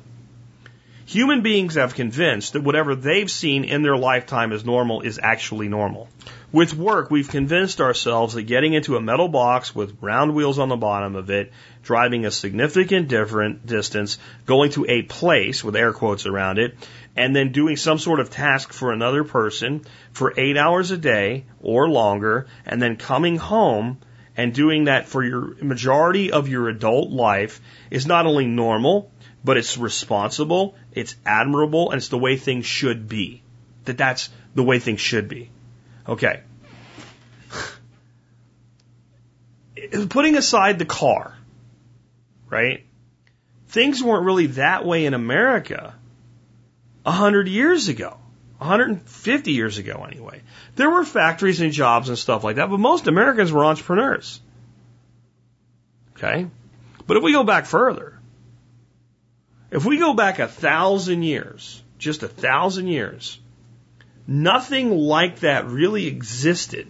Human 1.08 1.42
beings 1.42 1.76
have 1.76 1.94
convinced 1.94 2.54
that 2.54 2.64
whatever 2.64 2.96
they've 2.96 3.30
seen 3.30 3.64
in 3.64 3.84
their 3.84 3.96
lifetime 3.96 4.52
as 4.52 4.66
normal 4.66 5.02
is 5.02 5.20
actually 5.22 5.68
normal. 5.68 6.10
With 6.52 6.74
work, 6.74 7.12
we've 7.12 7.30
convinced 7.30 7.80
ourselves 7.80 8.34
that 8.34 8.44
getting 8.44 8.74
into 8.74 8.96
a 8.96 9.02
metal 9.02 9.28
box 9.28 9.76
with 9.76 9.98
round 10.02 10.34
wheels 10.34 10.58
on 10.58 10.68
the 10.68 10.76
bottom 10.76 11.16
of 11.16 11.30
it, 11.30 11.54
driving 11.84 12.26
a 12.26 12.32
significant 12.32 13.08
different 13.08 13.68
distance, 13.68 14.18
going 14.48 14.72
to 14.72 14.88
a 14.90 15.04
place 15.04 15.64
with 15.64 15.76
air 15.76 15.94
quotes 15.94 16.26
around 16.26 16.58
it, 16.58 16.76
and 17.16 17.36
then 17.36 17.52
doing 17.52 17.78
some 17.78 18.00
sort 18.00 18.20
of 18.20 18.32
task 18.32 18.74
for 18.74 18.92
another 18.92 19.24
person 19.24 19.86
for 20.12 20.34
eight 20.38 20.58
hours 20.58 20.90
a 20.90 20.98
day 20.98 21.46
or 21.62 21.88
longer, 21.88 22.48
and 22.66 22.82
then 22.82 22.96
coming 22.96 23.38
home 23.38 24.00
and 24.36 24.56
doing 24.56 24.86
that 24.86 25.08
for 25.08 25.24
your 25.24 25.56
majority 25.62 26.32
of 26.32 26.48
your 26.48 26.68
adult 26.68 27.12
life 27.12 27.62
is 27.92 28.08
not 28.08 28.26
only 28.26 28.48
normal, 28.48 29.12
but 29.46 29.58
it's 29.58 29.78
responsible, 29.78 30.76
it's 30.92 31.16
admirable, 31.24 31.92
and 31.92 32.00
it's 32.00 32.10
the 32.10 32.18
way 32.18 32.36
things 32.36 32.66
should 32.66 33.08
be. 33.08 33.44
That 33.86 33.98
that's 33.98 34.30
the 34.56 34.64
way 34.64 34.80
things 34.80 35.00
should 35.00 35.28
be. 35.28 35.52
Okay. 36.10 36.42
Putting 40.10 40.36
aside 40.36 40.80
the 40.80 40.86
car, 40.86 41.38
right? 42.50 42.88
Things 43.68 44.02
weren't 44.02 44.26
really 44.26 44.48
that 44.48 44.84
way 44.84 45.06
in 45.06 45.14
America 45.14 45.94
a 47.06 47.12
hundred 47.12 47.48
years 47.48 47.88
ago. 47.88 48.18
150 48.58 49.52
years 49.52 49.78
ago, 49.78 50.08
anyway. 50.10 50.42
There 50.76 50.90
were 50.90 51.06
factories 51.06 51.62
and 51.62 51.72
jobs 51.72 52.10
and 52.10 52.18
stuff 52.18 52.44
like 52.44 52.56
that, 52.56 52.72
but 52.72 52.80
most 52.80 53.06
Americans 53.06 53.52
were 53.52 53.64
entrepreneurs. 53.64 54.42
Okay? 56.16 56.48
But 57.06 57.18
if 57.18 57.24
we 57.24 57.34
go 57.34 57.44
back 57.44 57.66
further, 57.66 58.15
if 59.76 59.84
we 59.84 59.98
go 59.98 60.14
back 60.14 60.40
a 60.40 60.48
thousand 60.48 61.24
years, 61.24 61.84
just 61.98 62.24
a 62.24 62.30
thousand 62.30 62.88
years, 62.88 63.38
nothing 64.26 64.98
like 64.98 65.42
that 65.42 65.68
really 65.68 66.08
existed. 66.08 66.90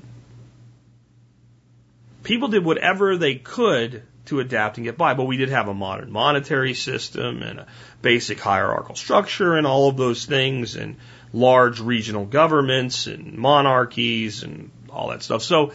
People 2.22 2.49
did 2.49 2.64
whatever 2.64 3.18
they 3.18 3.36
could 3.36 4.03
to 4.26 4.40
adapt 4.40 4.78
and 4.78 4.86
get 4.86 4.99
by, 4.99 5.16
but 5.16 5.26
we 5.26 5.38
did 5.38 5.49
have 5.49 5.68
a 5.68 5.74
modern 5.74 6.12
monetary 6.12 6.76
system 6.76 7.41
and 7.41 7.62
a 7.62 7.68
basic 8.03 8.40
hierarchical 8.40 8.95
structure 8.95 9.56
and 9.56 9.66
all 9.66 9.90
of 9.90 9.98
those 9.98 10.26
things 10.26 10.76
and 10.76 10.98
large 11.34 11.80
regional 11.80 12.26
governments 12.26 13.07
and 13.07 13.36
monarchies 13.36 14.44
and 14.44 14.70
all 14.91 15.10
that 15.10 15.24
stuff. 15.24 15.41
So 15.41 15.74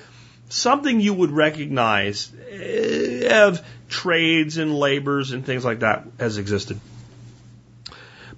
something 0.48 1.00
you 1.00 1.14
would 1.14 1.32
recognize 1.32 2.30
eh, 2.50 3.46
of 3.46 3.66
trades 3.88 4.58
and 4.58 4.78
labors 4.78 5.32
and 5.32 5.44
things 5.44 5.64
like 5.64 5.80
that 5.80 6.06
has 6.20 6.38
existed. 6.38 6.80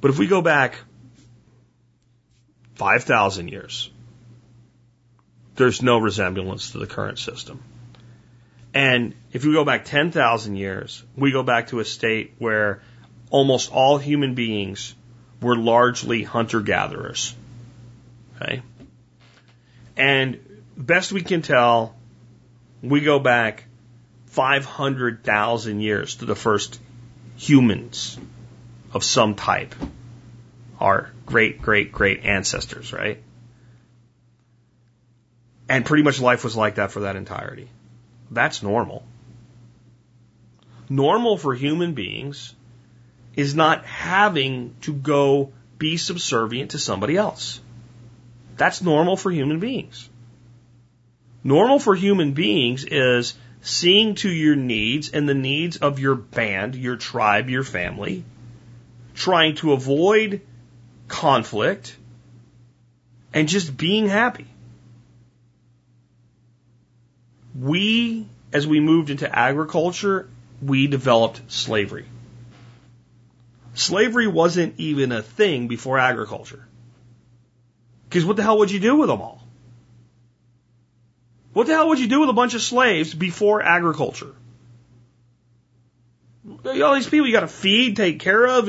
But 0.02 0.10
if 0.10 0.18
we 0.18 0.26
go 0.26 0.42
back 0.42 0.74
5,000 2.74 3.48
years, 3.48 3.88
there's 5.54 5.80
no 5.80 5.98
resemblance 5.98 6.72
to 6.72 6.78
the 6.78 6.88
current 6.88 7.20
system. 7.20 7.62
And 8.74 9.14
if 9.32 9.44
we 9.44 9.52
go 9.52 9.64
back 9.64 9.84
10,000 9.84 10.56
years, 10.56 11.04
we 11.16 11.30
go 11.30 11.44
back 11.44 11.68
to 11.68 11.78
a 11.78 11.84
state 11.84 12.34
where 12.38 12.82
almost 13.30 13.70
all 13.70 13.96
human 13.96 14.34
beings 14.34 14.92
were 15.40 15.54
largely 15.54 16.24
hunter 16.24 16.60
gatherers. 16.60 17.36
Okay? 18.36 18.62
And 19.96 20.40
best 20.76 21.12
we 21.12 21.22
can 21.22 21.42
tell, 21.42 21.94
we 22.82 23.02
go 23.02 23.20
back 23.20 23.66
500,000 24.26 25.80
years 25.80 26.16
to 26.16 26.24
the 26.24 26.34
first 26.34 26.80
humans 27.36 28.18
of 28.92 29.04
some 29.04 29.34
type. 29.34 29.74
Our 30.80 31.10
great, 31.26 31.62
great, 31.62 31.92
great 31.92 32.24
ancestors, 32.24 32.92
right? 32.92 33.22
And 35.68 35.84
pretty 35.84 36.02
much 36.02 36.20
life 36.20 36.44
was 36.44 36.56
like 36.56 36.74
that 36.76 36.90
for 36.92 37.00
that 37.00 37.16
entirety. 37.16 37.68
That's 38.30 38.62
normal. 38.62 39.04
Normal 40.88 41.36
for 41.36 41.54
human 41.54 41.94
beings 41.94 42.54
is 43.34 43.54
not 43.54 43.86
having 43.86 44.74
to 44.82 44.92
go 44.92 45.52
be 45.78 45.96
subservient 45.96 46.72
to 46.72 46.78
somebody 46.78 47.16
else. 47.16 47.60
That's 48.56 48.82
normal 48.82 49.16
for 49.16 49.30
human 49.30 49.60
beings. 49.60 50.08
Normal 51.42 51.78
for 51.78 51.94
human 51.94 52.32
beings 52.32 52.84
is 52.84 53.34
seeing 53.62 54.14
to 54.16 54.28
your 54.28 54.56
needs 54.56 55.10
and 55.10 55.28
the 55.28 55.34
needs 55.34 55.78
of 55.78 55.98
your 55.98 56.14
band, 56.14 56.74
your 56.74 56.96
tribe, 56.96 57.48
your 57.48 57.64
family, 57.64 58.24
trying 59.14 59.56
to 59.56 59.72
avoid 59.72 60.40
conflict, 61.08 61.96
and 63.34 63.48
just 63.48 63.76
being 63.76 64.08
happy. 64.08 64.46
We, 67.58 68.26
as 68.52 68.66
we 68.66 68.80
moved 68.80 69.10
into 69.10 69.38
agriculture, 69.38 70.28
we 70.62 70.86
developed 70.86 71.40
slavery. 71.48 72.06
Slavery 73.74 74.26
wasn't 74.26 74.74
even 74.78 75.12
a 75.12 75.22
thing 75.22 75.68
before 75.68 75.98
agriculture. 75.98 76.66
Because 78.08 78.24
what 78.24 78.36
the 78.36 78.42
hell 78.42 78.58
would 78.58 78.70
you 78.70 78.80
do 78.80 78.96
with 78.96 79.08
them 79.08 79.20
all? 79.20 79.42
What 81.52 81.66
the 81.66 81.74
hell 81.74 81.88
would 81.88 81.98
you 81.98 82.08
do 82.08 82.20
with 82.20 82.28
a 82.30 82.34
bunch 82.34 82.54
of 82.54 82.62
slaves 82.62 83.12
before 83.12 83.62
agriculture? 83.62 84.34
All 86.64 86.94
these 86.94 87.08
people 87.08 87.26
you 87.26 87.32
got 87.32 87.40
to 87.40 87.48
feed, 87.48 87.96
take 87.96 88.20
care 88.20 88.46
of. 88.46 88.68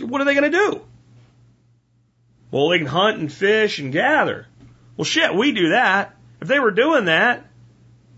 What 0.00 0.20
are 0.20 0.24
they 0.24 0.34
going 0.34 0.50
to 0.50 0.58
do? 0.58 0.82
Well, 2.50 2.68
they 2.68 2.78
can 2.78 2.86
hunt 2.86 3.18
and 3.18 3.32
fish 3.32 3.78
and 3.78 3.92
gather. 3.92 4.46
Well, 4.96 5.04
shit, 5.04 5.34
we 5.34 5.52
do 5.52 5.70
that. 5.70 6.16
If 6.40 6.48
they 6.48 6.58
were 6.58 6.70
doing 6.70 7.04
that, 7.04 7.44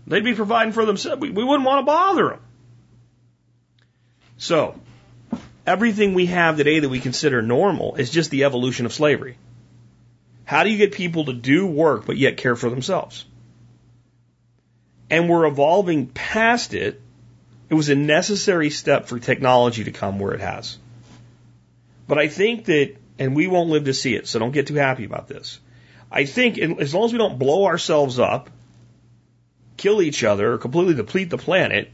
they'd 0.07 0.23
be 0.23 0.33
providing 0.33 0.73
for 0.73 0.85
themselves. 0.85 1.21
We, 1.21 1.29
we 1.29 1.43
wouldn't 1.43 1.65
want 1.65 1.81
to 1.81 1.85
bother 1.85 2.29
them. 2.29 2.39
So, 4.37 4.79
everything 5.65 6.13
we 6.13 6.25
have 6.27 6.57
today 6.57 6.79
that 6.79 6.89
we 6.89 6.99
consider 6.99 7.41
normal 7.41 7.95
is 7.95 8.09
just 8.09 8.31
the 8.31 8.45
evolution 8.45 8.85
of 8.85 8.93
slavery. 8.93 9.37
How 10.45 10.63
do 10.63 10.69
you 10.69 10.77
get 10.77 10.93
people 10.93 11.25
to 11.25 11.33
do 11.33 11.65
work 11.65 12.05
but 12.05 12.17
yet 12.17 12.37
care 12.37 12.55
for 12.55 12.69
themselves? 12.69 13.25
And 15.09 15.29
we're 15.29 15.45
evolving 15.45 16.07
past 16.07 16.73
it. 16.73 17.01
It 17.73 17.75
was 17.75 17.89
a 17.89 17.95
necessary 17.95 18.69
step 18.69 19.07
for 19.07 19.17
technology 19.17 19.85
to 19.85 19.91
come 19.91 20.19
where 20.19 20.33
it 20.33 20.41
has. 20.41 20.77
But 22.07 22.19
I 22.19 22.27
think 22.27 22.65
that, 22.65 22.95
and 23.17 23.35
we 23.35 23.47
won't 23.47 23.71
live 23.71 23.85
to 23.85 23.95
see 23.95 24.13
it, 24.13 24.27
so 24.27 24.37
don't 24.37 24.51
get 24.51 24.67
too 24.67 24.75
happy 24.75 25.05
about 25.05 25.27
this. 25.27 25.59
I 26.11 26.25
think 26.25 26.59
as 26.59 26.93
long 26.93 27.05
as 27.05 27.13
we 27.13 27.17
don't 27.17 27.39
blow 27.39 27.65
ourselves 27.65 28.19
up, 28.19 28.51
kill 29.75 30.03
each 30.03 30.23
other, 30.23 30.53
or 30.53 30.59
completely 30.59 30.93
deplete 30.93 31.31
the 31.31 31.39
planet, 31.39 31.89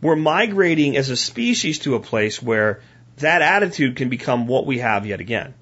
we're 0.00 0.16
migrating 0.16 0.96
as 0.96 1.10
a 1.10 1.18
species 1.18 1.80
to 1.80 1.96
a 1.96 2.00
place 2.00 2.42
where 2.42 2.80
that 3.18 3.42
attitude 3.42 3.96
can 3.96 4.08
become 4.08 4.46
what 4.46 4.64
we 4.64 4.78
have 4.78 5.04
yet 5.04 5.20
again. 5.20 5.52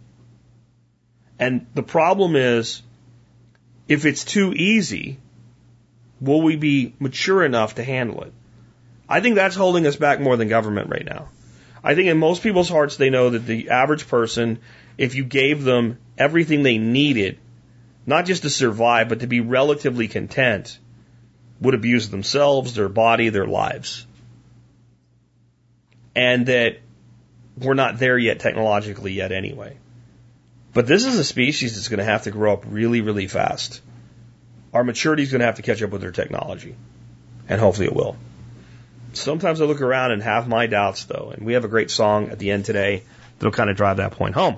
And 1.36 1.66
the 1.74 1.82
problem 1.82 2.36
is, 2.36 2.80
if 3.88 4.06
it's 4.06 4.22
too 4.22 4.52
easy, 4.52 5.18
will 6.20 6.42
we 6.42 6.54
be 6.54 6.94
mature 7.00 7.44
enough 7.44 7.74
to 7.74 7.82
handle 7.82 8.22
it? 8.22 8.32
I 9.08 9.20
think 9.20 9.36
that's 9.36 9.56
holding 9.56 9.86
us 9.86 9.96
back 9.96 10.20
more 10.20 10.36
than 10.36 10.48
government 10.48 10.90
right 10.90 11.04
now. 11.04 11.28
I 11.82 11.94
think 11.94 12.08
in 12.08 12.18
most 12.18 12.42
people's 12.42 12.68
hearts, 12.68 12.96
they 12.96 13.10
know 13.10 13.30
that 13.30 13.46
the 13.46 13.70
average 13.70 14.06
person, 14.08 14.58
if 14.98 15.14
you 15.14 15.24
gave 15.24 15.62
them 15.64 15.98
everything 16.18 16.62
they 16.62 16.78
needed, 16.78 17.38
not 18.04 18.26
just 18.26 18.42
to 18.42 18.50
survive, 18.50 19.08
but 19.08 19.20
to 19.20 19.26
be 19.26 19.40
relatively 19.40 20.08
content, 20.08 20.78
would 21.60 21.74
abuse 21.74 22.08
themselves, 22.08 22.74
their 22.74 22.88
body, 22.88 23.28
their 23.28 23.46
lives. 23.46 24.06
And 26.14 26.46
that 26.46 26.78
we're 27.56 27.74
not 27.74 27.98
there 27.98 28.18
yet 28.18 28.40
technologically 28.40 29.12
yet 29.12 29.32
anyway. 29.32 29.76
But 30.74 30.86
this 30.86 31.06
is 31.06 31.18
a 31.18 31.24
species 31.24 31.74
that's 31.74 31.88
going 31.88 31.98
to 31.98 32.04
have 32.04 32.24
to 32.24 32.30
grow 32.30 32.52
up 32.52 32.64
really, 32.68 33.00
really 33.00 33.26
fast. 33.26 33.80
Our 34.72 34.84
maturity 34.84 35.22
is 35.22 35.30
going 35.30 35.40
to 35.40 35.46
have 35.46 35.56
to 35.56 35.62
catch 35.62 35.82
up 35.82 35.90
with 35.90 36.02
their 36.02 36.12
technology. 36.12 36.76
And 37.48 37.60
hopefully 37.60 37.86
it 37.86 37.94
will. 37.94 38.16
Sometimes 39.18 39.60
I 39.60 39.64
look 39.64 39.80
around 39.80 40.12
and 40.12 40.22
have 40.22 40.46
my 40.48 40.66
doubts 40.66 41.04
though. 41.04 41.32
And 41.34 41.44
we 41.44 41.54
have 41.54 41.64
a 41.64 41.68
great 41.68 41.90
song 41.90 42.30
at 42.30 42.38
the 42.38 42.50
end 42.50 42.64
today 42.64 43.02
that'll 43.38 43.52
kind 43.52 43.70
of 43.70 43.76
drive 43.76 43.98
that 43.98 44.12
point 44.12 44.34
home. 44.34 44.56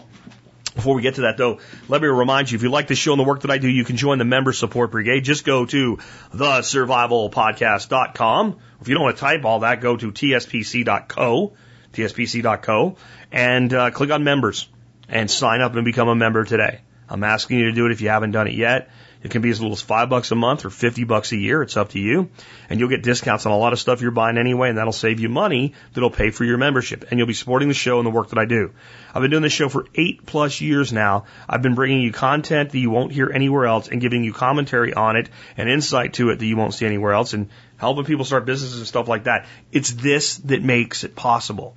Before 0.75 0.95
we 0.95 1.03
get 1.03 1.17
to 1.17 1.23
that 1.23 1.37
though, 1.37 1.59
let 1.89 2.01
me 2.01 2.07
remind 2.09 2.51
you, 2.51 2.57
if 2.57 2.63
you 2.63 2.71
like 2.71 2.87
the 2.87 2.95
show 2.95 3.13
and 3.13 3.21
the 3.21 3.25
work 3.25 3.41
that 3.41 3.51
I 3.51 3.59
do, 3.59 3.69
you 3.69 3.85
can 3.85 3.97
join 3.97 4.19
the 4.19 4.25
member 4.25 4.53
support 4.53 4.93
brigade. 4.93 5.25
Just 5.25 5.45
go 5.45 5.67
to 5.67 5.99
thesurvivalpodcast.com. 6.35 8.59
If 8.81 8.89
you 8.89 8.95
don't 8.95 9.03
want 9.03 9.17
to 9.17 9.21
type 9.21 9.45
all 9.45 9.59
that, 9.61 9.81
go 9.81 9.97
to 9.97 10.13
tspc.co 10.13 11.53
tspc.co, 11.93 12.97
and 13.33 13.73
uh, 13.73 13.91
click 13.91 14.11
on 14.11 14.25
members 14.25 14.69
and 15.09 15.31
sign 15.31 15.61
up 15.61 15.75
and 15.75 15.85
become 15.85 16.09
a 16.09 16.15
member 16.15 16.45
today. 16.45 16.81
I'm 17.09 17.25
asking 17.25 17.59
you 17.59 17.65
to 17.67 17.73
do 17.73 17.87
it 17.87 17.93
if 17.93 18.01
you 18.01 18.09
haven't 18.09 18.31
done 18.31 18.47
it 18.47 18.55
yet. 18.55 18.91
It 19.23 19.31
can 19.31 19.43
be 19.43 19.51
as 19.51 19.61
little 19.61 19.75
as 19.75 19.83
five 19.83 20.09
bucks 20.09 20.31
a 20.31 20.35
month 20.35 20.65
or 20.65 20.71
50 20.71 21.05
bucks 21.05 21.33
a 21.33 21.37
year. 21.37 21.61
It's 21.63 21.77
up 21.77 21.91
to 21.91 21.99
you. 21.99 22.31
And 22.71 22.81
you'll 22.81 22.89
get 22.89 23.03
discounts 23.03 23.45
on 23.45 23.53
a 23.53 23.59
lot 23.59 23.75
of 23.75 23.79
stuff 23.79 24.01
you're 24.01 24.13
buying 24.13 24.39
anyway, 24.39 24.71
and 24.71 24.79
that'll 24.79 24.93
save 24.93 25.21
you 25.21 25.29
money 25.29 25.75
that'll 25.93 26.11
pay 26.11 26.31
for 26.31 26.45
your 26.45 26.57
membership. 26.57 27.05
And 27.11 27.19
you'll 27.19 27.27
be 27.27 27.35
supporting 27.35 27.69
the 27.69 27.75
show 27.75 27.99
and 27.99 28.07
the 28.07 28.11
work 28.11 28.31
that 28.31 28.39
I 28.39 28.47
do. 28.47 28.73
I've 29.15 29.21
been 29.21 29.31
doing 29.31 29.43
this 29.43 29.53
show 29.53 29.69
for 29.69 29.87
eight 29.95 30.25
plus 30.25 30.63
years 30.63 30.91
now. 30.91 31.25
I've 31.47 31.61
been 31.61 31.75
bringing 31.75 32.01
you 32.01 32.13
content 32.13 32.71
that 32.71 32.79
you 32.79 32.91
won't 32.91 33.13
hear 33.13 33.31
anywhere 33.31 33.67
else 33.67 33.89
and 33.89 34.01
giving 34.01 34.25
you 34.25 34.33
commentary 34.33 34.95
on 34.95 35.17
it 35.17 35.29
and 35.57 35.69
insight 35.69 36.15
to 36.15 36.31
it 36.31 36.39
that 36.39 36.47
you 36.47 36.57
won't 36.57 36.73
see 36.73 36.87
anywhere 36.87 37.13
else 37.13 37.35
and 37.35 37.51
helping 37.77 38.05
people 38.05 38.25
start 38.25 38.47
businesses 38.47 38.79
and 38.79 38.87
stuff 38.87 39.07
like 39.07 39.25
that. 39.25 39.47
It's 39.71 39.91
this 39.91 40.39
that 40.39 40.63
makes 40.63 41.05
it 41.05 41.15
possible. 41.15 41.75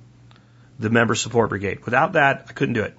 The 0.78 0.90
member 0.90 1.14
support 1.14 1.50
brigade. 1.50 1.84
Without 1.84 2.14
that, 2.14 2.46
I 2.48 2.52
couldn't 2.52 2.74
do 2.74 2.82
it. 2.82 2.96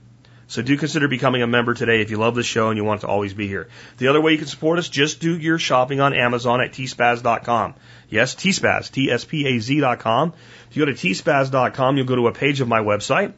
So 0.48 0.62
do 0.62 0.78
consider 0.78 1.08
becoming 1.08 1.42
a 1.42 1.48
member 1.48 1.74
today 1.74 2.02
if 2.02 2.12
you 2.12 2.18
love 2.18 2.36
the 2.36 2.44
show 2.44 2.70
and 2.70 2.78
you 2.78 2.84
want 2.84 3.02
to 3.02 3.08
always 3.08 3.34
be 3.34 3.48
here. 3.48 3.68
The 3.98 4.10
other 4.10 4.22
way 4.22 4.34
you 4.34 4.38
can 4.38 4.48
support 4.48 4.78
us, 4.78 4.88
just 4.90 5.20
do 5.20 5.38
your 5.38 5.58
shopping 5.58 6.02
on 6.02 6.14
Amazon 6.14 6.62
at 6.62 6.72
tspaz.com. 6.72 7.74
Yes, 8.10 8.36
tspaz, 8.36 8.92
T-S-P-A-Z.com. 8.92 10.34
If 10.70 10.78
you 10.78 10.86
go 10.86 10.92
to 10.92 10.98
tspaz.com, 10.98 11.98
you'll 11.98 12.06
go 12.06 12.16
to 12.16 12.28
a 12.28 12.32
page 12.32 12.62
of 12.62 12.68
my 12.68 12.80
website. 12.80 13.34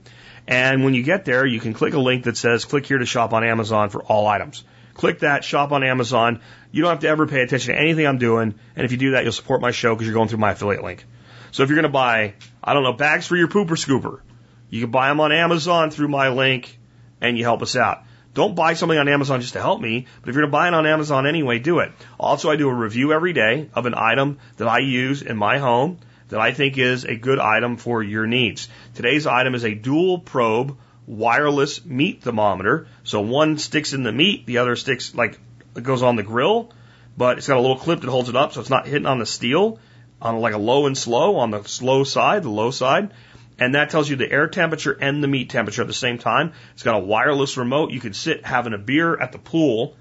And 0.47 0.83
when 0.83 0.93
you 0.93 1.03
get 1.03 1.23
there, 1.23 1.45
you 1.45 1.59
can 1.59 1.73
click 1.73 1.93
a 1.93 1.99
link 1.99 2.25
that 2.25 2.37
says 2.37 2.65
click 2.65 2.85
here 2.85 2.97
to 2.97 3.05
shop 3.05 3.33
on 3.33 3.43
Amazon 3.43 3.89
for 3.89 4.03
all 4.03 4.27
items. 4.27 4.63
Click 4.93 5.19
that, 5.19 5.43
shop 5.43 5.71
on 5.71 5.83
Amazon. 5.83 6.41
You 6.71 6.81
don't 6.81 6.89
have 6.91 7.01
to 7.01 7.07
ever 7.07 7.27
pay 7.27 7.41
attention 7.41 7.73
to 7.73 7.79
anything 7.79 8.05
I'm 8.05 8.17
doing. 8.17 8.55
And 8.75 8.85
if 8.85 8.91
you 8.91 8.97
do 8.97 9.11
that, 9.11 9.23
you'll 9.23 9.33
support 9.33 9.61
my 9.61 9.71
show 9.71 9.93
because 9.93 10.07
you're 10.07 10.13
going 10.13 10.27
through 10.27 10.39
my 10.39 10.51
affiliate 10.51 10.83
link. 10.83 11.05
So 11.51 11.63
if 11.63 11.69
you're 11.69 11.75
going 11.75 11.83
to 11.83 11.89
buy, 11.89 12.33
I 12.63 12.73
don't 12.73 12.83
know, 12.83 12.93
bags 12.93 13.27
for 13.27 13.35
your 13.35 13.47
pooper 13.47 13.71
scooper, 13.71 14.21
you 14.69 14.81
can 14.81 14.91
buy 14.91 15.09
them 15.09 15.19
on 15.19 15.31
Amazon 15.31 15.91
through 15.91 16.09
my 16.09 16.29
link 16.29 16.76
and 17.21 17.37
you 17.37 17.43
help 17.43 17.61
us 17.61 17.75
out. 17.75 18.03
Don't 18.33 18.55
buy 18.55 18.75
something 18.75 18.97
on 18.97 19.07
Amazon 19.07 19.41
just 19.41 19.53
to 19.53 19.61
help 19.61 19.81
me, 19.81 20.05
but 20.21 20.29
if 20.29 20.35
you're 20.35 20.43
going 20.43 20.51
to 20.51 20.57
buy 20.57 20.67
it 20.67 20.73
on 20.73 20.85
Amazon 20.85 21.25
anyway, 21.25 21.57
do 21.57 21.79
it. 21.79 21.91
Also, 22.19 22.51
I 22.51 22.55
do 22.55 22.69
a 22.69 22.73
review 22.73 23.11
every 23.11 23.33
day 23.33 23.69
of 23.73 23.87
an 23.87 23.95
item 23.95 24.37
that 24.57 24.67
I 24.67 24.79
use 24.79 25.23
in 25.23 25.37
my 25.37 25.57
home 25.57 25.97
that 26.29 26.39
I 26.39 26.51
think 26.53 26.77
is 26.77 27.03
a 27.03 27.15
good 27.15 27.39
item 27.39 27.77
for 27.77 28.03
your 28.03 28.27
needs. 28.27 28.67
Today's 28.93 29.25
item 29.25 29.55
is 29.55 29.65
a 29.65 29.73
dual 29.73 30.19
probe 30.19 30.77
wireless 31.07 31.83
meat 31.85 32.21
thermometer. 32.21 32.87
So 33.03 33.21
one 33.21 33.57
sticks 33.57 33.93
in 33.93 34.03
the 34.03 34.11
meat, 34.11 34.45
the 34.45 34.59
other 34.59 34.75
sticks 34.75 35.15
like 35.15 35.39
it 35.75 35.83
goes 35.83 36.03
on 36.03 36.15
the 36.15 36.23
grill, 36.23 36.71
but 37.17 37.37
it's 37.37 37.47
got 37.47 37.57
a 37.57 37.61
little 37.61 37.77
clip 37.77 38.01
that 38.01 38.09
holds 38.09 38.29
it 38.29 38.35
up 38.35 38.53
so 38.53 38.61
it's 38.61 38.69
not 38.69 38.87
hitting 38.87 39.07
on 39.07 39.19
the 39.19 39.25
steel 39.25 39.79
on 40.21 40.39
like 40.39 40.53
a 40.53 40.59
low 40.59 40.85
and 40.85 40.97
slow 40.97 41.37
on 41.37 41.51
the 41.51 41.63
slow 41.63 42.03
side, 42.03 42.43
the 42.43 42.49
low 42.49 42.71
side 42.71 43.11
and 43.59 43.75
that 43.75 43.89
tells 43.89 44.09
you 44.09 44.15
the 44.15 44.31
air 44.31 44.47
temperature 44.47 44.97
and 44.99 45.23
the 45.23 45.27
meat 45.27 45.49
temperature 45.49 45.81
at 45.81 45.87
the 45.87 45.93
same 45.93 46.17
time. 46.17 46.53
It's 46.73 46.83
got 46.83 46.95
a 46.95 47.03
wireless 47.03 47.57
remote. 47.57 47.91
You 47.91 47.99
can 47.99 48.13
sit 48.13 48.45
having 48.45 48.73
a 48.73 48.77
beer 48.77 49.19
at 49.19 49.31
the 49.31 49.39
pool, 49.39 49.95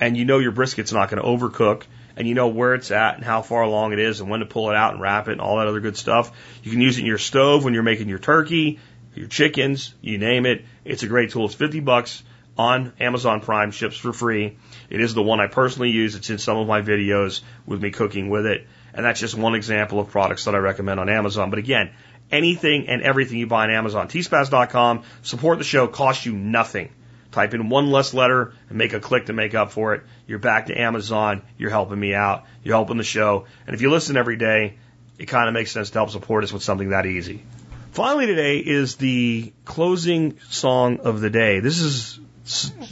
and 0.00 0.16
you 0.16 0.24
know 0.24 0.38
your 0.38 0.52
brisket's 0.52 0.92
not 0.92 1.10
going 1.10 1.22
to 1.22 1.28
overcook, 1.28 1.84
and 2.16 2.26
you 2.28 2.34
know 2.34 2.48
where 2.48 2.74
it's 2.74 2.90
at 2.90 3.14
and 3.14 3.24
how 3.24 3.42
far 3.42 3.62
along 3.62 3.92
it 3.92 3.98
is, 3.98 4.20
and 4.20 4.28
when 4.28 4.40
to 4.40 4.46
pull 4.46 4.70
it 4.70 4.76
out 4.76 4.92
and 4.92 5.00
wrap 5.00 5.28
it, 5.28 5.32
and 5.32 5.40
all 5.40 5.58
that 5.58 5.68
other 5.68 5.80
good 5.80 5.96
stuff. 5.96 6.32
You 6.62 6.70
can 6.70 6.80
use 6.80 6.98
it 6.98 7.02
in 7.02 7.06
your 7.06 7.18
stove 7.18 7.64
when 7.64 7.74
you're 7.74 7.82
making 7.82 8.08
your 8.08 8.18
turkey, 8.18 8.78
your 9.14 9.28
chickens, 9.28 9.94
you 10.00 10.18
name 10.18 10.46
it. 10.46 10.64
It's 10.84 11.02
a 11.02 11.08
great 11.08 11.30
tool. 11.30 11.46
It's 11.46 11.54
50 11.54 11.80
bucks 11.80 12.22
on 12.56 12.92
Amazon 12.98 13.40
Prime, 13.40 13.70
ships 13.70 13.96
for 13.96 14.12
free. 14.12 14.58
It 14.90 15.00
is 15.00 15.14
the 15.14 15.22
one 15.22 15.40
I 15.40 15.46
personally 15.46 15.90
use. 15.90 16.16
It's 16.16 16.28
in 16.28 16.38
some 16.38 16.56
of 16.56 16.66
my 16.66 16.82
videos 16.82 17.40
with 17.66 17.80
me 17.80 17.90
cooking 17.90 18.28
with 18.30 18.46
it. 18.46 18.66
And 18.92 19.04
that's 19.04 19.20
just 19.20 19.36
one 19.36 19.54
example 19.54 20.00
of 20.00 20.10
products 20.10 20.46
that 20.46 20.54
I 20.54 20.58
recommend 20.58 20.98
on 20.98 21.08
Amazon. 21.08 21.50
But 21.50 21.60
again, 21.60 21.90
anything 22.30 22.88
and 22.88 23.02
everything 23.02 23.38
you 23.38 23.46
buy 23.46 23.64
on 23.64 23.70
Amazon. 23.70 24.08
tspaz.com. 24.08 25.02
Support 25.22 25.58
the 25.58 25.64
show. 25.64 25.86
Costs 25.86 26.26
you 26.26 26.32
nothing. 26.32 26.90
Type 27.30 27.52
in 27.52 27.68
one 27.68 27.90
less 27.90 28.14
letter 28.14 28.54
and 28.68 28.78
make 28.78 28.94
a 28.94 29.00
click 29.00 29.26
to 29.26 29.32
make 29.32 29.54
up 29.54 29.70
for 29.70 29.94
it. 29.94 30.02
You're 30.26 30.38
back 30.38 30.66
to 30.66 30.80
Amazon. 30.80 31.42
You're 31.58 31.70
helping 31.70 32.00
me 32.00 32.14
out. 32.14 32.44
You're 32.62 32.74
helping 32.74 32.96
the 32.96 33.04
show. 33.04 33.44
And 33.66 33.74
if 33.74 33.82
you 33.82 33.90
listen 33.90 34.16
every 34.16 34.36
day, 34.36 34.78
it 35.18 35.26
kind 35.26 35.48
of 35.48 35.54
makes 35.54 35.70
sense 35.70 35.90
to 35.90 35.98
help 35.98 36.10
support 36.10 36.44
us 36.44 36.52
with 36.52 36.62
something 36.62 36.90
that 36.90 37.04
easy. 37.04 37.44
Finally, 37.92 38.26
today 38.26 38.58
is 38.58 38.96
the 38.96 39.52
closing 39.64 40.38
song 40.48 41.00
of 41.00 41.20
the 41.20 41.30
day. 41.30 41.60
This 41.60 41.80
is 41.80 42.20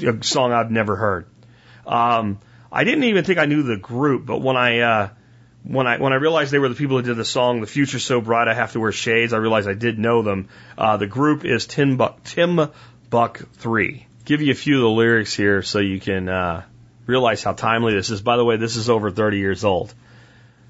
a 0.03 0.23
song 0.23 0.53
I've 0.53 0.71
never 0.71 0.97
heard. 0.97 1.27
Um, 1.87 2.39
I 2.71 2.85
didn't 2.85 3.05
even 3.05 3.25
think 3.25 3.39
I 3.39 3.47
knew 3.47 3.63
the 3.63 3.77
group, 3.77 4.27
but 4.27 4.43
when 4.43 4.57
I 4.57 4.81
uh, 4.81 5.09
when 5.67 5.87
I 5.87 5.99
when 5.99 6.13
I 6.13 6.17
realized 6.17 6.53
they 6.53 6.59
were 6.59 6.69
the 6.69 6.75
people 6.75 6.97
who 6.97 7.03
did 7.03 7.17
the 7.17 7.25
song 7.25 7.61
"The 7.61 7.67
Future's 7.67 8.05
So 8.05 8.21
Bright 8.21 8.49
I 8.49 8.55
Have 8.55 8.73
to 8.73 8.81
Wear 8.81 8.93
Shades," 8.93 9.33
I 9.33 9.39
realized 9.39 9.69
I 9.69 9.75
did 9.75 9.99
know 9.99 10.23
them. 10.23 10.49
Uh, 10.79 10.97
the 10.97 11.07
group 11.07 11.45
is 11.45 11.67
Timbuk 11.67 12.23
Tim 12.25 12.71
Buck 13.11 13.43
Three. 13.55 14.07
Give 14.25 14.43
you 14.43 14.53
a 14.53 14.57
few 14.57 14.77
of 14.77 14.83
the 14.83 14.91
lyrics 14.91 15.35
here 15.35 15.63
so 15.63 15.81
you 15.81 15.99
can 15.99 16.29
uh, 16.29 16.63
realize 17.07 17.43
how 17.43 17.53
timely 17.53 17.95
this 17.95 18.11
is. 18.11 18.23
By 18.23 18.37
the 18.37 18.45
way, 18.45 18.57
this 18.57 18.77
is 18.77 18.89
over 18.89 19.11
30 19.11 19.39
years 19.39 19.65
old. 19.65 19.93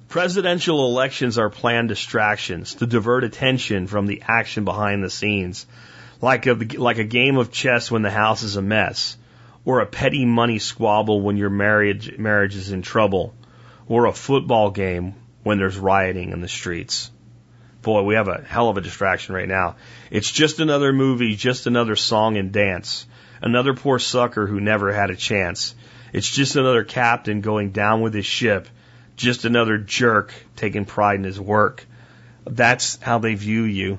Presidential 0.08 0.86
elections 0.86 1.36
are 1.36 1.50
planned 1.50 1.88
distractions 1.88 2.76
to 2.76 2.86
divert 2.86 3.24
attention 3.24 3.86
from 3.86 4.06
the 4.06 4.22
action 4.26 4.64
behind 4.64 5.02
the 5.02 5.10
scenes, 5.10 5.66
like 6.22 6.46
a 6.46 6.54
like 6.54 6.98
a 6.98 7.04
game 7.04 7.36
of 7.36 7.52
chess 7.52 7.90
when 7.90 8.02
the 8.02 8.10
house 8.10 8.42
is 8.42 8.56
a 8.56 8.62
mess, 8.62 9.18
or 9.64 9.80
a 9.80 9.86
petty 9.86 10.24
money 10.24 10.58
squabble 10.58 11.20
when 11.20 11.36
your 11.36 11.50
marriage 11.50 12.16
marriage 12.16 12.56
is 12.56 12.70
in 12.70 12.80
trouble 12.80 13.34
or 13.88 14.06
a 14.06 14.12
football 14.12 14.70
game 14.70 15.14
when 15.42 15.58
there's 15.58 15.78
rioting 15.78 16.30
in 16.30 16.40
the 16.40 16.48
streets. 16.48 17.10
Boy, 17.82 18.02
we 18.02 18.14
have 18.16 18.28
a 18.28 18.42
hell 18.42 18.68
of 18.68 18.76
a 18.76 18.80
distraction 18.80 19.34
right 19.34 19.48
now. 19.48 19.76
It's 20.10 20.30
just 20.30 20.58
another 20.58 20.92
movie, 20.92 21.36
just 21.36 21.66
another 21.66 21.94
song 21.94 22.36
and 22.36 22.50
dance. 22.50 23.06
Another 23.40 23.74
poor 23.74 23.98
sucker 23.98 24.46
who 24.46 24.60
never 24.60 24.92
had 24.92 25.10
a 25.10 25.16
chance. 25.16 25.74
It's 26.12 26.28
just 26.28 26.56
another 26.56 26.82
captain 26.82 27.42
going 27.42 27.70
down 27.70 28.00
with 28.00 28.14
his 28.14 28.26
ship. 28.26 28.68
Just 29.14 29.44
another 29.44 29.78
jerk 29.78 30.34
taking 30.56 30.84
pride 30.84 31.16
in 31.16 31.24
his 31.24 31.38
work. 31.38 31.86
That's 32.44 32.96
how 33.00 33.18
they 33.18 33.34
view 33.34 33.62
you. 33.62 33.98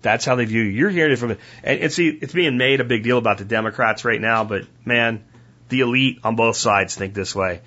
That's 0.00 0.24
how 0.24 0.36
they 0.36 0.44
view 0.44 0.62
you. 0.62 0.70
You're 0.70 0.90
hearing 0.90 1.12
it 1.12 1.18
from, 1.18 1.32
and, 1.32 1.80
and 1.80 1.92
see, 1.92 2.08
it's 2.08 2.32
being 2.32 2.56
made 2.56 2.80
a 2.80 2.84
big 2.84 3.02
deal 3.02 3.18
about 3.18 3.38
the 3.38 3.44
Democrats 3.44 4.04
right 4.04 4.20
now, 4.20 4.44
but 4.44 4.66
man, 4.84 5.24
the 5.68 5.80
elite 5.80 6.20
on 6.22 6.36
both 6.36 6.56
sides 6.56 6.94
think 6.94 7.14
this 7.14 7.34
way. 7.34 7.60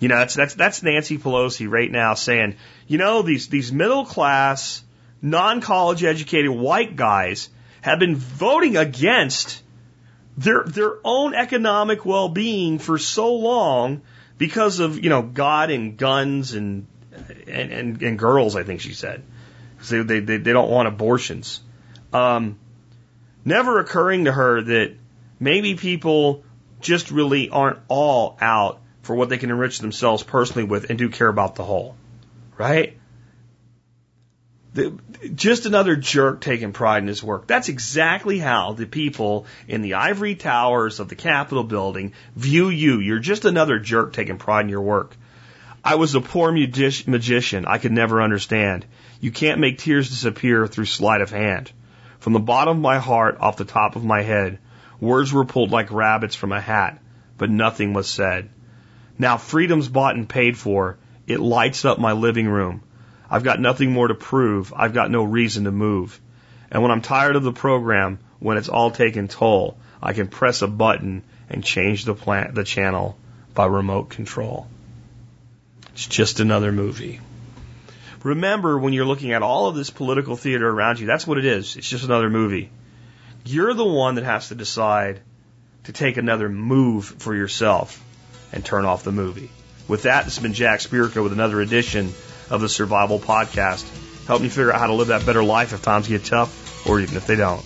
You 0.00 0.08
know, 0.08 0.18
that's 0.18 0.34
that's 0.34 0.54
that's 0.54 0.82
Nancy 0.82 1.18
Pelosi 1.18 1.68
right 1.68 1.90
now 1.90 2.14
saying, 2.14 2.56
you 2.86 2.98
know, 2.98 3.22
these 3.22 3.48
these 3.48 3.72
middle 3.72 4.04
class, 4.04 4.82
non 5.20 5.60
college 5.60 6.04
educated 6.04 6.50
white 6.50 6.94
guys 6.94 7.48
have 7.80 7.98
been 7.98 8.14
voting 8.14 8.76
against 8.76 9.62
their 10.36 10.62
their 10.64 10.94
own 11.04 11.34
economic 11.34 12.04
well 12.04 12.28
being 12.28 12.78
for 12.78 12.96
so 12.96 13.34
long 13.34 14.02
because 14.36 14.78
of 14.78 15.02
you 15.02 15.10
know 15.10 15.22
God 15.22 15.70
and 15.70 15.96
guns 15.96 16.54
and 16.54 16.86
and 17.48 17.72
and, 17.72 18.02
and 18.02 18.18
girls. 18.18 18.54
I 18.54 18.62
think 18.62 18.80
she 18.80 18.94
said 18.94 19.24
because 19.76 19.90
they 19.90 20.20
they, 20.20 20.36
they 20.36 20.52
don't 20.52 20.70
want 20.70 20.86
abortions. 20.86 21.60
Um, 22.12 22.56
never 23.44 23.80
occurring 23.80 24.26
to 24.26 24.32
her 24.32 24.62
that 24.62 24.94
maybe 25.40 25.74
people 25.74 26.44
just 26.80 27.10
really 27.10 27.50
aren't 27.50 27.80
all 27.88 28.38
out 28.40 28.80
for 29.02 29.14
what 29.14 29.28
they 29.28 29.38
can 29.38 29.50
enrich 29.50 29.78
themselves 29.78 30.22
personally 30.22 30.64
with 30.64 30.90
and 30.90 30.98
do 30.98 31.08
care 31.08 31.28
about 31.28 31.54
the 31.54 31.64
whole. 31.64 31.96
Right? 32.56 32.98
Just 35.34 35.66
another 35.66 35.96
jerk 35.96 36.40
taking 36.40 36.72
pride 36.72 37.02
in 37.02 37.08
his 37.08 37.22
work. 37.22 37.46
That's 37.46 37.68
exactly 37.68 38.38
how 38.38 38.72
the 38.72 38.86
people 38.86 39.46
in 39.66 39.82
the 39.82 39.94
ivory 39.94 40.34
towers 40.34 41.00
of 41.00 41.08
the 41.08 41.16
Capitol 41.16 41.64
building 41.64 42.12
view 42.36 42.68
you. 42.68 43.00
You're 43.00 43.18
just 43.18 43.44
another 43.44 43.78
jerk 43.78 44.12
taking 44.12 44.38
pride 44.38 44.62
in 44.62 44.68
your 44.68 44.82
work. 44.82 45.16
I 45.82 45.94
was 45.94 46.14
a 46.14 46.20
poor 46.20 46.52
magician. 46.52 47.64
I 47.66 47.78
could 47.78 47.92
never 47.92 48.20
understand. 48.20 48.84
You 49.20 49.30
can't 49.30 49.60
make 49.60 49.78
tears 49.78 50.10
disappear 50.10 50.66
through 50.66 50.84
sleight 50.84 51.22
of 51.22 51.30
hand. 51.30 51.72
From 52.20 52.32
the 52.32 52.40
bottom 52.40 52.76
of 52.76 52.82
my 52.82 52.98
heart, 52.98 53.38
off 53.40 53.56
the 53.56 53.64
top 53.64 53.96
of 53.96 54.04
my 54.04 54.22
head, 54.22 54.58
words 55.00 55.32
were 55.32 55.44
pulled 55.44 55.70
like 55.70 55.90
rabbits 55.90 56.34
from 56.34 56.52
a 56.52 56.60
hat, 56.60 57.00
but 57.36 57.50
nothing 57.50 57.94
was 57.94 58.08
said. 58.08 58.50
Now 59.18 59.36
freedom's 59.36 59.88
bought 59.88 60.14
and 60.14 60.28
paid 60.28 60.56
for. 60.56 60.96
It 61.26 61.40
lights 61.40 61.84
up 61.84 61.98
my 61.98 62.12
living 62.12 62.48
room. 62.48 62.82
I've 63.30 63.44
got 63.44 63.60
nothing 63.60 63.92
more 63.92 64.08
to 64.08 64.14
prove. 64.14 64.72
I've 64.74 64.94
got 64.94 65.10
no 65.10 65.24
reason 65.24 65.64
to 65.64 65.72
move. 65.72 66.18
And 66.70 66.82
when 66.82 66.90
I'm 66.90 67.02
tired 67.02 67.36
of 67.36 67.42
the 67.42 67.52
program, 67.52 68.18
when 68.38 68.56
it's 68.56 68.68
all 68.68 68.90
taken 68.90 69.28
toll, 69.28 69.76
I 70.02 70.12
can 70.12 70.28
press 70.28 70.62
a 70.62 70.68
button 70.68 71.24
and 71.50 71.64
change 71.64 72.04
the 72.04 72.14
plan, 72.14 72.54
the 72.54 72.64
channel 72.64 73.18
by 73.54 73.66
remote 73.66 74.10
control. 74.10 74.68
It's 75.92 76.06
just 76.06 76.40
another 76.40 76.70
movie. 76.70 77.20
Remember 78.22 78.78
when 78.78 78.92
you're 78.92 79.04
looking 79.04 79.32
at 79.32 79.42
all 79.42 79.66
of 79.66 79.74
this 79.74 79.90
political 79.90 80.36
theater 80.36 80.68
around 80.68 81.00
you, 81.00 81.06
that's 81.06 81.26
what 81.26 81.38
it 81.38 81.44
is. 81.44 81.76
It's 81.76 81.88
just 81.88 82.04
another 82.04 82.30
movie. 82.30 82.70
You're 83.44 83.74
the 83.74 83.84
one 83.84 84.14
that 84.14 84.24
has 84.24 84.48
to 84.48 84.54
decide 84.54 85.20
to 85.84 85.92
take 85.92 86.16
another 86.16 86.48
move 86.48 87.04
for 87.04 87.34
yourself 87.34 88.02
and 88.52 88.64
turn 88.64 88.84
off 88.84 89.04
the 89.04 89.12
movie. 89.12 89.50
With 89.86 90.02
that, 90.02 90.24
this 90.24 90.36
has 90.36 90.42
been 90.42 90.52
Jack 90.52 90.80
Spirko 90.80 91.22
with 91.22 91.32
another 91.32 91.60
edition 91.60 92.12
of 92.50 92.60
the 92.60 92.68
Survival 92.68 93.18
Podcast. 93.18 93.86
helping 94.26 94.44
you 94.44 94.50
figure 94.50 94.72
out 94.72 94.78
how 94.78 94.88
to 94.88 94.92
live 94.92 95.08
that 95.08 95.24
better 95.24 95.42
life 95.42 95.72
if 95.72 95.80
times 95.80 96.06
get 96.06 96.24
tough 96.24 96.86
or 96.86 97.00
even 97.00 97.16
if 97.16 97.26
they 97.26 97.36
don't. 97.36 97.64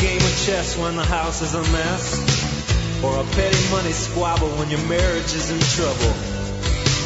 Game 0.00 0.20
of 0.20 0.46
chess 0.46 0.78
when 0.78 0.96
the 0.96 1.04
house 1.04 1.42
is 1.42 1.54
a 1.54 1.62
mess, 1.72 3.02
or 3.02 3.18
a 3.18 3.24
petty 3.24 3.70
money 3.70 3.92
squabble 3.92 4.48
when 4.58 4.70
your 4.70 4.84
marriage 4.86 5.34
is 5.34 5.50
in 5.50 5.60
trouble, 5.74 6.14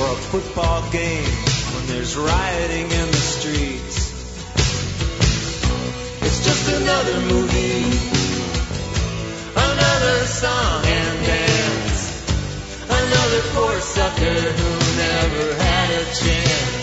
or 0.01 0.13
a 0.13 0.21
football 0.31 0.83
game 0.91 1.33
when 1.75 1.87
there's 1.87 2.17
rioting 2.17 2.85
in 2.85 3.07
the 3.09 3.25
streets. 3.37 4.13
It's 6.23 6.45
just 6.45 6.69
another 6.81 7.21
movie 7.35 8.23
another 9.57 10.27
song 10.27 10.85
and 10.85 11.27
dance. 11.27 12.03
Another 12.85 13.43
poor 13.55 13.81
sucker 13.81 14.41
who 14.59 14.71
never 14.99 15.55
had 15.63 15.91
a 15.91 16.05
chance. 16.21 16.83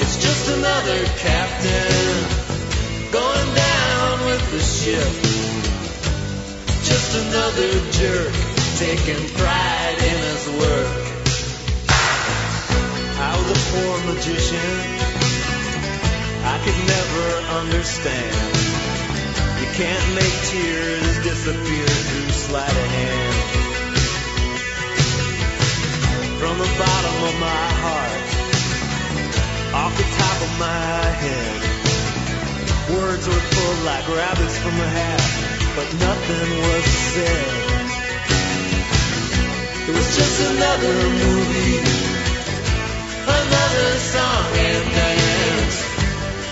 It's 0.00 0.16
just 0.22 0.48
another 0.56 1.04
captain 1.18 2.35
going 3.12 3.54
down 3.54 4.26
with 4.26 4.44
the 4.50 4.60
ship. 4.60 5.12
Just 6.82 7.14
another 7.14 7.70
jerk 7.92 8.32
taking 8.78 9.22
pride 9.36 9.98
in 9.98 10.18
his 10.30 10.44
work. 10.60 11.06
How 13.20 13.36
the 13.50 13.58
poor 13.70 13.94
magician. 14.14 14.96
I 16.46 16.56
could 16.64 16.80
never 16.94 17.26
understand. 17.60 18.76
You 19.60 19.68
can't 19.74 20.08
make 20.14 20.36
tears 20.50 21.14
disappear 21.22 21.86
through 21.86 22.32
sleight 22.32 22.70
of 22.70 22.88
hand. 22.96 23.36
From 26.40 26.58
the 26.58 26.70
bottom 26.78 27.16
of 27.28 27.34
my 27.40 27.66
heart, 27.82 28.26
off 29.74 29.92
the 29.96 30.08
top 30.20 30.38
of 30.46 30.52
my 30.58 31.02
head, 31.22 31.95
words 32.90 33.26
were 33.26 33.44
pulled 33.50 33.82
like 33.84 34.06
rabbits 34.08 34.58
from 34.58 34.74
a 34.78 34.88
hat, 34.88 35.22
but 35.74 35.88
nothing 35.98 36.50
was 36.62 36.84
said. 36.84 37.76
It 39.88 39.94
was 39.94 40.08
just 40.16 40.36
another 40.50 40.94
movie, 41.22 41.78
another 43.26 43.88
song 43.98 44.50
and 44.54 44.84
dance. 44.94 45.76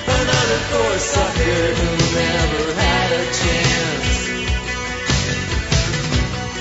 Another 0.07 0.61
poor 0.71 0.99
sucker 0.99 1.63
who 1.79 1.91
never 2.19 2.65
had 2.83 3.09
a 3.13 3.25
chance. 3.43 4.15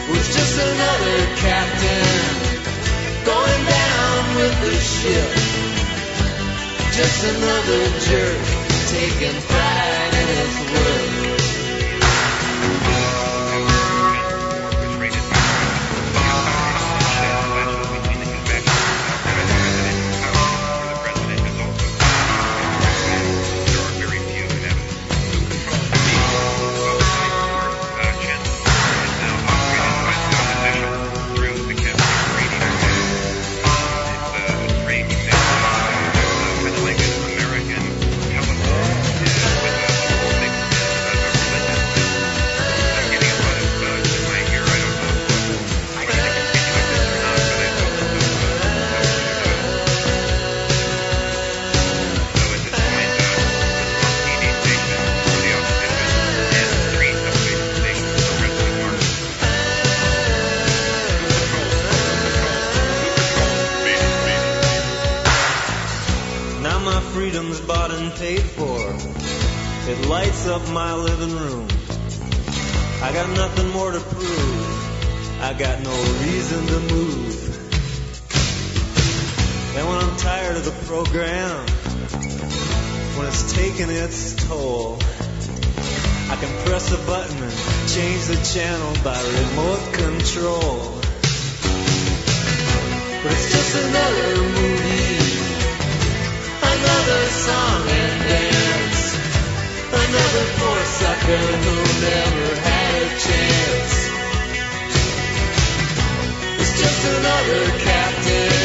It 0.05 0.11
was 0.13 0.27
just 0.37 0.55
another 0.59 1.17
captain 1.41 2.23
going 3.25 3.63
down 3.65 4.21
with 4.37 4.55
the 4.65 4.75
ship. 4.77 5.31
Just 6.93 7.23
another 7.23 7.81
jerk 8.05 8.63
taking 8.93 9.62
pride 10.23 10.77
in 10.77 10.82
paid 68.23 68.39
for. 68.39 68.79
It 69.91 70.07
lights 70.07 70.47
up 70.47 70.61
my 70.69 70.93
living 70.95 71.35
room. 71.35 71.67
I 73.01 73.11
got 73.11 73.29
nothing 73.35 73.69
more 73.71 73.91
to 73.91 73.99
prove. 73.99 75.41
I 75.41 75.51
got 75.51 75.83
no 75.83 75.95
reason 76.23 76.65
to 76.67 76.79
move. 76.93 77.35
And 79.75 79.83
when 79.89 79.97
I'm 80.03 80.15
tired 80.15 80.55
of 80.55 80.63
the 80.63 80.77
program, 80.87 81.67
when 83.17 83.27
it's 83.27 83.51
taken 83.51 83.89
its 83.89 84.35
toll, 84.47 84.99
I 86.31 86.37
can 86.39 86.51
press 86.65 86.93
a 86.93 87.01
button 87.05 87.43
and 87.43 87.89
change 87.89 88.23
the 88.27 88.39
channel 88.53 88.93
by 89.03 89.19
remote 89.39 89.85
control. 90.01 90.79
But 93.21 93.31
it's 93.35 93.51
just 93.51 93.75
another 93.83 94.43
movie 94.43 94.92
another 97.03 97.27
song 97.27 97.83
and 97.89 98.21
dance. 98.29 99.03
Another 99.91 100.45
poor 100.57 100.81
sucker 100.99 101.45
who 101.63 101.75
never 101.99 102.47
had 102.63 103.01
a 103.01 103.09
chance. 103.25 103.95
It's 106.59 106.73
just 106.79 107.01
another 107.17 107.63
captain 107.83 108.55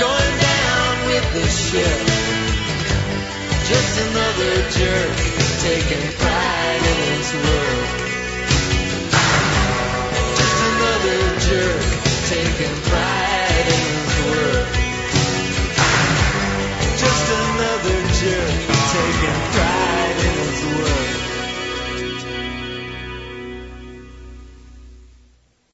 going 0.00 0.34
down 0.40 0.94
with 1.10 1.26
the 1.36 1.46
ship. 1.48 2.00
Just 3.68 3.94
another 4.08 4.54
jerk 4.78 5.16
taking 5.68 6.04
pride 6.16 6.82
in 6.92 6.98
his 7.12 7.28
work. 7.44 7.88
Just 10.38 10.58
another 10.72 11.20
jerk 11.44 11.82
taking 12.32 12.76
pride. 12.88 13.07
taken 18.98 19.67